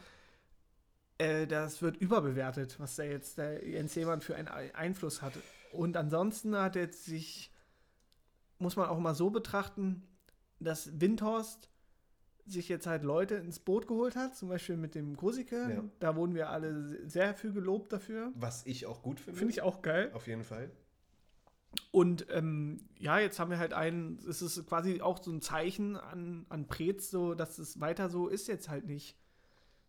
äh, 1.18 1.47
das 1.47 1.82
wird 1.82 1.97
überbewertet, 1.97 2.80
was 2.80 2.95
da 2.95 3.03
jetzt 3.03 3.38
der 3.38 3.68
Jens 3.68 3.95
Lehmann 3.95 4.22
für 4.22 4.36
einen 4.36 4.47
Ei- 4.47 4.74
Einfluss 4.76 5.22
hatte. 5.22 5.41
Und 5.72 5.97
ansonsten 5.97 6.55
hat 6.55 6.76
er 6.76 6.84
jetzt 6.84 7.05
sich, 7.05 7.51
muss 8.59 8.76
man 8.76 8.88
auch 8.88 8.99
mal 8.99 9.15
so 9.15 9.30
betrachten, 9.30 10.03
dass 10.59 10.99
Windhorst 11.01 11.70
sich 12.48 12.70
jetzt 12.70 12.88
halt 12.88 13.04
Leute 13.04 13.36
ins 13.36 13.60
Boot 13.60 13.88
geholt 13.88 14.16
hat, 14.16 14.36
zum 14.36 14.50
Beispiel 14.50 14.78
mit 14.78 14.95
dem 14.95 15.16
Grusike. 15.16 15.56
Ja. 15.56 15.84
Da 16.00 16.16
wurden 16.16 16.36
wir 16.36 16.50
alle 16.50 17.08
sehr 17.08 17.34
viel 17.34 17.54
gelobt 17.54 17.91
dafür. 17.93 18.32
Was 18.36 18.66
ich 18.66 18.86
auch 18.86 19.02
gut 19.02 19.20
finde. 19.20 19.38
Finde 19.38 19.52
ich 19.52 19.62
auch 19.62 19.82
geil. 19.82 20.12
Auf 20.14 20.28
jeden 20.28 20.43
Fall. 20.43 20.72
Und 21.91 22.28
ähm, 22.32 22.80
ja, 22.98 23.20
jetzt 23.20 23.39
haben 23.39 23.52
wir 23.52 23.60
halt 23.60 23.74
einen, 23.74 24.20
es 24.28 24.41
ist 24.41 24.66
quasi 24.68 25.02
auch 25.02 25.22
so 25.22 25.32
ein 25.32 25.41
Zeichen 25.41 25.95
an, 25.95 26.45
an 26.50 26.68
Preetz, 26.68 27.12
so, 27.12 27.34
dass 27.36 27.60
es 27.60 27.80
weiter 27.80 28.10
so 28.10 28.28
ist 28.28 28.48
jetzt 28.48 28.70
halt 28.70 28.86
nicht. 28.86 29.18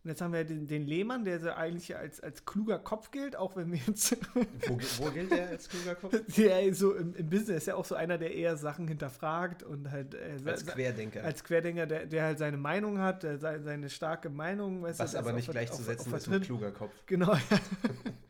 Und 0.04 0.10
jetzt 0.10 0.20
haben 0.20 0.32
wir 0.32 0.44
den, 0.44 0.66
den 0.68 0.86
Lehmann, 0.86 1.24
der 1.24 1.40
so 1.40 1.50
eigentlich 1.50 1.96
als, 1.96 2.20
als 2.20 2.44
kluger 2.44 2.78
Kopf 2.78 3.10
gilt, 3.10 3.34
auch 3.34 3.56
wenn 3.56 3.72
wir 3.72 3.80
jetzt, 3.84 4.16
Wo, 4.66 4.78
wo 4.98 5.10
gilt 5.10 5.32
der 5.32 5.48
als 5.48 5.68
kluger 5.68 5.96
Kopf? 5.96 6.14
der 6.36 6.74
so 6.74 6.94
im, 6.94 7.14
im 7.14 7.28
Business 7.28 7.58
ist 7.58 7.66
ja 7.66 7.74
auch 7.74 7.84
so 7.84 7.96
einer, 7.96 8.16
der 8.16 8.34
eher 8.34 8.56
Sachen 8.56 8.86
hinterfragt 8.86 9.64
und 9.64 9.90
halt 9.90 10.14
äh, 10.14 10.38
Als 10.46 10.64
Querdenker. 10.64 11.24
als 11.24 11.42
Querdenker, 11.42 11.86
der, 11.86 12.06
der 12.06 12.22
halt 12.22 12.38
seine 12.38 12.56
Meinung 12.56 12.98
hat, 13.00 13.26
seine, 13.40 13.90
starke 13.90 14.30
Meinung, 14.30 14.82
weißt 14.82 15.00
was 15.00 15.12
du, 15.12 15.18
aber 15.18 15.32
nicht 15.32 15.50
gleichzusetzen 15.50 16.14
ist 16.14 16.28
mit 16.28 16.44
kluger 16.44 16.70
Kopf. 16.70 16.92
Genau, 17.06 17.34
ja. 17.34 17.40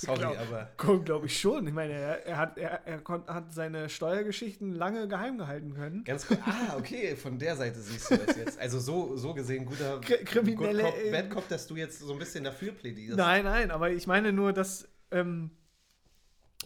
Sorry, 0.06 0.18
glaub- 0.18 0.38
aber. 0.38 1.04
glaube 1.04 1.26
ich 1.26 1.38
schon. 1.40 1.66
Ich 1.66 1.72
meine, 1.72 1.92
er, 1.94 2.26
er, 2.26 2.36
hat, 2.36 2.58
er, 2.58 2.86
er 2.86 2.98
kon, 2.98 3.26
hat 3.26 3.52
seine 3.52 3.88
Steuergeschichten 3.88 4.74
lange 4.74 5.08
geheim 5.08 5.38
gehalten 5.38 5.74
können. 5.74 6.04
Ganz 6.04 6.26
kurz. 6.26 6.40
Ah, 6.44 6.76
okay, 6.76 7.16
von 7.16 7.38
der 7.38 7.56
Seite 7.56 7.80
siehst 7.80 8.10
du 8.10 8.16
das 8.16 8.36
jetzt. 8.36 8.58
Also 8.58 8.78
so, 8.80 9.16
so 9.16 9.34
gesehen 9.34 9.64
guter 9.64 9.98
Kri- 10.00 10.24
kriminelle, 10.24 10.82
Good 10.82 10.92
Cop, 10.94 11.10
Bad 11.12 11.30
Cop, 11.30 11.48
dass 11.48 11.66
du 11.66 11.76
jetzt 11.76 11.98
so 12.00 12.12
ein 12.12 12.18
bisschen 12.18 12.44
dafür 12.44 12.72
plädierst. 12.72 13.16
Nein, 13.16 13.44
nein, 13.44 13.70
aber 13.70 13.90
ich 13.90 14.06
meine 14.06 14.32
nur, 14.32 14.52
dass, 14.52 14.88
ähm, 15.10 15.50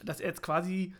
dass 0.04 0.20
er 0.20 0.28
jetzt 0.28 0.42
quasi 0.42 0.94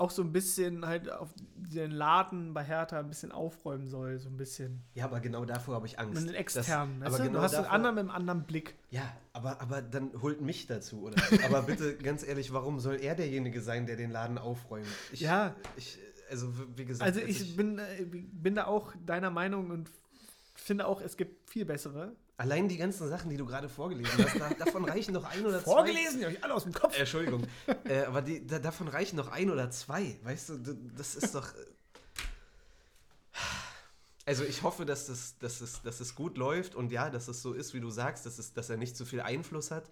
auch 0.00 0.10
so 0.10 0.22
ein 0.22 0.32
bisschen 0.32 0.86
halt 0.86 1.10
auf 1.10 1.28
den 1.56 1.90
Laden 1.90 2.54
bei 2.54 2.64
Hertha 2.64 2.98
ein 2.98 3.08
bisschen 3.08 3.32
aufräumen 3.32 3.86
soll, 3.86 4.18
so 4.18 4.28
ein 4.28 4.36
bisschen. 4.36 4.82
Ja, 4.94 5.04
aber 5.04 5.20
genau 5.20 5.44
davor 5.44 5.74
habe 5.74 5.86
ich 5.86 5.98
Angst. 5.98 6.20
Mit 6.20 6.30
den 6.30 6.34
externen. 6.34 7.00
Das, 7.00 7.08
aber 7.08 7.16
aber 7.16 7.24
genau 7.26 7.38
du 7.38 7.44
hast 7.44 7.54
einen 7.54 7.64
davor- 7.64 7.74
anderen 7.74 7.94
mit 7.96 8.00
einem 8.04 8.10
anderen 8.10 8.42
Blick. 8.44 8.74
Ja, 8.90 9.02
aber, 9.32 9.60
aber 9.60 9.82
dann 9.82 10.10
holt 10.22 10.40
mich 10.40 10.66
dazu, 10.66 11.02
oder? 11.02 11.16
aber 11.44 11.62
bitte, 11.62 11.96
ganz 11.96 12.26
ehrlich, 12.26 12.52
warum 12.52 12.80
soll 12.80 12.96
er 12.96 13.14
derjenige 13.14 13.60
sein, 13.60 13.86
der 13.86 13.96
den 13.96 14.10
Laden 14.10 14.38
aufräumt? 14.38 14.86
Ich, 15.12 15.20
Ja. 15.20 15.54
Ich, 15.76 15.98
also, 16.30 16.52
wie 16.76 16.84
gesagt, 16.84 17.06
Also 17.06 17.20
als 17.20 17.28
ich 17.28 17.56
bin, 17.56 17.78
äh, 17.78 18.04
bin 18.04 18.54
da 18.54 18.66
auch 18.66 18.92
deiner 19.04 19.30
Meinung 19.30 19.70
und 19.70 19.90
finde 20.54 20.86
auch, 20.86 21.00
es 21.00 21.16
gibt 21.16 21.50
viel 21.50 21.64
bessere. 21.64 22.12
Allein 22.40 22.68
die 22.68 22.78
ganzen 22.78 23.06
Sachen, 23.06 23.28
die 23.28 23.36
du 23.36 23.44
gerade 23.44 23.68
vorgelesen 23.68 24.24
hast, 24.24 24.40
da, 24.40 24.48
davon 24.64 24.86
reichen 24.86 25.12
doch 25.12 25.24
ein 25.24 25.44
oder 25.44 25.62
zwei. 25.62 25.72
Vorgelesen, 25.72 26.20
die 26.20 26.24
habe 26.24 26.34
ich 26.34 26.42
alle 26.42 26.54
aus 26.54 26.62
dem 26.62 26.72
Kopf. 26.72 26.96
Äh, 26.96 27.00
Entschuldigung. 27.00 27.46
äh, 27.84 28.04
aber 28.04 28.22
die, 28.22 28.46
da, 28.46 28.58
davon 28.58 28.88
reichen 28.88 29.16
noch 29.16 29.28
ein 29.28 29.50
oder 29.50 29.70
zwei. 29.70 30.16
Weißt 30.22 30.48
du, 30.48 30.56
das 30.96 31.16
ist 31.16 31.34
doch. 31.34 31.46
äh, 31.54 31.66
Also 34.24 34.44
ich 34.44 34.62
hoffe, 34.62 34.86
dass 34.86 35.08
das, 35.08 35.36
dass, 35.38 35.60
es, 35.60 35.82
dass 35.82 36.00
es 36.00 36.14
gut 36.14 36.38
läuft 36.38 36.74
und 36.74 36.90
ja, 36.92 37.10
dass 37.10 37.28
es 37.28 37.42
so 37.42 37.52
ist, 37.52 37.74
wie 37.74 37.80
du 37.80 37.90
sagst, 37.90 38.24
dass, 38.24 38.38
es, 38.38 38.54
dass 38.54 38.70
er 38.70 38.78
nicht 38.78 38.96
zu 38.96 39.04
viel 39.04 39.20
Einfluss 39.20 39.70
hat. 39.70 39.90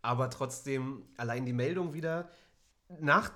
Aber 0.00 0.30
trotzdem, 0.30 1.02
allein 1.18 1.44
die 1.44 1.52
Meldung 1.52 1.92
wieder, 1.92 2.30
nach, 2.98 3.30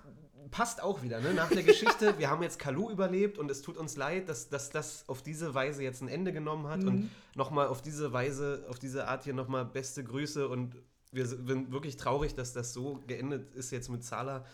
passt 0.50 0.82
auch 0.82 1.02
wieder, 1.02 1.20
ne? 1.20 1.34
Nach 1.34 1.48
der 1.48 1.62
Geschichte, 1.62 2.18
wir 2.18 2.30
haben 2.30 2.42
jetzt 2.42 2.58
Kalu 2.58 2.90
überlebt 2.90 3.38
und 3.38 3.50
es 3.50 3.62
tut 3.62 3.76
uns 3.76 3.96
leid, 3.96 4.28
dass, 4.28 4.48
dass 4.48 4.70
das 4.70 5.08
auf 5.08 5.22
diese 5.22 5.54
Weise 5.54 5.82
jetzt 5.82 6.02
ein 6.02 6.08
Ende 6.08 6.32
genommen 6.32 6.68
hat 6.68 6.84
und 6.84 7.10
nochmal 7.34 7.68
auf 7.68 7.82
diese 7.82 8.12
Weise, 8.12 8.64
auf 8.68 8.78
diese 8.78 9.08
Art 9.08 9.24
hier 9.24 9.34
nochmal 9.34 9.64
beste 9.64 10.04
Grüße 10.04 10.48
und 10.48 10.76
wir 11.12 11.26
sind 11.26 11.72
wirklich 11.72 11.96
traurig, 11.96 12.34
dass 12.34 12.52
das 12.52 12.72
so 12.72 13.00
geendet 13.06 13.54
ist 13.54 13.70
jetzt 13.70 13.90
mit 13.90 14.02
Zala. 14.02 14.44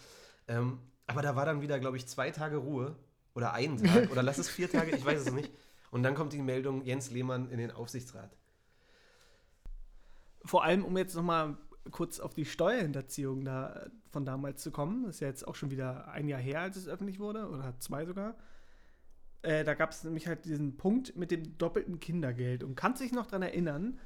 Ähm, 0.48 0.78
aber 1.06 1.22
da 1.22 1.36
war 1.36 1.46
dann 1.46 1.60
wieder, 1.60 1.78
glaube 1.78 1.96
ich, 1.96 2.06
zwei 2.06 2.30
Tage 2.30 2.56
Ruhe 2.56 2.96
oder 3.34 3.52
einen 3.52 3.76
Tag 3.82 4.10
oder 4.10 4.22
lass 4.22 4.38
es 4.38 4.48
vier 4.48 4.70
Tage, 4.70 4.94
ich 4.94 5.04
weiß 5.04 5.20
es 5.20 5.32
nicht. 5.32 5.52
Und 5.90 6.02
dann 6.02 6.14
kommt 6.14 6.32
die 6.32 6.42
Meldung, 6.42 6.84
Jens 6.84 7.10
Lehmann 7.10 7.50
in 7.50 7.58
den 7.58 7.70
Aufsichtsrat. 7.70 8.36
Vor 10.44 10.64
allem, 10.64 10.84
um 10.84 10.96
jetzt 10.98 11.14
nochmal 11.14 11.56
kurz 11.90 12.20
auf 12.20 12.34
die 12.34 12.44
Steuerhinterziehung 12.44 13.44
da, 13.44 13.86
von 14.10 14.24
damals 14.24 14.62
zu 14.62 14.70
kommen. 14.70 15.04
Das 15.04 15.16
ist 15.16 15.20
ja 15.20 15.28
jetzt 15.28 15.46
auch 15.46 15.54
schon 15.54 15.70
wieder 15.70 16.08
ein 16.08 16.28
Jahr 16.28 16.40
her, 16.40 16.60
als 16.60 16.76
es 16.76 16.88
öffentlich 16.88 17.18
wurde, 17.18 17.48
oder 17.48 17.74
zwei 17.80 18.04
sogar. 18.04 18.36
Äh, 19.42 19.64
da 19.64 19.74
gab 19.74 19.90
es 19.90 20.04
nämlich 20.04 20.26
halt 20.26 20.44
diesen 20.44 20.76
Punkt 20.76 21.16
mit 21.16 21.30
dem 21.30 21.56
doppelten 21.58 22.00
Kindergeld. 22.00 22.64
Und 22.64 22.74
kannst 22.74 23.02
dich 23.02 23.12
noch 23.12 23.26
daran 23.26 23.42
erinnern, 23.42 23.98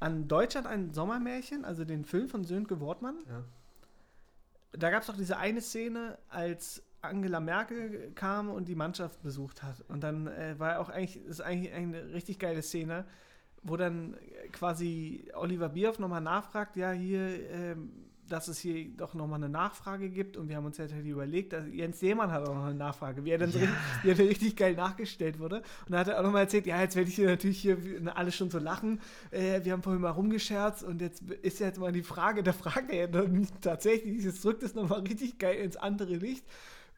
an 0.00 0.28
Deutschland 0.28 0.66
ein 0.66 0.92
Sommermärchen, 0.92 1.64
also 1.64 1.84
den 1.84 2.04
Film 2.04 2.28
von 2.28 2.44
Sönke 2.44 2.80
Wortmann? 2.80 3.16
Ja. 3.28 3.44
Da 4.72 4.90
gab 4.90 5.02
es 5.02 5.06
doch 5.06 5.16
diese 5.16 5.36
eine 5.36 5.60
Szene, 5.60 6.18
als 6.28 6.82
Angela 7.02 7.40
Merkel 7.40 8.12
kam 8.14 8.48
und 8.48 8.68
die 8.68 8.74
Mannschaft 8.74 9.22
besucht 9.22 9.62
hat. 9.62 9.82
Und 9.88 10.02
dann 10.02 10.28
äh, 10.28 10.58
war 10.58 10.80
auch 10.80 10.88
eigentlich, 10.88 11.22
ist 11.24 11.40
eigentlich 11.40 11.72
eine 11.72 12.12
richtig 12.12 12.38
geile 12.38 12.62
Szene, 12.62 13.04
wo 13.62 13.76
dann 13.76 14.16
quasi 14.52 15.24
Oliver 15.34 15.68
Bierhoff 15.68 15.98
nochmal 15.98 16.20
nachfragt, 16.20 16.76
ja, 16.76 16.92
hier, 16.92 17.50
ähm, 17.50 17.90
dass 18.28 18.48
es 18.48 18.58
hier 18.58 18.88
doch 18.96 19.14
nochmal 19.14 19.40
eine 19.40 19.48
Nachfrage 19.48 20.08
gibt. 20.08 20.36
Und 20.36 20.48
wir 20.48 20.56
haben 20.56 20.64
uns 20.64 20.78
ja 20.78 20.84
tatsächlich 20.84 21.12
überlegt, 21.12 21.52
dass 21.52 21.64
Jens 21.70 22.00
Seemann 22.00 22.30
hat 22.32 22.46
auch 22.48 22.54
noch 22.54 22.64
eine 22.64 22.74
Nachfrage, 22.74 23.24
wie 23.24 23.30
er 23.30 23.38
dann 23.38 23.50
so 23.50 23.58
Ja. 23.58 23.66
richtig, 23.66 24.02
wie 24.02 24.10
er 24.10 24.18
richtig 24.30 24.56
geil 24.56 24.74
nachgestellt 24.74 25.38
wurde. 25.38 25.56
Und 25.56 25.90
dann 25.90 26.00
hat 26.00 26.08
er 26.08 26.18
auch 26.18 26.22
nochmal 26.22 26.42
erzählt, 26.42 26.66
ja, 26.66 26.80
jetzt 26.80 26.96
werde 26.96 27.10
ich 27.10 27.16
hier 27.16 27.26
natürlich 27.26 27.58
hier 27.60 27.76
alle 28.14 28.32
schon 28.32 28.50
so 28.50 28.58
lachen. 28.58 29.00
Äh, 29.30 29.64
wir 29.64 29.72
haben 29.72 29.82
vorhin 29.82 30.00
mal 30.00 30.10
rumgescherzt 30.10 30.82
und 30.82 31.00
jetzt 31.02 31.22
ist 31.42 31.60
ja 31.60 31.66
jetzt 31.66 31.78
mal 31.78 31.92
die 31.92 32.02
Frage 32.02 32.42
der 32.42 32.54
Frage 32.54 32.96
ja 32.96 33.08
tatsächlich, 33.60 34.24
jetzt 34.24 34.44
drückt 34.44 34.62
es 34.62 34.74
nochmal 34.74 35.00
richtig 35.00 35.38
geil 35.38 35.56
ins 35.56 35.76
andere 35.76 36.14
Licht 36.14 36.44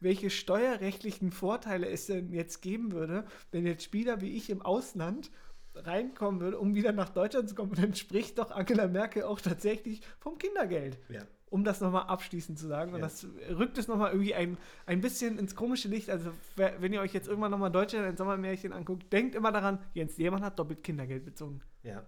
welche 0.01 0.29
steuerrechtlichen 0.29 1.31
Vorteile 1.31 1.89
es 1.89 2.07
denn 2.07 2.33
jetzt 2.33 2.61
geben 2.61 2.93
würde, 2.93 3.25
wenn 3.53 3.65
jetzt 3.65 3.85
Spieler 3.85 4.21
wie 4.21 4.37
ich 4.37 4.51
im 4.51 4.61
Ausland 4.61 5.31
reinkommen 5.77 6.41
würde, 6.41 6.59
um 6.59 6.75
wieder 6.75 6.93
nach 6.93 7.09
Deutschland 7.11 7.49
zu 7.49 7.55
kommen. 7.55 7.73
Dann 7.75 7.95
spricht 7.95 8.39
doch 8.39 8.51
Angela 8.51 8.87
Merkel 8.89 9.25
auch 9.25 9.41
tatsächlich 9.41 10.03
vom 10.21 10.39
Kindergeld. 10.39 10.99
Ja. 11.09 11.23
Um 11.51 11.63
das 11.63 11.81
nochmal 11.81 12.07
abschließend 12.07 12.59
zu 12.59 12.67
sagen. 12.67 12.93
Und 12.95 13.01
Ja. 13.01 13.07
das 13.07 13.27
rückt 13.51 13.79
es 13.79 13.87
nochmal 13.87 14.11
irgendwie 14.11 14.35
ein, 14.35 14.57
ein 14.87 15.01
bisschen 15.01 15.39
ins 15.39 15.55
komische 15.55 15.89
Licht. 15.89 16.11
Also, 16.11 16.31
wenn 16.57 16.93
ihr 16.93 17.01
euch 17.01 17.13
jetzt 17.13 17.29
irgendwann 17.29 17.51
nochmal 17.53 17.71
Deutschland 17.71 18.07
ein 18.07 18.17
Sommermärchen 18.17 18.73
anguckt, 18.73 19.13
denkt 19.13 19.35
immer 19.37 19.53
daran, 19.53 19.79
Jens 19.93 20.17
Lehmann 20.19 20.43
hat 20.43 20.59
doppelt 20.59 20.83
Kindergeld 20.83 21.25
bezogen. 21.25 21.61
Ja. 21.85 22.03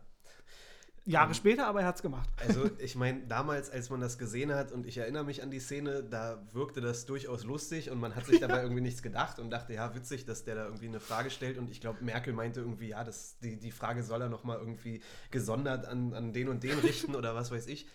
Jahre 1.06 1.28
Ähm, 1.28 1.34
später, 1.34 1.66
aber 1.68 1.80
er 1.80 1.86
hat 1.86 1.96
es 1.96 2.02
gemacht. 2.02 2.28
Also 2.40 2.68
ich 2.78 2.96
meine, 2.96 3.20
damals, 3.28 3.70
als 3.70 3.90
man 3.90 4.00
das 4.00 4.18
gesehen 4.18 4.52
hat, 4.52 4.72
und 4.72 4.86
ich 4.86 4.98
erinnere 4.98 5.24
mich 5.24 5.42
an 5.42 5.50
die 5.50 5.60
Szene, 5.60 6.02
da 6.02 6.42
wirkte 6.52 6.80
das 6.80 7.06
durchaus 7.06 7.44
lustig 7.44 7.90
und 7.90 7.98
man 8.00 8.14
hat 8.16 8.26
sich 8.26 8.40
dabei 8.40 8.60
irgendwie 8.62 8.82
nichts 8.82 9.02
gedacht 9.02 9.38
und 9.38 9.50
dachte, 9.50 9.72
ja, 9.72 9.94
witzig, 9.94 10.24
dass 10.26 10.44
der 10.44 10.56
da 10.56 10.64
irgendwie 10.64 10.88
eine 10.88 11.00
Frage 11.00 11.30
stellt. 11.30 11.58
Und 11.58 11.70
ich 11.70 11.80
glaube, 11.80 12.04
Merkel 12.04 12.32
meinte 12.32 12.60
irgendwie, 12.60 12.88
ja, 12.88 13.04
das, 13.04 13.38
die, 13.38 13.56
die 13.58 13.70
Frage 13.70 14.02
soll 14.02 14.20
er 14.20 14.28
nochmal 14.28 14.58
irgendwie 14.58 15.00
gesondert 15.30 15.86
an, 15.86 16.12
an 16.12 16.32
den 16.32 16.48
und 16.48 16.62
den 16.64 16.78
richten 16.80 17.14
oder 17.14 17.34
was 17.34 17.50
weiß 17.50 17.68
ich. 17.68 17.86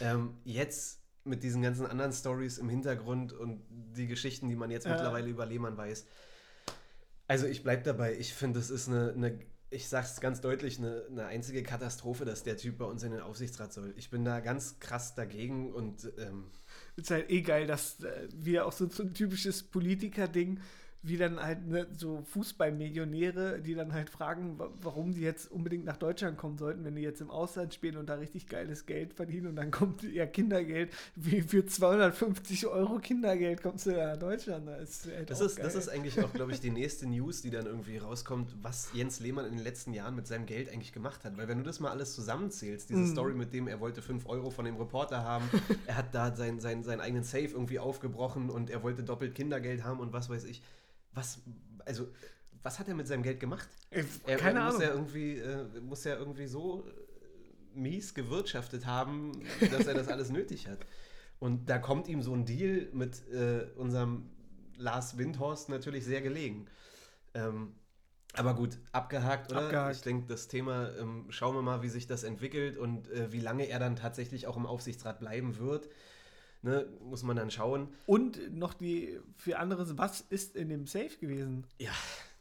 Ähm, 0.00 0.34
jetzt 0.44 1.00
mit 1.24 1.42
diesen 1.42 1.62
ganzen 1.62 1.86
anderen 1.86 2.12
Stories 2.12 2.58
im 2.58 2.68
Hintergrund 2.68 3.32
und 3.32 3.62
die 3.70 4.06
Geschichten, 4.06 4.48
die 4.48 4.56
man 4.56 4.70
jetzt 4.70 4.84
Ja. 4.86 4.92
mittlerweile 4.92 5.28
über 5.28 5.46
Lehmann 5.46 5.76
weiß. 5.76 6.06
Also 7.26 7.46
ich 7.46 7.62
bleibe 7.62 7.82
dabei, 7.82 8.14
ich 8.16 8.32
finde, 8.34 8.58
es 8.58 8.70
ist 8.70 8.88
eine, 8.88 9.12
eine 9.12 9.38
ich 9.70 9.88
sag's 9.88 10.20
ganz 10.20 10.40
deutlich, 10.40 10.78
eine, 10.78 11.04
eine 11.10 11.26
einzige 11.26 11.62
Katastrophe, 11.62 12.24
dass 12.24 12.42
der 12.42 12.56
Typ 12.56 12.78
bei 12.78 12.84
uns 12.86 13.02
in 13.02 13.12
den 13.12 13.20
Aufsichtsrat 13.20 13.72
soll. 13.72 13.92
Ich 13.96 14.10
bin 14.10 14.24
da 14.24 14.40
ganz 14.40 14.78
krass 14.80 15.14
dagegen 15.14 15.72
und 15.72 16.10
ähm, 16.18 16.44
ist 16.96 17.10
halt 17.10 17.30
eh 17.30 17.42
geil, 17.42 17.66
dass 17.66 18.00
äh, 18.00 18.28
wieder 18.34 18.66
auch 18.66 18.72
so, 18.72 18.88
so 18.88 19.02
ein 19.02 19.12
typisches 19.12 19.62
Politiker-Ding, 19.62 20.60
wie 21.02 21.16
dann 21.16 21.40
halt 21.40 21.66
ne, 21.66 21.86
so 21.96 22.22
Fußballmillionäre, 22.22 23.60
die 23.60 23.74
dann 23.74 23.92
halt 23.92 24.10
fragen, 24.10 24.58
wa- 24.58 24.70
warum 24.82 25.12
die 25.12 25.20
jetzt 25.20 25.50
unbedingt 25.50 25.84
nach 25.84 25.96
Deutschland 25.96 26.36
kommen 26.36 26.58
sollten, 26.58 26.84
wenn 26.84 26.96
die 26.96 27.02
jetzt 27.02 27.20
im 27.20 27.30
Ausland 27.30 27.72
spielen 27.72 27.96
und 27.96 28.08
da 28.08 28.14
richtig 28.14 28.48
geiles 28.48 28.84
Geld 28.86 29.14
verdienen 29.14 29.46
und 29.48 29.56
dann 29.56 29.70
kommt 29.78 30.02
ja 30.02 30.26
Kindergeld, 30.26 30.92
wie 31.14 31.42
für 31.42 31.64
250 31.64 32.66
Euro 32.66 32.98
Kindergeld 32.98 33.62
kommst 33.62 33.86
du 33.86 33.90
da 33.92 34.08
nach 34.12 34.16
Deutschland. 34.18 34.66
Das 34.68 34.90
ist, 34.90 35.06
halt 35.06 35.30
das, 35.30 35.40
ist, 35.40 35.58
das 35.58 35.74
ist 35.76 35.88
eigentlich 35.88 36.20
auch, 36.20 36.32
glaube 36.34 36.52
ich, 36.52 36.60
die 36.60 36.70
nächste 36.72 37.06
News, 37.06 37.42
die 37.42 37.50
dann 37.50 37.66
irgendwie 37.66 37.98
rauskommt, 37.98 38.56
was 38.62 38.90
Jens 38.92 39.20
Lehmann 39.20 39.44
in 39.46 39.52
den 39.56 39.62
letzten 39.64 39.92
Jahren 39.94 40.16
mit 40.16 40.26
seinem 40.26 40.46
Geld 40.46 40.68
eigentlich 40.72 40.92
gemacht 40.92 41.24
hat. 41.24 41.36
Weil 41.36 41.46
wenn 41.48 41.58
du 41.58 41.64
das 41.64 41.80
mal 41.80 41.90
alles 41.90 42.14
zusammenzählst, 42.14 42.90
diese 42.90 42.98
Mhm. 43.02 43.06
Story 43.12 43.34
mit 43.34 43.52
dem, 43.52 43.68
er 43.68 43.78
wollte 43.80 44.02
5 44.02 44.26
Euro 44.26 44.50
von 44.50 44.64
dem 44.64 44.76
Reporter 44.76 45.22
haben, 45.22 45.48
er 45.86 45.96
hat 45.96 46.12
da 46.14 46.34
sein, 46.34 46.58
sein, 46.60 46.82
seinen 46.82 47.00
eigenen 47.00 47.22
Safe 47.22 47.44
irgendwie 47.46 47.78
aufgebrochen 47.78 48.50
und 48.50 48.68
er 48.70 48.82
wollte 48.82 49.04
doppelt 49.04 49.34
Kindergeld 49.36 49.84
haben 49.84 50.00
und 50.00 50.12
was 50.12 50.28
weiß 50.28 50.44
ich. 50.44 50.60
Was, 51.18 51.40
also, 51.84 52.06
was 52.62 52.78
hat 52.78 52.86
er 52.88 52.94
mit 52.94 53.06
seinem 53.08 53.22
Geld 53.24 53.40
gemacht? 53.40 53.68
Äh, 53.90 54.04
Er, 54.26 54.36
Keine 54.36 54.60
er 54.60 54.66
Ahnung. 54.66 54.74
Muss 54.78 54.82
ja 54.86 54.90
irgendwie, 54.92 55.32
äh, 55.38 55.80
muss 55.80 56.04
ja 56.04 56.16
irgendwie 56.16 56.46
so 56.46 56.84
äh, 56.86 57.78
mies 57.78 58.14
gewirtschaftet 58.14 58.86
haben, 58.86 59.32
dass 59.72 59.86
er 59.86 59.94
das 59.94 60.08
alles 60.08 60.30
nötig 60.30 60.68
hat. 60.68 60.78
Und 61.40 61.68
da 61.70 61.78
kommt 61.78 62.08
ihm 62.08 62.22
so 62.22 62.32
ein 62.34 62.44
Deal 62.44 62.88
mit 62.92 63.28
äh, 63.30 63.66
unserem 63.76 64.30
Lars 64.76 65.18
Windhorst 65.18 65.68
natürlich 65.68 66.04
sehr 66.04 66.20
gelegen. 66.22 66.66
Ähm, 67.34 67.74
aber 68.34 68.54
gut, 68.54 68.78
abgehakt, 68.92 69.50
oder? 69.50 69.62
Abgehakt. 69.64 69.96
Ich 69.96 70.02
denke, 70.02 70.26
das 70.28 70.48
Thema, 70.48 70.90
ähm, 70.98 71.26
schauen 71.30 71.54
wir 71.56 71.62
mal, 71.62 71.82
wie 71.82 71.88
sich 71.88 72.06
das 72.06 72.22
entwickelt 72.24 72.76
und 72.76 73.08
äh, 73.10 73.32
wie 73.32 73.40
lange 73.40 73.68
er 73.68 73.78
dann 73.80 73.96
tatsächlich 73.96 74.46
auch 74.46 74.56
im 74.56 74.66
Aufsichtsrat 74.66 75.18
bleiben 75.18 75.58
wird. 75.58 75.88
Ne, 76.62 76.86
muss 77.00 77.22
man 77.22 77.36
dann 77.36 77.50
schauen. 77.52 77.88
Und 78.06 78.52
noch 78.56 78.74
die 78.74 79.20
für 79.36 79.58
anderes, 79.58 79.96
was 79.96 80.22
ist 80.22 80.56
in 80.56 80.68
dem 80.68 80.86
Safe 80.86 81.16
gewesen? 81.20 81.64
Ja, 81.78 81.92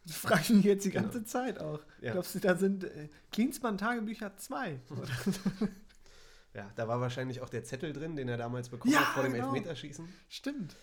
Das 0.07 0.17
frage 0.17 0.41
ich 0.41 0.49
mich 0.49 0.65
jetzt 0.65 0.85
die 0.85 0.89
Genau. 0.89 1.03
ganze 1.03 1.23
Zeit 1.25 1.59
auch. 1.59 1.81
Ja. 2.01 2.13
Glaubst 2.13 2.33
du, 2.33 2.39
da 2.39 2.55
sind 2.55 2.83
äh, 2.85 3.09
Klinsmann 3.31 3.77
Tagebücher 3.77 4.35
2? 4.35 4.79
ja, 6.53 6.71
da 6.75 6.87
war 6.87 6.99
wahrscheinlich 6.99 7.41
auch 7.41 7.49
der 7.49 7.63
Zettel 7.63 7.93
drin, 7.93 8.15
den 8.15 8.27
er 8.27 8.37
damals 8.37 8.69
bekommen 8.69 8.93
Ja, 8.93 9.01
hat 9.01 9.13
vor 9.13 9.23
dem 9.23 9.33
genau. 9.33 9.53
Elfmeterschießen. 9.53 10.07
Stimmt. 10.29 10.75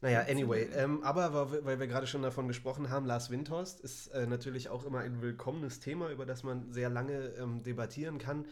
Naja, 0.00 0.20
anyway, 0.28 0.68
ähm, 0.74 1.02
aber 1.02 1.50
weil, 1.50 1.64
weil 1.64 1.80
wir 1.80 1.86
gerade 1.86 2.06
schon 2.06 2.22
davon 2.22 2.46
gesprochen 2.48 2.90
haben, 2.90 3.06
Lars 3.06 3.30
Windhorst 3.30 3.80
ist 3.80 4.08
äh, 4.08 4.26
natürlich 4.26 4.68
auch 4.68 4.84
immer 4.84 5.00
ein 5.00 5.22
willkommenes 5.22 5.80
Thema, 5.80 6.10
über 6.10 6.26
das 6.26 6.42
man 6.42 6.70
sehr 6.72 6.90
lange 6.90 7.28
ähm, 7.38 7.62
debattieren 7.62 8.18
kann. 8.18 8.44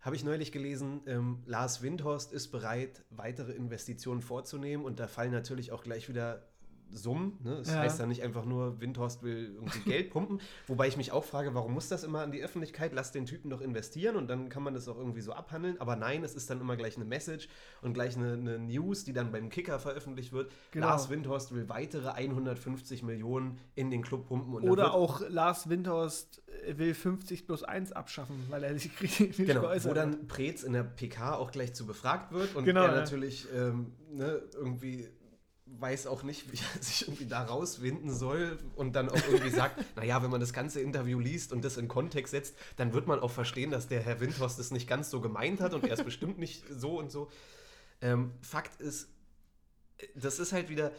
Habe 0.00 0.14
ich 0.14 0.24
neulich 0.24 0.52
gelesen, 0.52 1.00
ähm, 1.06 1.42
Lars 1.46 1.82
Windhorst 1.82 2.32
ist 2.32 2.48
bereit, 2.48 3.04
weitere 3.10 3.52
Investitionen 3.52 4.22
vorzunehmen 4.22 4.84
und 4.84 5.00
da 5.00 5.08
fallen 5.08 5.32
natürlich 5.32 5.72
auch 5.72 5.82
gleich 5.82 6.08
wieder 6.08 6.46
Summen. 6.90 7.38
Ne? 7.44 7.56
Das 7.58 7.68
Ja. 7.68 7.80
heißt 7.80 8.00
dann 8.00 8.08
nicht 8.08 8.22
einfach 8.22 8.44
nur, 8.44 8.80
Windhorst 8.80 9.22
will 9.22 9.52
irgendwie 9.54 9.80
Geld 9.80 10.10
pumpen. 10.10 10.40
Wobei 10.66 10.88
ich 10.88 10.96
mich 10.96 11.12
auch 11.12 11.24
frage, 11.24 11.54
warum 11.54 11.74
muss 11.74 11.88
das 11.88 12.04
immer 12.04 12.20
an 12.22 12.32
die 12.32 12.42
Öffentlichkeit? 12.42 12.92
Lass 12.94 13.12
den 13.12 13.26
Typen 13.26 13.50
doch 13.50 13.60
investieren 13.60 14.16
und 14.16 14.28
dann 14.28 14.48
kann 14.48 14.62
man 14.62 14.74
das 14.74 14.88
auch 14.88 14.96
irgendwie 14.96 15.20
so 15.20 15.32
abhandeln. 15.32 15.80
Aber 15.80 15.96
nein, 15.96 16.24
es 16.24 16.34
ist 16.34 16.48
dann 16.50 16.60
immer 16.60 16.76
gleich 16.76 16.96
eine 16.96 17.04
Message 17.04 17.48
und 17.82 17.92
gleich 17.94 18.16
eine, 18.16 18.32
eine 18.32 18.58
News, 18.58 19.04
die 19.04 19.12
dann 19.12 19.30
beim 19.32 19.48
Kicker 19.50 19.78
veröffentlicht 19.78 20.32
wird. 20.32 20.50
Genau. 20.70 20.86
Lars 20.88 21.10
Windhorst 21.10 21.54
will 21.54 21.68
weitere 21.68 22.08
150 22.08 23.02
Millionen 23.02 23.58
in 23.74 23.90
den 23.90 24.02
Club 24.02 24.26
pumpen. 24.26 24.54
Oder 24.68 24.94
auch 24.94 25.20
Lars 25.28 25.68
Windhorst 25.68 26.42
will 26.74 26.94
50 26.94 27.46
plus 27.46 27.62
1 27.62 27.92
abschaffen, 27.92 28.46
weil 28.48 28.64
er 28.64 28.78
sich 28.78 28.94
kritisch 28.96 29.36
Genau, 29.36 29.60
geäußert 29.62 29.90
wo 29.90 29.94
dann 29.94 30.26
Preetz 30.26 30.62
in 30.62 30.72
der 30.72 30.82
PK 30.84 31.34
auch 31.36 31.50
gleich 31.50 31.74
zu 31.74 31.86
befragt 31.86 32.32
wird 32.32 32.54
und 32.56 32.64
Genau, 32.64 32.82
er 32.82 32.88
ja. 32.88 32.94
natürlich 32.96 33.46
ähm, 33.54 33.92
ne, 34.12 34.42
irgendwie 34.54 35.08
weiß 35.78 36.06
auch 36.06 36.22
nicht, 36.22 36.52
wie 36.52 36.56
er 36.56 36.82
sich 36.82 37.02
irgendwie 37.02 37.26
da 37.26 37.42
rauswinden 37.42 38.12
soll 38.12 38.58
und 38.76 38.94
dann 38.96 39.08
auch 39.08 39.28
irgendwie 39.28 39.50
sagt, 39.50 39.84
naja, 39.96 40.22
wenn 40.22 40.30
man 40.30 40.40
das 40.40 40.52
ganze 40.52 40.80
Interview 40.80 41.18
liest 41.20 41.52
und 41.52 41.64
das 41.64 41.76
in 41.76 41.88
Kontext 41.88 42.32
setzt, 42.32 42.54
dann 42.76 42.92
wird 42.92 43.06
man 43.06 43.20
auch 43.20 43.30
verstehen, 43.30 43.70
dass 43.70 43.88
der 43.88 44.00
Herr 44.00 44.20
Windhorst 44.20 44.58
es 44.58 44.70
nicht 44.70 44.88
ganz 44.88 45.10
so 45.10 45.20
gemeint 45.20 45.60
hat 45.60 45.74
und 45.74 45.84
er 45.84 45.92
ist 45.92 46.04
bestimmt 46.04 46.38
nicht 46.38 46.64
so 46.70 46.98
und 46.98 47.10
so. 47.10 47.30
Ähm, 48.00 48.32
Fakt 48.40 48.80
ist, 48.80 49.08
das 50.14 50.38
ist 50.38 50.52
halt 50.52 50.68
wieder, 50.68 50.92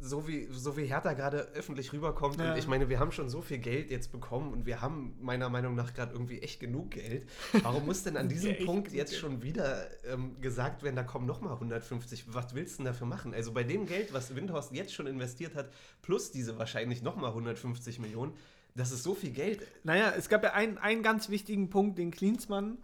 so 0.00 0.28
wie, 0.28 0.48
so 0.50 0.76
wie 0.76 0.84
Hertha 0.84 1.12
gerade 1.12 1.48
öffentlich 1.54 1.92
rüberkommt. 1.92 2.38
Ja. 2.38 2.52
Und 2.52 2.58
ich 2.58 2.66
meine, 2.66 2.88
wir 2.88 2.98
haben 2.98 3.12
schon 3.12 3.28
so 3.28 3.42
viel 3.42 3.58
Geld 3.58 3.90
jetzt 3.90 4.12
bekommen 4.12 4.52
und 4.52 4.66
wir 4.66 4.80
haben 4.80 5.16
meiner 5.20 5.48
Meinung 5.48 5.74
nach 5.74 5.94
gerade 5.94 6.12
irgendwie 6.12 6.40
echt 6.40 6.60
genug 6.60 6.92
Geld. 6.92 7.28
Warum 7.62 7.86
muss 7.86 8.02
denn 8.04 8.16
an 8.16 8.28
diesem 8.28 8.64
Punkt 8.64 8.92
jetzt 8.92 9.16
schon 9.16 9.42
wieder 9.42 9.88
ähm, 10.06 10.40
gesagt 10.40 10.82
werden, 10.82 10.96
da 10.96 11.02
kommen 11.02 11.26
nochmal 11.26 11.54
150? 11.54 12.32
Was 12.34 12.54
willst 12.54 12.74
du 12.74 12.76
denn 12.78 12.92
dafür 12.92 13.06
machen? 13.06 13.34
Also 13.34 13.52
bei 13.52 13.64
dem 13.64 13.86
Geld, 13.86 14.12
was 14.12 14.34
Windhorst 14.34 14.72
jetzt 14.72 14.92
schon 14.92 15.06
investiert 15.06 15.54
hat, 15.54 15.70
plus 16.02 16.30
diese 16.30 16.58
wahrscheinlich 16.58 17.02
nochmal 17.02 17.30
150 17.30 17.98
Millionen, 17.98 18.32
das 18.74 18.92
ist 18.92 19.02
so 19.02 19.14
viel 19.14 19.30
Geld. 19.30 19.66
Naja, 19.82 20.12
es 20.16 20.28
gab 20.28 20.44
ja 20.44 20.52
einen, 20.52 20.78
einen 20.78 21.02
ganz 21.02 21.28
wichtigen 21.28 21.68
Punkt, 21.70 21.98
den 21.98 22.10
Klinsmann 22.10 22.78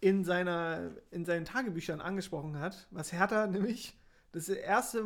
in, 0.00 0.24
seiner, 0.24 0.90
in 1.10 1.24
seinen 1.24 1.44
Tagebüchern 1.44 2.00
angesprochen 2.00 2.58
hat, 2.58 2.86
was 2.90 3.12
Hertha 3.12 3.46
nämlich 3.46 3.94
das 4.32 4.48
erste, 4.48 5.04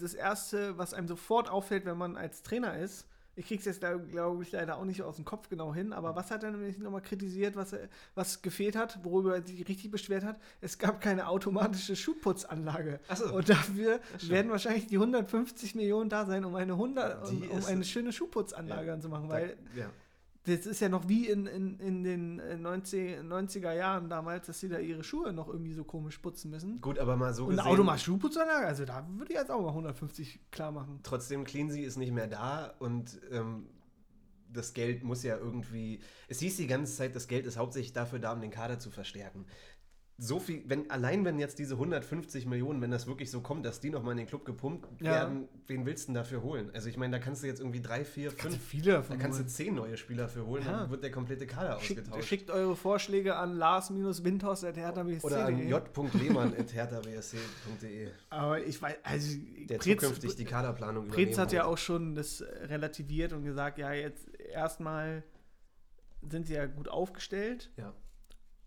das 0.00 0.14
erste, 0.14 0.76
was 0.78 0.94
einem 0.94 1.08
sofort 1.08 1.50
auffällt, 1.50 1.84
wenn 1.84 1.98
man 1.98 2.16
als 2.16 2.42
Trainer 2.42 2.78
ist, 2.78 3.06
ich 3.36 3.46
krieg's 3.48 3.64
jetzt, 3.64 3.80
glaube 3.80 4.42
ich, 4.42 4.52
leider 4.52 4.76
auch 4.78 4.84
nicht 4.84 5.02
aus 5.02 5.16
dem 5.16 5.24
Kopf 5.24 5.48
genau 5.48 5.74
hin, 5.74 5.92
aber 5.92 6.14
was 6.14 6.30
hat 6.30 6.44
er 6.44 6.52
nämlich 6.52 6.78
nochmal 6.78 7.00
kritisiert, 7.00 7.56
was, 7.56 7.74
was 8.14 8.42
gefehlt 8.42 8.76
hat, 8.76 9.00
worüber 9.02 9.34
er 9.34 9.42
sich 9.44 9.66
richtig 9.68 9.90
beschwert 9.90 10.24
hat? 10.24 10.38
Es 10.60 10.78
gab 10.78 11.00
keine 11.00 11.28
automatische 11.28 11.96
Schuhputzanlage. 11.96 13.00
So. 13.14 13.34
Und 13.34 13.48
dafür 13.48 14.00
werden 14.22 14.50
wahrscheinlich 14.50 14.86
die 14.86 14.96
150 14.96 15.74
Millionen 15.74 16.10
da 16.10 16.26
sein, 16.26 16.44
um 16.44 16.54
eine, 16.54 16.74
100, 16.74 17.28
um, 17.28 17.50
um 17.50 17.64
eine 17.64 17.84
schöne 17.84 18.12
Schuhputzanlage 18.12 18.86
ja. 18.86 18.94
anzumachen, 18.94 19.28
weil 19.28 19.56
da, 19.74 19.80
ja 19.80 19.86
das 20.44 20.66
ist 20.66 20.80
ja 20.80 20.90
noch 20.90 21.08
wie 21.08 21.26
in, 21.26 21.46
in, 21.46 21.78
in 21.78 22.04
den 22.04 22.62
90, 22.62 23.20
90er 23.20 23.72
Jahren 23.72 24.10
damals, 24.10 24.46
dass 24.46 24.60
sie 24.60 24.68
da 24.68 24.78
ihre 24.78 25.02
Schuhe 25.02 25.32
noch 25.32 25.48
irgendwie 25.48 25.72
so 25.72 25.84
komisch 25.84 26.18
putzen 26.18 26.50
müssen. 26.50 26.80
Gut, 26.82 26.98
aber 26.98 27.16
mal 27.16 27.32
so 27.32 27.44
Und 27.44 27.50
gesehen... 27.50 27.64
Und 27.64 27.72
Auto 27.72 27.82
mal 27.82 27.98
Schuhputzanlage, 27.98 28.66
also 28.66 28.84
da 28.84 29.06
würde 29.08 29.32
ich 29.32 29.38
jetzt 29.38 29.50
auch 29.50 29.62
mal 29.62 29.68
150 29.68 30.50
klar 30.50 30.70
machen. 30.70 31.00
Trotzdem, 31.02 31.44
Cleansy 31.44 31.80
ist 31.80 31.96
nicht 31.96 32.12
mehr 32.12 32.26
da 32.26 32.74
und 32.78 33.20
ähm, 33.30 33.68
das 34.52 34.74
Geld 34.74 35.02
muss 35.02 35.22
ja 35.22 35.38
irgendwie... 35.38 36.00
Es 36.28 36.40
hieß 36.40 36.58
die 36.58 36.66
ganze 36.66 36.94
Zeit, 36.94 37.16
das 37.16 37.26
Geld 37.26 37.46
ist 37.46 37.56
hauptsächlich 37.56 37.94
dafür 37.94 38.18
da, 38.18 38.32
um 38.34 38.42
den 38.42 38.50
Kader 38.50 38.78
zu 38.78 38.90
verstärken 38.90 39.46
so 40.16 40.38
viel, 40.38 40.62
wenn 40.66 40.88
allein 40.90 41.24
wenn 41.24 41.40
jetzt 41.40 41.58
diese 41.58 41.74
150 41.74 42.46
Millionen, 42.46 42.80
wenn 42.80 42.92
das 42.92 43.08
wirklich 43.08 43.32
so 43.32 43.40
kommt, 43.40 43.66
dass 43.66 43.80
die 43.80 43.90
nochmal 43.90 44.12
in 44.12 44.18
den 44.18 44.28
Club 44.28 44.44
gepumpt 44.44 44.86
ja. 45.00 45.10
werden, 45.10 45.48
wen 45.66 45.86
willst 45.86 46.04
du 46.04 46.08
denn 46.08 46.14
dafür 46.14 46.42
holen? 46.42 46.70
Also 46.72 46.88
ich 46.88 46.96
meine, 46.96 47.18
da 47.18 47.22
kannst 47.22 47.42
du 47.42 47.48
jetzt 47.48 47.58
irgendwie 47.58 47.80
drei, 47.80 48.04
vier, 48.04 48.30
fünf, 48.30 48.62
viele 48.62 49.02
da 49.08 49.16
kannst 49.16 49.40
du 49.40 49.46
zehn 49.46 49.74
neue 49.74 49.96
Spieler 49.96 50.28
für 50.28 50.46
holen, 50.46 50.62
ja. 50.64 50.82
dann 50.82 50.90
wird 50.90 51.02
der 51.02 51.10
komplette 51.10 51.48
Kader 51.48 51.80
schickt, 51.80 52.02
ausgetauscht. 52.02 52.28
Schickt 52.28 52.50
eure 52.50 52.76
Vorschläge 52.76 53.34
an 53.34 53.56
lars-windhorst.hertha.bsc. 53.56 55.24
Oder 55.24 55.46
an 55.46 55.68
j.lehmann.hertha.bsc.de. 55.68 58.10
Aber 58.30 58.64
ich 58.64 58.80
weiß, 58.80 58.94
also 59.02 59.36
der 59.68 59.78
Pretz, 59.78 60.00
zukünftig 60.00 60.36
die 60.36 60.44
Kaderplanung 60.44 61.08
Pretz 61.08 61.38
hat 61.38 61.52
ja 61.52 61.64
auch 61.64 61.78
schon 61.78 62.14
das 62.14 62.44
relativiert 62.62 63.32
und 63.32 63.42
gesagt, 63.42 63.78
ja, 63.78 63.92
jetzt 63.92 64.32
erstmal 64.38 65.24
sind 66.30 66.46
sie 66.46 66.54
ja 66.54 66.66
gut 66.66 66.88
aufgestellt. 66.88 67.72
Ja. 67.76 67.92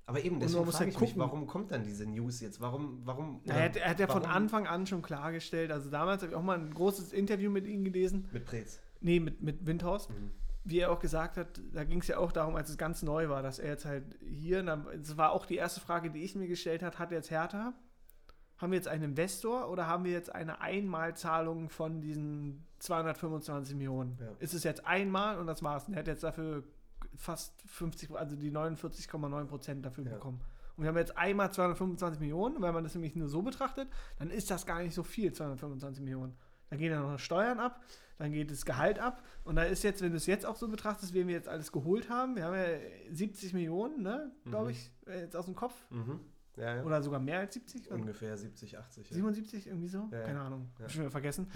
Aber 0.08 0.24
eben, 0.24 0.40
deswegen 0.40 0.64
muss 0.64 0.78
frage 0.78 0.90
ich 0.90 0.96
gucken. 0.96 1.16
mich, 1.16 1.18
warum 1.18 1.48
kommt 1.48 1.70
dann 1.72 1.84
diese 1.84 2.06
News 2.06 2.40
jetzt? 2.40 2.62
Warum, 2.62 3.02
warum? 3.04 3.42
er 3.46 3.66
hat, 3.66 3.76
er 3.76 3.90
hat 3.90 4.00
ja 4.00 4.08
von 4.08 4.26
Anfang 4.26 4.66
an 4.66 4.88
schon 4.88 5.02
klargestellt, 5.02 5.70
also 5.70 5.90
damals 5.90 6.22
habe 6.22 6.32
ich 6.32 6.38
auch 6.38 6.42
mal 6.42 6.58
ein 6.58 6.74
großes 6.74 7.12
Interview 7.12 7.52
mit 7.52 7.68
ihm 7.68 7.84
gelesen. 7.84 8.30
Mit 8.32 8.46
Preetz? 8.46 8.80
Nee, 9.02 9.20
mit, 9.20 9.44
mit 9.44 9.66
Windhorst. 9.66 10.10
Mhm. 10.10 10.32
Wie 10.64 10.80
er 10.80 10.92
auch 10.92 11.00
gesagt 11.00 11.36
hat, 11.36 11.60
da 11.74 11.84
ging 11.84 12.00
es 12.00 12.08
ja 12.08 12.18
auch 12.20 12.32
darum, 12.32 12.56
als 12.56 12.70
es 12.70 12.78
ganz 12.78 13.04
neu 13.04 13.28
war, 13.28 13.44
dass 13.44 13.60
er 13.60 13.72
jetzt 13.72 13.86
halt 13.86 14.18
hier, 14.22 14.64
das 14.64 15.18
war 15.18 15.34
auch 15.34 15.46
die 15.46 15.56
erste 15.56 15.82
Frage, 15.82 16.10
die 16.10 16.24
ich 16.24 16.36
mir 16.36 16.48
gestellt 16.48 16.84
habe, 16.84 16.98
hat 16.98 17.12
jetzt 17.12 17.30
Hertha? 17.30 17.74
Haben 18.58 18.72
wir 18.72 18.78
jetzt 18.78 18.88
einen 18.88 19.04
Investor 19.04 19.70
oder 19.70 19.88
haben 19.88 20.06
wir 20.06 20.12
jetzt 20.14 20.34
eine 20.34 20.62
Einmalzahlung 20.62 21.70
von 21.70 22.00
diesen 22.00 22.66
225 22.80 23.76
Millionen? 23.76 24.18
Ja. 24.20 24.28
Ist 24.40 24.54
es 24.54 24.64
jetzt 24.64 24.86
einmal 24.86 25.38
und 25.38 25.48
das 25.48 25.62
war's? 25.64 25.86
Und 25.88 25.96
er 25.96 26.00
hat 26.00 26.08
jetzt 26.08 26.24
dafür 26.24 26.64
fast 27.16 27.62
50, 27.68 28.12
also 28.12 28.36
die 28.36 28.52
49,9 28.52 29.46
Prozent 29.46 29.86
dafür 29.86 30.06
ja. 30.06 30.14
bekommen. 30.14 30.42
Und 30.78 30.84
wir 30.84 30.90
haben 30.90 30.98
jetzt 30.98 31.18
einmal 31.18 31.52
225 31.52 32.20
Millionen, 32.20 32.62
wenn 32.62 32.74
man 32.74 32.84
das 32.84 32.94
nämlich 32.94 33.16
nur 33.16 33.28
so 33.28 33.42
betrachtet, 33.42 33.90
dann 34.20 34.30
ist 34.30 34.52
das 34.52 34.66
gar 34.66 34.82
nicht 34.82 34.94
so 34.94 35.04
viel, 35.04 35.34
225 35.34 36.04
Millionen. 36.04 36.38
Dann 36.70 36.78
gehen 36.78 36.92
ja 36.92 37.02
noch 37.02 37.18
Steuern 37.18 37.60
ab, 37.60 37.82
dann 38.20 38.32
geht 38.32 38.52
das 38.52 38.64
Gehalt 38.64 39.00
ab. 39.00 39.24
Und 39.44 39.56
da 39.56 39.64
ist 39.64 39.84
jetzt, 39.84 40.04
wenn 40.04 40.12
du 40.12 40.18
es 40.18 40.28
jetzt 40.28 40.46
auch 40.46 40.56
so 40.56 40.68
betrachtest, 40.68 41.16
wie 41.16 41.26
wir 41.26 41.34
jetzt 41.34 41.48
alles 41.48 41.72
geholt 41.72 42.10
haben, 42.10 42.36
wir 42.36 42.46
haben 42.46 42.54
ja 42.54 42.66
70 43.12 43.54
Millionen, 43.54 44.04
ne, 44.04 44.32
glaube 44.46 44.66
mhm. 44.66 44.72
ich, 44.72 44.92
äh, 45.08 45.22
jetzt 45.22 45.36
aus 45.36 45.46
dem 45.46 45.56
Kopf. 45.56 45.74
Mhm. 45.90 46.20
Ja, 46.58 46.76
ja. 46.76 46.84
Oder 46.84 47.02
sogar 47.02 47.20
mehr 47.20 47.40
als 47.40 47.56
70? 47.56 47.90
Ungefähr 47.90 48.38
70, 48.38 48.78
80. 48.78 49.10
Ja. 49.10 49.16
77, 49.16 49.68
irgendwie 49.68 49.88
so? 49.88 50.08
Keine 50.10 50.42
Ahnung. 50.42 50.70
Ja. 50.78 50.86
Hab 50.86 50.92
schon 50.92 51.02
wieder 51.02 51.12
vergessen. 51.12 51.48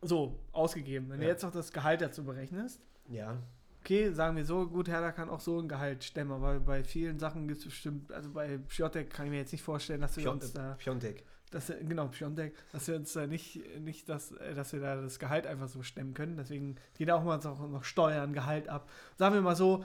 So, 0.00 0.38
ausgegeben. 0.52 1.08
Wenn 1.10 1.20
du 1.20 1.26
jetzt 1.26 1.42
noch 1.42 1.50
das 1.50 1.72
Gehalt 1.72 2.00
dazu 2.00 2.24
berechnest. 2.24 2.80
Ja 3.08 3.38
okay, 3.84 4.12
sagen 4.12 4.34
wir 4.34 4.46
so, 4.46 4.66
gut, 4.66 4.88
Hertha 4.88 5.12
kann 5.12 5.28
auch 5.28 5.40
so 5.40 5.60
ein 5.60 5.68
Gehalt 5.68 6.02
stemmen, 6.04 6.32
aber 6.32 6.58
bei 6.58 6.82
vielen 6.82 7.18
Sachen 7.18 7.46
gibt 7.46 7.58
es 7.58 7.66
bestimmt, 7.66 8.10
also 8.12 8.30
bei 8.30 8.56
Piotek 8.56 9.10
kann 9.10 9.26
ich 9.26 9.30
mir 9.30 9.38
jetzt 9.38 9.52
nicht 9.52 9.62
vorstellen, 9.62 10.00
dass 10.00 10.16
wir 10.16 10.22
Pion 10.24 10.34
uns 10.36 10.54
da. 10.54 10.74
Piontek. 10.78 11.22
Dass, 11.50 11.66
genau, 11.66 12.08
Piontek, 12.08 12.54
dass 12.72 12.88
wir 12.88 12.96
uns 12.96 13.12
da 13.12 13.26
nicht, 13.26 13.60
nicht 13.80 14.08
das, 14.08 14.34
dass 14.54 14.72
wir 14.72 14.80
da 14.80 14.96
das 14.96 15.18
Gehalt 15.18 15.46
einfach 15.46 15.68
so 15.68 15.82
stemmen 15.82 16.14
können. 16.14 16.38
Deswegen 16.38 16.76
geht 16.94 17.10
auch 17.10 17.22
mal 17.22 17.38
noch, 17.38 17.68
noch 17.68 17.84
Steuern, 17.84 18.32
Gehalt 18.32 18.68
ab. 18.70 18.88
Sagen 19.18 19.34
wir 19.34 19.42
mal 19.42 19.54
so, 19.54 19.84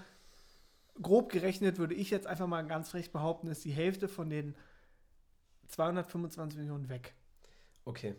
grob 1.02 1.30
gerechnet 1.30 1.78
würde 1.78 1.94
ich 1.94 2.10
jetzt 2.10 2.26
einfach 2.26 2.48
mal 2.48 2.66
ganz 2.66 2.90
frech 2.90 3.12
behaupten, 3.12 3.48
ist 3.48 3.66
die 3.66 3.72
Hälfte 3.72 4.08
von 4.08 4.30
den 4.30 4.56
225 5.68 6.58
Millionen 6.58 6.88
weg. 6.88 7.14
Okay, 7.84 8.16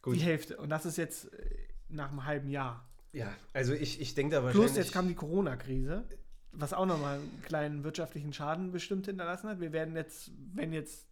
gut. 0.00 0.14
Die 0.14 0.20
Hälfte. 0.20 0.56
Und 0.58 0.68
das 0.68 0.86
ist 0.86 0.96
jetzt 0.96 1.34
äh, 1.34 1.56
nach 1.88 2.10
einem 2.10 2.24
halben 2.24 2.48
Jahr. 2.48 2.86
Ja, 3.14 3.32
also 3.52 3.72
ich, 3.72 4.00
ich 4.00 4.14
denke 4.14 4.34
da 4.36 4.42
wahrscheinlich. 4.42 4.72
Plus 4.72 4.76
jetzt 4.76 4.92
kam 4.92 5.08
die 5.08 5.14
Corona-Krise, 5.14 6.04
was 6.52 6.72
auch 6.72 6.84
nochmal 6.84 7.18
einen 7.18 7.42
kleinen 7.42 7.84
wirtschaftlichen 7.84 8.32
Schaden 8.32 8.72
bestimmt 8.72 9.06
hinterlassen 9.06 9.48
hat. 9.48 9.60
Wir 9.60 9.72
werden 9.72 9.94
jetzt, 9.94 10.32
wenn 10.52 10.72
jetzt 10.72 11.06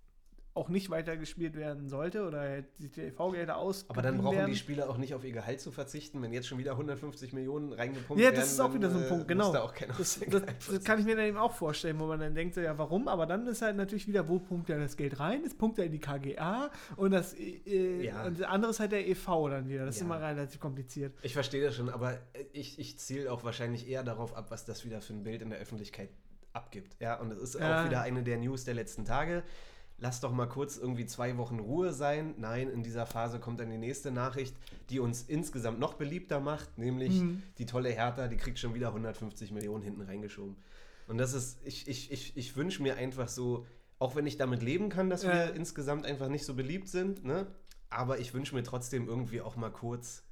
auch 0.54 0.68
nicht 0.68 0.90
weitergespielt 0.90 1.56
werden 1.56 1.88
sollte 1.88 2.26
oder 2.26 2.60
die 2.62 2.90
TV-Gelder 2.90 3.56
aus. 3.56 3.86
Aber 3.88 4.02
dann 4.02 4.18
brauchen 4.18 4.36
werden. 4.36 4.50
die 4.50 4.56
Spieler 4.56 4.90
auch 4.90 4.98
nicht 4.98 5.14
auf 5.14 5.24
ihr 5.24 5.32
Gehalt 5.32 5.60
zu 5.60 5.70
verzichten, 5.70 6.20
wenn 6.20 6.32
jetzt 6.32 6.46
schon 6.46 6.58
wieder 6.58 6.72
150 6.72 7.32
Millionen 7.32 7.72
reingepumpt 7.72 8.20
werden. 8.20 8.34
Ja, 8.34 8.38
das 8.38 8.52
ist 8.52 8.60
auch 8.60 8.74
wieder 8.74 8.90
so 8.90 8.98
ein 8.98 9.08
Punkt, 9.08 9.28
genau. 9.28 9.50
Da 9.50 9.72
das, 9.96 10.20
das, 10.20 10.42
das, 10.70 10.84
kann 10.84 10.98
ich 10.98 11.06
mir 11.06 11.16
dann 11.16 11.24
eben 11.24 11.38
auch 11.38 11.52
vorstellen, 11.52 11.98
wo 11.98 12.04
man 12.04 12.20
dann 12.20 12.34
denkt, 12.34 12.54
so, 12.54 12.60
ja, 12.60 12.76
warum? 12.76 13.08
Aber 13.08 13.24
dann 13.24 13.46
ist 13.46 13.62
halt 13.62 13.76
natürlich 13.76 14.06
wieder, 14.06 14.28
wo 14.28 14.40
pumpt 14.40 14.68
er 14.68 14.78
das 14.78 14.96
Geld 14.98 15.18
rein? 15.20 15.42
Das 15.42 15.54
pumpt 15.54 15.78
er 15.78 15.86
in 15.86 15.92
die 15.92 16.00
KGA 16.00 16.70
und 16.96 17.12
das, 17.12 17.32
äh, 17.34 18.04
ja. 18.04 18.24
und 18.24 18.38
das 18.38 18.46
andere 18.46 18.72
ist 18.72 18.80
halt 18.80 18.92
der 18.92 19.08
EV 19.08 19.48
dann 19.48 19.68
wieder. 19.68 19.86
Das 19.86 19.96
ja. 19.96 20.00
ist 20.00 20.06
immer 20.06 20.20
relativ 20.20 20.60
kompliziert. 20.60 21.14
Ich 21.22 21.32
verstehe 21.32 21.64
das 21.64 21.76
schon, 21.76 21.88
aber 21.88 22.18
ich, 22.52 22.78
ich 22.78 22.98
ziele 22.98 23.32
auch 23.32 23.42
wahrscheinlich 23.42 23.88
eher 23.88 24.02
darauf 24.02 24.36
ab, 24.36 24.50
was 24.50 24.66
das 24.66 24.84
wieder 24.84 25.00
für 25.00 25.14
ein 25.14 25.22
Bild 25.22 25.40
in 25.40 25.48
der 25.48 25.60
Öffentlichkeit 25.60 26.10
abgibt. 26.52 26.96
Ja, 27.00 27.18
und 27.18 27.32
es 27.32 27.40
ist 27.40 27.56
auch 27.56 27.86
wieder 27.86 28.02
eine 28.02 28.22
der 28.22 28.36
News 28.36 28.64
der 28.64 28.74
letzten 28.74 29.06
Tage 29.06 29.42
lass 30.02 30.18
doch 30.18 30.32
mal 30.32 30.48
kurz 30.48 30.76
irgendwie 30.76 31.06
zwei 31.06 31.36
Wochen 31.38 31.60
Ruhe 31.60 31.92
sein. 31.92 32.34
Nein, 32.36 32.68
in 32.68 32.82
dieser 32.82 33.06
Phase 33.06 33.38
kommt 33.38 33.60
dann 33.60 33.70
die 33.70 33.78
nächste 33.78 34.10
Nachricht, 34.10 34.56
die 34.90 34.98
uns 34.98 35.22
insgesamt 35.22 35.78
noch 35.78 35.94
beliebter 35.94 36.40
macht, 36.40 36.76
nämlich 36.76 37.20
mhm. 37.20 37.42
die 37.58 37.66
tolle 37.66 37.90
Hertha, 37.90 38.26
die 38.26 38.36
kriegt 38.36 38.58
schon 38.58 38.74
wieder 38.74 38.88
150 38.88 39.52
Millionen 39.52 39.84
hinten 39.84 40.02
reingeschoben. 40.02 40.56
Und 41.06 41.18
das 41.18 41.34
ist, 41.34 41.60
ich, 41.64 41.86
ich, 41.86 42.10
ich, 42.10 42.36
ich 42.36 42.56
wünsche 42.56 42.82
mir 42.82 42.96
einfach 42.96 43.28
so, 43.28 43.64
auch 44.00 44.16
wenn 44.16 44.26
ich 44.26 44.36
damit 44.36 44.60
leben 44.62 44.88
kann, 44.88 45.08
dass 45.08 45.22
wir 45.22 45.54
äh. 45.54 45.56
insgesamt 45.56 46.04
einfach 46.04 46.28
nicht 46.28 46.44
so 46.44 46.54
beliebt 46.54 46.88
sind, 46.88 47.24
ne? 47.24 47.46
aber 47.88 48.18
ich 48.18 48.34
wünsche 48.34 48.56
mir 48.56 48.64
trotzdem 48.64 49.06
irgendwie 49.06 49.40
auch 49.40 49.54
mal 49.54 49.70
kurz 49.70 50.24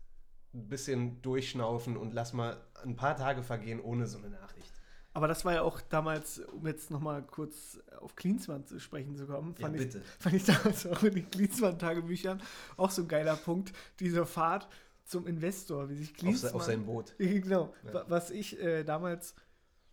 ein 0.53 0.68
bisschen 0.68 1.23
durchschnaufen 1.23 1.97
und 1.97 2.12
lass 2.12 2.33
mal 2.33 2.57
ein 2.83 2.97
paar 2.97 3.16
Tage 3.16 3.45
vergehen 3.45 3.81
ohne 3.81 4.09
so 4.09 4.18
eine 4.18 4.31
Nachricht. 4.31 4.70
Aber 5.12 5.26
das 5.26 5.44
war 5.44 5.54
ja 5.54 5.62
auch 5.62 5.80
damals, 5.80 6.38
um 6.38 6.66
jetzt 6.66 6.90
nochmal 6.90 7.22
kurz 7.22 7.80
auf 8.00 8.14
Klinsmann 8.14 8.64
zu 8.66 8.78
sprechen 8.78 9.16
zu 9.16 9.26
kommen, 9.26 9.54
fand, 9.56 9.76
ja, 9.76 9.82
ich, 9.82 9.96
fand 10.18 10.36
ich 10.36 10.44
damals 10.44 10.86
auch 10.86 11.02
in 11.02 11.14
den 11.14 11.30
Klinsmann-Tagebüchern 11.30 12.40
auch 12.76 12.90
so 12.90 13.02
ein 13.02 13.08
geiler 13.08 13.36
Punkt, 13.36 13.72
diese 13.98 14.24
Fahrt 14.24 14.68
zum 15.04 15.26
Investor, 15.26 15.88
wie 15.88 15.96
sich 15.96 16.14
Klinsmann... 16.14 16.52
Auf, 16.52 16.61
auf 16.61 16.66
sein 16.66 16.86
Boot. 16.86 17.14
Genau, 17.18 17.74
ja. 17.92 18.04
was 18.08 18.30
ich 18.30 18.61
äh, 18.61 18.84
damals 18.84 19.34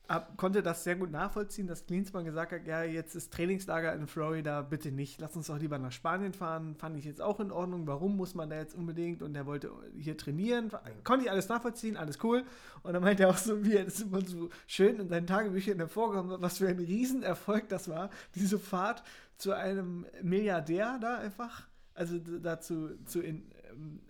ab, 0.08 0.34
konnte 0.38 0.62
das 0.62 0.84
sehr 0.84 0.95
gut 0.95 1.12
nachvollziehen, 1.12 1.68
dass 1.68 1.86
Klinsmann 1.86 2.26
gesagt 2.26 2.51
hat, 2.51 2.66
ja, 2.66 2.84
jetzt 2.84 3.16
ist 3.16 3.34
Trainingslager 3.34 3.93
in 3.93 4.08
Florida, 4.08 4.62
bitte 4.62 4.91
nicht, 4.91 5.20
lass 5.20 5.36
uns 5.36 5.47
doch 5.47 5.60
lieber 5.60 5.78
nach 5.78 5.91
Spanien 5.91 6.34
fahren, 6.34 6.76
fand 6.76 6.97
ich 6.97 7.05
jetzt 7.05 7.22
auch 7.22 7.39
in 7.39 7.51
Ordnung, 7.51 7.88
warum 7.88 8.16
muss 8.16 8.36
man 8.36 8.49
da 8.49 8.58
jetzt 8.58 8.76
unbedingt? 8.76 9.22
Und 9.22 9.36
er 9.36 9.45
wollte 9.45 9.72
hier 9.97 10.18
trainieren, 10.18 10.72
konnte 11.03 11.26
ich 11.26 11.32
alles 11.32 11.49
nachvollziehen, 11.49 11.97
alles 11.97 12.24
cool. 12.24 12.43
Und 12.84 12.93
dann 12.93 13.03
meinte 13.03 13.24
er 13.24 13.30
auch 13.30 13.38
so, 13.38 13.64
wie 13.66 13.76
er 13.76 13.86
das 13.86 14.01
immer 14.01 14.22
so 14.22 14.49
schön 14.66 14.99
in 14.99 15.10
seinen 15.10 15.28
Tagebüchern 15.28 15.78
hervorgekommen 15.78 16.41
was 16.41 16.58
für 16.58 16.68
ein 16.68 16.80
Riesenerfolg 16.80 17.70
das 17.70 17.89
war, 17.89 18.10
diese 18.36 18.60
Fahrt 18.60 19.03
zu 19.38 19.53
einem 19.53 20.05
Milliardär 20.22 20.97
da 20.99 21.18
einfach 21.18 21.68
also 21.97 22.20
dazu 22.20 22.89
zu, 23.05 23.22
in, 23.22 23.51
ähm, 23.72 24.01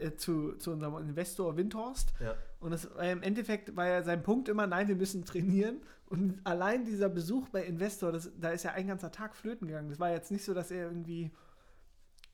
äh, 0.00 0.14
zu, 0.16 0.56
zu 0.56 0.70
unserem 0.72 0.96
Investor 1.08 1.56
Windhorst. 1.56 2.14
Ja. 2.20 2.34
Und 2.64 2.70
das, 2.70 2.86
im 2.86 3.22
Endeffekt 3.22 3.76
war 3.76 3.86
ja 3.86 4.02
sein 4.02 4.22
Punkt 4.22 4.48
immer, 4.48 4.66
nein, 4.66 4.88
wir 4.88 4.96
müssen 4.96 5.24
trainieren. 5.24 5.82
Und 6.06 6.40
allein 6.44 6.84
dieser 6.86 7.08
Besuch 7.10 7.48
bei 7.50 7.62
Investor, 7.64 8.10
das, 8.10 8.30
da 8.40 8.50
ist 8.50 8.62
ja 8.62 8.72
ein 8.72 8.86
ganzer 8.88 9.10
Tag 9.12 9.34
flöten 9.36 9.68
gegangen. 9.68 9.90
Das 9.90 9.98
war 10.00 10.10
jetzt 10.10 10.30
nicht 10.30 10.44
so, 10.44 10.54
dass 10.54 10.70
er 10.70 10.86
irgendwie, 10.86 11.30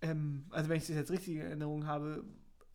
ähm, 0.03 0.45
also 0.51 0.69
wenn 0.69 0.77
ich 0.77 0.87
das 0.87 0.97
jetzt 0.97 1.11
richtig 1.11 1.35
in 1.37 1.43
Erinnerung 1.43 1.87
habe, 1.87 2.25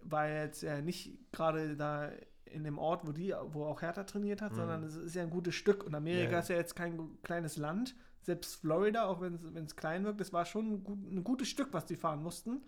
war 0.01 0.27
er 0.27 0.45
jetzt 0.45 0.61
ja 0.63 0.81
nicht 0.81 1.17
gerade 1.31 1.75
da 1.75 2.11
in 2.45 2.63
dem 2.63 2.77
Ort, 2.77 3.07
wo 3.07 3.11
die, 3.11 3.33
wo 3.47 3.65
auch 3.65 3.81
Hertha 3.81 4.03
trainiert 4.03 4.41
hat, 4.41 4.51
Mhm. 4.51 4.55
sondern 4.57 4.83
es 4.83 4.95
ist 4.95 5.15
ja 5.15 5.23
ein 5.23 5.29
gutes 5.29 5.55
Stück. 5.55 5.83
Und 5.85 5.95
Amerika 5.95 6.33
ja. 6.33 6.39
ist 6.39 6.49
ja 6.49 6.55
jetzt 6.57 6.75
kein 6.75 6.99
kleines 7.23 7.57
Land. 7.57 7.95
Selbst 8.21 8.55
Florida, 8.55 9.05
auch 9.05 9.21
wenn 9.21 9.35
es- 9.35 9.53
wenn 9.53 9.65
es 9.65 9.75
klein 9.75 10.03
wirkt, 10.03 10.19
das 10.19 10.33
war 10.33 10.45
schon 10.45 10.73
ein, 10.73 10.83
gut, 10.83 10.97
ein 11.11 11.23
gutes 11.23 11.47
Stück, 11.47 11.69
was 11.71 11.85
die 11.85 11.95
fahren 11.95 12.21
mussten. 12.21 12.63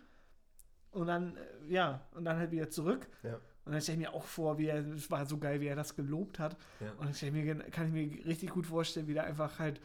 Und 0.91 1.07
dann, 1.07 1.35
äh, 1.35 1.41
ja, 1.73 2.07
und 2.15 2.25
dann 2.25 2.37
halt 2.37 2.51
wieder 2.51 2.69
zurück. 2.69 3.07
Ja. 3.23 3.39
Und 3.67 3.73
dann 3.73 3.81
stelle 3.81 3.97
ich 3.97 4.07
mir 4.07 4.13
auch 4.13 4.23
vor, 4.23 4.57
wie 4.57 4.67
er, 4.67 4.85
es 4.87 5.11
war 5.11 5.25
so 5.25 5.37
geil, 5.37 5.59
wie 5.59 5.67
er 5.67 5.75
das 5.75 5.95
gelobt 5.95 6.39
hat. 6.39 6.55
Ja. 6.79 6.91
Und 6.93 7.01
dann 7.01 7.09
ich 7.11 7.31
mir, 7.31 7.55
kann 7.69 7.87
ich 7.87 7.93
mir 7.93 8.25
richtig 8.25 8.51
gut 8.51 8.65
vorstellen, 8.65 9.07
wie 9.07 9.13
der 9.13 9.25
einfach 9.25 9.59
halt 9.59 9.81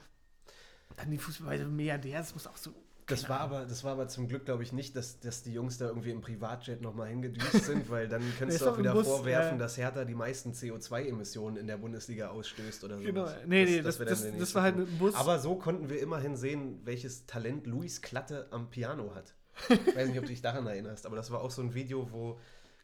dann 0.97 1.11
die 1.11 1.19
Fußballweise 1.19 1.65
Milliardär, 1.67 2.19
das 2.19 2.33
muss 2.33 2.47
auch 2.47 2.57
so. 2.57 2.73
Das 3.07 3.29
war, 3.29 3.41
Ahnung. 3.41 3.57
aber, 3.57 3.67
das 3.67 3.83
war 3.83 3.93
aber 3.93 4.07
zum 4.07 4.29
Glück, 4.29 4.45
glaube 4.45 4.63
ich, 4.63 4.73
nicht, 4.73 4.95
dass, 4.95 5.19
dass 5.19 5.43
die 5.43 5.53
Jungs 5.53 5.77
da 5.77 5.87
irgendwie 5.87 6.11
im 6.11 6.21
Privatjet 6.21 6.81
nochmal 6.81 7.09
hingedüst 7.09 7.65
sind, 7.65 7.91
weil 7.91 8.09
dann 8.09 8.23
könntest 8.39 8.61
ist 8.61 8.67
du 8.67 8.71
auch 8.71 8.79
wieder 8.79 8.93
Bus, 8.93 9.09
vorwerfen, 9.09 9.59
ja. 9.59 9.65
dass 9.65 9.77
Hertha 9.77 10.05
die 10.05 10.15
meisten 10.15 10.53
CO2-Emissionen 10.53 11.57
in 11.57 11.67
der 11.67 11.79
Bundesliga 11.79 12.29
ausstößt 12.29 12.85
oder 12.85 12.99
so. 12.99 13.03
Genau, 13.03 13.27
nee, 13.47 13.65
nee, 13.65 13.83
das, 13.83 13.99
das, 13.99 13.99
der 13.99 14.07
das, 14.07 14.25
nächste 14.25 14.55
war 14.55 14.63
halt 14.63 14.79
dem 14.79 14.99
Bus. 14.99 15.15
Aber 15.17 15.41
so 15.41 15.57
konnten 15.57 15.91
wir 15.91 16.01
immerhin 16.01 16.37
sehen, 16.37 16.81
welches 16.85 17.27
Talent 17.27 17.67
Luis 17.67 18.01
Klatte 18.01 18.47
am 18.53 18.71
Piano 18.71 19.15
hat. 19.15 19.35
Ich 19.69 19.71
weiß 19.97 20.09
nicht, 20.09 20.19
ob 20.19 20.25
du 20.25 20.31
dich 20.31 20.43
daran 20.43 20.67
erinnerst, 20.67 21.05
aber 21.05 21.17
das 21.17 21.31
war 21.33 21.41
auch 21.41 21.51
so 21.51 21.61
ein 21.61 21.75
Video, 21.75 22.11
wo, 22.13 22.39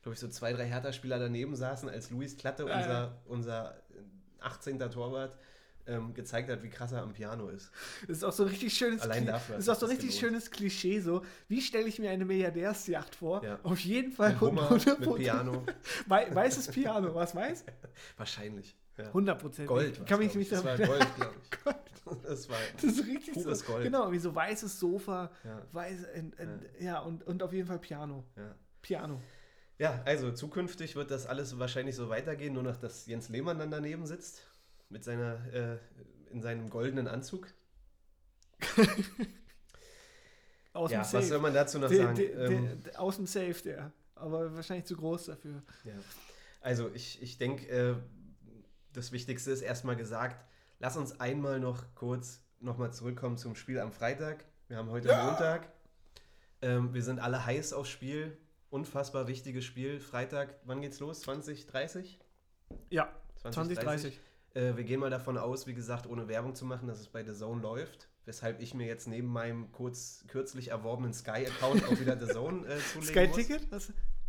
glaube 0.09 0.15
ich, 0.15 0.21
so 0.21 0.29
zwei, 0.29 0.53
drei 0.55 0.67
Hertha-Spieler 0.67 1.19
daneben 1.19 1.55
saßen, 1.55 1.89
als 1.89 2.11
Luis 2.11 2.37
Klatte, 2.37 2.67
Ja, 2.67 2.77
unser, 2.79 3.13
unser 3.27 3.83
18. 4.41 4.79
Torwart, 4.91 5.37
ähm, 5.87 6.13
gezeigt 6.15 6.51
hat, 6.51 6.63
wie 6.63 6.69
krass 6.71 6.93
er 6.93 7.03
am 7.03 7.13
Piano 7.13 7.49
ist. 7.49 7.71
Das 8.07 8.19
ist 8.19 8.25
auch 8.25 8.33
so 8.33 8.43
ein 8.45 8.49
richtig 8.51 8.73
schönes 8.75 9.03
Allein 9.03 9.25
Kli- 9.25 9.33
dafür 9.33 9.57
Das 9.57 9.65
ist 9.65 9.69
auch 9.71 9.75
so 9.75 9.87
das 9.87 9.91
richtig 9.97 10.11
gelohnt. 10.11 10.21
schönes 10.21 10.51
Klischee 10.51 11.01
so. 11.01 11.23
Wie 11.49 11.61
stelle 11.63 11.89
ich 11.89 11.99
mir 11.99 12.11
eine 12.11 12.25
Milliardärsjacht 12.27 13.15
vor? 13.15 13.43
Ja. 13.45 13.59
Auf 13.63 13.81
jeden 13.81 14.13
Fall 14.13 14.31
Mit 14.33 14.41
Hummer, 14.41 14.63
100 14.71 15.01
mit 15.01 15.15
Piano. 15.17 15.65
Wei- 16.07 16.35
Weißes 16.35 16.69
Piano, 16.69 17.15
was 17.15 17.35
weiß? 17.35 17.65
Wahrscheinlich. 18.19 18.77
Ja. 18.99 19.07
100 19.07 19.39
Prozent. 19.41 19.69
Gold. 19.69 20.07
Kann 20.07 20.19
mich 20.19 20.35
nicht 20.35 20.45
ich. 20.45 20.51
Das 20.51 20.65
war 20.65 20.77
Gold, 20.77 21.07
glaube 21.17 21.35
ich. 21.43 21.75
Das 22.23 22.49
war. 22.49 22.57
Das 22.75 22.85
ist 22.85 23.05
richtig 23.07 23.35
Pures 23.35 23.59
so. 23.61 23.67
Gold. 23.67 23.85
Genau, 23.85 24.11
wie 24.11 24.19
so 24.19 24.35
weißes 24.35 24.81
Sofa, 24.81 25.31
Ja, 25.45 25.61
weiß, 25.73 26.05
in, 26.15 26.33
in, 26.33 26.61
ja, 26.81 27.01
und, 27.01 27.23
und 27.27 27.43
auf 27.43 27.53
jeden 27.53 27.67
Fall 27.69 27.79
Piano. 27.79 28.25
ja. 28.37 28.55
Piano. 28.81 29.21
Ja, 29.79 30.03
also 30.05 30.33
zukünftig 30.33 30.97
wird 30.97 31.11
das 31.11 31.27
alles 31.27 31.59
wahrscheinlich 31.59 31.97
so 31.97 32.09
weitergehen, 32.09 32.55
nur 32.55 32.63
noch, 32.63 32.77
dass 32.77 33.07
Jens 33.07 33.29
Lehmann 33.29 33.59
dann 33.59 33.71
daneben 33.71 34.07
sitzt. 34.07 34.43
Mit 34.91 35.05
seiner, 35.05 35.45
äh, 35.53 35.79
in 36.31 36.41
seinem 36.41 36.71
goldenen 36.71 37.09
Anzug. 37.09 37.49
Aus 40.73 40.91
ja, 40.91 40.99
dem 40.99 41.01
was 41.03 41.11
Safe. 41.11 41.25
soll 41.27 41.39
man 41.41 41.55
dazu 41.55 41.79
noch 41.79 41.89
Der- 41.89 41.99
sagen? 42.05 42.15
der- 42.17 42.39
ähm, 42.51 42.83
der- 42.85 43.01
aus 43.01 43.17
dem 43.17 43.27
Safe, 43.27 43.55
der. 43.65 43.93
Aber 44.15 44.55
wahrscheinlich 44.55 44.87
zu 44.87 44.97
groß 44.97 45.27
dafür. 45.27 45.63
Ja. 45.85 45.93
Also 46.61 46.91
ich, 46.95 47.23
ich 47.23 47.39
denke, 47.39 47.67
äh, 47.69 47.95
das 48.93 49.13
Wichtigste 49.13 49.51
ist 49.51 49.63
erstmal 49.63 49.97
gesagt. 49.97 50.45
Lass 50.81 50.97
uns 50.97 51.21
einmal 51.21 51.61
noch 51.61 51.85
kurz 51.95 52.41
nochmal 52.61 52.93
zurückkommen 52.93 53.37
zum 53.37 53.55
Spiel 53.55 53.79
am 53.81 53.93
Freitag. 53.93 54.45
Wir 54.69 54.77
haben 54.77 54.91
heute 54.91 55.09
Montag. 55.09 55.69
Ähm, 56.63 56.93
wir 56.95 57.03
sind 57.03 57.21
alle 57.21 57.45
heiß 57.45 57.73
aufs 57.73 57.91
Spiel. 57.91 58.37
Unfassbar 58.71 59.29
wichtiges 59.29 59.65
Spiel. 59.65 60.01
Freitag, 60.01 60.55
wann 60.65 60.81
geht's 60.81 61.01
los? 61.01 61.21
20, 61.21 61.67
30? 61.67 62.19
Ja, 62.91 63.11
2030. 63.37 64.21
Äh, 64.55 64.77
wir 64.77 64.85
gehen 64.85 65.01
mal 65.01 65.11
davon 65.11 65.39
aus, 65.39 65.67
wie 65.67 65.75
gesagt, 65.75 66.07
ohne 66.07 66.29
Werbung 66.29 66.55
zu 66.55 66.65
machen, 66.65 66.89
dass 66.89 67.01
es 67.01 67.09
bei 67.09 67.25
The 67.25 67.33
Zone 67.33 67.63
läuft. 67.63 68.09
Weshalb 68.25 68.61
ich 68.61 68.75
mir 68.75 68.87
jetzt 68.87 69.09
neben 69.09 69.29
meinem 69.29 69.73
kurz, 69.73 70.25
kürzlich 70.29 70.69
erworbenen 70.69 71.15
Sky-Account 71.15 71.85
auch 71.87 71.99
wieder 71.99 72.19
The 72.21 72.31
Zone 72.33 72.67
äh, 72.67 72.79
zulegen 72.79 72.97
muss. 72.97 73.09
Sky-Ticket? 73.09 73.73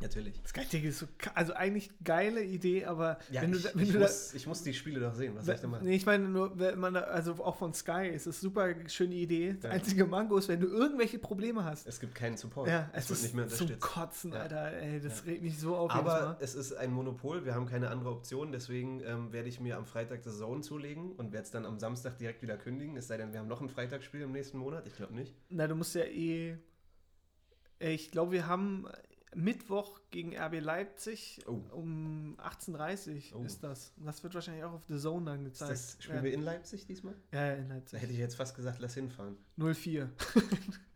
Natürlich. 0.02 0.41
Sky-Ticket 0.47 0.89
ist 0.91 1.00
so, 1.00 1.08
also 1.36 1.54
eigentlich 1.54 1.89
geile 2.04 2.41
Idee, 2.41 2.86
aber 2.86 3.20
Ja, 3.32 3.41
wenn 3.41 3.54
ich, 3.54 3.62
du, 3.64 3.68
da- 3.68 3.76
wenn 3.76 3.84
ich, 3.84 3.91
du 3.91 4.00
da, 4.00 4.06
muss, 4.06 4.34
ich 4.34 4.47
muss 4.47 4.64
die 4.64 4.74
Spiele 4.74 5.02
doch 5.02 5.14
sehen. 5.14 5.36
Was 5.36 5.45
soll 5.45 5.56
ich 5.56 5.62
denn 5.62 5.70
machen? 5.70 5.86
Nee, 5.86 5.95
ich 5.97 6.06
meine 6.06 6.30
nur, 6.30 6.58
wenn 6.58 6.80
man 6.80 6.93
da, 6.93 7.02
also 7.02 7.34
auch 7.43 7.58
von 7.58 7.74
Sky 7.74 8.08
ist 8.08 8.26
es 8.26 8.39
super 8.39 8.74
schöne 8.88 9.16
Idee. 9.16 9.54
Das 9.54 9.64
Ja. 9.64 9.70
einzige 9.72 10.06
Mango 10.06 10.38
ist, 10.38 10.47
wenn 10.47 10.62
du 10.62 10.68
irgendwelche 10.68 11.20
Probleme 11.20 11.66
hast. 11.66 11.86
Es 11.86 12.00
gibt 12.00 12.16
keinen 12.16 12.38
Support. 12.38 12.70
Ja, 12.70 12.89
es 12.93 13.04
es 13.06 13.10
wird 13.10 13.18
ist 13.20 13.24
nicht 13.24 13.36
mehr 13.36 13.47
zum 13.50 13.68
unterstützt. 13.68 13.82
Kotzen, 13.93 14.32
Ja. 14.32 14.39
Alter. 14.39 14.72
Ey, 14.74 15.02
das 15.02 15.20
Ja. 15.20 15.26
regt 15.26 15.43
mich 15.43 15.60
so 15.60 15.76
auf. 15.76 15.91
Aber 15.91 16.38
es 16.39 16.56
ist 16.56 16.72
ein 16.74 16.91
Monopol, 16.93 17.43
wir 17.45 17.54
haben 17.54 17.66
keine 17.66 17.89
andere 17.89 18.12
Option, 18.12 18.52
deswegen 18.54 19.02
ähm, 19.04 19.34
werde 19.34 19.50
ich 19.50 19.60
mir 19.60 19.76
am 19.78 19.86
Freitag 19.86 20.24
das 20.24 20.38
Zone 20.38 20.62
zulegen 20.62 21.12
und 21.12 21.34
werde 21.34 21.43
es 21.43 21.52
dann 21.52 21.66
am 21.66 21.78
Samstag 21.78 22.18
direkt 22.18 22.41
wieder 22.41 22.56
kündigen, 22.58 22.95
es 22.95 23.08
sei 23.08 23.18
denn, 23.18 23.34
wir 23.34 23.39
haben 23.39 23.47
noch 23.50 23.60
ein 23.62 23.68
Freitagsspiel 23.70 24.22
im 24.22 24.32
nächsten 24.32 24.58
Monat, 24.60 24.88
ich 24.88 24.95
glaube 24.95 25.14
nicht. 25.14 25.36
Na, 25.50 25.68
du 25.68 25.76
musst 25.76 25.93
ja 25.95 26.04
eh. 26.04 26.58
Ich 27.82 28.12
glaube, 28.12 28.34
wir 28.34 28.47
haben 28.47 28.88
Mittwoch 29.36 29.99
gegen 30.09 30.36
RB 30.36 30.59
Leipzig 30.59 31.39
Oh. 31.47 31.59
um 31.71 32.36
18.30 32.39 33.34
Uhr 33.34 33.41
Oh. 33.41 33.43
ist 33.45 33.63
das. 33.63 33.93
Und 33.97 34.05
das 34.05 34.23
wird 34.23 34.34
wahrscheinlich 34.34 34.63
auch 34.63 34.73
auf 34.73 34.82
The 34.88 34.97
Zone 34.97 35.25
dann 35.25 35.45
Ist 35.45 35.53
gezeigt. 35.59 35.71
das, 35.71 35.97
spielen 35.99 36.17
ja. 36.17 36.23
wir 36.23 36.34
in 36.34 36.41
Leipzig 36.41 36.86
diesmal? 36.88 37.13
ja, 37.32 37.45
ja, 37.47 37.53
in 37.53 37.69
Da 37.69 37.75
Leipzig. 37.75 38.01
hätte 38.01 38.11
ich 38.13 38.17
jetzt 38.19 38.36
fast 38.36 38.55
gesagt, 38.55 38.80
lass 38.80 38.93
hinfahren. 38.95 39.38
04. 39.57 40.01
Ja. 40.01 40.09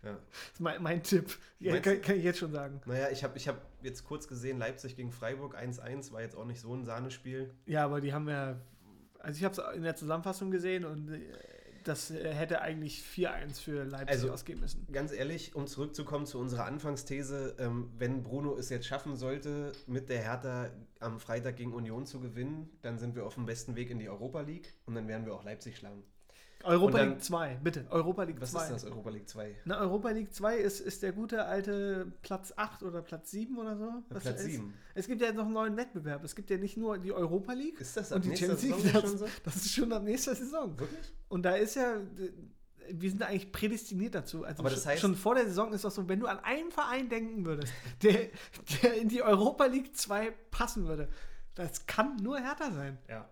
Das 0.04 0.16
ist 0.56 0.60
mein, 0.60 0.84
mein 0.84 1.02
Tipp. 1.02 1.38
Ja, 1.60 1.80
kann, 1.80 2.02
kann 2.02 2.18
ich 2.18 2.26
jetzt 2.26 2.38
schon 2.40 2.52
sagen. 2.52 2.82
Naja, 2.86 3.10
ich 3.10 3.24
habe 3.24 3.38
ich 3.38 3.48
hab 3.48 3.62
jetzt 3.84 4.04
kurz 4.04 4.28
gesehen, 4.28 4.58
Leipzig 4.58 4.98
gegen 4.98 5.14
Freiburg 5.14 5.58
1-1, 5.58 6.12
war 6.12 6.22
jetzt 6.22 6.36
auch 6.36 6.44
nicht 6.44 6.60
so 6.60 6.74
ein 6.76 6.84
Sahnespiel. 6.84 7.54
Ja, 7.68 7.86
aber 7.86 8.02
die 8.02 8.12
haben 8.14 8.28
ja. 8.28 8.60
Also, 9.20 9.38
ich 9.38 9.46
habe 9.46 9.54
es 9.62 9.76
in 9.78 9.84
der 9.84 9.96
Zusammenfassung 9.96 10.52
gesehen 10.52 10.84
und 10.84 11.08
äh, 11.10 11.22
das 11.88 12.12
äh, 12.12 12.34
hätte 12.34 12.62
eigentlich 12.62 13.02
4-1 13.04 13.60
für 13.60 13.84
Leipzig 13.84 14.10
Also- 14.10 14.32
ausgeben 14.32 14.62
müssen. 14.62 14.88
Ganz 14.92 15.12
ehrlich, 15.12 15.56
um 15.56 15.68
zurückzukommen 15.68 16.26
zu 16.26 16.40
unserer 16.40 16.66
Anfangsthese, 16.66 17.56
ähm, 17.60 17.92
wenn 17.98 18.24
Bruno 18.24 18.56
es 18.58 18.70
jetzt 18.70 18.86
schaffen 18.88 19.16
sollte, 19.16 19.72
mit 19.88 20.10
der 20.10 20.20
Hertha 20.22 20.70
am 21.00 21.20
Freitag 21.20 21.58
gegen 21.58 21.74
Union 21.74 22.06
zu 22.06 22.20
gewinnen, 22.20 22.70
dann 22.82 22.98
sind 22.98 23.16
wir 23.16 23.26
auf 23.26 23.36
dem 23.36 23.46
besten 23.46 23.76
Weg 23.76 23.90
in 23.90 24.00
die 24.00 24.10
Europa 24.10 24.42
League 24.42 24.74
und 24.86 24.96
dann 24.96 25.08
werden 25.08 25.26
wir 25.26 25.34
auch 25.34 25.44
Leipzig 25.44 25.78
schlagen. 25.78 26.04
Europa 26.64 26.98
dann- 27.00 27.10
League 27.10 27.24
2, 27.24 27.60
bitte. 27.64 27.86
Europa 27.90 28.24
League 28.24 28.42
Was 28.42 28.52
2. 28.52 28.64
ist 28.64 28.72
das, 28.72 28.84
Europa 28.86 29.10
League 29.10 29.28
2? 29.30 29.56
Na, 29.66 29.80
Europa 29.80 30.10
League 30.12 30.34
2 30.34 30.58
ist, 30.58 30.80
ist 30.80 31.04
der 31.04 31.12
gute 31.12 31.46
alte 31.46 32.12
Platz 32.22 32.54
8 32.56 32.84
oder 32.84 33.02
Platz 33.02 33.32
7 33.32 33.58
oder 33.58 33.76
so. 33.78 33.86
was 34.10 34.24
Platz 34.24 34.38
da 34.38 34.42
ist. 34.44 34.52
7. 34.52 34.74
Es 34.96 35.08
gibt 35.08 35.22
ja 35.22 35.28
jetzt 35.28 35.36
noch 35.36 35.46
einen 35.46 35.54
neuen 35.54 35.76
Wettbewerb. 35.78 36.24
Es 36.24 36.36
gibt 36.36 36.50
ja 36.50 36.58
nicht 36.58 36.78
nur 36.78 36.98
die 36.98 37.12
Europa 37.12 37.54
League. 37.54 37.80
Ist 37.82 37.98
das 37.98 38.12
Und 38.12 38.24
die 38.26 38.36
Champions 38.36 38.64
League, 38.64 38.92
schon 39.02 39.18
so? 39.18 39.26
Das 39.44 39.56
ist 39.58 39.72
schon 39.74 39.92
ab 39.92 40.04
nächster 40.04 40.36
Saison. 40.36 40.78
Wirklich? 40.80 41.14
Und 41.30 41.44
da 41.44 41.56
ist 41.56 41.76
ja, 41.76 41.98
wir 42.92 43.10
sind 43.10 43.24
eigentlich 43.24 43.52
prädestiniert 43.52 44.14
dazu. 44.16 44.44
Also 44.44 44.60
Aber 44.62 44.70
das 44.70 44.84
schon, 44.84 44.92
heißt- 44.92 44.98
schon 45.00 45.16
vor 45.16 45.36
der 45.36 45.46
Saison 45.46 45.74
ist 45.74 45.84
das 45.84 45.96
so, 45.96 46.08
wenn 46.08 46.20
du 46.20 46.28
an 46.28 46.40
einen 46.40 46.72
Verein 46.72 47.10
denken 47.10 47.46
würdest, 47.46 47.74
der, 48.04 48.30
der 48.84 48.94
in 49.02 49.10
die 49.10 49.22
Europa 49.22 49.66
League 49.66 49.96
2 49.96 50.32
passen 50.52 50.88
würde, 50.88 51.10
das 51.56 51.86
kann 51.86 52.16
nur 52.18 52.40
Hertha 52.40 52.72
sein. 52.72 52.98
Ja. 53.08 53.30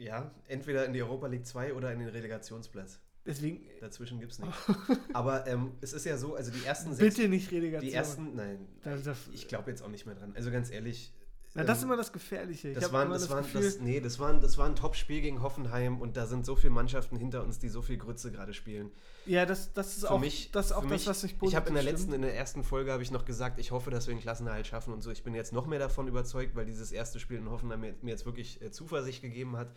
Ja, 0.00 0.30
entweder 0.48 0.86
in 0.86 0.92
die 0.94 1.02
Europa 1.02 1.26
League 1.26 1.46
2 1.46 1.74
oder 1.74 1.92
in 1.92 1.98
den 1.98 2.08
Relegationsplatz. 2.08 3.00
Deswegen, 3.26 3.60
Dazwischen 3.80 4.18
gibt 4.18 4.32
es 4.32 4.38
nichts. 4.38 4.56
Aber 5.12 5.46
ähm, 5.46 5.72
es 5.82 5.92
ist 5.92 6.06
ja 6.06 6.16
so, 6.16 6.34
also 6.36 6.50
die 6.50 6.64
ersten 6.64 6.94
sechs. 6.94 7.16
bitte 7.16 7.28
nicht 7.28 7.50
Relegation. 7.52 7.88
Die 7.90 7.94
ersten, 7.94 8.34
nein, 8.34 8.66
Da- 8.82 8.96
da- 8.96 9.14
ich 9.32 9.46
glaube 9.46 9.70
jetzt 9.70 9.82
auch 9.82 9.88
nicht 9.90 10.06
mehr 10.06 10.14
dran. 10.14 10.32
Also 10.34 10.50
ganz 10.50 10.70
ehrlich. 10.70 11.12
Na, 11.54 11.64
das 11.64 11.78
ist 11.78 11.84
immer 11.84 11.96
das 11.96 12.12
Gefährliche. 12.12 12.68
Ich 12.68 12.74
Das 12.76 12.84
hab 12.84 12.92
war, 12.92 13.02
immer 13.04 13.14
das, 13.14 13.28
war, 13.28 13.42
Gefühl- 13.42 13.62
das, 13.64 13.80
nee, 13.80 13.98
das, 14.00 14.20
war, 14.20 14.32
das 14.34 14.56
war 14.56 14.66
ein 14.66 14.76
Top-Spiel 14.76 15.20
gegen 15.20 15.42
Hoffenheim 15.42 16.00
und 16.00 16.16
da 16.16 16.26
sind 16.26 16.46
so 16.46 16.54
viele 16.54 16.72
Mannschaften 16.72 17.16
hinter 17.16 17.42
uns, 17.42 17.58
die 17.58 17.68
so 17.68 17.82
viel 17.82 17.96
Grütze 17.98 18.30
gerade 18.30 18.54
spielen. 18.54 18.92
ja, 19.26 19.44
das, 19.46 19.72
das 19.72 19.96
ist 19.96 20.00
Für 20.06 20.12
auch, 20.12 20.20
mich, 20.20 20.52
das, 20.52 20.70
auch 20.70 20.82
für 20.82 20.88
das, 20.90 21.00
mich, 21.00 21.06
was 21.08 21.24
ich 21.24 21.34
Ich 21.42 21.56
habe 21.56 21.68
in 21.68 21.74
der 21.74 21.82
letzten, 21.82 22.12
in 22.12 22.22
der 22.22 22.36
ersten 22.36 22.62
Folge 22.62 22.92
habe 22.92 23.02
ich 23.02 23.10
noch 23.10 23.24
gesagt, 23.24 23.58
ich 23.58 23.72
hoffe, 23.72 23.90
dass 23.90 24.06
wir 24.06 24.14
den 24.14 24.20
Klassenerhalt 24.20 24.68
schaffen 24.68 24.92
und 24.94 25.02
so. 25.02 25.10
Ich 25.10 25.24
bin 25.24 25.34
jetzt 25.34 25.52
noch 25.52 25.66
mehr 25.66 25.80
davon 25.80 26.06
überzeugt, 26.06 26.54
weil 26.54 26.66
dieses 26.66 26.92
erste 26.92 27.18
Spiel 27.18 27.38
in 27.38 27.50
Hoffenheim 27.50 27.80
mir, 27.80 27.94
mir 28.00 28.10
jetzt 28.10 28.26
wirklich 28.26 28.62
äh, 28.62 28.70
Zuversicht 28.70 29.20
gegeben 29.20 29.56
hat. 29.56 29.72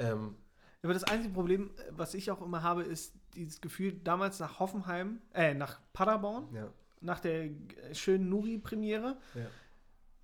Ähm, 0.00 0.34
Aber 0.82 0.92
das 0.94 1.04
einzige 1.04 1.32
Problem, 1.32 1.70
äh, 1.76 1.82
was 1.90 2.14
ich 2.14 2.32
auch 2.32 2.42
immer 2.42 2.64
habe, 2.64 2.82
ist 2.82 3.14
dieses 3.36 3.60
Gefühl, 3.60 3.92
damals 3.92 4.40
nach 4.40 4.58
Hoffenheim, 4.58 5.20
äh, 5.34 5.54
nach 5.54 5.78
Paderborn, 5.92 6.48
ja, 6.52 6.68
nach 7.00 7.20
der 7.20 7.44
äh, 7.44 7.50
schönen 7.92 8.28
Nuri-Premiere, 8.28 9.16
ja. 9.34 9.46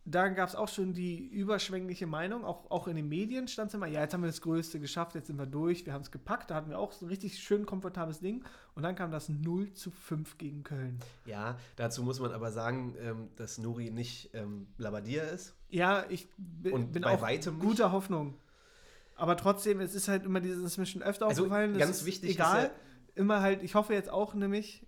Da 0.08 0.28
gab 0.28 0.48
es 0.48 0.54
auch 0.54 0.68
schon 0.68 0.92
die 0.94 1.26
überschwängliche 1.26 2.06
Meinung, 2.06 2.44
auch, 2.44 2.70
auch 2.70 2.86
in 2.88 2.94
den 2.96 3.08
Medien 3.08 3.48
stand 3.48 3.68
es 3.68 3.74
immer, 3.74 3.86
ja, 3.88 4.00
jetzt 4.02 4.14
haben 4.14 4.22
wir 4.22 4.28
das 4.28 4.40
Größte 4.40 4.78
geschafft, 4.80 5.14
jetzt 5.16 5.26
sind 5.26 5.36
wir 5.38 5.46
durch, 5.46 5.84
wir 5.84 5.92
haben 5.92 6.02
es 6.02 6.10
gepackt, 6.12 6.50
da 6.50 6.54
hatten 6.54 6.70
wir 6.70 6.78
auch 6.78 6.92
so 6.92 7.04
ein 7.04 7.08
richtig 7.08 7.38
schön 7.40 7.66
komfortables 7.66 8.20
Ding 8.20 8.44
und 8.76 8.84
dann 8.84 8.94
kam 8.94 9.10
das 9.10 9.28
0 9.28 9.72
zu 9.72 9.90
5 9.90 10.38
gegen 10.38 10.62
Köln. 10.62 11.00
ja, 11.24 11.58
dazu 11.74 12.02
muss 12.04 12.20
man 12.20 12.30
aber 12.32 12.52
sagen, 12.52 12.94
ähm, 13.00 13.28
dass 13.36 13.58
Nuri 13.58 13.90
nicht 13.90 14.30
ähm, 14.32 14.68
Labadia 14.78 15.24
ist. 15.24 15.54
Ja, 15.70 16.04
ich 16.08 16.28
Und 16.70 16.92
bin 16.92 17.02
bei 17.02 17.14
auch 17.16 17.22
weitem 17.22 17.58
guter 17.58 17.90
Hoffnung. 17.90 18.34
Aber 19.16 19.36
trotzdem, 19.36 19.80
es 19.80 19.94
ist 19.94 20.06
halt 20.08 20.24
immer 20.24 20.40
dieses, 20.40 20.62
ist 20.62 20.78
mir 20.78 20.86
schon 20.86 21.02
öfter 21.02 21.26
Also, 21.26 21.42
aufgefallen, 21.42 21.72
das 21.72 21.80
ganz 21.80 21.96
ist 22.02 22.06
wichtig 22.06 22.30
ist 22.30 22.36
egal. 22.36 22.64
ja- 22.64 22.70
immer 23.16 23.40
halt, 23.40 23.62
ich 23.64 23.74
hoffe 23.74 23.94
jetzt 23.94 24.10
auch 24.10 24.34
nämlich, 24.34 24.85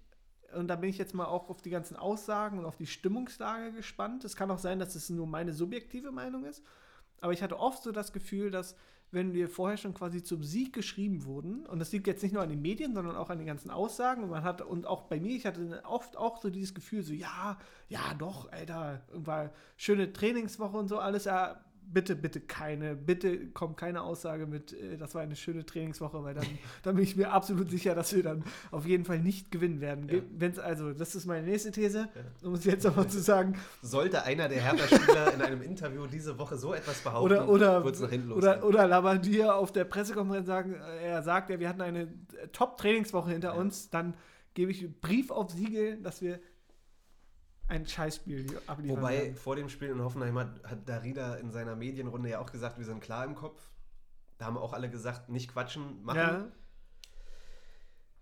und 0.54 0.68
da 0.68 0.76
bin 0.76 0.90
ich 0.90 0.98
jetzt 0.98 1.14
mal 1.14 1.26
auch 1.26 1.50
auf 1.50 1.60
die 1.60 1.70
ganzen 1.70 1.96
Aussagen 1.96 2.58
und 2.58 2.64
auf 2.64 2.76
die 2.76 2.86
Stimmungslage 2.86 3.72
gespannt. 3.72 4.24
Es 4.24 4.36
kann 4.36 4.50
auch 4.50 4.58
sein, 4.58 4.78
dass 4.78 4.94
es 4.94 5.10
nur 5.10 5.26
meine 5.26 5.52
subjektive 5.52 6.10
Meinung 6.12 6.44
ist. 6.44 6.62
Aber 7.20 7.32
ich 7.32 7.42
hatte 7.42 7.58
oft 7.58 7.82
so 7.82 7.92
das 7.92 8.12
Gefühl, 8.12 8.50
dass 8.50 8.76
wenn 9.10 9.32
wir 9.32 9.48
vorher 9.48 9.78
schon 9.78 9.94
quasi 9.94 10.22
zum 10.22 10.44
Sieg 10.44 10.72
geschrieben 10.72 11.24
wurden, 11.24 11.66
und 11.66 11.78
das 11.78 11.92
liegt 11.92 12.06
jetzt 12.06 12.22
nicht 12.22 12.32
nur 12.32 12.42
an 12.42 12.50
den 12.50 12.60
Medien, 12.60 12.94
sondern 12.94 13.16
auch 13.16 13.30
an 13.30 13.38
den 13.38 13.46
ganzen 13.46 13.70
Aussagen, 13.70 14.22
und 14.22 14.30
man 14.30 14.42
hat, 14.42 14.60
und 14.60 14.86
auch 14.86 15.02
bei 15.02 15.18
mir, 15.18 15.34
ich 15.34 15.46
hatte 15.46 15.82
oft 15.86 16.16
auch 16.16 16.40
so 16.42 16.50
dieses 16.50 16.74
Gefühl, 16.74 17.02
so, 17.02 17.14
ja, 17.14 17.58
ja, 17.88 18.14
doch, 18.18 18.52
Alter, 18.52 19.00
war 19.12 19.50
schöne 19.76 20.12
Trainingswoche 20.12 20.76
und 20.76 20.88
so, 20.88 20.98
alles, 20.98 21.24
ja, 21.24 21.58
bitte, 21.92 22.16
bitte 22.16 22.40
keine, 22.40 22.94
bitte 22.94 23.48
kommt 23.48 23.76
keine 23.76 24.02
Aussage 24.02 24.46
mit, 24.46 24.72
äh, 24.72 24.96
das 24.96 25.14
war 25.14 25.22
eine 25.22 25.36
schöne 25.36 25.64
Trainingswoche, 25.64 26.22
weil 26.22 26.34
dann, 26.34 26.46
dann 26.82 26.94
bin 26.96 27.04
ich 27.04 27.16
mir 27.16 27.32
absolut 27.32 27.70
sicher, 27.70 27.94
dass 27.94 28.14
wir 28.14 28.22
dann 28.22 28.44
auf 28.70 28.86
jeden 28.86 29.04
Fall 29.04 29.18
nicht 29.18 29.50
gewinnen 29.50 29.80
werden. 29.80 30.08
Ja. 30.08 30.20
Wenn's, 30.36 30.58
also, 30.58 30.92
das 30.92 31.14
ist 31.14 31.26
meine 31.26 31.46
nächste 31.46 31.70
These, 31.70 32.08
um 32.42 32.54
es 32.54 32.64
jetzt 32.64 32.84
nochmal 32.84 33.08
zu 33.08 33.18
sagen. 33.22 33.54
Sollte 33.82 34.22
einer 34.24 34.48
der 34.48 34.60
Hertha-Spieler 34.60 35.34
in 35.34 35.42
einem 35.42 35.62
Interview 35.62 36.06
diese 36.06 36.38
Woche 36.38 36.56
so 36.56 36.74
etwas 36.74 37.00
behaupten, 37.00 37.24
oder, 37.24 37.48
oder, 37.48 37.84
wird's 37.84 38.00
nach 38.00 38.10
hinten 38.10 38.32
oder, 38.32 38.64
oder 38.64 38.86
Labadia 38.86 39.52
auf 39.54 39.72
der 39.72 39.84
Pressekonferenz 39.84 40.46
sagen, 40.46 40.74
äh, 40.74 41.08
er 41.08 41.22
sagt, 41.22 41.50
ja, 41.50 41.58
wir 41.58 41.68
hatten 41.68 41.82
eine 41.82 42.02
äh, 42.02 42.48
Top-Trainingswoche 42.52 43.30
hinter 43.30 43.54
Ja. 43.54 43.54
uns, 43.54 43.90
dann 43.90 44.14
gebe 44.54 44.70
ich 44.72 45.00
Brief 45.00 45.30
auf 45.30 45.50
Siegel, 45.50 45.98
dass 46.02 46.20
wir 46.20 46.40
ein 47.68 47.86
Scheißspiel 47.86 48.60
abliefern 48.66 48.96
Wobei 48.96 49.16
werden. 49.18 49.36
vor 49.36 49.56
dem 49.56 49.68
Spiel 49.68 49.88
in 49.90 50.00
Hoffenheim 50.02 50.38
hat, 50.38 50.62
hat 50.64 50.88
Darida 50.88 51.36
in 51.36 51.50
seiner 51.52 51.76
Medienrunde 51.76 52.30
ja 52.30 52.40
auch 52.40 52.50
gesagt, 52.50 52.78
wir 52.78 52.84
sind 52.84 53.00
klar 53.00 53.24
im 53.24 53.34
Kopf. 53.34 53.60
Da 54.38 54.46
haben 54.46 54.56
auch 54.56 54.72
alle 54.72 54.88
gesagt, 54.90 55.28
nicht 55.28 55.52
quatschen, 55.52 56.02
machen. 56.02 56.18
Ja, 56.18 56.46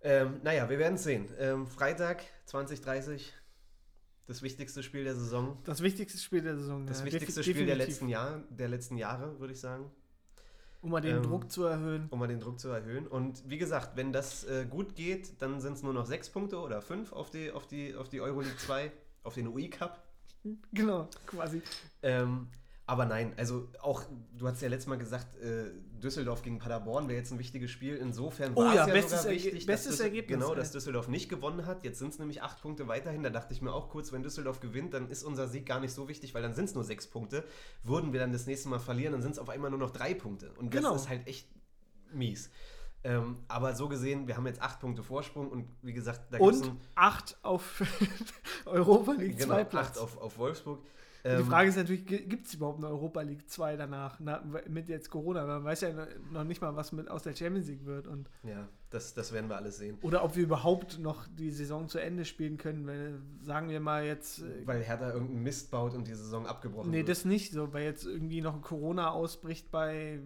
Ähm, 0.02 0.40
naja, 0.42 0.68
wir 0.68 0.78
werden 0.78 0.94
es 0.94 1.04
sehen. 1.04 1.28
Ähm, 1.38 1.66
Freitag 1.66 2.22
2030, 2.46 3.32
das 4.26 4.42
wichtigste 4.42 4.82
Spiel 4.82 5.04
der 5.04 5.14
Saison. 5.14 5.58
das 5.64 5.82
wichtigste 5.82 6.18
Spiel 6.18 6.42
der 6.42 6.56
Saison. 6.56 6.86
Das 6.86 7.00
ja, 7.00 7.06
wichtigste 7.06 7.42
Spiel 7.42 7.66
der 7.66 7.76
letzten, 7.76 8.08
Jahr, 8.08 8.42
der 8.50 8.68
letzten 8.68 8.96
Jahre, 8.96 9.38
würde 9.40 9.52
ich 9.52 9.60
sagen, 9.60 9.90
Um 10.82 10.90
mal 10.90 11.00
den 11.00 11.16
Ähm, 11.16 11.22
Druck 11.22 11.50
zu 11.50 11.64
erhöhen. 11.64 12.06
um 12.10 12.18
mal 12.18 12.28
den 12.28 12.40
Druck 12.40 12.60
zu 12.60 12.68
erhöhen. 12.68 13.06
Und 13.06 13.48
wie 13.48 13.58
gesagt, 13.58 13.96
wenn 13.96 14.12
das 14.12 14.44
äh, 14.44 14.66
gut 14.68 14.94
geht, 14.96 15.40
dann 15.42 15.60
sind 15.60 15.74
es 15.74 15.82
nur 15.82 15.92
noch 15.92 16.06
sechs 16.06 16.30
Punkte 16.30 16.58
oder 16.58 16.82
fünf 16.82 17.12
auf 17.12 17.30
die, 17.30 17.50
auf 17.52 17.66
die, 17.66 17.94
auf 17.94 18.08
die 18.08 18.20
Euroleague 18.20 18.56
2, 18.58 18.92
auf 19.26 19.34
den 19.34 19.48
UI 19.48 19.68
Cup. 19.70 20.02
Genau, 20.72 21.08
quasi. 21.26 21.60
Ähm, 22.02 22.46
aber 22.88 23.04
nein, 23.04 23.32
also 23.36 23.68
auch, 23.82 24.04
du 24.38 24.46
hast 24.46 24.62
ja 24.62 24.68
letztes 24.68 24.86
Mal 24.86 24.96
gesagt, 24.96 25.34
äh, 25.42 25.72
Düsseldorf 26.00 26.42
gegen 26.42 26.60
Paderborn 26.60 27.08
wäre 27.08 27.18
jetzt 27.18 27.32
ein 27.32 27.38
wichtiges 27.40 27.72
Spiel. 27.72 27.96
Insofern 27.96 28.52
Oh 28.54 28.58
war 28.62 28.72
ja, 28.76 28.82
es 28.82 28.86
ja 28.86 28.92
bestes 28.94 29.22
sogar 29.22 29.32
Erge- 29.34 29.44
wichtig, 29.46 29.66
bestes 29.66 29.84
dass 29.86 29.92
Düssel- 29.96 30.06
Ergebnis, 30.06 30.38
genau, 30.38 30.54
dass 30.54 30.70
Düsseldorf 30.70 31.08
nicht 31.08 31.28
gewonnen 31.28 31.66
hat. 31.66 31.82
Jetzt 31.82 31.98
sind 31.98 32.12
es 32.12 32.20
nämlich 32.20 32.42
acht 32.42 32.62
Punkte 32.62 32.86
weiterhin. 32.86 33.24
Da 33.24 33.30
dachte 33.30 33.52
ich 33.54 33.60
mir 33.60 33.72
auch 33.72 33.88
kurz, 33.88 34.12
wenn 34.12 34.22
Düsseldorf 34.22 34.60
gewinnt, 34.60 34.94
dann 34.94 35.10
ist 35.10 35.24
unser 35.24 35.48
Sieg 35.48 35.66
gar 35.66 35.80
nicht 35.80 35.92
so 35.94 36.06
wichtig, 36.08 36.32
weil 36.32 36.42
dann 36.42 36.54
sind 36.54 36.66
es 36.66 36.74
nur 36.76 36.84
sechs 36.84 37.08
Punkte. 37.08 37.42
Würden 37.82 38.12
wir 38.12 38.20
dann 38.20 38.30
das 38.32 38.46
nächste 38.46 38.68
Mal 38.68 38.78
verlieren, 38.78 39.14
dann 39.14 39.22
sind 39.22 39.32
es 39.32 39.40
auf 39.40 39.48
einmal 39.48 39.70
nur 39.70 39.80
noch 39.80 39.90
drei 39.90 40.14
Punkte. 40.14 40.52
Und 40.52 40.72
das 40.72 40.80
Genau. 40.82 40.94
ist 40.94 41.08
halt 41.08 41.26
echt 41.26 41.48
mies. 42.12 42.50
Ähm, 43.06 43.36
aber 43.48 43.74
so 43.74 43.88
gesehen, 43.88 44.26
wir 44.26 44.36
haben 44.36 44.46
jetzt 44.46 44.60
acht 44.60 44.80
Punkte 44.80 45.02
Vorsprung 45.02 45.48
und 45.48 45.66
wie 45.82 45.92
gesagt, 45.92 46.22
da 46.32 46.38
Und 46.38 46.72
acht 46.96 47.36
auf 47.42 47.82
Europa 48.66 49.12
League 49.12 49.38
genau, 49.38 49.54
2 49.54 49.60
acht 49.62 49.70
Platz. 49.70 49.98
auf, 49.98 50.18
auf 50.20 50.38
Wolfsburg. 50.38 50.80
Die 51.24 51.30
Ähm, 51.30 51.44
Frage 51.46 51.68
ist 51.68 51.76
natürlich, 51.76 52.06
gibt 52.06 52.46
es 52.46 52.54
überhaupt 52.54 52.78
eine 52.78 52.86
Europa 52.88 53.20
League 53.22 53.50
2 53.50 53.76
danach, 53.76 54.20
na, 54.20 54.44
mit 54.68 54.88
jetzt 54.88 55.10
Corona? 55.10 55.44
Man 55.44 55.64
weiß 55.64 55.80
ja 55.80 55.90
noch 56.32 56.44
nicht 56.44 56.60
mal, 56.60 56.76
was 56.76 56.92
mit 56.92 57.10
aus 57.10 57.22
der 57.24 57.34
Champions 57.34 57.66
League 57.68 57.84
wird. 57.84 58.06
Und, 58.06 58.28
Ja, 58.44 58.68
das, 58.90 59.12
das 59.12 59.32
werden 59.32 59.48
wir 59.50 59.56
alles 59.56 59.78
sehen. 59.78 59.98
oder 60.02 60.22
ob 60.22 60.36
wir 60.36 60.44
überhaupt 60.44 61.00
noch 61.00 61.26
die 61.36 61.50
Saison 61.50 61.88
zu 61.88 61.98
Ende 61.98 62.24
spielen 62.24 62.58
können, 62.58 62.86
weil, 62.86 63.18
sagen 63.42 63.68
wir 63.70 63.80
mal 63.80 64.04
jetzt, 64.04 64.38
äh, 64.40 64.64
Weil 64.66 64.82
Hertha 64.84 65.12
irgendeinen 65.12 65.42
Mist 65.42 65.70
baut 65.72 65.94
und 65.94 66.06
die 66.06 66.14
Saison 66.14 66.46
abgebrochen 66.46 66.90
nee, 66.92 66.98
wird. 66.98 67.08
das 67.08 67.24
nicht 67.24 67.52
so, 67.52 67.72
weil 67.72 67.82
jetzt 67.84 68.04
irgendwie 68.04 68.40
noch 68.40 68.54
ein 68.54 68.62
Corona 68.62 69.10
ausbricht 69.10 69.72
bei, 69.72 70.20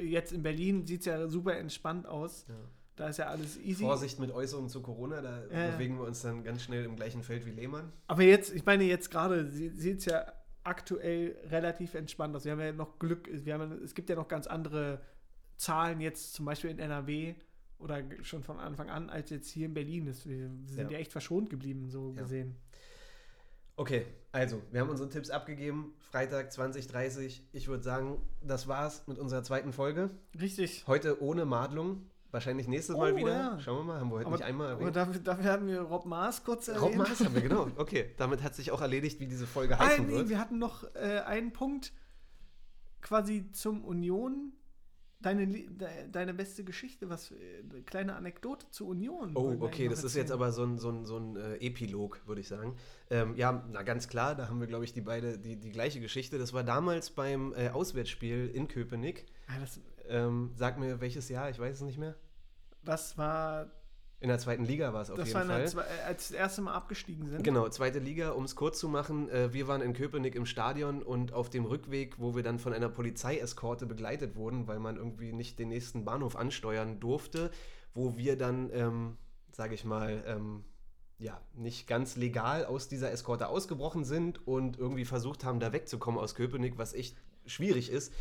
jetzt 0.00 0.32
in 0.32 0.42
Berlin 0.42 0.86
sieht 0.86 1.00
es 1.00 1.06
ja 1.06 1.28
super 1.28 1.56
entspannt 1.56 2.06
aus. 2.06 2.46
Ja. 2.48 2.54
Da 2.96 3.08
ist 3.08 3.18
ja 3.18 3.26
alles 3.26 3.58
easy. 3.58 3.82
Vorsicht 3.84 4.18
mit 4.18 4.30
Äußerungen 4.30 4.70
zu 4.70 4.80
Corona, 4.80 5.20
da 5.20 5.42
Ja, 5.52 5.70
bewegen 5.72 5.98
wir 5.98 6.06
uns 6.06 6.22
dann 6.22 6.42
ganz 6.42 6.62
schnell 6.62 6.84
im 6.84 6.96
gleichen 6.96 7.22
Feld 7.22 7.44
wie 7.44 7.50
Lehmann. 7.50 7.92
Aber 8.06 8.22
jetzt, 8.22 8.54
ich 8.54 8.64
meine, 8.64 8.84
jetzt 8.84 9.10
gerade 9.10 9.46
sieht 9.46 9.98
es 9.98 10.04
ja 10.06 10.32
aktuell 10.64 11.36
relativ 11.50 11.94
entspannt 11.94 12.34
aus. 12.34 12.44
Wir 12.44 12.52
haben 12.52 12.60
ja 12.60 12.72
noch 12.72 12.98
Glück, 12.98 13.28
wir 13.30 13.54
haben, 13.54 13.70
es 13.84 13.94
gibt 13.94 14.08
ja 14.08 14.16
noch 14.16 14.28
ganz 14.28 14.46
andere 14.46 15.00
Zahlen 15.56 16.00
jetzt 16.00 16.32
zum 16.34 16.46
Beispiel 16.46 16.70
in 16.70 16.78
NRW 16.78 17.34
oder 17.78 18.02
schon 18.22 18.42
von 18.42 18.58
Anfang 18.58 18.88
an, 18.88 19.10
als 19.10 19.28
jetzt 19.30 19.48
hier 19.50 19.66
in 19.66 19.74
Berlin 19.74 20.06
ist. 20.06 20.26
Wir 20.26 20.48
sind 20.66 20.90
ja, 20.90 20.96
Ja. 20.96 20.98
echt 20.98 21.12
verschont 21.12 21.50
geblieben, 21.50 21.90
so 21.90 22.14
Ja. 22.16 22.22
gesehen. 22.22 22.56
Okay, 23.76 24.06
also, 24.32 24.62
wir 24.70 24.80
haben 24.80 24.88
unsere 24.90 25.08
Tipps 25.08 25.30
abgegeben. 25.30 25.94
Freitag 26.10 26.52
2030. 26.52 27.46
Ich 27.52 27.68
würde 27.68 27.82
sagen, 27.82 28.20
das 28.42 28.68
war's 28.68 29.06
mit 29.06 29.18
unserer 29.18 29.42
zweiten 29.42 29.72
Folge. 29.72 30.10
Richtig. 30.40 30.84
Heute 30.86 31.22
ohne 31.22 31.44
Madlung. 31.44 32.06
Wahrscheinlich 32.30 32.68
nächstes 32.68 32.96
Oh, 32.96 32.98
Mal 32.98 33.16
wieder. 33.16 33.30
ja. 33.32 33.60
Schauen 33.60 33.78
wir 33.78 33.84
mal, 33.84 34.00
haben 34.00 34.10
wir 34.10 34.16
heute 34.16 34.26
Aber, 34.26 34.36
nicht 34.36 34.44
einmal 34.46 34.66
aber 34.72 34.80
erwähnt. 34.80 34.96
dafür, 34.96 35.20
dafür 35.20 35.52
hatten 35.52 35.66
wir 35.68 35.80
Rob 35.80 36.04
Maas 36.06 36.42
kurz 36.44 36.68
erwähnt. 36.68 36.82
Rob 36.84 36.94
Maas 36.96 37.20
haben 37.24 37.34
wir, 37.34 37.40
genau. 37.42 37.68
Okay, 37.76 38.10
damit 38.18 38.42
hat 38.42 38.54
sich 38.54 38.70
auch 38.72 38.80
erledigt, 38.80 39.20
wie 39.20 39.26
diese 39.26 39.46
Folge 39.46 39.78
Ah, 39.78 39.86
heißen 39.86 40.06
nee, 40.06 40.12
wird. 40.16 40.28
wir 40.28 40.38
hatten 40.38 40.58
noch 40.58 40.84
äh, 40.94 41.20
einen 41.24 41.52
Punkt 41.52 41.92
quasi 43.00 43.50
zum 43.52 43.84
Union. 43.84 44.52
Deine, 45.20 45.48
deine 46.12 46.34
beste 46.34 46.62
Geschichte, 46.62 47.08
was 47.08 47.30
äh, 47.30 47.34
eine 47.70 47.82
kleine 47.82 48.14
Anekdote 48.16 48.66
zur 48.70 48.88
Union. 48.88 49.32
Oh, 49.34 49.56
okay, 49.60 49.88
das 49.88 50.04
ist 50.04 50.14
jetzt 50.14 50.30
aber 50.30 50.52
so 50.52 50.62
ein, 50.62 50.78
so 50.78 50.90
ein, 50.90 51.04
so 51.06 51.16
ein 51.16 51.36
äh, 51.36 51.54
Epilog, 51.56 52.20
würde 52.26 52.42
ich 52.42 52.48
sagen. 52.48 52.76
Ähm, 53.10 53.34
ja, 53.34 53.64
na 53.72 53.82
ganz 53.82 54.08
klar, 54.08 54.34
da 54.34 54.48
haben 54.48 54.60
wir, 54.60 54.66
glaube 54.66 54.84
ich, 54.84 54.92
die 54.92 55.00
beide 55.00 55.38
die, 55.38 55.56
die 55.56 55.70
gleiche 55.70 56.00
Geschichte. 56.00 56.38
Das 56.38 56.52
war 56.52 56.64
damals 56.64 57.10
beim 57.10 57.54
äh, 57.54 57.70
Auswärtsspiel 57.70 58.50
in 58.52 58.68
Köpenick. 58.68 59.24
Ah, 59.48 59.58
das, 59.58 59.80
Ähm, 60.08 60.52
sag 60.54 60.78
mir, 60.78 61.00
welches 61.00 61.28
Jahr, 61.30 61.48
ich 61.50 61.58
weiß 61.58 61.76
es 61.76 61.82
nicht 61.82 61.98
mehr. 61.98 62.14
das 62.84 63.16
war, 63.18 63.70
In 64.18 64.28
der 64.28 64.38
zweiten 64.38 64.64
Liga 64.64 64.94
war 64.94 65.02
es 65.02 65.10
auf 65.10 65.18
das 65.18 65.28
jeden 65.28 65.46
Fall. 65.46 65.64
Zwe- 65.64 65.80
äh, 65.80 66.02
als 66.06 66.30
wir 66.30 66.38
das 66.38 66.44
erste 66.46 66.62
Mal 66.62 66.74
abgestiegen 66.74 67.26
sind. 67.26 67.44
Genau, 67.44 67.68
zweite 67.68 67.98
Liga, 67.98 68.30
um 68.30 68.44
es 68.44 68.56
kurz 68.56 68.78
zu 68.78 68.88
machen. 68.88 69.28
Äh, 69.28 69.52
wir 69.52 69.68
waren 69.68 69.82
in 69.82 69.92
Köpenick 69.92 70.34
im 70.34 70.46
Stadion 70.46 71.02
und 71.02 71.32
auf 71.34 71.50
dem 71.50 71.66
Rückweg, 71.66 72.18
wo 72.18 72.34
wir 72.34 72.42
dann 72.42 72.58
von 72.58 72.72
einer 72.72 72.88
Polizeieskorte 72.88 73.84
begleitet 73.84 74.34
wurden, 74.36 74.66
weil 74.68 74.78
man 74.78 74.96
irgendwie 74.96 75.32
nicht 75.32 75.58
den 75.58 75.68
nächsten 75.68 76.04
Bahnhof 76.06 76.34
ansteuern 76.36 76.98
durfte, 76.98 77.50
wo 77.94 78.16
wir 78.16 78.38
dann, 78.38 78.70
ähm, 78.72 79.18
sage 79.52 79.74
ich 79.74 79.84
mal, 79.84 80.24
ähm, 80.26 80.64
ja, 81.18 81.40
nicht 81.54 81.86
ganz 81.86 82.16
legal 82.16 82.64
aus 82.64 82.88
dieser 82.88 83.10
Eskorte 83.10 83.48
ausgebrochen 83.48 84.04
sind 84.04 84.46
und 84.46 84.78
irgendwie 84.78 85.04
versucht 85.04 85.44
haben, 85.44 85.60
da 85.60 85.72
wegzukommen 85.72 86.20
aus 86.20 86.34
Köpenick, 86.34 86.78
was 86.78 86.94
echt 86.94 87.16
schwierig 87.46 87.90
ist. 87.90 88.12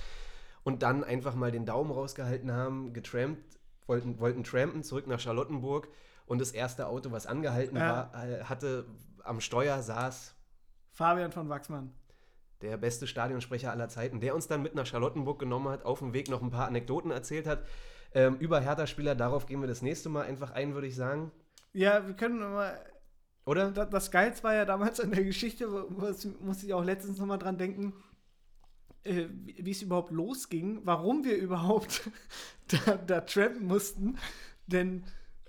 Und 0.64 0.82
dann 0.82 1.04
einfach 1.04 1.36
mal 1.36 1.52
den 1.52 1.66
Daumen 1.66 1.92
rausgehalten 1.92 2.52
haben, 2.52 2.92
getrampt, 2.94 3.55
wollten, 3.88 4.20
wollten 4.20 4.44
trampen 4.44 4.84
zurück 4.84 5.08
nach 5.08 5.20
Charlottenburg. 5.20 5.88
Und 6.26 6.40
das 6.42 6.52
erste 6.52 6.88
Auto, 6.88 7.12
was 7.12 7.28
angehalten 7.28 7.78
Ja. 7.78 8.10
war, 8.12 8.26
äh, 8.26 8.44
hatte 8.46 8.86
am 9.24 9.40
Steuer 9.42 9.82
saß 9.82 10.36
Fabian 10.92 11.32
von 11.32 11.50
Wachsmann. 11.50 11.94
der 12.62 12.78
beste 12.78 13.06
Stadionsprecher 13.06 13.70
aller 13.72 13.90
Zeiten, 13.90 14.22
der 14.22 14.34
uns 14.34 14.48
dann 14.48 14.62
mit 14.64 14.74
nach 14.76 14.86
Charlottenburg 14.86 15.38
genommen 15.40 15.68
hat, 15.70 15.84
auf 15.86 16.00
dem 16.00 16.14
Weg 16.14 16.30
noch 16.30 16.42
ein 16.42 16.50
paar 16.50 16.68
Anekdoten 16.68 17.12
erzählt 17.12 17.46
hat. 17.48 17.64
Ähm, 18.14 18.38
über 18.38 18.60
Hertha-Spieler, 18.62 19.14
darauf 19.14 19.46
gehen 19.46 19.60
wir 19.62 19.68
das 19.68 19.82
nächste 19.82 20.08
Mal 20.10 20.24
einfach 20.26 20.52
ein, 20.52 20.74
würde 20.74 20.88
ich 20.88 20.96
sagen. 20.96 21.32
Ja, 21.74 22.08
wir 22.08 22.16
können 22.16 22.40
mal. 22.40 22.80
Oder? 23.46 23.72
Das, 23.72 23.90
das 23.90 24.10
Geilste 24.10 24.44
war 24.46 24.56
ja 24.56 24.66
damals 24.66 25.00
an 25.02 25.12
der 25.12 25.24
Geschichte, 25.26 25.68
musste 25.68 26.66
ich 26.66 26.74
auch 26.74 26.84
letztens 26.84 27.20
nochmal 27.20 27.38
dran 27.38 27.58
denken, 27.58 27.94
äh, 29.06 29.28
wie 29.58 29.72
es 29.72 29.82
überhaupt 29.82 30.12
losging, 30.12 30.82
warum 30.84 31.24
wir 31.24 31.38
überhaupt 31.38 32.10
da, 32.68 32.96
da 32.98 33.22
trampen 33.22 33.66
mussten. 33.68 34.18
Denn 34.68 35.04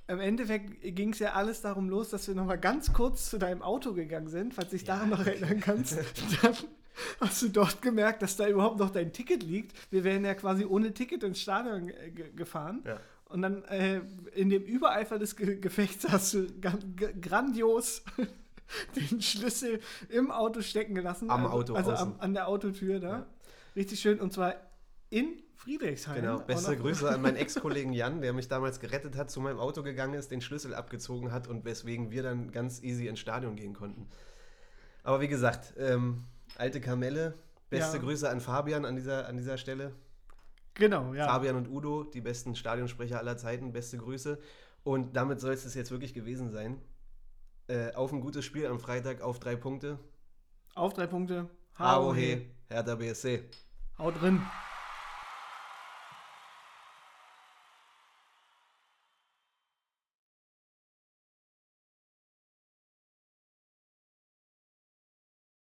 im 0.09 0.20
Endeffekt 0.20 0.83
ging 0.95 1.12
es 1.12 1.19
ja 1.19 1.33
alles 1.33 1.62
darum 1.62 1.89
los, 1.89 2.11
dass 2.11 2.28
wir 2.28 2.35
nochmal 2.35 2.59
ganz 2.59 2.93
kurz 2.93 3.28
zu 3.28 3.39
deinem 3.39 3.62
Auto 3.62 3.93
gegangen 3.93 4.28
sind, 4.28 4.55
falls 4.55 4.70
dich 4.70 4.85
daran 4.85 5.11
noch 5.11 5.27
erinnern 5.27 5.61
kannst. 5.61 5.99
Dann 6.43 6.55
hast 7.20 7.43
du 7.43 7.49
dort 7.49 7.83
gemerkt, 7.83 8.23
dass 8.23 8.37
da 8.37 8.49
überhaupt 8.49 8.78
noch 8.78 8.91
dein 8.91 9.12
Ticket 9.12 9.43
liegt. 9.43 9.77
Wir 9.91 10.05
wären 10.05 10.24
ja 10.24 10.35
quasi 10.35 10.65
ohne 10.65 10.95
Ticket 10.95 11.24
ins 11.24 11.41
Stadion 11.41 11.89
ge 11.89 12.31
gefahren. 12.35 12.83
Ja. 12.85 13.01
Und 13.28 13.43
dann 13.43 13.65
äh, 13.65 14.03
in 14.35 14.51
dem 14.51 14.62
Übereifer 14.62 15.19
des 15.19 15.35
Ge 15.35 15.57
Gefechts 15.57 16.07
hast 16.09 16.35
du 16.35 16.47
grandios 17.20 18.05
den 18.97 19.20
Schlüssel 19.20 19.81
im 20.09 20.31
Auto 20.31 20.61
stecken 20.61 20.95
gelassen. 20.95 21.28
Am 21.31 21.47
also, 21.47 21.57
Auto 21.57 21.74
Also 21.74 21.93
außen. 21.93 22.12
am, 22.12 22.20
an 22.20 22.35
der 22.35 22.47
Autotür 22.47 23.01
da. 23.01 23.09
Ja. 23.09 23.27
Richtig 23.77 24.01
schön. 24.01 24.20
Und 24.20 24.32
zwar 24.32 24.55
in 25.11 25.43
Friedrichshain. 25.55 26.16
Genau, 26.16 26.39
beste 26.40 26.77
Grüße 26.77 27.09
an 27.09 27.23
meinen 27.23 27.36
Ex-Kollegen 27.36 27.93
Jan, 27.93 28.20
der 28.20 28.32
mich 28.32 28.48
damals 28.48 28.81
gerettet 28.81 29.16
hat, 29.16 29.31
zu 29.31 29.40
meinem 29.40 29.59
Auto 29.59 29.82
gegangen 29.82 30.15
ist, 30.15 30.31
den 30.31 30.40
Schlüssel 30.40 30.74
abgezogen 30.74 31.32
hat 31.32 31.47
und 31.47 31.65
weswegen 31.65 32.11
wir 32.11 32.23
dann 32.23 32.51
ganz 32.51 32.82
easy 32.82 33.07
ins 33.07 33.20
Stadion 33.20 33.57
gehen 33.57 33.74
konnten. 33.74 34.09
Aber 35.03 35.20
wie 35.20 35.28
gesagt, 35.28 35.74
ähm, 35.78 36.24
alte 36.57 36.81
Kamelle, 36.81 37.35
beste 37.70 37.98
Ja. 37.98 38.03
Grüße 38.03 38.28
an 38.28 38.40
Fabian 38.40 38.85
an 38.85 38.97
dieser, 38.97 39.28
an 39.28 39.36
dieser 39.36 39.59
Stelle. 39.59 39.93
Genau, 40.74 41.15
ja. 41.15 41.27
Fabian 41.27 41.57
und 41.57 41.69
Udo, 41.69 42.05
die 42.05 42.20
besten 42.20 42.55
Stadionsprecher 42.55 43.19
aller 43.19 43.36
Zeiten, 43.36 43.73
beste 43.73 43.98
Grüße. 43.98 44.39
Und 44.85 45.16
damit 45.16 45.40
soll 45.40 45.53
es 45.53 45.74
jetzt 45.74 45.90
wirklich 45.90 46.15
gewesen 46.15 46.51
sein. 46.51 46.81
Äh, 47.69 47.93
auf 47.94 48.12
ein 48.12 48.20
gutes 48.20 48.44
Spiel 48.44 48.66
am 48.66 48.78
Freitag, 48.78 49.20
auf 49.20 49.39
drei 49.39 49.57
Punkte. 49.57 49.98
Auf 50.74 50.93
drei 50.93 51.07
Punkte. 51.07 51.48
AOH, 51.74 52.15
Hertha 52.69 52.94
BSC. 52.94 53.44
Haut 53.98 54.14
drin. 54.20 54.40